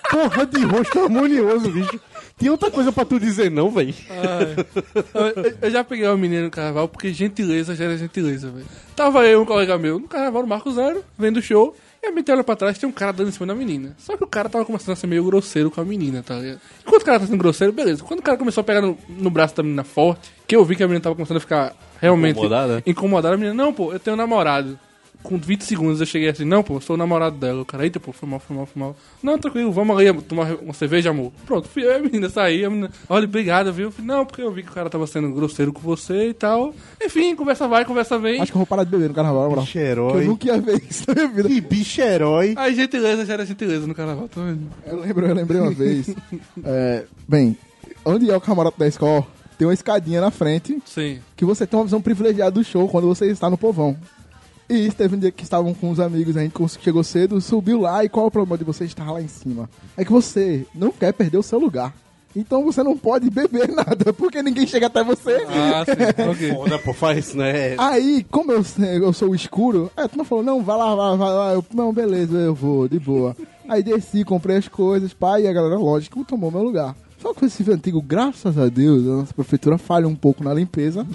Porra 0.09 0.45
de 0.45 0.63
rosto 0.65 0.99
harmonioso, 0.99 1.69
bicho. 1.69 1.99
Tinha 2.39 2.51
outra 2.51 2.69
coisa 2.71 2.91
pra 2.91 3.03
tu 3.03 3.19
dizer 3.19 3.49
não, 3.51 3.69
velho. 3.71 3.93
Eu, 5.13 5.53
eu- 5.61 5.71
já 5.71 5.83
peguei 5.83 6.05
uma 6.07 6.15
menina 6.17 6.43
no 6.43 6.51
carnaval 6.51 6.87
porque 6.87 7.11
gentileza 7.11 7.75
gera 7.75 7.97
gentileza, 7.97 8.49
velho. 8.49 8.65
Tava 8.95 9.25
eu 9.25 9.39
e 9.39 9.43
um 9.43 9.45
colega 9.45 9.77
meu 9.77 9.99
no 9.99 10.07
carnaval 10.07 10.43
no 10.43 10.47
Marco 10.47 10.71
Zero, 10.71 11.03
vendo 11.17 11.37
o 11.37 11.41
show. 11.41 11.75
E 12.01 12.05
a 12.07 12.11
gente 12.11 12.31
olha 12.31 12.43
pra 12.43 12.55
trás 12.55 12.77
tem 12.77 12.87
um 12.87 12.91
cara 12.91 13.11
dando 13.11 13.29
em 13.29 13.31
cima 13.31 13.47
da 13.47 13.55
menina. 13.55 13.95
Só 13.97 14.15
que 14.15 14.23
o 14.23 14.27
cara 14.27 14.47
tava 14.47 14.63
começando 14.63 14.93
a 14.93 14.95
ser 14.95 15.07
meio 15.07 15.23
grosseiro 15.23 15.71
com 15.71 15.81
a 15.81 15.85
menina, 15.85 16.21
tá 16.23 16.35
ligado? 16.35 16.61
Enquanto 16.85 17.01
o 17.01 17.05
cara 17.05 17.19
tá 17.19 17.25
sendo 17.25 17.37
grosseiro, 17.39 17.73
beleza. 17.73 18.03
Quando 18.03 18.19
o 18.19 18.23
cara 18.23 18.37
começou 18.37 18.61
a 18.61 18.63
pegar 18.63 18.81
no, 18.81 18.95
no 19.09 19.29
braço 19.31 19.55
da 19.55 19.63
menina 19.63 19.83
forte, 19.83 20.29
que 20.47 20.55
eu 20.55 20.63
vi 20.63 20.75
que 20.75 20.83
a 20.83 20.87
menina 20.87 21.01
tava 21.01 21.15
começando 21.15 21.37
a 21.37 21.41
ficar 21.41 21.73
realmente 21.99 22.37
Incomodada? 22.37 22.83
incomodada, 22.85 23.33
a 23.33 23.37
menina, 23.37 23.53
não, 23.55 23.73
pô, 23.73 23.91
eu 23.91 23.99
tenho 23.99 24.13
um 24.13 24.17
namorado. 24.17 24.79
Com 25.27 25.37
20 25.37 25.61
segundos 25.65 25.99
eu 25.99 26.05
cheguei 26.05 26.29
assim, 26.29 26.45
não, 26.45 26.63
pô, 26.63 26.79
sou 26.79 26.93
o 26.93 26.97
namorado 26.97 27.35
dela. 27.35 27.61
O 27.61 27.65
cara, 27.65 27.83
eita, 27.83 27.99
pô, 27.99 28.13
foi 28.13 28.29
mal, 28.29 28.39
foi 28.39 28.55
mal, 28.55 28.65
foi 28.65 28.79
mal. 28.81 28.95
Não, 29.21 29.37
tranquilo, 29.37 29.73
vamos 29.73 29.97
ali 29.97 30.21
tomar 30.21 30.55
uma 30.61 30.73
cerveja, 30.73 31.09
amor. 31.09 31.33
Pronto, 31.45 31.67
fui 31.67 31.83
eu 31.83 31.91
e 31.91 31.95
a 31.95 31.99
menina 31.99 32.29
saí, 32.29 32.63
a 32.63 32.69
menina, 32.69 32.89
olha, 33.09 33.25
obrigado, 33.25 33.73
viu? 33.73 33.91
Falei, 33.91 34.07
não, 34.07 34.25
porque 34.25 34.41
eu 34.41 34.49
vi 34.53 34.63
que 34.63 34.69
o 34.69 34.73
cara 34.73 34.89
tava 34.89 35.05
sendo 35.05 35.29
grosseiro 35.33 35.73
com 35.73 35.81
você 35.81 36.29
e 36.29 36.33
tal. 36.33 36.73
Enfim, 37.03 37.35
conversa 37.35 37.67
vai, 37.67 37.83
conversa 37.83 38.17
vem. 38.17 38.39
Acho 38.39 38.53
que 38.53 38.55
eu 38.57 38.59
vou 38.59 38.65
parar 38.65 38.85
de 38.85 38.89
beber 38.89 39.09
no 39.09 39.13
carnaval, 39.15 39.43
na 39.43 39.49
moral. 39.49 39.65
Bicho 39.65 39.73
Que 39.73 39.79
eu 39.79 39.91
herói. 39.91 40.23
nunca 40.25 40.47
ia 40.47 40.61
ver 40.61 40.81
isso 40.89 41.03
na 41.09 41.13
minha 41.15 41.27
vida. 41.27 41.49
Que 41.49 41.59
bicho 41.59 42.01
herói. 42.01 42.53
Aí 42.55 42.73
gentileza 42.73 43.25
gera 43.25 43.45
gentileza 43.45 43.85
no 43.85 43.93
carnaval, 43.93 44.29
tá 44.29 44.41
vendo? 44.41 44.61
Eu 44.85 45.01
lembro, 45.01 45.25
eu 45.27 45.35
lembrei 45.35 45.59
uma 45.59 45.71
vez. 45.71 46.07
É, 46.63 47.03
bem, 47.27 47.57
onde 48.05 48.31
é 48.31 48.35
o 48.35 48.39
camarote 48.41 48.79
da 48.79 48.87
escola, 48.87 49.25
tem 49.57 49.67
uma 49.67 49.73
escadinha 49.73 50.21
na 50.21 50.31
frente 50.31 50.77
Sim. 50.85 51.19
que 51.35 51.43
você 51.43 51.65
tem 51.67 51.77
uma 51.77 51.85
visão 51.85 52.01
privilegiada 52.01 52.51
do 52.51 52.63
show 52.63 52.87
quando 52.87 53.07
você 53.07 53.25
está 53.27 53.49
no 53.49 53.57
povão. 53.57 53.97
E 54.69 54.91
teve 54.91 55.15
um 55.15 55.19
dia 55.19 55.31
que 55.31 55.43
estavam 55.43 55.73
com 55.73 55.89
os 55.89 55.99
amigos, 55.99 56.35
a 56.35 56.41
gente 56.41 56.53
chegou 56.81 57.03
cedo, 57.03 57.39
subiu 57.39 57.79
lá 57.79 58.03
e 58.03 58.09
qual 58.09 58.25
é 58.25 58.27
o 58.27 58.31
problema 58.31 58.57
de 58.57 58.65
você 58.65 58.83
estar 58.83 59.09
lá 59.09 59.21
em 59.21 59.27
cima? 59.27 59.69
É 59.95 60.03
que 60.03 60.11
você 60.11 60.65
não 60.75 60.91
quer 60.91 61.13
perder 61.13 61.37
o 61.37 61.43
seu 61.43 61.57
lugar. 61.57 61.93
Então 62.35 62.63
você 62.63 62.83
não 62.83 62.97
pode 62.97 63.29
beber 63.29 63.69
nada, 63.73 64.13
porque 64.13 64.43
ninguém 64.43 64.67
chega 64.67 64.87
até 64.87 65.03
você. 65.03 65.37
Ah, 65.47 65.85
sim, 65.85 66.29
ok. 66.29 66.51
Foda, 66.53 66.79
pô, 66.79 66.93
faz 66.93 67.27
isso, 67.27 67.37
né? 67.37 67.75
Aí, 67.77 68.25
como 68.29 68.51
eu, 68.51 68.63
eu 69.01 69.13
sou 69.13 69.29
o 69.29 69.35
escuro, 69.35 69.89
a 69.95 70.07
turma 70.07 70.25
falou, 70.25 70.43
não, 70.43 70.61
vai 70.61 70.77
lá, 70.77 70.93
vai, 70.93 71.17
vai 71.17 71.33
lá. 71.33 71.53
Eu, 71.53 71.65
não, 71.73 71.93
beleza, 71.93 72.37
eu 72.37 72.53
vou, 72.53 72.87
de 72.87 72.99
boa. 72.99 73.35
Aí 73.67 73.81
desci, 73.81 74.23
comprei 74.23 74.57
as 74.57 74.67
coisas, 74.67 75.13
pá, 75.13 75.39
e 75.39 75.47
a 75.47 75.53
galera, 75.53 75.77
lógico, 75.77 76.23
tomou 76.23 76.51
meu 76.51 76.61
lugar. 76.61 76.95
Só 77.19 77.33
que 77.33 77.45
esse 77.45 77.69
antigo, 77.71 78.01
graças 78.01 78.57
a 78.57 78.69
Deus, 78.69 79.03
a 79.07 79.17
nossa 79.17 79.33
prefeitura 79.33 79.77
falha 79.77 80.07
um 80.07 80.15
pouco 80.15 80.43
na 80.43 80.53
limpeza. 80.53 81.05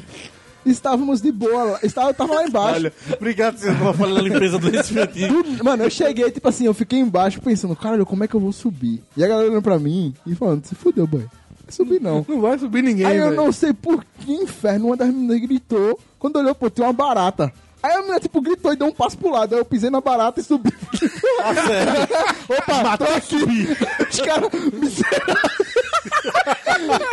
Estávamos 0.65 1.21
de 1.21 1.33
boa, 1.33 1.65
lá- 1.65 1.79
estava, 1.83 2.11
eu 2.11 2.15
tava 2.15 2.35
lá 2.35 2.45
embaixo. 2.47 2.75
Olha, 2.77 2.93
obrigado 3.17 3.57
você 3.59 3.71
não 3.71 3.93
falando 3.95 4.15
da 4.17 4.23
limpeza 4.23 4.59
do. 4.59 4.71
Tudo- 4.71 5.65
Mano, 5.65 5.83
eu 5.85 5.91
cheguei, 5.91 6.31
tipo 6.31 6.49
assim, 6.49 6.67
eu 6.67 6.75
fiquei 6.75 6.99
embaixo 6.99 7.41
pensando, 7.41 7.75
caralho, 7.75 8.07
como 8.07 8.23
é 8.25 8.29
que 8.29 8.35
eu 8.35 8.41
vou 8.41 8.53
subir? 8.53 9.03
E 9.17 9.25
a 9.25 9.29
galera 9.29 9.49
olhando 9.49 9.63
pra 9.63 9.79
mim 9.79 10.15
e 10.27 10.35
falando, 10.35 10.65
se 10.65 10.75
fudeu, 10.75 11.07
boy. 11.07 11.21
Não 11.23 11.29
vai 11.65 11.73
subir 11.73 12.01
não. 12.01 12.27
Não 12.29 12.41
vai 12.41 12.59
subir 12.59 12.83
ninguém, 12.83 13.07
Aí 13.07 13.17
eu 13.17 13.25
velho. 13.31 13.37
não 13.37 13.51
sei 13.53 13.73
por 13.73 14.05
que 14.21 14.33
inferno, 14.33 14.87
uma 14.89 14.97
das 14.97 15.09
meninas 15.09 15.41
gritou. 15.41 15.99
Quando 16.19 16.37
olhou, 16.37 16.55
pô, 16.55 16.69
tinha 16.71 16.87
uma 16.87 16.93
barata. 16.93 17.53
Aí 17.83 17.93
a 17.93 17.99
menina, 17.99 18.21
tipo, 18.21 18.41
gritou 18.41 18.73
e 18.73 18.77
deu 18.77 18.87
um 18.87 18.93
passo 18.93 19.19
pro 19.19 19.31
lado. 19.31 19.55
Aí 19.55 19.61
eu 19.61 19.65
pisei 19.65 19.91
na 19.91 20.01
barata 20.01 20.41
e 20.41 20.45
subi. 20.45 20.71
Opa, 22.49 22.99
tô 22.99 23.05
aqui. 23.05 23.69
Os 24.09 24.21
caras. 24.21 24.51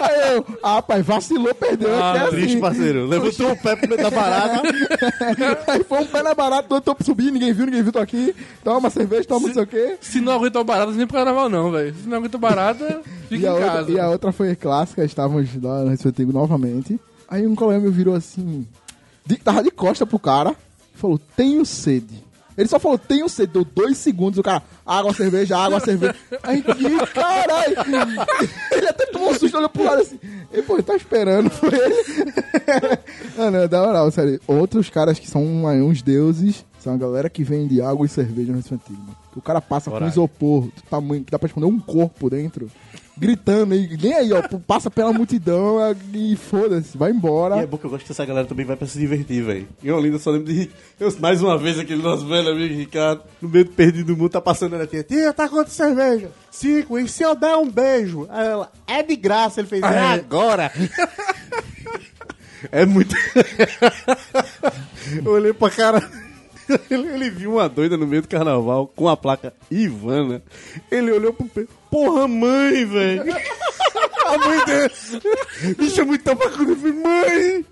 Aí 0.01 0.35
eu, 0.35 0.45
ah, 0.63 0.81
pai, 0.81 1.01
vacilou, 1.01 1.53
perdeu. 1.55 1.89
Ah, 2.01 2.17
é 2.17 2.27
Triste, 2.29 2.51
assim. 2.51 2.59
parceiro. 2.59 3.07
Levantou 3.07 3.51
o 3.51 3.57
pé 3.57 3.75
pro 3.75 3.89
meio 3.89 4.01
da 4.01 4.09
barata. 4.09 4.61
Aí 5.71 5.83
foi 5.83 5.99
um 5.99 6.05
pé 6.05 6.23
na 6.23 6.33
barata, 6.33 6.67
do 6.67 6.75
outro 6.75 6.95
eu 6.99 7.05
subi, 7.05 7.31
ninguém 7.31 7.53
viu, 7.53 7.65
ninguém 7.65 7.83
viu, 7.83 7.91
tô 7.91 7.99
aqui. 7.99 8.35
Toma 8.63 8.79
uma 8.79 8.89
cerveja, 8.89 9.27
toma 9.27 9.47
não 9.47 9.53
sei 9.53 9.63
o 9.63 9.67
quê. 9.67 9.97
Se 10.01 10.19
não 10.19 10.33
aguenta 10.33 10.63
barata, 10.63 10.91
nem 10.91 11.07
pro 11.07 11.17
carnaval 11.17 11.49
não, 11.49 11.71
velho. 11.71 11.95
Se 11.95 12.07
não 12.07 12.17
aguenta 12.17 12.37
barata, 12.37 13.01
fica 13.27 13.47
em 13.47 13.49
outra, 13.49 13.65
casa. 13.67 13.91
e 13.91 13.99
a 13.99 14.09
outra 14.09 14.31
foi 14.31 14.55
clássica, 14.55 15.03
estávamos 15.03 15.49
lá 15.61 15.83
no 15.83 15.89
Recife 15.89 16.25
novamente. 16.25 16.99
Aí 17.27 17.45
um 17.45 17.55
colega 17.55 17.79
meu 17.79 17.91
virou 17.91 18.15
assim, 18.15 18.67
de- 19.29 19.37
tava 19.37 19.61
de 19.63 19.69
costa 19.69 20.05
pro 20.07 20.17
cara, 20.17 20.55
falou, 20.95 21.19
tenho 21.37 21.63
sede. 21.65 22.27
Ele 22.57 22.67
só 22.67 22.77
falou, 22.79 22.97
tenho 22.97 23.29
sede, 23.29 23.53
deu 23.53 23.63
dois 23.63 23.97
segundos, 23.97 24.37
o 24.39 24.43
cara, 24.43 24.61
água, 24.85 25.13
cerveja, 25.13 25.57
água, 25.57 25.79
cerveja. 25.85 26.15
Aí, 26.43 26.61
que 26.61 27.05
caralho! 27.13 27.75
Ele 28.71 28.87
até 28.87 29.05
tomou 29.05 29.29
um 29.31 29.33
susto, 29.35 29.55
olhou 29.55 29.69
pro 29.69 29.83
lado 29.83 30.01
assim, 30.01 30.19
e 30.51 30.61
pô, 30.63 30.73
ele 30.73 30.83
tá 30.83 30.95
esperando, 30.95 31.49
foi 31.49 31.69
ele. 31.69 31.95
Não, 33.37 33.51
não, 33.51 33.67
da 33.67 33.81
moral, 33.85 34.11
sério. 34.11 34.41
Outros 34.47 34.89
caras 34.89 35.17
que 35.19 35.29
são 35.29 35.65
aí, 35.67 35.79
uns 35.81 36.01
deuses, 36.01 36.65
são 36.83 36.93
a 36.93 36.97
galera 36.97 37.29
que 37.29 37.43
vende 37.43 37.81
água 37.81 38.05
e 38.05 38.09
cerveja 38.09 38.51
no 38.51 38.57
Recife 38.57 38.75
Antigo, 38.75 38.99
mano. 38.99 39.17
O 39.35 39.41
cara 39.41 39.61
passa 39.61 39.85
com 39.89 39.95
Coragem. 39.97 40.11
isopor 40.13 40.63
do 40.65 40.81
tamanho 40.89 41.23
que 41.23 41.31
dá 41.31 41.39
pra 41.39 41.47
esconder 41.47 41.67
um 41.67 41.79
corpo 41.79 42.29
dentro, 42.29 42.69
gritando, 43.17 43.75
e 43.75 43.95
nem 43.97 44.13
aí, 44.13 44.33
ó, 44.33 44.41
passa 44.65 44.89
pela 44.89 45.13
multidão 45.13 45.77
e 46.13 46.35
foda-se, 46.35 46.97
vai 46.97 47.11
E 47.11 47.13
embora. 47.13 47.57
é 47.57 47.67
bom 47.67 47.77
que 47.77 47.85
eu 47.85 47.89
gosto 47.89 48.05
que 48.05 48.11
essa 48.11 48.25
galera 48.25 48.47
também 48.47 48.65
vai 48.65 48.75
pra 48.75 48.87
se 48.87 48.97
divertir, 48.97 49.43
velho. 49.43 49.67
Em 49.83 49.91
Olinda 49.91 50.15
eu 50.15 50.19
só 50.19 50.31
lembro 50.31 50.51
de. 50.51 50.69
Eu, 50.99 51.13
mais 51.19 51.41
uma 51.41 51.57
vez 51.57 51.79
aquele 51.79 52.01
nosso 52.01 52.27
velho 52.27 52.49
amigo 52.49 52.73
Ricardo, 52.73 53.21
no 53.41 53.47
meio 53.49 53.65
do 53.65 53.71
perdido 53.71 54.13
do 54.13 54.17
mundo, 54.17 54.29
tá 54.31 54.41
passando 54.41 54.75
ela 54.75 54.87
tia. 54.87 55.03
Tia, 55.03 55.31
tá 55.31 55.47
quanto 55.47 55.69
cerveja? 55.69 56.31
Cinco, 56.51 56.97
e 56.99 57.07
se 57.07 57.23
eu 57.23 57.35
der 57.35 57.55
um 57.55 57.69
beijo? 57.69 58.25
Aí 58.29 58.47
ela, 58.47 58.71
é 58.87 59.01
de 59.03 59.15
graça, 59.15 59.61
ele 59.61 59.67
fez, 59.69 59.81
é 59.83 59.99
agora. 59.99 60.71
é 62.71 62.85
muito. 62.85 63.15
eu 65.23 65.31
olhei 65.31 65.53
pra 65.53 65.69
cara. 65.69 66.09
Ele, 66.89 67.07
ele 67.13 67.29
viu 67.29 67.53
uma 67.53 67.67
doida 67.67 67.97
no 67.97 68.05
meio 68.07 68.21
do 68.21 68.27
carnaval 68.27 68.87
com 68.95 69.07
a 69.09 69.17
placa 69.17 69.53
Ivana. 69.71 70.41
Ele 70.91 71.11
olhou 71.11 71.33
pro 71.33 71.47
pé. 71.47 71.65
Porra, 71.89 72.27
mãe, 72.27 72.85
velho. 72.85 73.23
A 74.25 74.37
mãe 74.37 74.63
dele 74.65 74.91
me 75.77 75.89
chamou 75.89 76.13
então 76.13 76.35
pra 76.35 76.49
quando 76.51 76.69
eu 76.69 76.75
falei, 76.75 76.93
mãe. 76.93 77.65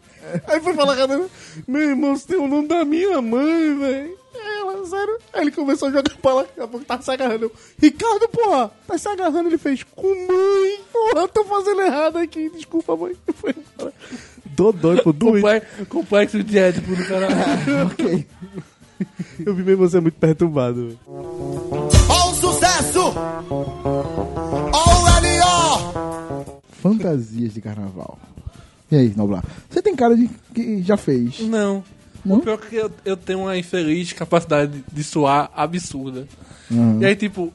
Aí 0.48 0.60
foi 0.60 0.74
falar 0.74 0.96
com 0.96 1.02
ela, 1.04 1.30
meu 1.68 1.82
irmão, 1.82 2.16
você 2.16 2.28
tem 2.28 2.38
o 2.38 2.48
nome 2.48 2.68
da 2.68 2.84
minha 2.84 3.22
mãe, 3.22 3.78
velho. 3.80 4.18
Ela, 4.34 4.86
sério. 4.88 5.18
Aí 5.34 5.42
ele 5.44 5.52
começou 5.52 5.88
a 5.88 5.92
jogar 5.92 6.04
lá, 6.34 6.42
daqui 6.42 6.60
a 6.62 6.68
pouco 6.68 6.86
tava 6.86 7.02
se 7.04 7.12
agarrando. 7.12 7.46
Eu, 7.46 7.52
Ricardo, 7.80 8.28
porra, 8.30 8.72
tá 8.88 8.98
se 8.98 9.08
agarrando. 9.08 9.50
Ele 9.50 9.58
fez, 9.60 9.84
com 9.84 10.08
mãe. 10.08 10.80
Porra, 10.92 11.22
eu 11.22 11.28
tô 11.28 11.44
fazendo 11.46 11.82
errado 11.82 12.18
aqui, 12.18 12.50
desculpa, 12.50 12.96
mãe. 12.96 13.16
Foi 13.36 13.52
embora. 13.56 13.94
Dodói, 14.46 15.02
pô, 15.02 15.14
doido. 15.14 15.44
Comple- 15.44 15.86
Complexo 15.88 16.44
de 16.44 16.58
Édipo 16.58 16.96
do 16.96 17.06
carnaval. 17.06 17.46
ok. 17.94 18.28
Eu 19.46 19.54
vi 19.54 19.64
mesmo 19.64 19.88
você 19.88 20.00
muito 20.00 20.16
perturbado. 20.16 20.88
velho. 20.88 21.00
Ó 21.08 22.32
o 22.32 22.34
sucesso! 22.36 23.14
Ó 24.72 25.04
o 25.04 25.08
L.O. 25.18 26.62
Fantasias 26.82 27.54
de 27.54 27.62
carnaval. 27.62 28.18
E 28.92 28.96
aí, 28.96 29.14
Noblar? 29.16 29.44
Você 29.70 29.82
tem 29.82 29.96
cara 29.96 30.16
de 30.16 30.30
que 30.54 30.82
já 30.82 30.96
fez. 30.96 31.40
Não. 31.42 31.84
Não? 32.24 32.38
O 32.38 32.42
pior 32.42 32.60
é 32.62 32.70
que 32.70 32.76
eu, 32.76 32.92
eu 33.06 33.18
tenho 33.18 33.40
uma 33.40 33.58
infeliz 33.58 34.14
capacidade 34.14 34.84
de 34.92 35.04
suar 35.04 35.50
absurda. 35.56 36.28
Uhum. 36.70 37.02
E 37.02 37.06
aí, 37.06 37.16
tipo, 37.16 37.54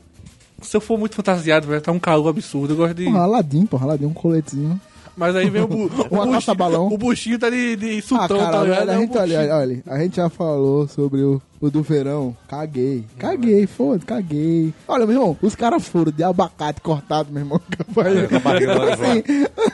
se 0.63 0.77
eu 0.77 0.81
for 0.81 0.99
muito 0.99 1.15
fantasiado, 1.15 1.67
vai 1.67 1.79
estar 1.79 1.93
um 1.93 1.99
calor 1.99 2.29
absurdo. 2.29 2.73
Eu 2.73 2.77
gosto 2.77 2.95
de. 2.95 3.05
Porra, 3.05 3.21
Aladim, 3.21 3.67
porra, 3.67 3.87
Aladim, 3.87 4.07
um 4.07 4.13
coletezinho. 4.13 4.81
Mas 5.17 5.37
aí 5.37 5.51
vem 5.51 5.63
o, 5.63 5.69
bu... 5.69 5.85
o, 6.11 6.15
Uma 6.15 6.31
caça-balão. 6.31 6.89
o 6.89 6.97
buchinho 6.99 7.39
tá 7.39 7.51
de, 7.51 7.77
de 7.77 7.99
Ah, 7.99 8.03
sultão, 8.03 8.39
cara, 8.39 8.51
tá 8.53 8.63
ligado? 8.65 8.81
olha, 8.83 8.93
a 8.93 8.95
É 8.95 8.99
gente, 9.01 9.19
olha, 9.19 9.37
buchinho. 9.39 9.55
olha, 9.57 9.83
a 9.87 9.99
gente 9.99 10.17
já 10.17 10.29
falou 10.31 10.89
sobre 10.89 11.21
o, 11.23 11.41
o 11.61 11.71
do 11.71 11.83
verão. 11.83 12.35
Caguei. 12.49 13.05
Caguei, 13.19 13.67
foda, 13.67 14.03
caguei. 14.07 14.73
Olha, 14.89 15.07
meu 15.07 15.17
irmão, 15.17 15.37
os 15.43 15.55
caras 15.55 15.87
foram 15.87 16.11
de 16.13 16.23
abacate 16.25 16.81
cortado, 16.81 17.31
meu 17.33 17.43
irmão. 17.43 17.61
lá 17.97 18.95
assim, 18.95 19.23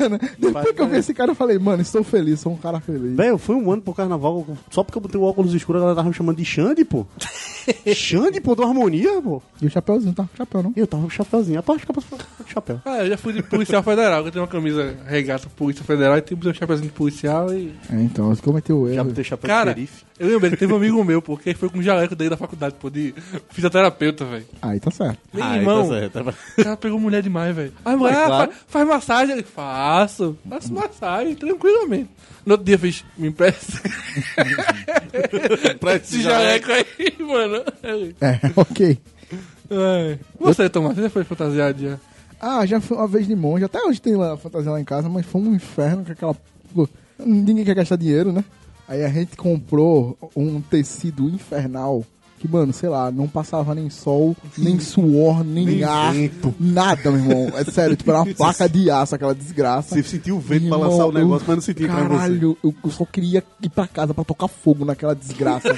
mano, 0.01 0.19
depois 0.39 0.73
que 0.73 0.83
eu 0.83 0.89
vi 0.89 0.97
esse 0.97 1.15
cara, 1.15 1.31
eu 1.31 1.35
falei, 1.37 1.59
mano, 1.59 1.83
estou 1.83 2.03
feliz, 2.03 2.41
sou 2.41 2.53
um 2.53 2.57
cara 2.57 2.81
feliz. 2.81 3.17
Velho, 3.17 3.39
foi 3.39 3.57
um 3.57 3.71
ano 3.71 3.83
pro 3.83 3.95
carnaval, 3.95 4.45
só 4.71 4.83
porque 4.83 4.99
eu 4.99 5.03
botei 5.03 5.21
o 5.21 5.25
óculos 5.25 5.55
escuro, 5.55 5.79
a 5.79 5.81
galera 5.83 5.97
tava 5.97 6.09
me 6.09 6.15
chamando 6.15 6.37
de 6.37 6.45
Xande, 6.45 6.85
pô. 6.85 7.07
Xande, 7.95 8.41
pô, 8.41 8.55
do 8.55 8.63
Harmonia, 8.63 9.21
pô. 9.23 9.41
E 9.61 9.67
o 9.67 9.71
chapéuzinho, 9.71 10.15
tá 10.15 10.25
com 10.25 10.37
chapéu, 10.37 10.63
não? 10.63 10.73
Eu 10.77 10.87
tava 10.87 11.03
com 11.05 11.11
chapéuzinho. 11.11 11.59
Aposto 11.59 11.85
que 11.85 11.91
eu 11.91 11.95
posso 11.95 12.09
chapéu. 12.53 12.81
Ah, 12.85 12.99
eu 12.99 13.09
já 13.09 13.17
fui 13.17 13.33
de 13.33 13.43
policial 13.43 13.83
federal, 13.83 14.23
que 14.23 14.29
eu 14.29 14.33
tenho 14.33 14.43
uma 14.45 14.51
camisa 14.51 14.95
regata 15.07 15.49
polícia 15.57 15.85
federal 15.85 16.17
e 16.19 16.23
tenho 16.23 16.39
um 16.41 16.55
chapéuzinho 16.55 16.89
de 16.91 16.95
policial 16.95 17.53
e. 17.53 17.73
É, 17.93 18.01
então, 18.01 18.29
você 18.29 18.43
cometeu 18.43 18.79
o 18.81 18.89
Já 18.89 18.95
erro. 18.97 19.05
botei 19.05 19.25
chapéu 19.25 19.49
Cara, 19.49 19.75
de 19.75 19.89
eu 20.19 20.29
lembrei, 20.29 20.57
teve 20.57 20.73
um 20.73 20.77
amigo 20.77 21.03
meu, 21.05 21.23
porque 21.23 21.55
foi 21.55 21.69
com 21.69 21.79
o 21.79 21.83
jaleco 21.83 22.17
dele 22.17 22.31
da 22.31 22.37
faculdade, 22.37 22.75
pô, 22.81 22.91
de 22.91 23.15
fisioterapeuta, 23.51 24.25
velho. 24.25 24.47
Aí 24.61 24.81
tá 24.81 24.91
certo. 24.91 25.19
Meu 25.33 25.45
Ah, 25.45 25.57
irmão, 25.57 25.85
então 25.85 25.97
certo, 25.99 26.13
tá- 26.25 26.35
o 26.59 26.65
cara 26.65 26.77
pegou 26.77 26.99
mulher 26.99 27.23
demais, 27.23 27.55
velho. 27.55 27.73
Aí, 27.85 27.95
mulher, 27.97 28.15
Mas 28.15 28.23
ah, 28.23 28.27
claro. 28.27 28.51
faz, 28.53 28.65
faz 28.69 28.89
massagem. 28.89 29.35
Ele, 29.35 29.43
faço. 29.45 30.37
Faço 30.49 30.73
massagem, 30.75 31.35
tranquilamente. 31.37 32.11
No 32.45 32.53
outro 32.55 32.65
dia 32.65 32.79
fez, 32.79 33.05
me 33.19 33.29
empresta 33.29 33.79
esse 36.03 36.23
jaleco 36.23 36.73
aí, 36.73 37.15
mano. 37.21 37.63
É, 38.21 38.41
ok. 38.57 38.99
ai. 39.71 40.19
Você, 40.41 40.69
Tomás, 40.69 40.97
você 40.97 41.03
já 41.03 41.11
foi 41.11 41.25
fantasiado 41.25 41.81
já? 41.83 41.99
Ah, 42.41 42.65
já 42.65 42.81
foi 42.81 42.97
uma 42.97 43.09
vez 43.09 43.27
de 43.27 43.35
monge. 43.35 43.65
Até 43.65 43.83
hoje 43.83 44.01
tem 44.01 44.15
lá 44.15 44.37
fantasia 44.37 44.71
lá 44.71 44.81
em 44.81 44.85
casa, 44.85 45.09
mas 45.09 45.27
foi 45.27 45.41
um 45.41 45.55
inferno 45.55 46.05
com 46.05 46.13
aquela. 46.13 46.37
Ninguém 47.19 47.65
quer 47.65 47.75
gastar 47.75 47.97
dinheiro, 47.97 48.33
né? 48.33 48.45
Aí 48.87 49.05
a 49.05 49.09
gente 49.09 49.37
comprou 49.37 50.17
um 50.37 50.61
tecido 50.61 51.29
infernal 51.29 52.05
que, 52.39 52.49
mano, 52.49 52.73
sei 52.73 52.89
lá, 52.89 53.11
não 53.11 53.27
passava 53.29 53.75
nem 53.75 53.91
sol, 53.91 54.37
nem 54.57 54.79
suor, 54.81 55.45
nem, 55.45 55.67
Nem 55.67 55.85
ar, 55.85 56.13
vento. 56.15 56.55
nada, 56.59 57.11
meu 57.11 57.21
irmão. 57.21 57.59
É 57.59 57.65
sério, 57.65 57.97
tipo, 57.97 58.11
era 58.11 58.21
uma 58.23 58.33
placa 58.35 58.69
de 58.69 58.91
aço, 58.91 59.15
aquela 59.15 59.35
desgraça. 59.35 59.95
Você 59.95 60.03
sentiu 60.03 60.37
o 60.37 60.41
vento 60.41 60.69
pra 60.69 60.77
lançar 60.79 61.05
o 61.07 61.09
eu- 61.09 61.13
negócio, 61.13 61.45
mas 61.47 61.57
não 61.57 61.63
sentiu 61.63 61.87
pra 61.89 61.97
você. 61.97 62.09
Caralho, 62.09 62.57
eu, 62.63 62.75
eu 62.85 62.91
só 62.91 63.05
queria 63.05 63.43
ir 63.63 63.69
pra 63.71 63.87
casa 63.87 64.15
pra 64.15 64.25
tocar 64.25 64.49
fogo 64.49 64.85
naquela 64.85 65.15
desgraça. 65.15 65.69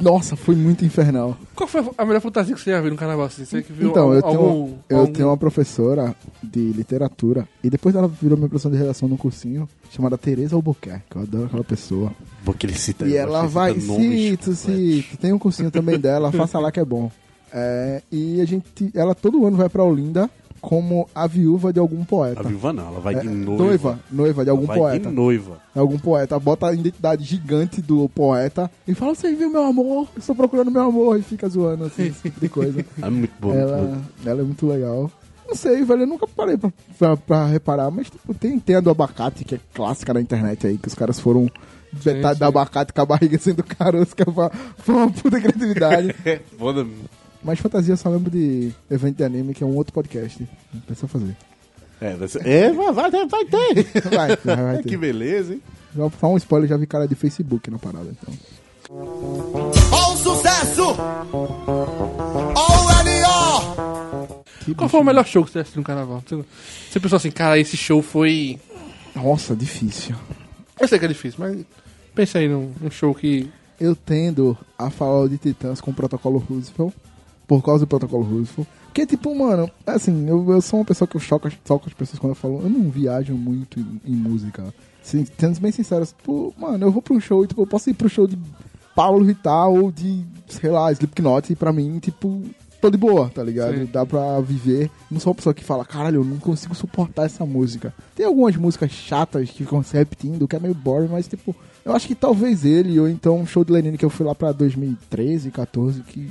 Nossa, 0.00 0.34
foi 0.36 0.54
muito 0.56 0.84
infernal. 0.84 1.36
Qual 1.54 1.68
foi 1.68 1.84
a 1.96 2.04
melhor 2.04 2.20
fantasia 2.20 2.54
que 2.54 2.60
você 2.60 2.70
já 2.70 2.80
viu 2.80 2.90
no 2.90 2.96
carnaval? 2.96 3.26
assim? 3.26 3.44
Você 3.44 3.62
que 3.62 3.72
viu 3.72 3.90
Então, 3.90 4.12
eu, 4.12 4.24
algum, 4.24 4.36
tenho, 4.66 4.78
eu 4.88 4.98
algum- 5.00 5.12
tenho 5.12 5.28
uma 5.28 5.36
professora 5.36 6.14
de 6.42 6.58
literatura 6.72 7.48
e 7.62 7.70
depois 7.70 7.94
ela 7.94 8.08
virou 8.08 8.36
minha 8.36 8.48
professora 8.48 8.74
de 8.74 8.80
redação 8.80 9.08
no 9.08 9.16
cursinho, 9.16 9.68
chamada 9.90 10.18
Tereza 10.18 10.56
Albuquerque. 10.56 11.04
Eu 11.14 11.22
adoro 11.22 11.44
aquela 11.46 11.64
pessoa. 11.64 12.12
Porque 12.44 12.66
ele 12.66 12.74
cita 12.78 13.06
E 13.06 13.16
ela 13.16 13.46
vai, 13.46 13.74
cita 13.78 13.94
cito, 13.96 14.54
cito. 14.54 15.16
Tem 15.26 15.32
um 15.32 15.38
cursinho 15.40 15.72
também 15.72 15.98
dela, 15.98 16.30
faça 16.32 16.56
lá 16.60 16.70
que 16.70 16.78
é 16.78 16.84
bom. 16.84 17.10
É, 17.52 18.00
e 18.12 18.40
a 18.40 18.44
gente, 18.44 18.90
ela 18.94 19.12
todo 19.12 19.44
ano 19.44 19.56
vai 19.56 19.68
pra 19.68 19.82
Olinda 19.82 20.30
como 20.60 21.08
a 21.14 21.26
viúva 21.26 21.72
de 21.72 21.80
algum 21.80 22.02
A 22.02 22.04
poeta. 22.04 22.42
viúva 22.44 22.72
não, 22.72 22.86
ela 22.88 23.00
vai 23.00 23.14
É, 23.16 23.18
de 23.20 23.28
noiva. 23.28 23.64
noiva, 23.64 23.98
noiva 24.10 24.44
de 24.44 24.50
algum 24.50 24.66
vai 24.66 24.78
poeta. 24.78 25.08
de 25.08 25.14
noiva. 25.14 25.58
Algum 25.74 25.98
poeta 25.98 26.38
bota 26.38 26.68
a 26.68 26.72
identidade 26.74 27.24
gigante 27.24 27.82
do 27.82 28.08
poeta 28.08 28.70
e 28.86 28.94
fala: 28.94 29.14
Você 29.16 29.34
viu 29.34 29.50
meu 29.50 29.64
amor? 29.64 30.06
Estou 30.16 30.34
procurando 30.34 30.70
meu 30.70 30.82
amor. 30.82 31.18
E 31.18 31.22
fica 31.22 31.48
zoando 31.48 31.84
assim, 31.84 32.06
esse 32.06 32.22
tipo 32.22 32.38
de 32.40 32.48
coisa. 32.48 32.84
É 33.02 33.10
muito 33.10 33.32
bom. 33.40 33.48
muito 33.52 33.66
bom. 33.66 33.74
ela, 33.74 34.02
ela 34.24 34.40
é 34.40 34.44
muito 34.44 34.66
legal. 34.66 35.10
Não 35.48 35.54
sei, 35.54 35.84
velho, 35.84 36.02
eu 36.02 36.06
nunca 36.08 36.26
parei 36.26 36.56
pra, 36.56 36.72
pra, 36.98 37.16
pra 37.16 37.46
reparar, 37.46 37.88
mas 37.90 38.10
tipo, 38.10 38.34
tem, 38.34 38.58
tem 38.58 38.74
a 38.76 38.80
do 38.80 38.90
abacate, 38.90 39.44
que 39.44 39.54
é 39.54 39.60
clássica 39.72 40.12
na 40.12 40.20
internet 40.20 40.66
aí, 40.66 40.76
que 40.76 40.88
os 40.88 40.94
caras 40.94 41.20
foram 41.20 41.48
metade 42.04 42.38
da 42.40 42.46
abacate 42.48 42.92
com 42.92 43.00
a 43.00 43.06
barriga 43.06 43.38
sendo 43.38 43.62
caroço, 43.62 44.14
que 44.14 44.24
foi, 44.24 44.50
foi 44.78 44.94
uma 44.94 45.10
puta 45.10 45.40
criatividade. 45.40 46.14
É, 46.24 46.40
foda 46.58 46.86
mas 47.42 47.60
fantasia 47.60 47.92
eu 47.92 47.96
só 47.96 48.08
lembro 48.08 48.28
de 48.30 48.72
evento 48.90 49.16
de 49.18 49.24
anime, 49.24 49.54
que 49.54 49.62
é 49.62 49.66
um 49.66 49.76
outro 49.76 49.92
podcast. 49.92 50.44
Precisa 50.84 51.06
fazer. 51.06 51.36
É, 52.00 52.14
vai, 52.16 52.26
ser- 52.28 52.44
é, 52.46 52.72
vai, 52.72 52.92
vai 52.92 53.10
ter, 53.10 53.26
vai 53.28 53.44
ter. 53.44 53.84
Vai, 54.10 54.36
vai, 54.36 54.56
vai 54.56 54.74
É, 54.76 54.82
que 54.82 54.88
ter. 54.90 54.96
beleza, 54.96 55.52
hein? 55.54 55.62
Já- 55.96 56.10
Só 56.20 56.26
um 56.32 56.36
spoiler, 56.36 56.68
já 56.68 56.76
vi 56.76 56.86
cara 56.86 57.06
de 57.06 57.14
Facebook 57.14 57.70
na 57.70 57.78
parada, 57.78 58.08
então. 58.10 58.34
Ó 59.92 60.12
o 60.12 60.16
sucesso! 60.16 60.96
Ó 62.54 62.82
o 64.70 64.74
Qual 64.74 64.88
foi 64.88 65.00
o 65.00 65.04
melhor 65.04 65.24
show 65.24 65.44
que 65.44 65.50
você 65.52 65.60
assistiu 65.60 65.80
no 65.80 65.86
carnaval? 65.86 66.22
Você, 66.26 66.44
você 66.90 67.00
pensou 67.00 67.16
assim, 67.16 67.30
cara, 67.30 67.58
esse 67.58 67.76
show 67.76 68.02
foi. 68.02 68.58
Nossa, 69.14 69.54
difícil. 69.54 70.14
Eu 70.80 70.88
sei 70.88 70.98
que 70.98 71.04
é 71.04 71.08
difícil, 71.08 71.38
mas 71.38 71.64
pensa 72.16 72.38
aí 72.38 72.48
num, 72.48 72.72
num 72.80 72.90
show 72.90 73.14
que. 73.14 73.48
eu 73.78 73.94
tendo 73.94 74.56
a 74.78 74.90
falar 74.90 75.28
de 75.28 75.36
Titãs 75.36 75.80
com 75.80 75.90
o 75.90 75.94
protocolo 75.94 76.38
Roosevelt, 76.38 76.94
por 77.46 77.62
causa 77.62 77.84
do 77.84 77.88
protocolo 77.88 78.24
Roosevelt. 78.24 78.66
Porque, 78.86 79.04
tipo, 79.06 79.34
mano, 79.34 79.70
assim, 79.86 80.26
eu, 80.26 80.50
eu 80.50 80.62
sou 80.62 80.78
uma 80.78 80.84
pessoa 80.86 81.06
que 81.06 81.16
eu 81.16 81.20
choco, 81.20 81.50
choco 81.66 81.86
as 81.86 81.92
pessoas 81.92 82.18
quando 82.18 82.30
eu 82.30 82.36
falo, 82.36 82.62
eu 82.62 82.70
não 82.70 82.90
viajo 82.90 83.34
muito 83.34 83.78
em, 83.78 84.00
em 84.06 84.16
música. 84.16 84.72
Assim, 85.04 85.26
sendo 85.38 85.60
bem 85.60 85.70
sincero, 85.70 86.06
tipo, 86.06 86.54
mano, 86.58 86.86
eu 86.86 86.90
vou 86.90 87.02
pra 87.02 87.14
um 87.14 87.20
show 87.20 87.44
e, 87.44 87.46
tipo, 87.46 87.60
eu 87.60 87.66
posso 87.66 87.90
ir 87.90 87.94
pro 87.94 88.08
show 88.08 88.26
de 88.26 88.38
Paulo 88.94 89.22
Vittar 89.22 89.68
ou 89.68 89.92
de, 89.92 90.24
sei 90.48 90.70
lá, 90.70 90.90
Slipknot 90.90 91.52
e 91.52 91.54
pra 91.54 91.74
mim, 91.74 91.98
tipo, 91.98 92.42
tô 92.80 92.90
de 92.90 92.96
boa, 92.96 93.28
tá 93.28 93.42
ligado? 93.42 93.76
Sim. 93.76 93.88
Dá 93.92 94.06
pra 94.06 94.40
viver. 94.40 94.90
Não 95.10 95.20
sou 95.20 95.32
uma 95.32 95.36
pessoa 95.36 95.52
que 95.54 95.62
fala, 95.62 95.84
caralho, 95.84 96.20
eu 96.20 96.24
não 96.24 96.38
consigo 96.38 96.74
suportar 96.74 97.26
essa 97.26 97.44
música. 97.44 97.92
Tem 98.14 98.24
algumas 98.24 98.56
músicas 98.56 98.90
chatas 98.90 99.50
que 99.50 99.58
ficam 99.64 99.82
se 99.82 99.94
repetindo, 99.94 100.48
que 100.48 100.56
é 100.56 100.58
meio 100.58 100.74
boring, 100.74 101.08
mas, 101.08 101.28
tipo, 101.28 101.54
eu 101.86 101.94
acho 101.96 102.06
que 102.06 102.14
talvez 102.14 102.64
ele, 102.64 102.98
ou 103.00 103.08
então 103.08 103.38
um 103.38 103.46
show 103.46 103.64
de 103.64 103.72
Lenine 103.72 103.96
que 103.96 104.04
eu 104.04 104.10
fui 104.10 104.26
lá 104.26 104.34
pra 104.34 104.50
2013, 104.52 105.50
14, 105.50 106.00
que 106.02 106.30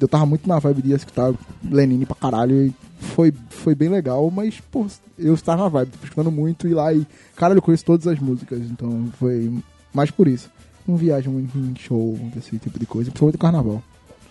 eu 0.00 0.08
tava 0.08 0.24
muito 0.24 0.48
na 0.48 0.58
vibe 0.58 0.80
de 0.82 0.92
escutar 0.92 1.34
Lenine 1.62 2.06
pra 2.06 2.14
caralho 2.16 2.66
e 2.66 2.74
foi, 2.98 3.32
foi 3.50 3.74
bem 3.74 3.88
legal, 3.88 4.30
mas, 4.30 4.60
pô, 4.70 4.86
eu 5.18 5.34
estava 5.34 5.64
na 5.64 5.68
vibe, 5.68 5.90
tô 5.90 6.04
escutando 6.04 6.30
muito 6.30 6.66
e 6.68 6.72
lá 6.74 6.92
e, 6.94 7.06
caralho, 7.36 7.58
eu 7.58 7.62
conheço 7.62 7.84
todas 7.84 8.06
as 8.06 8.18
músicas, 8.18 8.60
então 8.60 9.08
foi 9.18 9.52
mais 9.92 10.10
por 10.10 10.26
isso. 10.28 10.48
Não 10.86 10.96
viajo 10.96 11.30
muito 11.30 11.56
em 11.58 11.74
show, 11.76 12.18
desse 12.34 12.58
tipo 12.58 12.78
de 12.78 12.86
coisa, 12.86 13.10
principalmente 13.10 13.38
carnaval. 13.38 13.82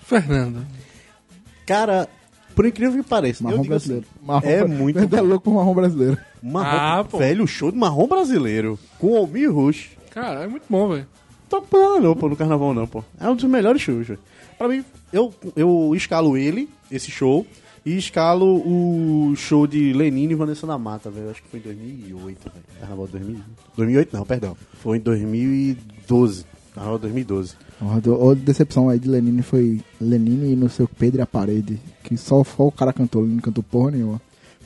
Fernando. 0.03 0.65
Cara, 1.65 2.09
por 2.55 2.65
incrível 2.65 3.01
que 3.01 3.09
pareça, 3.09 3.41
eu 3.43 3.45
Marrom 3.47 3.59
assim, 3.61 3.69
brasileiro. 3.69 4.05
Marrom, 4.21 4.47
é 4.49 4.65
muito 4.65 4.99
é 5.15 5.21
louco 5.21 5.45
por 5.45 5.53
marrom 5.53 5.73
brasileiro. 5.73 6.17
marrom, 6.43 6.99
Ah, 6.99 7.03
pô. 7.09 7.17
velho, 7.17 7.47
show 7.47 7.71
de 7.71 7.77
marrom 7.77 8.07
brasileiro 8.07 8.77
com 8.99 9.15
Almir 9.15 9.53
Rush. 9.53 9.91
Cara, 10.11 10.43
é 10.43 10.47
muito 10.47 10.65
bom, 10.69 10.89
velho. 10.89 11.07
Tô 11.49 11.61
falando 11.61 12.03
não, 12.03 12.15
pô, 12.15 12.29
no 12.29 12.35
carnaval 12.35 12.73
não, 12.73 12.87
pô. 12.87 13.03
É 13.19 13.29
um 13.29 13.35
dos 13.35 13.43
melhores 13.45 13.81
shows, 13.81 14.07
velho. 14.07 14.19
Pra 14.57 14.67
mim, 14.67 14.85
eu, 15.11 15.33
eu 15.55 15.93
escalo 15.95 16.37
ele, 16.37 16.69
esse 16.89 17.09
show, 17.09 17.45
e 17.85 17.97
escalo 17.97 18.61
o 18.65 19.35
show 19.35 19.65
de 19.65 19.91
Lenine 19.91 20.33
e 20.33 20.35
Vanessa 20.35 20.67
da 20.67 20.77
Mata, 20.77 21.09
velho. 21.09 21.31
Acho 21.31 21.41
que 21.41 21.49
foi 21.49 21.59
em 21.59 21.63
2008, 21.63 22.43
velho. 22.43 22.65
Carnaval 22.79 23.05
de 23.07 23.11
2000. 23.13 23.39
2008 23.75 24.15
não, 24.15 24.25
perdão. 24.25 24.57
Foi 24.73 24.97
em 24.97 25.01
2012. 25.01 26.45
Carnaval 26.73 26.97
de 26.97 27.01
2012. 27.01 27.55
Outra 27.81 28.11
outra 28.11 28.43
decepção 28.45 28.89
aí 28.89 28.99
de 28.99 29.09
Lenine 29.09 29.41
foi 29.41 29.81
Lenine 29.99 30.53
e 30.53 30.55
no 30.55 30.69
seu 30.69 30.87
Pedro 30.87 31.19
e 31.19 31.23
a 31.23 31.25
Parede, 31.25 31.79
que 32.03 32.15
só, 32.15 32.43
só 32.43 32.67
o 32.67 32.71
cara 32.71 32.93
cantou, 32.93 33.23
ele 33.23 33.33
não 33.33 33.41
cantou 33.41 33.63
porra 33.63 33.91
nenhuma. 33.91 34.21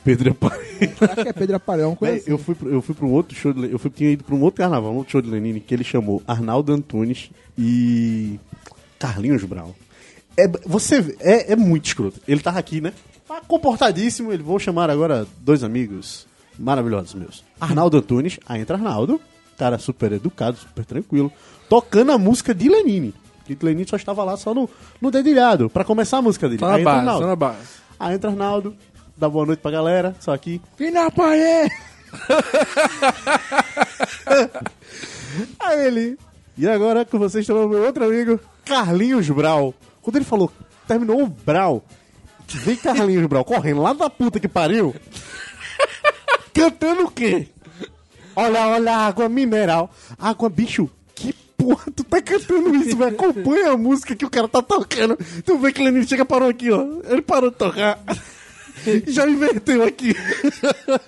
Pedro 0.06 0.30
Aparelho. 0.30 0.92
Acho 1.00 1.22
que 1.22 1.28
é 1.28 1.32
Pedro 1.32 1.56
a 1.56 1.60
Parede, 1.60 1.84
é 1.84 1.86
uma 1.88 1.96
coisa 1.96 2.16
assim. 2.16 2.30
eu 2.30 2.38
fui 2.38 2.54
pro, 2.54 2.68
eu 2.72 2.80
fui 2.80 2.94
pra 2.94 3.04
um 3.06 3.12
outro 3.12 3.36
show 3.36 3.52
de, 3.52 3.60
Le- 3.60 3.72
eu 3.72 3.78
fui, 3.78 3.90
tinha 3.90 4.10
ido 4.10 4.24
pra 4.24 4.34
um 4.34 4.40
outro 4.42 4.58
carnaval, 4.62 4.92
um 4.92 4.96
outro 4.96 5.10
show 5.12 5.20
de 5.20 5.28
Lenine 5.28 5.60
que 5.60 5.74
ele 5.74 5.84
chamou 5.84 6.22
Arnaldo 6.26 6.72
Antunes 6.72 7.30
e 7.58 8.38
Carlinhos 8.98 9.42
Brau. 9.44 9.74
É, 10.36 10.46
você 10.66 11.00
vê, 11.00 11.16
é, 11.20 11.52
é 11.52 11.56
muito 11.56 11.86
escroto. 11.86 12.20
Ele 12.28 12.40
tava 12.40 12.58
aqui, 12.58 12.80
né? 12.80 12.92
Tá 13.26 13.40
comportadíssimo. 13.46 14.32
Ele 14.32 14.42
vou 14.42 14.58
chamar 14.58 14.88
agora 14.90 15.26
dois 15.40 15.64
amigos 15.64 16.26
maravilhosos 16.58 17.14
meus. 17.14 17.42
Arnaldo 17.60 17.96
Antunes, 17.98 18.38
aí 18.46 18.60
entra 18.60 18.76
Arnaldo, 18.76 19.20
cara 19.58 19.78
super 19.78 20.12
educado, 20.12 20.56
super 20.58 20.84
tranquilo, 20.84 21.32
tocando 21.68 22.12
a 22.12 22.18
música 22.18 22.54
de 22.54 22.68
Lenine. 22.68 23.12
Que 23.44 23.56
Lenine 23.60 23.88
só 23.88 23.96
estava 23.96 24.22
lá 24.24 24.36
só 24.36 24.52
no, 24.54 24.68
no 25.00 25.10
dedilhado, 25.10 25.68
pra 25.70 25.84
começar 25.84 26.18
a 26.18 26.22
música 26.22 26.48
dele. 26.48 26.60
Só 26.60 26.66
na 26.68 26.74
aí 26.74 26.80
entra 26.82 26.92
base, 26.92 27.00
Arnaldo. 27.00 27.22
só 27.22 27.26
na 27.28 27.36
base. 27.36 27.58
Aí 27.98 28.14
entra 28.14 28.30
Arnaldo, 28.30 28.76
dá 29.16 29.28
boa 29.28 29.46
noite 29.46 29.60
pra 29.60 29.70
galera, 29.70 30.14
só 30.20 30.32
aqui. 30.32 30.60
Na 30.92 31.10
parede! 31.10 31.72
Aí 35.60 35.86
ele. 35.86 36.18
E 36.56 36.68
agora 36.68 37.04
com 37.04 37.18
vocês 37.18 37.42
estão 37.42 37.66
o 37.66 37.68
meu 37.68 37.84
outro 37.84 38.04
amigo, 38.04 38.40
Carlinhos 38.64 39.28
Brau. 39.28 39.74
Quando 40.00 40.16
ele 40.16 40.24
falou, 40.24 40.50
terminou 40.86 41.22
o 41.22 41.26
Brau, 41.26 41.84
vem 42.48 42.76
Carlinhos 42.76 43.26
Brau 43.26 43.44
correndo 43.44 43.82
lá 43.82 43.92
da 43.92 44.08
puta 44.08 44.40
que 44.40 44.48
pariu. 44.48 44.94
cantando 46.54 47.04
o 47.04 47.10
quê? 47.10 47.48
Olha, 48.34 48.66
olha, 48.68 48.96
água 48.96 49.28
mineral. 49.28 49.90
Água, 50.18 50.48
bicho, 50.48 50.88
que 51.14 51.32
porra 51.56 51.84
tu 51.94 52.04
tá 52.04 52.20
cantando 52.20 52.74
isso, 52.76 52.96
velho? 52.96 53.14
Acompanha 53.14 53.72
a 53.72 53.76
música 53.76 54.14
que 54.14 54.24
o 54.24 54.30
cara 54.30 54.48
tá 54.48 54.62
tocando. 54.62 55.18
Tu 55.44 55.58
vê 55.58 55.72
que 55.72 55.80
o 55.80 55.84
Lenine 55.84 56.06
chega 56.06 56.24
parou 56.24 56.48
aqui, 56.48 56.70
ó. 56.70 56.82
Ele 57.08 57.22
parou 57.22 57.50
de 57.50 57.56
tocar. 57.56 57.98
Já 59.06 59.28
inverteu 59.28 59.84
aqui. 59.84 60.14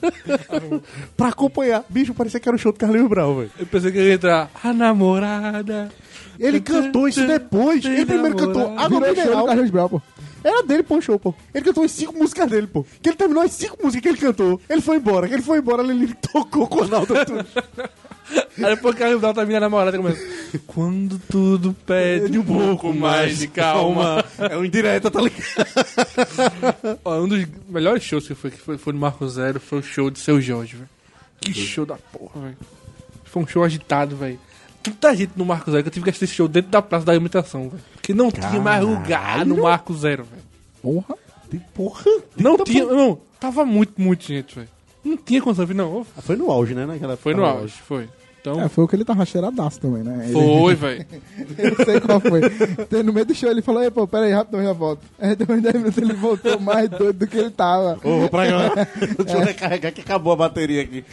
pra 1.16 1.29
acompanhar. 1.29 1.85
Bicho, 1.89 2.14
parecia 2.14 2.41
que 2.41 2.49
era 2.49 2.57
o 2.57 2.59
show 2.59 2.72
do 2.72 2.79
Carlinhos 2.79 3.09
Brau, 3.09 3.37
velho. 3.37 3.51
Eu 3.59 3.66
pensei 3.66 3.93
que 3.93 3.99
ia 3.99 4.14
entrar 4.14 4.51
a 4.62 4.72
namorada. 4.72 5.91
Ele 6.39 6.61
cantou 6.61 7.09
isso 7.09 7.26
depois. 7.26 7.85
Ele 7.85 8.07
primeiro 8.07 8.37
cantou 8.37 8.79
Água 8.79 9.01
Mineral. 9.01 9.47
Carlos 9.47 9.70
Brau, 9.70 9.89
pô. 9.89 10.03
Era 10.45 10.62
dele, 10.62 10.83
pô, 10.85 10.97
o 10.97 11.03
show, 11.03 11.18
pô. 11.18 11.35
Ele 11.53 11.64
cantou 11.64 11.85
as 11.85 11.91
cinco 11.91 12.16
músicas 12.16 12.49
dele, 12.49 12.66
pô. 12.66 12.85
Que 13.03 13.09
ele 13.09 13.16
terminou 13.16 13.43
as 13.43 13.53
cinco 13.53 13.76
músicas 13.83 14.03
que 14.03 14.09
ele 14.09 14.18
cantou. 14.18 14.61
Ele 14.68 14.81
foi 14.81 14.97
embora. 14.97 15.26
Que 15.26 15.35
ele 15.35 15.43
foi 15.43 15.59
embora, 15.59 15.83
ele 15.83 16.14
tocou 16.33 16.66
com 16.68 16.79
o 16.79 16.83
Antunes. 16.85 17.47
Aí 18.59 18.74
depois 18.74 18.95
que 18.95 19.03
a 19.03 19.33
tá 19.35 19.45
minha 19.47 19.61
namorada 19.61 19.97
começa. 19.97 20.20
Quando 20.66 21.18
tudo 21.31 21.74
pede 21.87 22.39
um 22.39 22.45
pouco 22.45 22.93
mais 22.93 23.39
de 23.39 23.49
calma. 23.49 24.24
É 24.39 24.57
um 24.57 24.64
indireta, 24.64 25.11
tá 25.11 25.20
ligado? 25.20 26.99
Ó, 27.05 27.20
um 27.20 27.29
dos 27.29 27.47
melhores 27.68 28.03
shows 28.03 28.26
que 28.26 28.35
foi, 28.35 28.51
que 28.51 28.59
foi, 28.59 28.79
foi 28.79 28.93
no 28.93 28.99
Marco 28.99 29.26
Zero 29.29 29.61
foi 29.61 29.79
o 29.79 29.83
show 29.83 30.11
de 30.11 30.18
Seu 30.18 30.41
Jorge, 30.41 30.76
velho. 30.76 30.89
Que 31.41 31.55
show 31.55 31.87
da 31.87 31.97
porra, 31.97 32.41
velho. 32.41 32.57
Foi 33.24 33.43
um 33.43 33.47
show 33.47 33.62
agitado, 33.62 34.16
velho. 34.16 34.39
Tanta 34.83 35.14
gente 35.14 35.33
no 35.37 35.45
Marco 35.45 35.70
Zero 35.70 35.83
que 35.83 35.89
eu 35.89 35.93
tive 35.93 36.05
que 36.05 36.11
assistir 36.11 36.35
show 36.37 36.49
dentro 36.49 36.70
da 36.70 36.83
Praça 36.83 37.05
da 37.07 37.12
Alimentação, 37.12 37.68
velho. 37.68 37.83
Porque 37.95 38.14
não 38.14 38.31
tinha 38.31 38.61
mais 38.61 38.83
lugar 38.83 39.45
no 39.47 39.62
Marco 39.62 39.95
Zero, 39.95 40.24
velho. 40.24 40.43
Porra. 40.83 41.16
Porra. 41.74 42.05
Não 42.37 42.57
tinha, 42.59 42.85
não. 42.85 43.18
Tava 43.41 43.64
muito, 43.64 44.01
muito 44.01 44.24
gente, 44.24 44.55
velho. 44.55 44.68
Não 45.05 45.16
tinha 45.16 45.41
condição, 45.41 45.64
de- 45.64 45.74
não. 45.74 46.05
Foi 46.18 46.37
no 46.37 46.51
auge, 46.51 46.74
né? 46.74 46.85
Naquela 46.85 47.16
Foi 47.16 47.35
no 47.35 47.43
tava 47.43 47.61
auge, 47.61 47.74
foi. 47.87 48.09
Então, 48.55 48.65
É, 48.65 48.69
foi 48.69 48.85
o 48.85 48.89
que 48.89 48.97
ele 48.97 49.05
tava 49.05 49.25
cheiradaço 49.25 49.81
também, 49.81 50.03
né? 50.03 50.25
Ele- 50.25 50.33
foi, 50.33 50.75
velho. 50.75 51.07
Eu 51.59 51.85
sei 51.85 52.01
qual 52.01 52.21
foi. 52.21 52.41
Então, 52.81 53.03
No 53.03 53.13
meio 53.13 53.27
do 53.27 53.35
show 53.35 53.51
ele 53.51 53.63
falou, 53.63 53.83
ei, 53.83 53.91
pô, 53.91 54.07
pera 54.07 54.27
aí, 54.27 54.33
rápido, 54.33 54.59
eu 54.59 54.65
já 54.65 54.73
volto. 54.73 55.01
Aí 55.19 55.35
depois 55.37 55.59
de 55.63 55.65
10 55.71 55.75
minutos 55.77 55.99
ele 56.03 56.13
voltou 56.15 56.59
mais 56.61 56.89
doido 56.89 57.19
do 57.19 57.27
que 57.27 57.37
ele 57.39 57.51
tava. 57.51 57.99
Ô, 58.05 58.21
vou 58.21 58.29
pra 58.29 58.47
cá. 58.47 58.87
Deixa 59.25 59.39
eu 59.39 59.45
recarregar 59.45 59.93
que 59.93 60.01
acabou 60.01 60.33
a 60.33 60.37
bateria 60.37 60.83
aqui. 60.83 61.05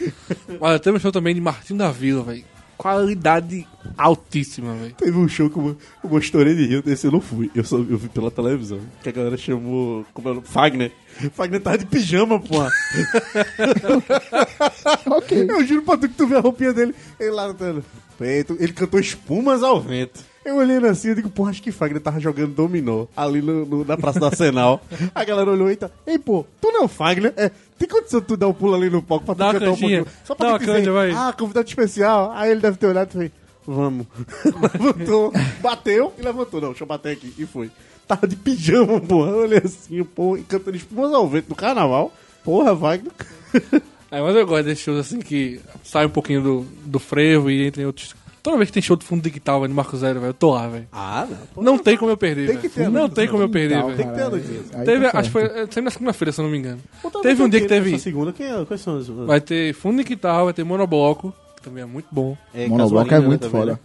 Olha, 0.60 0.78
teve 0.78 0.96
um 0.96 1.00
show 1.00 1.12
também 1.12 1.34
de 1.34 1.40
Martim 1.40 1.76
da 1.76 1.90
Vila, 1.90 2.22
velho. 2.22 2.44
Qualidade 2.76 3.66
altíssima, 3.96 4.74
velho. 4.74 4.94
Teve 4.94 5.16
um 5.16 5.28
show 5.28 5.48
que 5.48 5.56
eu, 5.56 5.76
eu 6.04 6.10
mostrei 6.10 6.54
de 6.54 6.66
Rio, 6.66 6.82
desse 6.82 7.06
eu 7.06 7.12
não 7.12 7.20
fui. 7.20 7.50
Eu, 7.54 7.64
só, 7.64 7.76
eu 7.76 7.98
vi 7.98 8.08
pela 8.08 8.30
televisão. 8.30 8.80
Que 9.02 9.08
a 9.08 9.12
galera 9.12 9.36
chamou. 9.36 10.04
Como 10.12 10.28
é 10.28 10.32
o 10.32 10.34
nome? 10.36 10.46
Fagner. 10.46 10.92
Fagner 11.32 11.62
tava 11.62 11.78
de 11.78 11.86
pijama, 11.86 12.40
pô. 12.40 12.62
ok. 15.16 15.46
Eu 15.48 15.64
juro 15.64 15.82
pra 15.82 15.96
tu 15.96 16.08
que 16.08 16.14
tu 16.14 16.26
vê 16.26 16.36
a 16.36 16.40
roupinha 16.40 16.72
dele. 16.72 16.94
Ele 17.18 17.30
lá 17.30 17.48
no 17.48 17.84
peito. 18.18 18.56
Ele 18.60 18.72
cantou 18.72 19.00
espumas 19.00 19.62
ao 19.62 19.80
vento. 19.80 20.24
Eu 20.46 20.56
olhando 20.56 20.86
assim, 20.86 21.08
eu 21.08 21.14
digo, 21.14 21.28
porra, 21.28 21.50
acho 21.50 21.62
que 21.62 21.72
Fagner 21.72 22.00
tava 22.00 22.20
jogando 22.20 22.54
dominó 22.54 23.06
ali 23.16 23.42
no, 23.42 23.66
no- 23.66 23.84
na 23.84 23.96
Praça 23.96 24.20
do 24.20 24.26
Arsenal. 24.26 24.80
a 25.14 25.24
galera 25.24 25.50
olhou 25.50 25.70
e 25.70 25.76
tá, 25.76 25.90
ei, 26.06 26.18
pô, 26.18 26.46
tu 26.60 26.70
não 26.70 26.82
é 26.82 26.84
o 26.84 26.88
Fagner? 26.88 27.32
É, 27.36 27.50
tem 27.78 27.88
condição 27.88 28.20
de 28.20 28.26
tu 28.26 28.36
dar 28.36 28.46
um 28.48 28.52
pulo 28.54 28.74
ali 28.74 28.88
no 28.88 29.02
palco 29.02 29.24
pra 29.24 29.34
tu 29.34 29.38
Dá 29.38 29.52
cantar 29.52 29.64
um 29.66 29.68
pouquinho? 29.76 30.06
Só 30.24 30.34
pra 30.34 30.52
Dá 30.52 30.58
tu 30.58 30.60
dizer, 30.66 30.84
canja. 30.84 31.18
Ah, 31.28 31.32
convidado 31.32 31.66
especial. 31.68 32.30
Aí 32.32 32.50
ele 32.52 32.60
deve 32.60 32.76
ter 32.76 32.86
olhado 32.86 33.08
e 33.08 33.12
falei, 33.12 33.32
vamos. 33.66 34.06
Levantou, 34.44 35.32
bateu 35.60 36.12
e 36.18 36.22
levantou. 36.22 36.60
Não, 36.60 36.68
deixa 36.68 36.84
eu 36.84 36.88
bater 36.88 37.12
aqui. 37.12 37.34
E 37.36 37.44
foi. 37.44 37.70
Tava 38.06 38.28
de 38.28 38.36
pijama, 38.36 39.00
porra. 39.00 39.30
Eu 39.30 39.38
olhei 39.38 39.58
assim, 39.58 40.02
pô, 40.04 40.36
e 40.36 40.42
cantando 40.42 40.76
espumas 40.76 41.12
ao 41.12 41.28
vento 41.28 41.48
no 41.48 41.56
carnaval. 41.56 42.12
Porra, 42.44 42.74
Wagner. 42.74 43.12
É, 44.08 44.20
mas 44.22 44.36
eu 44.36 44.46
gosto 44.46 44.66
desses 44.66 44.84
shows 44.84 45.00
assim 45.00 45.18
que 45.18 45.60
sai 45.82 46.06
um 46.06 46.10
pouquinho 46.10 46.40
do, 46.40 46.66
do 46.84 46.98
frevo 47.00 47.50
e 47.50 47.66
entra 47.66 47.82
em 47.82 47.86
outros. 47.86 48.14
Toda 48.46 48.58
vez 48.58 48.68
que 48.70 48.74
tem 48.74 48.82
show 48.82 48.94
de 48.96 49.04
fundo 49.04 49.22
digital, 49.22 49.60
velho, 49.60 49.70
no 49.70 49.74
Marco 49.74 49.96
Zero, 49.96 50.20
velho, 50.20 50.30
eu 50.30 50.34
tô 50.34 50.52
lá, 50.52 50.68
velho. 50.68 50.86
Ah, 50.92 51.26
não. 51.28 51.36
Pô, 51.52 51.62
Não 51.62 51.76
tem 51.78 51.96
como 51.96 52.12
eu 52.12 52.16
perder, 52.16 52.46
Tem 52.46 52.56
que 52.58 52.68
velho. 52.68 52.90
ter, 52.90 52.94
Não 52.96 53.08
né? 53.08 53.12
tem 53.12 53.26
como 53.26 53.42
eu 53.42 53.48
perder, 53.48 53.82
velho. 53.82 53.96
Tem 53.96 54.06
que 54.06 54.14
ter 54.14 54.20
a 54.22 54.24
caralho. 54.24 54.36
notícia. 54.36 54.78
Aí 54.78 54.84
Teve, 54.84 55.10
tá 55.10 55.18
acho 55.18 55.28
que 55.28 55.32
foi 55.32 55.42
certo. 55.42 55.56
é, 55.56 55.60
sempre 55.66 55.82
na 55.82 55.90
segunda-feira, 55.90 56.30
se 56.32 56.40
eu 56.40 56.44
não 56.44 56.52
me 56.52 56.58
engano. 56.58 56.78
Teve 57.22 57.42
um 57.42 57.48
dia 57.48 57.60
que 57.60 57.66
teve. 57.66 57.98
segunda, 57.98 58.32
quem 58.32 58.46
é? 58.46 58.64
Quais 58.64 58.80
são 58.80 58.98
os... 58.98 59.08
Vai 59.08 59.40
ter 59.40 59.74
fundo 59.74 60.00
digital, 60.00 60.44
vai 60.44 60.54
ter 60.54 60.62
monobloco, 60.62 61.34
que 61.56 61.62
também 61.62 61.82
é 61.82 61.86
muito 61.86 62.06
bom. 62.12 62.36
É, 62.54 62.68
Monobloco 62.68 63.08
é 63.08 63.10
Casuarina, 63.10 63.28
muito 63.28 63.42
né, 63.44 63.48
também, 63.50 63.60
foda. 63.60 63.72
né? 63.72 63.78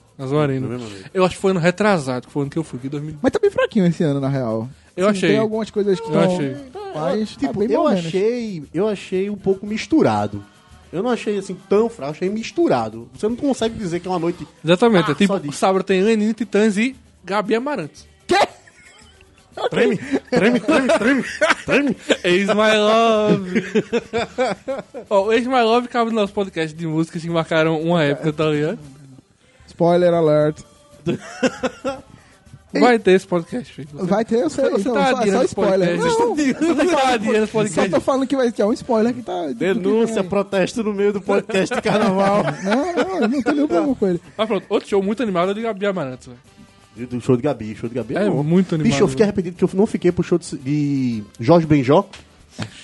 Do. 0.78 1.09
Eu 1.12 1.26
acho 1.26 1.36
que 1.36 1.41
foi 1.41 1.49
ano 1.51 1.59
retrasado, 1.59 2.28
que 2.28 2.32
foi 2.34 2.41
o 2.41 2.43
ano 2.43 2.51
que 2.51 2.57
eu 2.59 2.64
fui, 2.64 2.78
que 2.78 2.88
2000. 2.88 3.16
Mas 3.20 3.32
tá 3.32 3.39
bem 3.39 3.49
fraquinho 3.49 3.88
esse 3.88 4.03
ano, 4.03 4.20
na 4.20 4.30
real. 4.30 4.70
Eu 4.95 5.07
Assim, 5.07 5.18
achei. 5.18 5.30
Tem 5.30 5.39
algumas 5.39 5.72
coisas 5.72 5.99
que 5.99 6.05
Eu 6.07 6.22
estão... 6.22 6.36
achei. 6.36 6.55
Mas 6.93 7.36
tá 7.36 7.47
Tipo, 7.47 7.64
eu 7.64 7.84
menos. 7.86 8.05
achei, 8.05 8.64
eu 8.72 8.88
achei 8.88 9.28
um 9.30 9.36
pouco 9.38 9.66
misturado. 9.66 10.43
Eu 10.91 11.01
não 11.01 11.09
achei 11.09 11.37
assim 11.37 11.55
tão 11.69 11.89
fraco, 11.89 12.11
achei 12.11 12.29
misturado. 12.29 13.09
Você 13.13 13.27
não 13.27 13.35
consegue 13.35 13.75
dizer 13.77 13.99
que 13.99 14.07
é 14.07 14.11
uma 14.11 14.19
noite. 14.19 14.45
Exatamente, 14.63 15.09
Ah, 15.09 15.11
é 15.11 15.15
tipo, 15.15 15.39
disso. 15.39 15.57
sábado 15.57 15.83
tem 15.83 16.01
Lenine 16.01 16.33
Titãs 16.33 16.77
e 16.77 16.95
Gabi 17.23 17.55
Amarantos. 17.55 18.05
Treme, 19.69 19.97
treme, 20.29 20.59
treme, 20.61 20.87
treme, 20.97 21.23
treme. 21.65 21.97
Ex 22.23 22.47
My 22.47 22.77
Love. 22.77 23.63
Ó, 25.09 25.25
o 25.25 25.33
Ex 25.33 25.45
My 25.45 25.61
Love 25.61 25.87
cabe 25.89 26.09
no 26.11 26.15
nosso 26.21 26.33
podcast 26.33 26.75
de 26.75 26.87
músicas 26.87 27.21
que 27.21 27.29
marcaram 27.29 27.79
uma 27.81 28.01
época, 28.03 28.31
tá 28.33 28.45
ligado? 28.49 28.79
Spoiler 29.67 30.13
alert. 30.13 30.61
Vai 32.74 32.97
ter 32.99 33.11
esse 33.11 33.28
podcast, 33.28 33.74
filho. 33.74 33.88
Você, 33.93 34.05
Vai 34.05 34.24
ter, 34.26 34.39
eu 34.39 34.49
sei. 34.49 34.69
você 34.69 34.82
então, 34.82 34.93
tá 34.93 35.09
só, 35.26 35.32
só 35.32 35.43
spoiler. 35.43 35.97
podcast. 35.99 36.19
Não, 36.19 36.36
Você 36.76 36.86
tá 36.95 37.09
adiando 37.13 37.38
esse 37.38 37.47
só 37.51 37.59
podcast. 37.59 37.89
tô 37.91 37.99
falando 38.01 38.28
que 38.28 38.36
vai 38.38 38.51
ter 38.51 38.63
um 38.63 38.74
spoiler 38.74 39.13
que 39.13 39.22
tá... 39.22 39.47
Denúncia, 39.53 40.24
protesto 40.24 40.82
no 40.84 40.93
meio 40.93 41.11
do 41.11 41.19
podcast 41.22 41.76
de 41.76 41.82
carnaval. 41.82 42.43
Não, 42.63 42.93
não, 42.95 43.15
eu 43.22 43.28
não 43.28 43.41
tenho 43.41 43.55
nenhum 43.55 43.67
problema 43.67 43.95
com 43.95 44.07
ele. 44.07 44.22
Mas 44.38 44.47
pronto, 44.47 44.65
outro 44.69 44.88
show 44.89 45.03
muito 45.03 45.22
animado 45.22 45.51
é 45.51 45.53
de 45.53 45.61
Gabi 45.61 45.86
Amarantos, 45.86 46.28
velho. 46.28 47.07
Do 47.07 47.22
show 47.22 47.36
de 47.38 47.41
Gabi, 47.43 47.76
show 47.76 47.88
de 47.89 47.95
Gabi 47.95 48.15
É 48.15 48.30
bom. 48.30 48.43
muito 48.43 48.76
animado, 48.76 48.91
Bicho, 48.91 49.03
eu 49.03 49.07
fiquei 49.07 49.24
arrependido 49.24 49.55
que 49.57 49.63
eu 49.63 49.69
não 49.74 49.86
fiquei 49.86 50.11
pro 50.11 50.24
show 50.24 50.38
de, 50.38 50.57
de 50.57 51.24
Jorge 51.39 51.65
Benjó. 51.65 52.05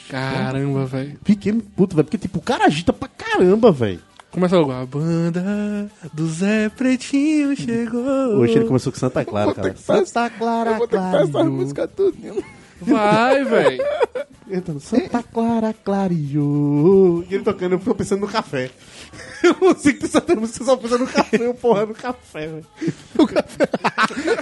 Caramba, 0.10 0.86
velho. 0.86 1.18
Fiquei 1.24 1.54
puto, 1.54 1.96
velho, 1.96 2.06
porque 2.06 2.18
tipo, 2.18 2.40
o 2.40 2.42
cara 2.42 2.66
agita 2.66 2.94
pra 2.94 3.08
caramba, 3.10 3.72
velho. 3.72 4.00
Começa 4.38 4.56
logo. 4.56 4.72
A 4.72 4.86
banda 4.86 5.90
do 6.14 6.28
Zé 6.28 6.70
Pretinho 6.70 7.56
chegou. 7.56 8.38
Hoje 8.38 8.54
ele 8.60 8.66
começou 8.66 8.94
com 8.94 9.00
Santa 9.00 9.26
Clara, 9.26 9.52
cara. 9.52 9.76
Santa 9.76 10.30
Clara, 10.30 10.72
Eu 10.74 10.78
vou 10.78 10.88
ter 10.88 10.98
que 10.98 11.02
fazer 11.02 11.18
essa 11.24 11.32
clareou. 11.32 11.54
música 11.54 11.88
tudo. 11.88 12.44
Vai, 12.80 13.44
velho. 13.44 13.84
Cantando 14.48 14.80
Santa 14.80 15.24
Clara 15.24 15.74
clareou. 15.84 17.26
E 17.28 17.34
ele 17.34 17.44
tocando, 17.44 17.72
eu 17.74 17.80
tô 17.80 17.96
pensando 17.96 18.20
no 18.22 18.28
café. 18.28 18.70
Eu 19.44 19.56
não 19.62 19.76
sei 19.76 19.94
que 19.94 20.06
essa 20.06 20.22
música 20.36 20.66
só 20.66 20.76
pensa 20.76 20.98
no 20.98 21.06
café, 21.08 21.38
eu 21.46 21.54
porra, 21.54 21.86
no 21.86 21.94
café, 21.94 22.48
velho. 22.48 22.66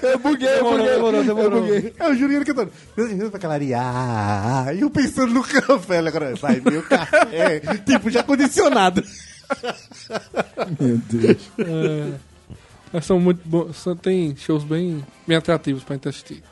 Eu 0.03 0.19
buguei, 0.19 0.47
eu 0.47 0.53
Demorou, 0.55 0.77
buguei. 0.79 0.93
demorou, 0.95 1.23
demorou. 1.23 1.57
Eu 1.59 1.61
buguei. 1.75 1.93
Eu 1.99 2.15
juro 2.15 2.29
que 2.29 2.35
ele 2.37 2.45
cantando. 2.45 2.71
Santa 2.95 3.39
clarear. 3.39 4.75
E 4.75 4.81
eu 4.81 4.89
pensando 4.89 5.33
no 5.33 5.43
café, 5.43 6.01
né, 6.01 6.07
agora 6.09 6.33
vai 6.35 6.61
meu 6.61 6.81
café. 6.83 7.59
tipo, 7.85 8.09
já 8.09 8.23
condicionado. 8.23 9.03
Meu 10.79 10.97
Deus. 11.09 11.37
É, 11.59 12.13
mas 12.91 13.05
são 13.05 13.19
muito 13.19 13.41
bons. 13.47 13.75
São, 13.77 13.95
tem 13.95 14.35
shows 14.35 14.63
bem, 14.63 15.03
bem 15.27 15.37
atrativos 15.37 15.83
pra 15.83 15.95
gente 15.95 16.07
assistir. 16.09 16.43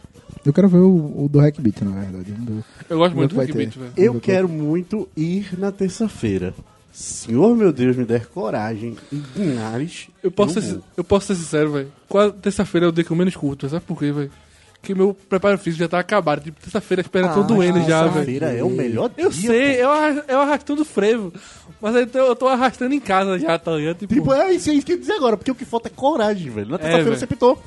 Eu 0.46 0.52
quero 0.52 0.68
ver 0.68 0.80
o, 0.80 1.24
o 1.26 1.30
do 1.30 1.39
Hackbeat, 1.39 1.84
na 1.86 2.02
verdade. 2.02 2.32
Do- 2.32 2.64
Eu 2.89 2.98
gosto 2.98 3.16
muito 3.16 3.30
do 3.32 3.36
Vai 3.38 3.46
Rick 3.46 3.58
ter. 3.58 3.66
Beat, 3.66 3.78
velho. 3.78 3.94
Eu 3.96 4.20
quero 4.20 4.50
muito 4.50 5.08
ir 5.16 5.58
na 5.58 5.72
terça-feira. 5.72 6.54
Senhor, 6.91 7.56
meu 7.56 7.72
Deus, 7.74 7.96
me 7.96 8.06
der 8.06 8.28
coragem. 8.28 8.96
Em 9.12 9.24
Linares. 9.36 10.10
Eu 10.22 10.30
posso, 10.32 10.60
eu 10.60 10.62
ser, 10.62 10.80
eu 10.98 11.04
posso 11.04 11.28
ser 11.28 11.36
sincero, 11.36 11.72
velho. 11.72 11.91
Quase 12.10 12.34
terça-feira 12.34 12.86
é 12.88 12.89
o 12.89 12.91
dia 12.91 13.04
que 13.04 13.12
eu 13.12 13.18
menos 13.18 13.36
curto. 13.36 13.68
Sabe 13.70 13.84
por 13.86 13.98
quê, 13.98 14.12
velho? 14.12 14.32
Porque 14.84 14.94
meu 14.94 15.14
preparo 15.14 15.58
físico 15.58 15.82
já 15.82 15.88
tá 15.88 15.98
acabado. 15.98 16.42
Tipo, 16.44 16.60
terça-feira 16.60 17.00
as 17.00 17.08
pernas 17.08 17.32
estão 17.32 17.48
doendo 17.48 17.80
já, 17.88 18.02
velho. 18.02 18.14
Terça-feira 18.16 18.52
é 18.52 18.62
o 18.66 18.70
melhor 18.70 19.08
dia. 19.10 19.24
Eu 19.24 19.32
sei, 19.32 19.82
eu, 19.82 19.90
arra- 19.90 20.26
eu 20.28 20.42
arrastando 20.42 20.84
frevo. 20.84 21.32
Mas 21.82 21.96
aí 21.96 22.10
eu 22.14 22.36
tô 22.36 22.50
arrastando 22.50 22.94
em 22.94 23.00
casa 23.00 23.40
já, 23.40 23.58
tá 23.58 23.72
ligado? 23.78 24.00
Tipo, 24.00 24.14
Tipo, 24.14 24.34
é 24.34 24.52
isso, 24.52 24.70
é 24.70 24.74
isso 24.74 24.86
que 24.86 24.92
eu 24.92 24.96
ia 24.98 25.00
dizer 25.02 25.14
agora, 25.14 25.38
porque 25.38 25.50
o 25.52 25.56
que 25.56 25.64
falta 25.64 25.88
é 25.88 25.92
coragem, 25.96 26.52
velho. 26.52 26.68
Na 26.70 26.78
terça-feira 26.78 27.04
velho. 27.06 27.16
eu 27.16 27.20
sempre 27.20 27.38
tô. 27.38 27.58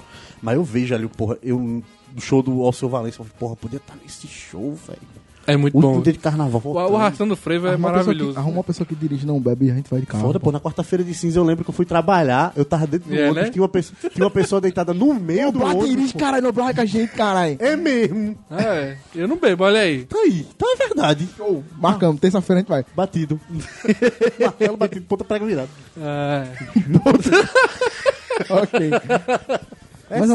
Mas 0.43 0.57
eu 0.57 0.63
vejo 0.63 0.95
ali, 0.95 1.09
porra, 1.09 1.39
eu 1.43 1.59
no 1.59 2.21
show 2.21 2.43
do 2.43 2.61
Alceu 2.63 2.91
Valença, 2.91 3.15
eu 3.23 3.25
falei, 3.25 3.33
porra, 3.39 3.57
podia 3.57 3.79
estar 3.79 3.95
nesse 4.03 4.27
show, 4.29 4.75
velho. 4.87 5.01
É 5.47 5.57
muito 5.57 5.79
bom. 5.79 6.01
dia 6.01 6.13
de 6.13 6.19
carnaval. 6.19 6.61
O, 6.65 6.71
o 6.71 6.73
voltando. 6.75 6.97
arrastando 6.97 7.37
frevo 7.37 7.67
é 7.69 7.77
maravilhoso. 7.77 8.33
que- 8.33 8.39
Arruma 8.39 8.59
uma 8.59 8.65
pessoa 8.65 8.87
que 8.87 8.95
dirige, 8.95 9.27
não 9.27 9.41
bebe 9.41 9.67
e 9.67 9.71
a 9.71 9.75
gente 9.75 9.89
vai 9.91 10.01
de 10.01 10.07
carro. 10.07 10.25
Foda, 10.27 10.41
pô, 10.41 10.51
na 10.53 10.61
quarta-feira 10.61 11.05
de 11.05 11.15
cinza 11.15 11.39
eu 11.39 11.45
lembro 11.45 11.65
que 11.65 11.71
eu 11.71 11.75
fui 11.75 11.87
trabalhar, 11.87 12.53
eu 12.57 12.65
tava 12.65 12.87
dentro 12.87 13.09
do 13.09 13.15
É, 13.17 13.25
ônibus, 13.31 13.43
né? 13.45 13.51
tinha, 13.51 13.63
uma 13.63 13.69
pessoa, 13.69 14.11
tinha 14.11 14.25
uma 14.25 14.31
pessoa 14.31 14.61
deitada 14.61 14.93
no 14.93 15.15
meio 15.15 15.53
do 15.53 15.63
ônibus. 15.63 15.89
dirige, 15.89 16.13
pô. 16.13 16.19
caralho, 16.19 16.43
não 16.43 16.53
Blá 16.53 16.75
com 16.75 16.81
a 16.81 16.85
gente, 16.85 17.13
caralho. 17.13 17.57
É 17.61 17.77
mesmo. 17.77 18.37
É, 18.51 18.97
eu 19.15 19.29
não 19.29 19.37
bebo, 19.37 19.65
olha 19.65 19.81
aí. 19.81 20.05
Tá 20.05 20.17
aí, 20.19 20.47
tá 20.59 20.67
é 20.69 20.77
verdade. 20.77 21.29
Show. 21.37 21.63
Marcamos, 21.79 22.21
terça-feira 22.21 22.59
a 22.59 22.63
gente 22.63 22.69
vai. 22.69 22.85
Batido. 22.95 23.41
Martelo 24.41 24.77
batido, 24.77 25.07
ponta 25.07 25.25
prega 25.25 25.45
virado. 25.47 25.69
É. 25.99 26.47
ok. 28.51 28.91
mas 30.11 30.31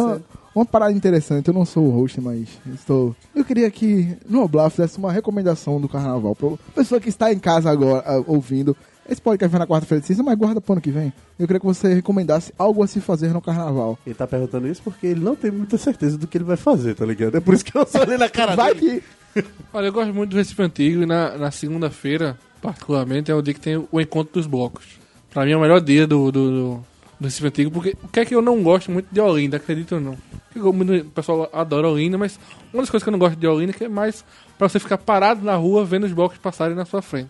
uma, 0.53 0.65
parada 0.65 0.91
interessante, 0.91 1.47
eu 1.47 1.53
não 1.53 1.65
sou 1.65 1.85
o 1.85 1.91
host, 1.91 2.19
mas 2.21 2.47
estou. 2.73 3.15
Eu 3.35 3.45
queria 3.45 3.69
que 3.71 4.17
no 4.27 4.43
Oblá 4.43 4.69
fizesse 4.69 4.97
uma 4.97 5.11
recomendação 5.11 5.79
do 5.79 5.87
carnaval 5.87 6.35
pra 6.35 6.49
pessoa 6.75 6.99
que 6.99 7.09
está 7.09 7.31
em 7.31 7.39
casa 7.39 7.69
agora 7.69 8.03
ah, 8.05 8.23
ouvindo. 8.27 8.75
Esse 9.09 9.21
podcast 9.21 9.51
vai 9.51 9.59
na 9.59 9.67
quarta-feira 9.67 9.99
de 9.99 10.07
cinza, 10.07 10.23
mas 10.23 10.37
guarda 10.37 10.61
pro 10.61 10.73
ano 10.73 10.81
que 10.81 10.91
vem. 10.91 11.11
Eu 11.37 11.47
queria 11.47 11.59
que 11.59 11.65
você 11.65 11.93
recomendasse 11.93 12.53
algo 12.57 12.83
a 12.83 12.87
se 12.87 13.01
fazer 13.01 13.29
no 13.33 13.41
carnaval. 13.41 13.97
Ele 14.05 14.15
tá 14.15 14.27
perguntando 14.27 14.67
isso 14.67 14.81
porque 14.83 15.07
ele 15.07 15.19
não 15.19 15.35
tem 15.35 15.51
muita 15.51 15.77
certeza 15.77 16.17
do 16.17 16.27
que 16.27 16.37
ele 16.37 16.45
vai 16.45 16.55
fazer, 16.55 16.95
tá 16.95 17.05
ligado? 17.05 17.35
É 17.35 17.39
por 17.39 17.53
isso 17.53 17.65
que 17.65 17.75
eu 17.75 17.85
só 17.85 18.01
olhei 18.01 18.17
na 18.17 18.29
cara 18.29 18.55
Vai 18.55 18.73
dele. 18.75 19.03
que. 19.33 19.43
Olha, 19.73 19.87
eu 19.87 19.93
gosto 19.93 20.13
muito 20.13 20.31
do 20.31 20.37
Recife 20.37 20.61
Antigo 20.61 21.03
e 21.03 21.05
na, 21.05 21.37
na 21.37 21.51
segunda-feira, 21.51 22.37
particularmente, 22.61 23.31
é 23.31 23.35
o 23.35 23.41
dia 23.41 23.53
que 23.53 23.59
tem 23.59 23.85
o 23.91 23.99
encontro 23.99 24.33
dos 24.33 24.45
blocos. 24.45 24.85
Pra 25.31 25.45
mim 25.45 25.51
é 25.51 25.57
o 25.57 25.61
melhor 25.61 25.81
dia 25.81 26.05
do, 26.05 26.31
do, 26.31 26.51
do, 26.51 26.85
do 27.21 27.25
Recife 27.25 27.47
Antigo, 27.47 27.69
porque 27.69 27.95
o 28.03 28.07
que 28.07 28.19
é 28.19 28.25
que 28.25 28.33
eu 28.33 28.41
não 28.41 28.63
gosto 28.63 28.89
muito 28.91 29.07
de 29.11 29.21
Olinda, 29.21 29.57
acredito 29.57 29.93
ou 29.93 30.01
não? 30.01 30.17
O 30.55 31.05
pessoal 31.11 31.47
adora 31.53 31.87
Olinda, 31.87 32.17
mas 32.17 32.39
uma 32.73 32.81
das 32.81 32.89
coisas 32.89 33.03
que 33.03 33.09
eu 33.09 33.11
não 33.11 33.19
gosto 33.19 33.35
de 33.35 33.45
Olinda 33.45 33.71
é 33.71 33.75
que 33.75 33.83
é 33.83 33.87
mais 33.87 34.25
pra 34.57 34.67
você 34.67 34.79
ficar 34.79 34.97
parado 34.97 35.45
na 35.45 35.55
rua 35.55 35.85
vendo 35.85 36.05
os 36.05 36.11
blocos 36.11 36.39
passarem 36.39 36.75
na 36.75 36.83
sua 36.83 36.99
frente. 36.99 37.29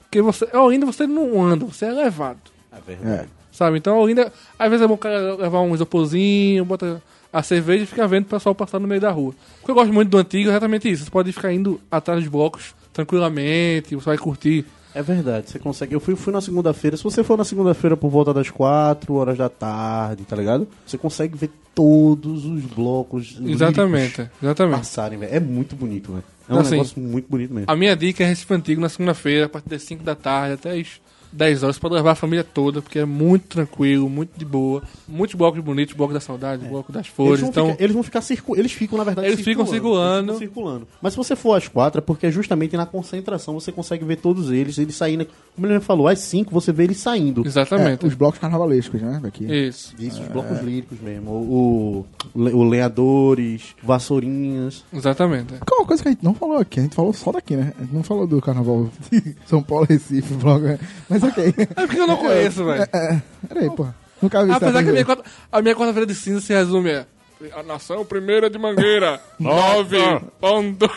Porque 0.00 0.22
você, 0.22 0.48
Olinda 0.56 0.86
você 0.86 1.06
não 1.06 1.42
anda, 1.44 1.66
você 1.66 1.84
é 1.84 1.92
levado. 1.92 2.40
É 2.72 2.80
verdade. 2.80 3.22
É. 3.22 3.26
Sabe? 3.52 3.76
Então 3.76 4.02
ainda. 4.02 4.32
Às 4.58 4.70
vezes 4.70 4.82
é 4.82 4.88
bom 4.88 4.94
o 4.94 4.98
cara 4.98 5.34
levar 5.34 5.60
um 5.60 5.74
isoporzinho, 5.74 6.64
bota 6.64 7.02
a 7.30 7.42
cerveja 7.42 7.84
e 7.84 7.86
fica 7.86 8.08
vendo 8.08 8.24
o 8.24 8.28
pessoal 8.28 8.54
passar 8.54 8.78
no 8.78 8.88
meio 8.88 9.00
da 9.00 9.10
rua. 9.10 9.34
O 9.60 9.64
que 9.66 9.70
eu 9.70 9.74
gosto 9.74 9.92
muito 9.92 10.08
do 10.08 10.16
antigo 10.16 10.48
é 10.48 10.52
exatamente 10.52 10.90
isso. 10.90 11.04
Você 11.04 11.10
pode 11.10 11.30
ficar 11.32 11.52
indo 11.52 11.78
atrás 11.90 12.20
dos 12.20 12.30
blocos 12.30 12.74
tranquilamente, 12.94 13.94
você 13.94 14.06
vai 14.06 14.16
curtir. 14.16 14.64
É 14.94 15.02
verdade, 15.02 15.50
você 15.50 15.58
consegue. 15.58 15.94
Eu 15.94 16.00
fui, 16.00 16.16
fui 16.16 16.32
na 16.32 16.40
segunda-feira. 16.40 16.96
Se 16.96 17.04
você 17.04 17.22
for 17.22 17.36
na 17.36 17.44
segunda-feira 17.44 17.96
por 17.96 18.08
volta 18.10 18.32
das 18.32 18.50
4 18.50 19.14
horas 19.14 19.36
da 19.38 19.48
tarde, 19.48 20.24
tá 20.24 20.34
ligado? 20.34 20.66
Você 20.86 20.96
consegue 20.98 21.36
ver 21.36 21.50
todos 21.74 22.44
os 22.44 22.62
blocos 22.64 23.38
Exatamente, 23.44 24.28
exatamente. 24.42 24.78
passarem, 24.78 25.18
velho. 25.18 25.34
É 25.34 25.38
muito 25.38 25.76
bonito, 25.76 26.12
velho. 26.12 26.24
É 26.48 26.54
um 26.54 26.58
Assim, 26.58 26.70
negócio 26.72 27.00
muito 27.00 27.28
bonito 27.28 27.52
mesmo. 27.54 27.70
A 27.70 27.76
minha 27.76 27.94
dica 27.94 28.24
é 28.24 28.26
Recife 28.26 28.52
Antigo 28.54 28.80
na 28.80 28.88
segunda-feira, 28.88 29.46
a 29.46 29.48
partir 29.48 29.68
das 29.68 29.82
5 29.82 30.02
da 30.02 30.14
tarde 30.14 30.54
até 30.54 30.72
as 30.72 31.00
10 31.32 31.62
horas, 31.62 31.76
você 31.76 31.80
pode 31.80 31.94
levar 31.94 32.12
a 32.12 32.14
família 32.14 32.44
toda, 32.44 32.80
porque 32.82 32.98
é 32.98 33.04
muito 33.04 33.44
tranquilo, 33.48 34.08
muito 34.08 34.30
de 34.38 34.44
boa. 34.44 34.82
Muitos 35.06 35.34
blocos 35.36 35.60
bonitos, 35.62 35.94
bloco 35.94 36.12
da 36.12 36.20
saudade, 36.20 36.64
bloco 36.66 36.92
das 36.92 37.06
Eles 37.06 37.14
flores. 37.14 37.40
vão, 37.40 37.50
Então, 37.50 37.70
ficar, 37.70 37.82
eles 37.82 37.94
vão 37.94 38.02
ficar 38.02 38.20
circu... 38.20 38.56
Eles 38.58 38.72
ficam, 38.72 38.98
na 38.98 39.04
verdade, 39.04 39.28
Eles 39.28 39.40
ficam 39.40 39.66
circulando. 39.66 40.32
Eles 40.32 40.38
ficam 40.40 40.54
circulando. 40.54 40.88
Mas 41.02 41.12
se 41.12 41.16
você 41.16 41.36
for 41.36 41.54
às 41.54 41.68
quatro, 41.68 41.98
é 41.98 42.02
porque 42.02 42.30
justamente 42.30 42.76
na 42.76 42.86
concentração 42.86 43.54
você 43.54 43.70
consegue 43.72 44.04
ver 44.04 44.16
todos 44.16 44.50
eles. 44.50 44.78
Eles 44.78 44.94
saindo. 44.94 45.26
Como 45.54 45.66
ele 45.66 45.80
falou, 45.80 46.08
às 46.08 46.20
cinco 46.20 46.52
você 46.52 46.72
vê 46.72 46.84
eles 46.84 46.98
saindo. 46.98 47.44
É, 47.44 47.48
exatamente. 47.48 48.06
os 48.06 48.14
blocos 48.14 48.38
carnavalescos, 48.38 49.00
né? 49.00 49.20
Daqui. 49.22 49.44
Isso. 49.44 49.94
Isso, 49.98 50.22
os 50.22 50.28
blocos 50.28 50.60
líricos 50.60 51.00
mesmo. 51.00 51.30
O, 51.30 52.06
o, 52.34 52.40
o 52.40 52.64
Lenhadores, 52.64 53.74
Vassourinhas. 53.82 54.84
Exatamente. 54.92 55.54
é. 55.54 55.56
É 55.56 55.74
uma 55.74 55.86
coisa 55.86 56.02
que 56.02 56.08
a 56.08 56.12
gente 56.12 56.24
não 56.24 56.34
falou 56.34 56.58
aqui, 56.58 56.80
a 56.80 56.82
gente 56.82 56.94
falou 56.94 57.12
só 57.12 57.30
daqui, 57.32 57.56
né? 57.56 57.72
A 57.78 57.82
gente 57.82 57.94
não 57.94 58.02
falou 58.02 58.26
do 58.26 58.40
carnaval 58.40 58.88
de 59.10 59.36
São 59.46 59.62
Paulo, 59.62 59.86
Recife, 59.88 60.34
bloco, 60.34 60.64
né? 60.64 60.78
Mas 61.20 61.32
ok. 61.32 61.54
É 61.76 61.86
porque 61.86 62.00
eu 62.00 62.06
não 62.06 62.16
conheço, 62.16 62.64
velho. 62.64 62.82
É, 62.92 63.22
peraí, 63.48 63.70
pô. 63.70 63.86
Nunca 64.20 64.44
vi 64.44 64.50
Apesar 64.52 64.82
que 64.82 64.88
a 64.88 64.92
minha, 64.92 65.04
quarta- 65.04 65.24
a 65.52 65.62
minha 65.62 65.74
quarta-feira 65.76 66.06
de 66.06 66.14
cinza 66.14 66.40
se 66.40 66.52
resume 66.52 66.92
a... 66.92 67.06
A 67.54 67.62
nação 67.62 68.04
primeira 68.04 68.50
de 68.50 68.58
Mangueira. 68.58 69.20
Nove 69.38 69.96
ponto 70.40 70.90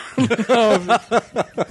nove. 0.48 0.88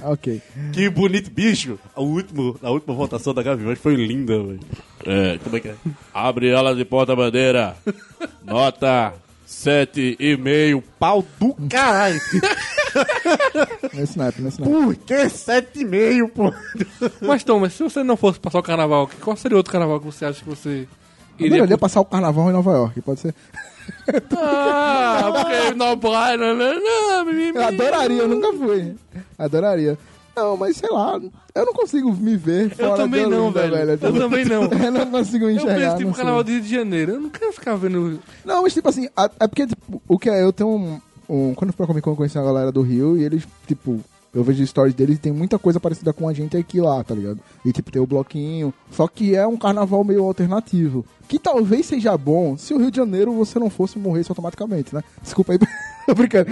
Ok. 0.10 0.40
Que 0.72 0.88
bonito 0.88 1.30
bicho! 1.30 1.78
O 1.94 2.04
último, 2.04 2.58
a 2.62 2.70
última 2.70 2.94
votação 2.94 3.34
da 3.34 3.42
Gaviões 3.42 3.78
foi 3.78 3.96
linda, 3.96 4.32
velho. 4.42 4.60
É, 5.04 5.38
como 5.44 5.56
é 5.58 5.60
que 5.60 5.68
é? 5.68 5.74
Abre 6.14 6.48
ela 6.48 6.74
de 6.74 6.86
porta-bandeira. 6.86 7.76
Nota 8.42 9.12
sete 9.52 10.16
e 10.18 10.36
meio. 10.36 10.82
Pau 10.98 11.24
do 11.38 11.54
caralho! 11.68 12.20
Nesse 13.94 14.18
naipe, 14.18 14.42
nesse 14.42 14.60
naipe. 14.60 14.74
Por 14.74 14.96
que 14.96 15.14
7,5, 15.14 16.30
pô? 16.30 16.52
Mas, 17.20 17.42
Tom, 17.42 17.58
mas 17.60 17.72
se 17.72 17.82
você 17.82 18.02
não 18.02 18.16
fosse 18.16 18.38
passar 18.38 18.58
o 18.58 18.62
carnaval, 18.62 19.08
qual 19.20 19.36
seria 19.36 19.56
outro 19.56 19.72
carnaval 19.72 19.98
que 19.98 20.06
você 20.06 20.24
acha 20.26 20.42
que 20.42 20.48
você 20.48 20.86
Eu 21.38 21.46
iria... 21.46 21.64
ia 21.64 21.78
passar 21.78 22.00
o 22.00 22.04
carnaval 22.04 22.50
em 22.50 22.52
Nova 22.52 22.72
York, 22.72 23.00
pode 23.00 23.20
ser? 23.20 23.34
Ah, 24.36 25.30
porque 25.32 25.74
não 25.74 25.96
vai, 25.98 26.36
não, 26.36 26.54
não, 26.54 26.74
não. 26.74 27.30
Eu 27.32 27.64
adoraria, 27.66 28.22
eu 28.22 28.28
nunca 28.28 28.52
fui. 28.52 28.94
Adoraria. 29.38 29.98
Não, 30.36 30.56
mas 30.56 30.76
sei 30.76 30.90
lá, 30.90 31.20
eu 31.54 31.66
não 31.66 31.72
consigo 31.72 32.12
me 32.12 32.36
ver 32.36 32.70
Eu 32.72 32.76
fora 32.88 32.96
também 32.96 33.24
de 33.24 33.30
não, 33.30 33.44
Olinda, 33.46 33.68
velho. 33.70 33.90
Eu 33.92 33.98
também 33.98 34.44
não. 34.44 34.62
Eu 34.72 34.90
não 34.92 35.06
consigo 35.10 35.46
me 35.46 35.52
Eu 35.52 35.56
enxergar. 35.56 35.76
penso, 35.78 35.96
tipo, 35.96 36.04
não 36.04 36.10
o 36.12 36.14
carnaval 36.16 36.40
sei. 36.40 36.46
de 36.46 36.52
Rio 36.52 36.62
de 36.62 36.74
Janeiro. 36.74 37.12
Eu 37.12 37.20
não 37.20 37.30
quero 37.30 37.52
ficar 37.52 37.74
vendo... 37.76 38.18
Não, 38.44 38.62
mas 38.62 38.72
tipo 38.72 38.88
assim, 38.88 39.08
é 39.40 39.46
porque 39.48 39.66
tipo, 39.66 40.02
o 40.08 40.18
que 40.18 40.30
é, 40.30 40.42
eu 40.42 40.52
tenho 40.52 40.70
um, 40.70 41.00
um- 41.28 41.54
Quando 41.54 41.70
eu 41.70 41.72
fui 41.74 41.76
pra 41.76 41.86
Comic 41.86 42.02
Con 42.04 42.10
eu 42.12 42.16
conheci 42.16 42.38
a 42.38 42.42
galera 42.42 42.72
do 42.72 42.82
Rio 42.82 43.16
e 43.18 43.24
eles, 43.24 43.46
tipo, 43.66 44.00
eu 44.34 44.42
vejo 44.42 44.66
stories 44.66 44.94
deles 44.94 45.16
e 45.16 45.20
tem 45.20 45.32
muita 45.32 45.58
coisa 45.58 45.78
parecida 45.78 46.12
com 46.12 46.26
a 46.28 46.32
gente 46.32 46.56
aqui 46.56 46.80
lá, 46.80 47.04
tá 47.04 47.14
ligado? 47.14 47.38
E 47.64 47.70
tipo, 47.72 47.90
tem 47.92 48.00
o 48.00 48.06
bloquinho. 48.06 48.72
Só 48.90 49.06
que 49.06 49.34
é 49.36 49.46
um 49.46 49.56
carnaval 49.58 50.02
meio 50.04 50.24
alternativo. 50.24 51.04
Que 51.28 51.38
talvez 51.38 51.86
seja 51.86 52.16
bom 52.16 52.56
se 52.56 52.72
o 52.74 52.78
Rio 52.78 52.90
de 52.90 52.96
Janeiro 52.96 53.32
você 53.32 53.58
não 53.58 53.68
fosse 53.70 53.98
morrer 53.98 54.24
automaticamente, 54.28 54.94
né? 54.94 55.02
Desculpa 55.22 55.52
aí. 55.52 55.58
Tô 56.06 56.14
brincando. 56.14 56.50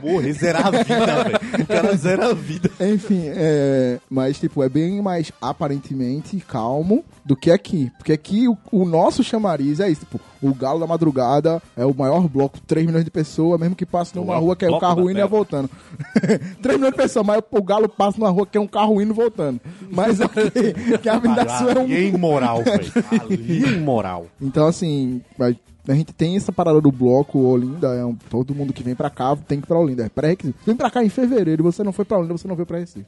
Porra, 0.00 0.32
zerar 0.32 0.66
a 0.66 0.70
vida, 0.70 1.06
velho. 1.24 1.62
O 1.62 1.66
cara 1.66 1.96
zera 1.96 2.30
a 2.30 2.34
vida. 2.34 2.70
Enfim, 2.80 3.22
é, 3.26 3.98
mas 4.08 4.38
tipo, 4.38 4.62
é 4.62 4.68
bem 4.68 5.00
mais 5.02 5.32
aparentemente 5.40 6.38
calmo 6.40 7.04
do 7.24 7.36
que 7.36 7.50
aqui. 7.50 7.90
Porque 7.96 8.12
aqui 8.12 8.48
o, 8.48 8.56
o 8.70 8.84
nosso 8.84 9.24
chamariz 9.24 9.80
é 9.80 9.90
isso, 9.90 10.00
tipo, 10.00 10.20
o 10.42 10.54
Galo 10.54 10.80
da 10.80 10.86
Madrugada 10.86 11.62
é 11.76 11.84
o 11.84 11.94
maior 11.94 12.28
bloco, 12.28 12.60
3 12.66 12.86
milhões 12.86 13.04
de 13.04 13.10
pessoas, 13.10 13.58
mesmo 13.58 13.74
que 13.74 13.86
passe 13.86 14.14
numa 14.14 14.36
rua 14.36 14.54
que 14.54 14.64
é 14.64 14.70
um 14.70 14.78
carro 14.78 15.10
indo 15.10 15.10
e 15.10 15.12
é 15.12 15.14
terra. 15.14 15.26
voltando. 15.26 15.70
3 16.62 16.76
milhões 16.78 16.92
de 16.92 16.96
pessoas, 16.96 17.26
mas 17.26 17.42
o 17.50 17.62
Galo 17.62 17.88
passa 17.88 18.18
numa 18.18 18.30
rua 18.30 18.46
que 18.46 18.56
é 18.56 18.60
um 18.60 18.66
carro 18.66 19.00
indo 19.00 19.12
e 19.12 19.16
voltando. 19.16 19.60
Mas 19.90 20.20
aqui, 20.20 20.98
que 21.02 21.08
a 21.08 21.14
Avenida 21.14 21.48
Sul 21.58 21.70
é 21.70 21.78
um... 21.78 21.84
Ali 21.84 21.94
é 21.94 22.02
imoral, 22.08 22.62
velho. 22.62 22.92
Ali 23.20 23.64
é 23.64 23.68
imoral. 23.68 24.26
Então, 24.40 24.66
assim, 24.66 25.20
a, 25.40 25.52
a 25.88 25.94
gente 25.94 26.12
tem 26.12 26.36
essa 26.36 26.52
parada 26.52 26.80
do 26.80 26.90
bloco 26.92 27.38
Olinda, 27.38 27.88
é 27.94 28.04
um- 28.04 28.14
todo 28.30 28.54
mundo 28.54 28.72
que 28.72 28.82
vem 28.82 28.94
pra 28.94 29.10
cá 29.10 29.36
tem 29.36 29.58
que 29.60 29.66
ir 29.66 29.68
pra 29.68 29.78
Olinda. 29.78 30.04
É 30.04 30.08
pré-requisito. 30.08 30.58
Vem 30.66 30.76
pra 30.76 30.90
cá 30.90 31.04
em 31.04 31.08
fevereiro, 31.08 31.62
você 31.64 31.82
não 31.82 31.92
foi 31.92 32.04
pra 32.04 32.18
Olinda, 32.18 32.36
você 32.36 32.48
não 32.48 32.56
veio 32.56 32.66
pra 32.66 32.78
Recife. 32.78 33.06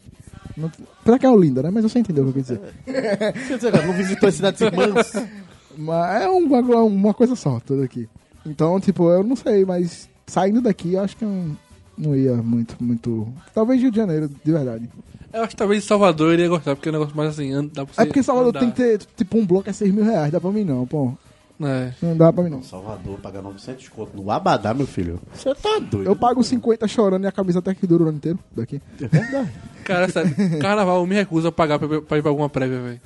Não, 0.57 0.71
pra 1.05 1.19
cá 1.19 1.29
é 1.29 1.31
Olinda, 1.31 1.63
né? 1.63 1.71
Mas 1.71 1.85
você 1.85 1.99
entendeu 1.99 2.25
o 2.27 2.33
que 2.33 2.39
eu 2.41 2.43
quis 2.45 2.57
dizer. 2.57 2.75
Quer 2.85 3.57
dizer, 3.57 3.73
cara, 3.73 3.87
não 3.87 3.95
visitou 3.95 4.29
a 4.29 4.33
cidade 4.33 4.63
irmãs? 4.65 5.13
Mas 5.77 6.23
é 6.23 6.29
um 6.29 6.49
bagulho- 6.49 6.85
uma 6.87 7.15
coisa 7.15 7.37
só, 7.37 7.61
tudo 7.61 7.83
aqui. 7.83 8.09
Então, 8.45 8.81
tipo, 8.81 9.09
eu 9.11 9.23
não 9.23 9.37
sei, 9.37 9.65
mas 9.65 10.09
saindo 10.27 10.61
daqui, 10.61 10.95
eu 10.95 11.01
acho 11.03 11.17
que 11.17 11.25
eu 11.25 11.29
não, 11.29 11.57
não 11.97 12.17
ia 12.17 12.35
muito, 12.37 12.75
muito... 12.83 13.29
Talvez 13.55 13.81
Rio 13.81 13.91
de 13.91 13.97
Janeiro, 13.97 14.29
de 14.29 14.51
verdade. 14.53 14.89
Eu 15.33 15.41
acho 15.43 15.51
que 15.51 15.57
talvez 15.57 15.85
Salvador 15.85 16.33
iria 16.33 16.49
gostar, 16.49 16.75
porque 16.75 16.89
é 16.89 16.91
um 16.91 16.95
negócio 16.95 17.17
mais 17.17 17.29
assim, 17.31 17.53
dá 17.73 17.85
pra 17.85 17.95
você 17.95 18.01
É 18.03 18.07
porque 18.07 18.23
Salvador 18.23 18.49
andar. 18.51 18.61
tem 18.61 18.71
que 18.71 18.77
ter, 18.77 18.99
tipo, 19.17 19.39
um 19.39 19.47
bloco 19.47 19.69
é 19.69 19.73
6 19.73 19.93
mil 19.95 20.05
reais, 20.05 20.33
dá 20.33 20.41
pra 20.41 20.51
mim 20.51 20.65
não, 20.65 20.85
pô. 20.87 21.13
É. 21.61 21.93
Não 22.01 22.17
dá 22.17 22.33
pra 22.33 22.45
mim 22.45 22.51
não. 22.51 22.63
Salvador, 22.63 23.19
pagar 23.19 23.43
900 23.43 23.89
conto 23.89 24.17
no 24.17 24.31
Abadá, 24.31 24.73
meu 24.73 24.87
filho. 24.87 25.21
Você 25.33 25.55
tá 25.55 25.79
doido. 25.79 26.09
Eu 26.09 26.15
pago 26.15 26.43
50 26.43 26.87
chorando 26.87 27.25
e 27.25 27.27
a 27.27 27.33
camisa 27.33 27.59
até 27.59 27.75
que 27.75 27.87
dura 27.87 28.05
o 28.05 28.09
ano 28.09 28.17
inteiro 28.17 28.39
daqui. 28.55 28.81
É. 29.01 29.47
Cara, 29.85 30.09
sério, 30.09 30.35
carnaval 30.61 30.99
eu 30.99 31.07
me 31.07 31.15
recuso 31.15 31.49
a 31.49 31.53
pagar 31.53 31.79
pra, 31.79 32.01
pra 32.03 32.19
ir 32.19 32.23
pra 32.23 32.31
alguma 32.31 32.49
prévia, 32.49 32.81
velho. 32.81 33.01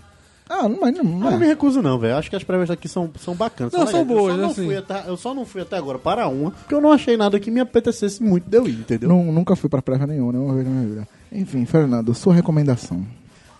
Ah, 0.49 0.69
não, 0.69 0.81
mas 0.81 0.95
não, 0.95 1.05
Eu 1.05 1.31
não 1.31 1.39
me 1.39 1.47
recuso 1.47 1.81
não, 1.81 1.99
velho. 1.99 2.17
Acho 2.17 2.29
que 2.29 2.37
as 2.37 2.45
prévias 2.45 2.71
aqui 2.71 2.89
são, 2.89 3.11
são 3.19 3.35
bacanas. 3.35 3.73
Não, 3.73 3.87
são 3.87 4.01
legais. 4.01 4.07
boas, 4.07 4.35
eu 4.35 4.37
só, 4.37 4.43
não 4.43 4.51
assim. 4.51 4.65
fui 4.67 4.77
até, 4.77 5.09
eu 5.09 5.17
só 5.17 5.35
não 5.35 5.47
fui 5.47 5.63
até 5.63 5.77
agora 5.79 5.99
para 5.99 6.29
uma, 6.29 6.51
porque 6.51 6.75
eu 6.75 6.81
não 6.81 6.93
achei 6.93 7.17
nada 7.17 7.41
que 7.41 7.51
me 7.51 7.61
apetecesse 7.61 8.23
muito 8.23 8.51
de 8.51 8.59
eu 8.59 8.69
ir, 8.69 8.81
entendeu? 8.81 9.09
Não, 9.09 9.25
nunca 9.33 9.57
fui 9.57 9.71
pra 9.71 9.81
prévia 9.81 10.07
nenhuma, 10.07 10.33
nenhuma 10.33 10.55
vez 10.55 10.67
na 10.67 10.73
minha 10.75 10.89
vida. 10.89 11.09
Enfim, 11.31 11.65
Fernando, 11.65 12.13
sua 12.15 12.35
recomendação. 12.35 13.07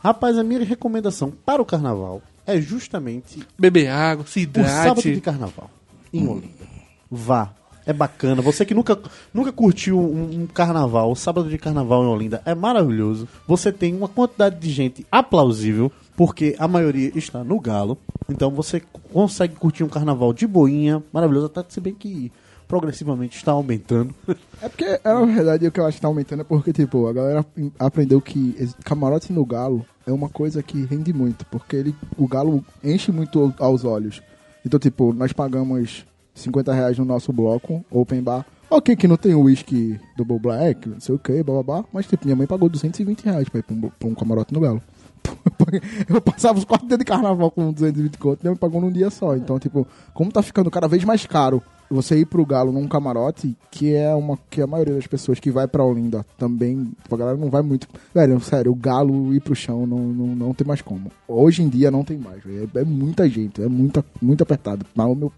Rapaz, 0.03 0.37
a 0.37 0.43
minha 0.43 0.65
recomendação 0.65 1.33
para 1.47 1.63
o 1.63 1.65
carnaval 1.65 2.21
é 2.47 2.61
justamente 2.61 3.41
Beber 3.59 3.89
água, 3.89 4.25
se 4.27 4.45
o 4.45 4.65
sábado 4.65 5.03
de 5.03 5.09
hidrate. 5.09 5.21
carnaval 5.21 5.71
em 6.13 6.27
Olinda. 6.27 6.67
Vá. 7.11 7.53
É 7.85 7.93
bacana. 7.93 8.41
Você 8.41 8.65
que 8.65 8.75
nunca, 8.75 8.97
nunca 9.35 9.51
curtiu 9.51 9.99
um, 9.99 10.43
um 10.43 10.47
carnaval, 10.47 11.11
o 11.11 11.17
sábado 11.17 11.51
de 11.51 11.59
carnaval 11.59 12.05
em 12.05 12.07
Olinda 12.07 12.41
é 12.47 12.55
maravilhoso. 12.55 13.27
Você 13.47 13.73
tem 13.73 13.93
uma 13.93 14.07
quantidade 14.07 14.61
de 14.61 14.71
gente 14.71 15.05
aplausível, 15.11 15.91
porque 16.17 16.55
a 16.59 16.69
maioria 16.69 17.11
está 17.17 17.43
no 17.43 17.59
galo. 17.59 17.99
Então 18.29 18.51
você 18.53 18.81
consegue 19.13 19.57
curtir 19.57 19.83
um 19.83 19.89
carnaval 19.89 20.33
de 20.33 20.47
boinha, 20.47 21.03
maravilhoso, 21.13 21.47
até 21.47 21.65
se 21.69 21.81
bem 21.81 21.93
que 21.93 22.31
progressivamente 22.73 23.37
está 23.37 23.53
aumentando. 23.53 24.15
É 24.63 24.69
porque, 24.69 24.85
é, 24.85 25.01
na 25.05 25.25
verdade, 25.27 25.67
o 25.67 25.73
que 25.73 25.81
eu 25.81 25.85
acho 25.85 25.97
que 25.97 26.03
tá 26.03 26.07
aumentando 26.07 26.43
é 26.43 26.45
porque, 26.45 26.73
tipo, 26.73 27.09
a 27.09 27.13
galera 27.13 27.45
aprendeu 27.81 28.21
que 28.21 28.55
camarote 28.85 29.33
no 29.33 29.45
galo 29.45 29.85
é 30.07 30.13
uma 30.13 30.29
coisa 30.29 30.63
que 30.63 30.85
rende 30.85 31.13
muito, 31.13 31.45
porque 31.47 31.75
ele, 31.75 31.97
o 32.17 32.29
galo 32.29 32.65
enche 32.83 33.11
muito 33.11 33.53
aos 33.59 33.85
olhos. 33.85 34.23
Então, 34.65 34.79
tipo, 34.79 35.13
nós 35.13 35.33
pagamos 35.33 36.07
50 36.33 36.73
reais 36.73 36.97
no 36.97 37.05
nosso 37.05 37.33
bloco, 37.33 37.85
open 37.91 38.23
bar. 38.23 38.47
Ok, 38.71 38.95
que 38.95 39.09
não 39.09 39.17
tem 39.17 39.35
o 39.35 39.43
whisky 39.43 40.01
double 40.17 40.39
black, 40.39 40.89
não 40.89 41.01
sei 41.01 41.17
o 41.17 41.19
que, 41.19 41.43
blá. 41.43 41.85
Mas, 41.93 42.07
tipo, 42.07 42.25
minha 42.25 42.37
mãe 42.37 42.47
pagou 42.47 42.69
220 42.69 43.25
reais 43.25 43.49
pra 43.49 43.59
ir 43.59 43.63
pra 43.65 43.75
um, 43.75 43.81
pra 43.81 44.09
um 44.09 44.15
camarote 44.15 44.55
no 44.55 44.61
galo. 44.61 44.81
Eu 46.09 46.21
passava 46.23 46.57
os 46.57 46.65
quatro 46.65 46.87
dias 46.87 47.01
de 47.01 47.05
carnaval 47.05 47.51
com 47.51 47.73
220 47.73 48.17
conto, 48.17 48.43
minha 48.43 48.53
mãe 48.53 48.59
pagou 48.59 48.81
num 48.81 48.93
dia 48.93 49.11
só. 49.11 49.35
Então, 49.35 49.59
tipo, 49.59 49.89
como 50.15 50.31
tá 50.31 50.41
ficando 50.41 50.71
cada 50.71 50.87
vez 50.87 51.03
mais 51.03 51.27
caro 51.27 51.61
você 51.93 52.19
ir 52.19 52.27
pro 52.27 52.45
Galo 52.47 52.73
num 52.73 52.89
camarote, 52.89 53.57
que 53.71 53.95
é 53.95 54.15
uma 54.15 54.39
que 54.51 54.61
a 54.63 54.67
maioria 54.67 54.95
das 54.95 55.07
pessoas 55.07 55.39
que 55.39 55.51
vai 55.51 55.67
pra 55.69 55.85
Olinda 55.85 56.25
também, 56.39 56.91
tipo, 57.03 57.15
a 57.15 57.19
galera 57.19 57.37
não 57.37 57.51
vai 57.51 57.63
muito. 57.63 57.87
Velho, 58.15 58.41
sério, 58.41 58.73
o 58.73 58.75
Galo 58.75 59.35
ir 59.35 59.41
pro 59.41 59.55
chão 59.55 59.87
não, 59.87 59.99
não, 59.99 60.27
não 60.29 60.55
tem 60.55 60.67
mais 60.67 60.83
como. 60.83 61.11
Hoje 61.29 61.63
em 61.63 61.69
dia 61.69 61.91
não 61.91 62.05
tem 62.05 62.19
mais, 62.19 62.43
velho. 62.43 62.71
É, 62.75 62.81
é 62.81 62.85
muita 62.85 63.29
gente, 63.29 63.63
é 63.63 63.69
muita, 63.69 64.05
muito 64.21 64.43
apertado, 64.43 64.85
ao 64.97 65.15
meu, 65.15 65.33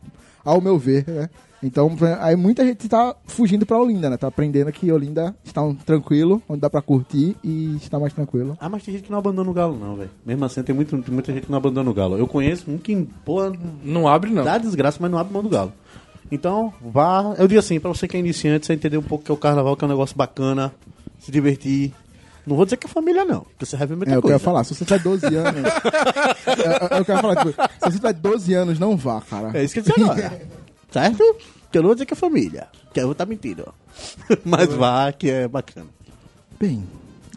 ao 0.44 0.60
meu 0.60 0.78
ver, 0.78 1.04
né? 1.06 1.28
Então, 1.62 1.90
aí 2.20 2.36
muita 2.36 2.62
gente 2.62 2.86
tá 2.86 3.16
fugindo 3.24 3.64
pra 3.64 3.78
Olinda, 3.78 4.10
né? 4.10 4.18
Tá 4.18 4.26
aprendendo 4.26 4.70
que 4.70 4.92
Olinda 4.92 5.34
está 5.42 5.62
um 5.62 5.74
tranquilo, 5.74 6.42
onde 6.46 6.60
dá 6.60 6.68
pra 6.68 6.82
curtir 6.82 7.34
e 7.42 7.76
está 7.76 7.98
mais 7.98 8.12
tranquilo. 8.12 8.54
Ah, 8.60 8.68
mas 8.68 8.82
tem 8.82 8.92
gente 8.92 9.04
que 9.04 9.10
não 9.10 9.16
abandona 9.18 9.48
o 9.50 9.54
galo, 9.54 9.78
não, 9.78 9.96
velho. 9.96 10.10
Mesmo 10.26 10.44
assim, 10.44 10.62
tem, 10.62 10.74
muito, 10.74 11.00
tem 11.00 11.14
muita 11.14 11.32
gente 11.32 11.46
que 11.46 11.50
não 11.50 11.56
abandona 11.56 11.88
o 11.90 11.94
galo. 11.94 12.18
Eu 12.18 12.26
conheço 12.28 12.70
um 12.70 12.76
que, 12.76 13.08
pô, 13.24 13.50
Não 13.82 14.06
abre, 14.06 14.30
não. 14.30 14.44
dá 14.44 14.58
desgraça, 14.58 14.98
mas 15.00 15.10
não 15.10 15.16
abre 15.16 15.32
mão 15.32 15.42
do 15.42 15.48
galo. 15.48 15.72
Então, 16.34 16.72
vá. 16.80 17.34
Eu 17.38 17.46
digo 17.48 17.58
assim, 17.60 17.78
pra 17.80 17.88
você 17.88 18.06
que 18.08 18.16
é 18.16 18.20
iniciante, 18.20 18.66
você 18.66 18.72
entender 18.74 18.98
um 18.98 19.02
pouco 19.02 19.24
que 19.24 19.30
é 19.30 19.34
o 19.34 19.36
carnaval, 19.36 19.76
que 19.76 19.84
é 19.84 19.86
um 19.86 19.90
negócio 19.90 20.16
bacana, 20.16 20.72
se 21.20 21.30
divertir. 21.30 21.92
Não 22.46 22.56
vou 22.56 22.66
dizer 22.66 22.76
que 22.76 22.86
é 22.86 22.90
família, 22.90 23.24
não, 23.24 23.40
porque 23.40 23.64
você 23.64 23.76
vai 23.76 23.86
ver 23.86 23.96
muita 23.96 24.12
É, 24.12 24.16
eu 24.16 24.20
coisa. 24.22 24.34
quero 24.36 24.44
falar, 24.44 24.64
se 24.64 24.74
você 24.74 24.84
tiver 24.84 25.00
12 25.00 25.26
anos. 25.34 25.62
eu, 26.90 26.98
eu 26.98 27.04
quero 27.04 27.20
falar, 27.22 27.36
tipo, 27.36 27.50
se 27.52 27.80
você 27.80 27.92
tiver 27.96 28.12
12 28.12 28.52
anos, 28.54 28.78
não 28.78 28.96
vá, 28.96 29.20
cara. 29.22 29.50
É 29.58 29.64
isso 29.64 29.72
que 29.74 29.80
eu 29.80 29.84
disse 29.84 30.02
agora. 30.02 30.42
certo? 30.90 31.36
Que 31.72 31.78
eu 31.78 31.82
não 31.82 31.88
vou 31.88 31.94
dizer 31.94 32.04
que 32.06 32.12
é 32.12 32.16
família. 32.16 32.66
Que 32.92 33.00
eu 33.00 33.04
vou 33.04 33.12
estar 33.12 33.24
mentindo. 33.26 33.66
Mas 34.44 34.68
vá, 34.74 35.10
que 35.12 35.30
é 35.30 35.48
bacana. 35.48 35.86
Bem, 36.60 36.84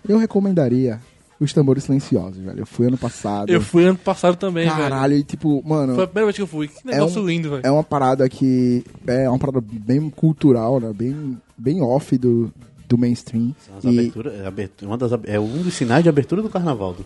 eu 0.07 0.17
recomendaria 0.17 0.99
os 1.39 1.53
tambores 1.53 1.83
silenciosos, 1.83 2.37
velho. 2.43 2.59
Eu 2.59 2.65
fui 2.65 2.87
ano 2.87 2.97
passado. 2.97 3.49
Eu 3.49 3.61
fui 3.61 3.85
ano 3.85 3.97
passado 3.97 4.35
também, 4.35 4.65
velho. 4.65 4.77
Caralho, 4.77 5.13
e 5.15 5.23
tipo, 5.23 5.61
mano. 5.67 5.95
Foi 5.95 6.03
a 6.03 6.07
primeira 6.07 6.25
vez 6.27 6.35
que 6.35 6.41
eu 6.41 6.47
fui. 6.47 6.67
Que 6.67 6.85
negócio 6.85 7.21
um- 7.21 7.27
lindo, 7.27 7.49
velho. 7.49 7.61
É 7.65 7.71
uma 7.71 7.83
parada 7.83 8.27
que. 8.27 8.83
É 9.05 9.29
uma 9.29 9.37
parada 9.39 9.61
bem 9.61 10.09
cultural, 10.09 10.79
né? 10.79 10.91
Bem, 10.93 11.37
bem 11.57 11.81
off 11.81 12.17
do, 12.17 12.51
do 12.87 12.97
mainstream. 12.97 13.53
As 13.77 13.83
E, 13.83 13.87
aberturas, 13.89 14.33
é, 14.33 14.45
abertura, 14.47 14.89
uma 14.91 14.97
das, 14.97 15.11
é 15.25 15.39
um 15.39 15.61
dos 15.61 15.73
sinais 15.73 16.03
de 16.03 16.09
abertura 16.09 16.41
do 16.41 16.49
carnaval. 16.49 16.93
do- 16.93 17.05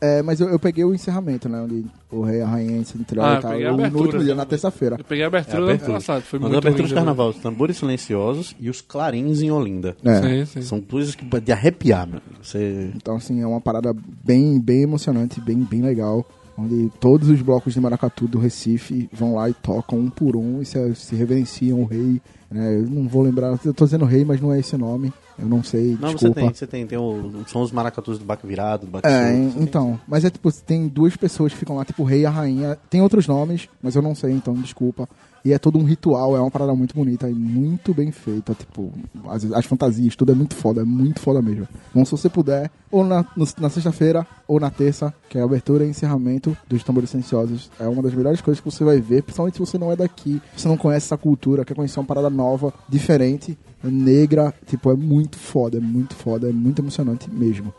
É, 0.00 0.22
mas 0.22 0.40
eu, 0.40 0.48
eu 0.48 0.58
peguei 0.58 0.84
o 0.84 0.94
encerramento, 0.94 1.48
né? 1.48 1.60
Onde 1.60 1.84
o 2.10 2.22
rei 2.22 2.40
a 2.42 2.46
rainha 2.46 2.84
se 2.84 2.96
entregaram 2.98 3.36
Ah, 3.36 3.38
e 3.38 3.42
tal. 3.42 3.50
peguei 3.52 3.66
a 3.66 3.70
No 3.70 3.78
abertura. 3.78 4.02
último 4.04 4.24
dia, 4.24 4.34
na 4.34 4.44
terça-feira. 4.46 4.96
Eu 4.98 5.04
peguei 5.04 5.24
a 5.24 5.28
abertura 5.28 5.54
É 5.54 5.56
a 5.56 5.60
do 5.60 5.64
ano 5.64 5.72
abertura. 5.74 5.92
passado. 5.98 6.22
Foi 6.22 6.38
Mas 6.38 6.50
muito 6.50 6.54
a 6.54 6.58
abertura 6.58 6.82
de 6.82 6.88
linda, 6.90 7.00
carnaval, 7.00 7.28
os 7.30 7.36
tambores 7.38 7.76
silenciosos 7.76 8.54
e 8.60 8.68
os 8.70 8.80
clarins 8.80 9.40
em 9.40 9.50
Olinda. 9.50 9.96
É. 10.04 10.20
Sim, 10.22 10.44
sim. 10.46 10.62
São 10.62 10.80
coisas 10.80 11.14
que 11.14 11.24
de 11.40 11.52
arrepiar, 11.52 12.06
meu. 12.06 12.18
amigo. 12.18 12.42
Você... 12.42 12.90
Então, 12.96 13.16
assim, 13.16 13.40
é 13.40 13.46
uma 13.46 13.60
parada 13.60 13.94
bem, 14.24 14.60
bem 14.60 14.82
emocionante, 14.82 15.40
bem, 15.40 15.58
bem 15.58 15.82
legal. 15.82 16.24
Onde 16.56 16.90
todos 16.98 17.28
os 17.28 17.40
blocos 17.40 17.72
de 17.72 17.80
maracatu 17.80 18.26
do 18.26 18.38
Recife 18.38 19.08
vão 19.12 19.36
lá 19.36 19.48
e 19.48 19.54
tocam 19.54 19.96
um 20.00 20.10
por 20.10 20.34
um 20.36 20.60
e 20.60 20.64
se, 20.66 20.94
se 20.96 21.14
reverenciam 21.14 21.80
o 21.80 21.84
rei. 21.84 22.20
né? 22.50 22.74
Eu 22.76 22.82
não 22.90 23.06
vou 23.08 23.22
lembrar, 23.22 23.56
eu 23.64 23.72
tô 23.72 23.84
dizendo 23.84 24.04
rei, 24.04 24.24
mas 24.24 24.40
não 24.40 24.52
é 24.52 24.58
esse 24.58 24.76
nome. 24.76 25.12
Eu 25.38 25.46
não 25.48 25.62
sei, 25.62 25.96
Não, 26.00 26.08
você 26.10 26.14
desculpa. 26.28 26.40
tem, 26.40 26.54
você 26.54 26.66
tem, 26.66 26.86
tem 26.86 26.98
o, 26.98 27.44
são 27.46 27.62
os 27.62 27.70
maracatus 27.70 28.18
do 28.18 28.24
baque 28.24 28.46
virado, 28.46 28.86
do 28.86 28.90
baque 28.92 29.06
É, 29.06 29.32
você 29.32 29.60
então. 29.60 29.98
Mas 30.06 30.24
é 30.24 30.30
tipo, 30.30 30.50
tem 30.52 30.88
duas 30.88 31.16
pessoas 31.16 31.52
que 31.52 31.58
ficam 31.58 31.76
lá, 31.76 31.84
tipo 31.84 32.02
o 32.02 32.06
rei 32.06 32.22
e 32.22 32.26
a 32.26 32.30
rainha. 32.30 32.76
Tem 32.90 33.00
outros 33.00 33.26
nomes, 33.28 33.68
mas 33.82 33.94
eu 33.94 34.02
não 34.02 34.14
sei, 34.14 34.32
então 34.32 34.52
desculpa. 34.54 35.08
E 35.44 35.52
é 35.52 35.58
todo 35.58 35.78
um 35.78 35.84
ritual, 35.84 36.36
é 36.36 36.40
uma 36.40 36.50
parada 36.50 36.74
muito 36.74 36.94
bonita 36.96 37.30
e 37.30 37.32
muito 37.32 37.94
bem 37.94 38.10
feita. 38.10 38.52
Tipo, 38.54 38.92
as, 39.28 39.44
as 39.52 39.64
fantasias, 39.64 40.16
tudo 40.16 40.32
é 40.32 40.34
muito 40.34 40.56
foda, 40.56 40.80
é 40.80 40.84
muito 40.84 41.20
foda 41.20 41.40
mesmo. 41.40 41.66
Então, 41.90 42.04
se 42.04 42.10
você 42.10 42.28
puder, 42.28 42.68
ou 42.90 43.04
na, 43.04 43.24
no- 43.36 43.46
na 43.60 43.70
sexta-feira, 43.70 44.26
ou 44.48 44.58
na 44.58 44.68
terça, 44.70 45.14
que 45.30 45.38
é 45.38 45.40
a 45.40 45.44
abertura 45.44 45.84
e 45.86 45.88
encerramento 45.88 46.56
dos 46.68 46.82
tambores 46.82 47.10
silenciosos, 47.10 47.70
é 47.78 47.86
uma 47.86 48.02
das 48.02 48.12
melhores 48.12 48.40
coisas 48.40 48.60
que 48.60 48.68
você 48.68 48.82
vai 48.82 49.00
ver, 49.00 49.22
principalmente 49.22 49.54
se 49.54 49.60
você 49.60 49.78
não 49.78 49.92
é 49.92 49.96
daqui, 49.96 50.42
você 50.56 50.66
não 50.66 50.76
conhece 50.76 51.06
essa 51.06 51.16
cultura, 51.16 51.64
quer 51.64 51.74
conhecer 51.74 52.00
uma 52.00 52.06
parada 52.06 52.28
nova, 52.28 52.74
diferente, 52.88 53.56
negra. 53.82 54.54
Tipo, 54.66 54.90
é 54.90 54.94
muito 54.94 55.36
foda, 55.36 55.78
é 55.78 55.80
muito 55.80 56.14
foda, 56.14 56.48
é 56.48 56.52
muito 56.52 56.80
emocionante 56.80 57.30
mesmo. 57.30 57.72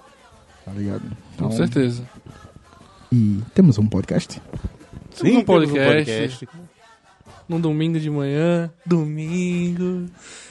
Tá 0.65 0.71
ligado? 0.71 1.03
Com 1.37 1.51
certeza. 1.51 2.03
E 3.11 3.39
temos 3.53 3.77
um 3.77 3.87
podcast. 3.87 4.41
Temos 5.19 5.37
um 5.37 5.43
temos 5.43 5.71
podcast. 5.71 6.47
Num 7.47 7.59
domingo 7.59 7.99
de 7.99 8.11
manhã, 8.11 8.69
domingo, 8.85 10.05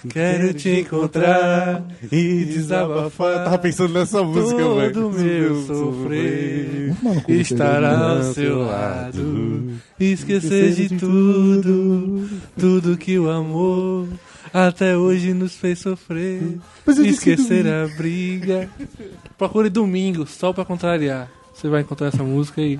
quero 0.08 0.52
te 0.52 0.80
encontrar 0.80 1.84
e 2.10 2.44
desabafar 2.44 3.44
Tava 3.44 3.58
pensando 3.58 3.94
nessa 3.94 4.20
música, 4.24 4.56
velho. 4.74 4.92
todo 4.92 5.12
meu 5.12 5.64
sofrer, 5.64 6.96
Mano, 7.00 7.22
com 7.22 7.32
estar 7.34 7.80
vocês, 7.82 8.26
ao 8.26 8.34
seu 8.34 8.58
lado, 8.66 9.70
esquecer 10.00 10.74
de 10.74 10.88
tudo, 10.96 12.28
tudo 12.58 12.98
que 12.98 13.16
o 13.16 13.30
amor 13.30 14.08
até 14.52 14.96
hoje 14.96 15.32
nos 15.34 15.54
fez 15.56 15.78
sofrer, 15.78 16.58
Mas 16.86 16.98
eu 16.98 17.04
disse 17.04 17.30
esquecer 17.30 17.66
a 17.66 17.86
briga. 17.96 18.68
Procure 19.38 19.68
domingo, 19.68 20.26
só 20.26 20.52
pra 20.52 20.64
contrariar. 20.64 21.30
Você 21.54 21.68
vai 21.68 21.82
encontrar 21.82 22.08
essa 22.08 22.22
música 22.22 22.60
aí. 22.60 22.78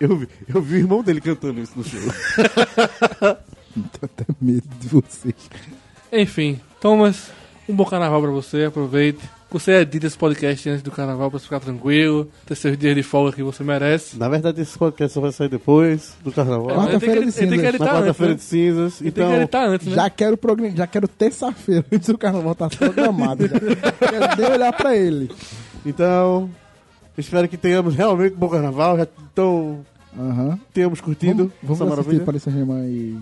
Eu 0.00 0.16
vi, 0.16 0.28
eu 0.52 0.62
vi 0.62 0.76
o 0.76 0.78
irmão 0.78 1.02
dele 1.02 1.20
cantando 1.20 1.60
isso 1.60 1.72
no 1.76 1.84
show. 1.84 2.00
Tenho 3.74 3.88
até 4.02 4.24
medo 4.40 4.68
de 4.80 4.88
vocês. 4.88 5.34
Enfim, 6.12 6.60
Thomas, 6.80 7.30
um 7.68 7.74
bom 7.74 7.84
carnaval 7.84 8.22
pra 8.22 8.30
você, 8.30 8.64
aproveite. 8.64 9.20
Você 9.54 9.70
edita 9.76 10.08
esse 10.08 10.18
podcast 10.18 10.68
antes 10.68 10.82
do 10.82 10.90
carnaval 10.90 11.30
pra 11.30 11.38
ficar 11.38 11.60
tranquilo, 11.60 12.28
ter 12.44 12.56
seus 12.56 12.76
dias 12.76 12.92
de 12.96 13.04
folga 13.04 13.30
que 13.30 13.40
você 13.42 13.62
merece. 13.62 14.18
Na 14.18 14.28
verdade, 14.28 14.60
esse 14.60 14.76
podcast 14.76 15.14
só 15.14 15.20
vai 15.20 15.30
sair 15.30 15.48
depois 15.48 16.16
do 16.24 16.32
carnaval. 16.32 16.70
É, 16.70 16.72
ele 16.72 16.80
tem 16.80 16.98
que- 16.98 17.06
Quarta-feira 17.06 17.20
de 17.20 17.26
ele 17.26 17.32
tem 17.32 17.48
que 17.48 17.54
cinzas. 17.54 17.68
Editar 17.68 17.84
antes, 17.84 17.98
quarta-feira 18.00 18.32
né? 18.32 18.36
de 18.36 18.42
cinzas. 18.42 19.00
Ele 19.00 19.10
tem 19.12 19.22
Então, 19.24 19.34
que 19.36 19.40
editar 19.42 19.64
antes, 19.68 19.86
né? 19.86 19.94
Já 19.94 20.10
quero 20.10 20.36
programa, 20.36 20.76
já 20.76 20.86
quero 20.88 21.06
terça-feira, 21.06 21.84
antes 21.92 22.08
do 22.08 22.18
carnaval 22.18 22.54
tá 22.56 22.68
programado. 22.68 23.46
Já. 23.46 23.60
Quero 23.60 24.36
nem 24.42 24.50
olhar 24.50 24.72
pra 24.72 24.96
ele. 24.96 25.30
então, 25.86 26.50
espero 27.16 27.46
que 27.48 27.56
tenhamos 27.56 27.94
realmente 27.94 28.34
um 28.34 28.38
bom 28.38 28.48
carnaval. 28.48 28.98
Já, 28.98 29.06
então, 29.32 29.86
Aham. 30.18 30.58
tenhamos 30.72 31.00
curtido 31.00 31.52
Vamos, 31.62 31.78
vamos 31.78 31.92
assistir 31.92 31.96
maravilha. 32.02 32.24
Paris 32.24 32.42
Saint-Germain 32.42 32.86
e... 32.88 33.18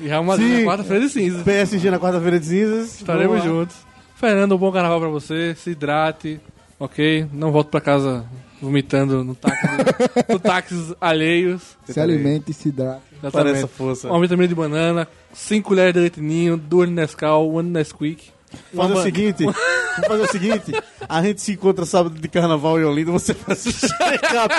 E 0.00 0.06
Real 0.06 0.22
Madrid 0.22 0.46
Sim. 0.46 0.60
na 0.64 0.70
quarta-feira 0.70 1.04
de 1.06 1.10
cinza. 1.10 1.42
PSG 1.42 1.90
na 1.90 1.98
quarta-feira 1.98 2.38
de 2.38 2.46
cinzas. 2.46 2.94
Estaremos 3.00 3.42
juntos. 3.42 3.87
Fernando, 4.18 4.56
um 4.56 4.58
bom 4.58 4.72
carnaval 4.72 4.98
pra 4.98 5.08
você. 5.08 5.54
Se 5.54 5.70
hidrate, 5.70 6.40
ok? 6.76 7.28
Não 7.32 7.52
volte 7.52 7.70
pra 7.70 7.80
casa 7.80 8.26
vomitando 8.60 9.22
no 9.22 9.32
táxi, 9.36 9.66
no 10.28 10.40
táxis 10.40 10.92
alheios. 11.00 11.76
se 11.84 12.00
alimente 12.00 12.50
e 12.50 12.54
se 12.54 12.68
hidrate. 12.70 13.02
Para 13.20 13.28
Exatamente. 13.28 13.58
essa 13.58 13.68
força. 13.68 14.08
Uma 14.08 14.20
vitamina 14.20 14.48
de 14.48 14.56
banana, 14.56 15.06
5 15.32 15.68
colheres 15.68 15.94
de 15.94 16.00
leite 16.00 16.20
ninho, 16.20 16.56
2 16.56 16.88
de 16.88 16.94
Nescau, 16.96 17.48
1 17.56 17.62
de 17.62 17.68
Nesquik. 17.70 18.30
Fazer 18.74 18.94
o 18.94 19.02
seguinte, 19.02 19.44
vamos 19.44 20.06
fazer 20.06 20.22
o 20.22 20.30
seguinte, 20.30 20.72
a 21.08 21.22
gente 21.22 21.40
se 21.40 21.52
encontra 21.52 21.84
sábado 21.84 22.18
de 22.18 22.28
carnaval 22.28 22.80
em 22.80 22.84
Olinda, 22.84 23.12
você 23.12 23.34
faz 23.34 23.66
o 23.66 23.72
check-up. 23.72 24.54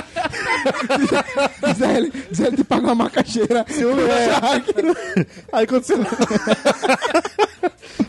Diz 1.66 1.82
ele, 1.82 2.12
diz 2.30 2.40
ele 2.40 2.58
te 2.58 2.64
paga 2.64 2.88
uma 2.88 2.96
macaxeira. 2.96 3.66
É. 3.70 5.26
Aí 5.52 5.68
quando 5.68 5.84
você... 5.84 5.94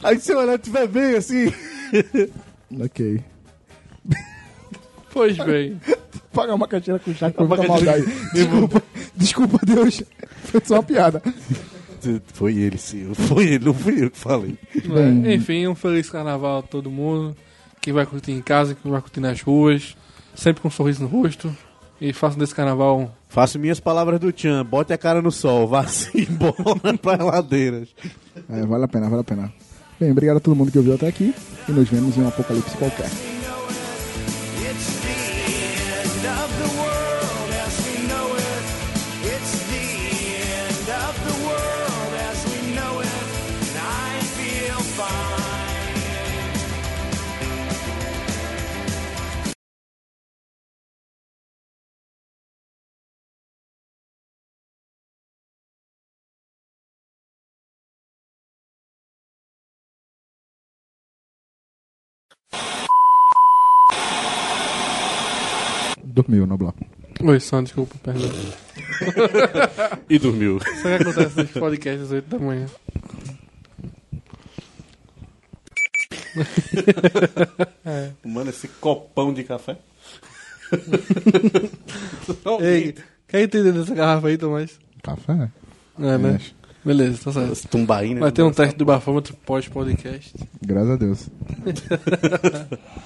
Aí 0.03 0.19
se 0.19 0.27
você 0.27 0.35
olhar 0.35 0.55
estiver 0.55 0.87
bem 0.87 1.17
assim, 1.17 1.53
ok. 2.81 3.23
Pois 5.13 5.37
bem. 5.39 5.81
Paga 6.33 6.53
uma 6.53 6.59
macaxeira 6.59 7.01
com 7.01 7.13
chá 7.15 7.31
com 7.31 7.45
muita 7.45 7.67
maldade. 7.67 8.07
Desculpa, 8.33 8.83
desculpa, 9.17 9.59
Deus. 9.67 10.03
Foi 10.45 10.61
só 10.65 10.75
uma 10.75 10.83
piada. 10.83 11.23
Foi 12.33 12.57
ele 12.57 12.79
sim, 12.79 13.13
foi 13.15 13.55
ele, 13.55 13.65
não 13.65 13.75
fui 13.75 14.05
eu 14.05 14.11
que 14.11 14.19
falei. 14.19 14.57
Bem. 14.75 15.35
Enfim, 15.35 15.67
um 15.67 15.75
feliz 15.75 16.09
carnaval 16.11 16.59
a 16.59 16.63
todo 16.63 16.91
mundo. 16.91 17.37
Quem 17.81 17.93
vai 17.93 18.07
curtir 18.07 18.33
em 18.33 18.43
casa, 18.43 18.75
quem 18.75 18.91
vai 18.91 19.01
curtir 19.01 19.21
nas 19.21 19.41
ruas. 19.41 19.97
Sempre 20.35 20.63
com 20.63 20.69
um 20.69 20.71
sorriso 20.71 21.03
no 21.03 21.09
rosto. 21.09 21.55
E 22.01 22.13
façam 22.13 22.39
desse 22.39 22.55
carnaval 22.55 23.15
Faço 23.31 23.61
minhas 23.61 23.79
palavras 23.79 24.19
do 24.19 24.33
Tchan, 24.33 24.67
bote 24.67 24.93
a 24.93 24.99
cara 24.99 25.23
no 25.23 25.31
sol, 25.31 25.69
vá-se 25.69 26.11
embora 26.29 26.99
para 27.01 27.25
ladeiras. 27.25 27.89
É, 28.49 28.67
vale 28.67 28.85
a 28.85 28.89
pena, 28.89 29.09
vale 29.09 29.21
a 29.21 29.25
pena. 29.25 29.53
Bem, 30.01 30.11
obrigado 30.11 30.39
a 30.39 30.41
todo 30.41 30.57
mundo 30.57 30.73
que 30.73 30.79
ouviu 30.79 30.95
até 30.95 31.07
aqui. 31.07 31.33
E 31.69 31.73
nos 31.73 31.89
vemos 31.89 32.17
em 32.17 32.23
um 32.23 32.29
apocalipse 32.29 32.77
qualquer. 32.77 33.40
Dormiu, 66.05 66.47
Noblar. 66.47 66.75
Oi, 67.23 67.41
Sam, 67.41 67.65
desculpa, 67.65 67.95
perdão. 68.03 68.31
E 70.09 70.19
dormiu. 70.19 70.59
Isso 70.59 70.89
é 70.89 70.99
que 70.99 71.03
acontece 71.05 71.37
nos 71.37 71.51
podcasts 71.53 72.03
às 72.03 72.11
8 72.11 72.29
da 72.29 72.39
manhã. 72.39 72.67
Mano, 78.25 78.51
esse 78.51 78.69
copão 78.69 79.33
de 79.33 79.45
café. 79.45 79.79
Ei, 82.61 82.95
quer 83.27 83.43
entender 83.43 83.73
dessa 83.73 83.95
garrafa 83.95 84.29
aí, 84.29 84.39
Tomás? 84.39 84.79
Café? 85.03 85.51
É, 85.99 86.19
né? 86.19 86.39
É, 86.39 86.60
Beleza, 86.85 87.19
tá 87.25 87.33
certo. 87.33 87.53
Esse 87.53 87.69
tumbaína. 87.69 88.21
Vai 88.21 88.33
ter 88.33 88.43
um 88.43 88.53
teste 88.53 88.77
do 88.77 88.85
bafômetro 88.85 89.37
pós-podcast. 89.45 90.35
Graças 90.63 90.91
a 90.91 90.97
Deus. 90.97 91.29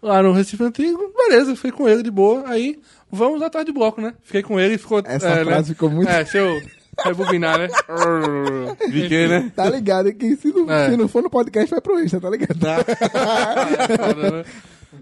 Lá 0.00 0.22
no 0.22 0.32
Recife 0.32 0.62
Antigo, 0.62 1.12
beleza, 1.16 1.56
fiquei 1.56 1.72
com 1.72 1.88
ele 1.88 2.04
de 2.04 2.10
boa. 2.10 2.48
Aí, 2.48 2.78
vamos 3.10 3.42
atrás 3.42 3.66
de 3.66 3.72
bloco, 3.72 4.00
né? 4.00 4.14
Fiquei 4.22 4.44
com 4.44 4.60
ele 4.60 4.74
e 4.74 4.78
ficou. 4.78 5.02
Essa 5.04 5.28
é, 5.28 5.44
frase 5.44 5.70
né? 5.70 5.74
ficou 5.74 5.90
muito. 5.90 6.08
É, 6.08 6.22
deixa 6.22 6.38
eu 6.38 6.62
rebobinar, 7.04 7.58
né? 7.58 7.68
Fiquei, 8.90 9.26
né? 9.26 9.52
Tá 9.54 9.68
ligado 9.68 10.12
que 10.12 10.36
se 10.36 10.52
não, 10.52 10.70
É. 10.70 10.90
se 10.90 10.96
não 10.96 11.08
for 11.08 11.22
no 11.22 11.30
podcast, 11.30 11.70
vai 11.70 11.80
pro 11.80 12.00
Insta, 12.00 12.20
tá 12.20 12.30
ligado? 12.30 12.58
Foda, 13.96 14.30
né? 14.30 14.44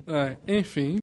É, 0.09 0.59
enfim. 0.59 0.98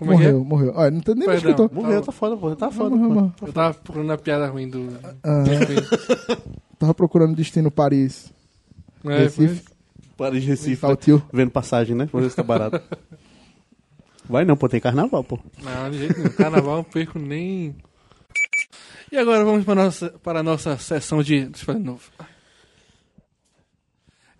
Como 0.00 0.14
é 0.14 0.16
que 0.16 0.22
é? 0.22 0.32
morreu, 0.32 0.44
morreu. 0.46 0.72
Olha, 0.74 0.90
não 0.90 1.00
tem 1.02 1.14
nem 1.14 1.28
me 1.28 1.34
Perdão. 1.34 1.50
escutou. 1.50 1.70
Morreu, 1.82 2.00
tá 2.00 2.10
foda, 2.10 2.34
porra. 2.34 2.56
Tá 2.56 2.70
foda, 2.70 2.96
Morreu, 2.96 3.08
pô. 3.08 3.14
morreu. 3.14 3.32
Eu 3.42 3.52
tava 3.52 3.74
procurando 3.74 4.10
a 4.12 4.16
piada 4.16 4.46
ruim 4.48 4.66
do. 4.70 4.88
Ah, 5.22 5.44
tava 6.80 6.94
procurando 6.94 7.36
destino 7.36 7.70
Paris. 7.70 8.32
É, 9.04 9.18
Recife. 9.24 9.62
Paris, 10.16 10.42
Recife. 10.42 10.80
Saltiu. 10.80 11.22
Vendo 11.30 11.50
passagem, 11.50 11.94
né? 11.94 12.08
Vamos 12.10 12.24
ver 12.24 12.30
se 12.30 12.36
tá 12.36 12.42
barato. 12.42 12.80
Vai 14.26 14.46
não, 14.46 14.56
pô. 14.56 14.70
Tem 14.70 14.80
carnaval, 14.80 15.22
pô. 15.22 15.38
Não, 15.62 15.90
de 15.90 15.98
jeito 15.98 16.16
nenhum. 16.16 16.30
Carnaval 16.30 16.70
eu 16.72 16.76
não 16.78 16.84
perco 16.84 17.18
nem. 17.18 17.76
E 19.12 19.18
agora 19.18 19.44
vamos 19.44 19.66
para 19.66 19.82
a 19.82 19.84
nossa, 19.84 20.08
para 20.22 20.40
a 20.40 20.42
nossa 20.42 20.78
sessão 20.78 21.22
de. 21.22 21.40
Deixa 21.44 21.62
eu 21.62 21.66
fazer 21.66 21.78
de 21.80 21.84
novo. 21.84 22.00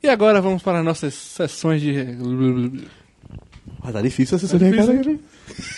E 0.02 0.08
agora 0.08 0.40
vamos 0.40 0.62
para 0.62 0.78
as 0.78 0.84
nossas 0.86 1.12
sessões 1.12 1.82
de. 1.82 1.92
Mas 3.82 3.92
tá 3.92 4.02
difícil 4.02 4.36
essa 4.36 4.58
recado 4.58 4.90
aqui. 4.92 5.10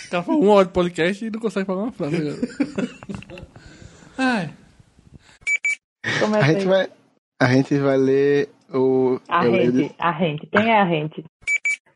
O 0.07 0.09
cara 0.09 0.23
falou 0.23 0.41
uma 0.43 0.53
hora 0.53 0.65
de 0.67 0.73
podcast 0.73 1.25
e 1.25 1.29
não 1.29 1.39
consegue 1.39 1.65
falar 1.65 1.83
uma 1.83 1.91
frase. 1.91 2.17
cara. 2.17 3.47
Ai, 4.17 4.53
Começa 6.19 6.45
A 6.45 6.47
gente 6.51 6.61
aí. 6.61 6.65
vai, 6.67 6.89
a 7.41 7.47
gente 7.53 7.77
vai 7.79 7.97
ler 7.97 8.49
o. 8.73 9.19
A 9.29 9.45
eu 9.45 9.51
leio 9.51 9.71
de- 9.71 9.81
rente, 9.83 9.95
a 9.97 10.11
rente. 10.11 10.47
Quem 10.47 10.69
é 10.69 10.79
a 10.81 10.83
rente? 10.83 11.23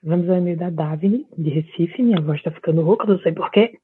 Vamos 0.04 0.30
ao 0.30 0.38
e-mail 0.38 0.58
da 0.58 0.70
Davine, 0.70 1.28
de 1.38 1.50
Recife. 1.50 2.02
Minha 2.02 2.22
voz 2.22 2.42
tá 2.42 2.52
ficando 2.52 2.82
rouca, 2.82 3.06
não 3.06 3.20
sei 3.20 3.34
porquê. 3.34 3.78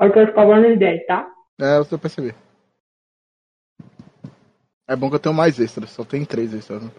Eu 0.00 0.12
tô 0.12 0.20
os 0.20 0.78
dentes, 0.78 1.06
tá? 1.06 1.26
É, 1.60 1.78
eu 1.78 1.84
tô 1.84 1.98
percebendo. 1.98 2.34
É 4.88 4.94
bom 4.94 5.08
que 5.08 5.16
eu 5.16 5.20
tenho 5.20 5.34
mais 5.34 5.58
extras, 5.58 5.90
só 5.90 6.04
tem 6.04 6.24
três 6.24 6.54
extras. 6.54 6.82
Né? 6.82 6.90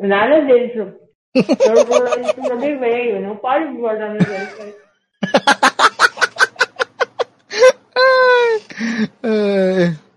Nada 0.00 0.40
disso. 0.46 0.94
Eu 1.34 1.84
vou 1.84 1.98
lá 2.02 2.16
no 2.16 2.56
meu 2.56 2.76
e-mail, 2.76 3.20
não 3.20 3.36
pode 3.36 3.76
guardar 3.76 4.10
meus 4.10 4.26
extras. 4.26 4.74
é... 9.22 10.07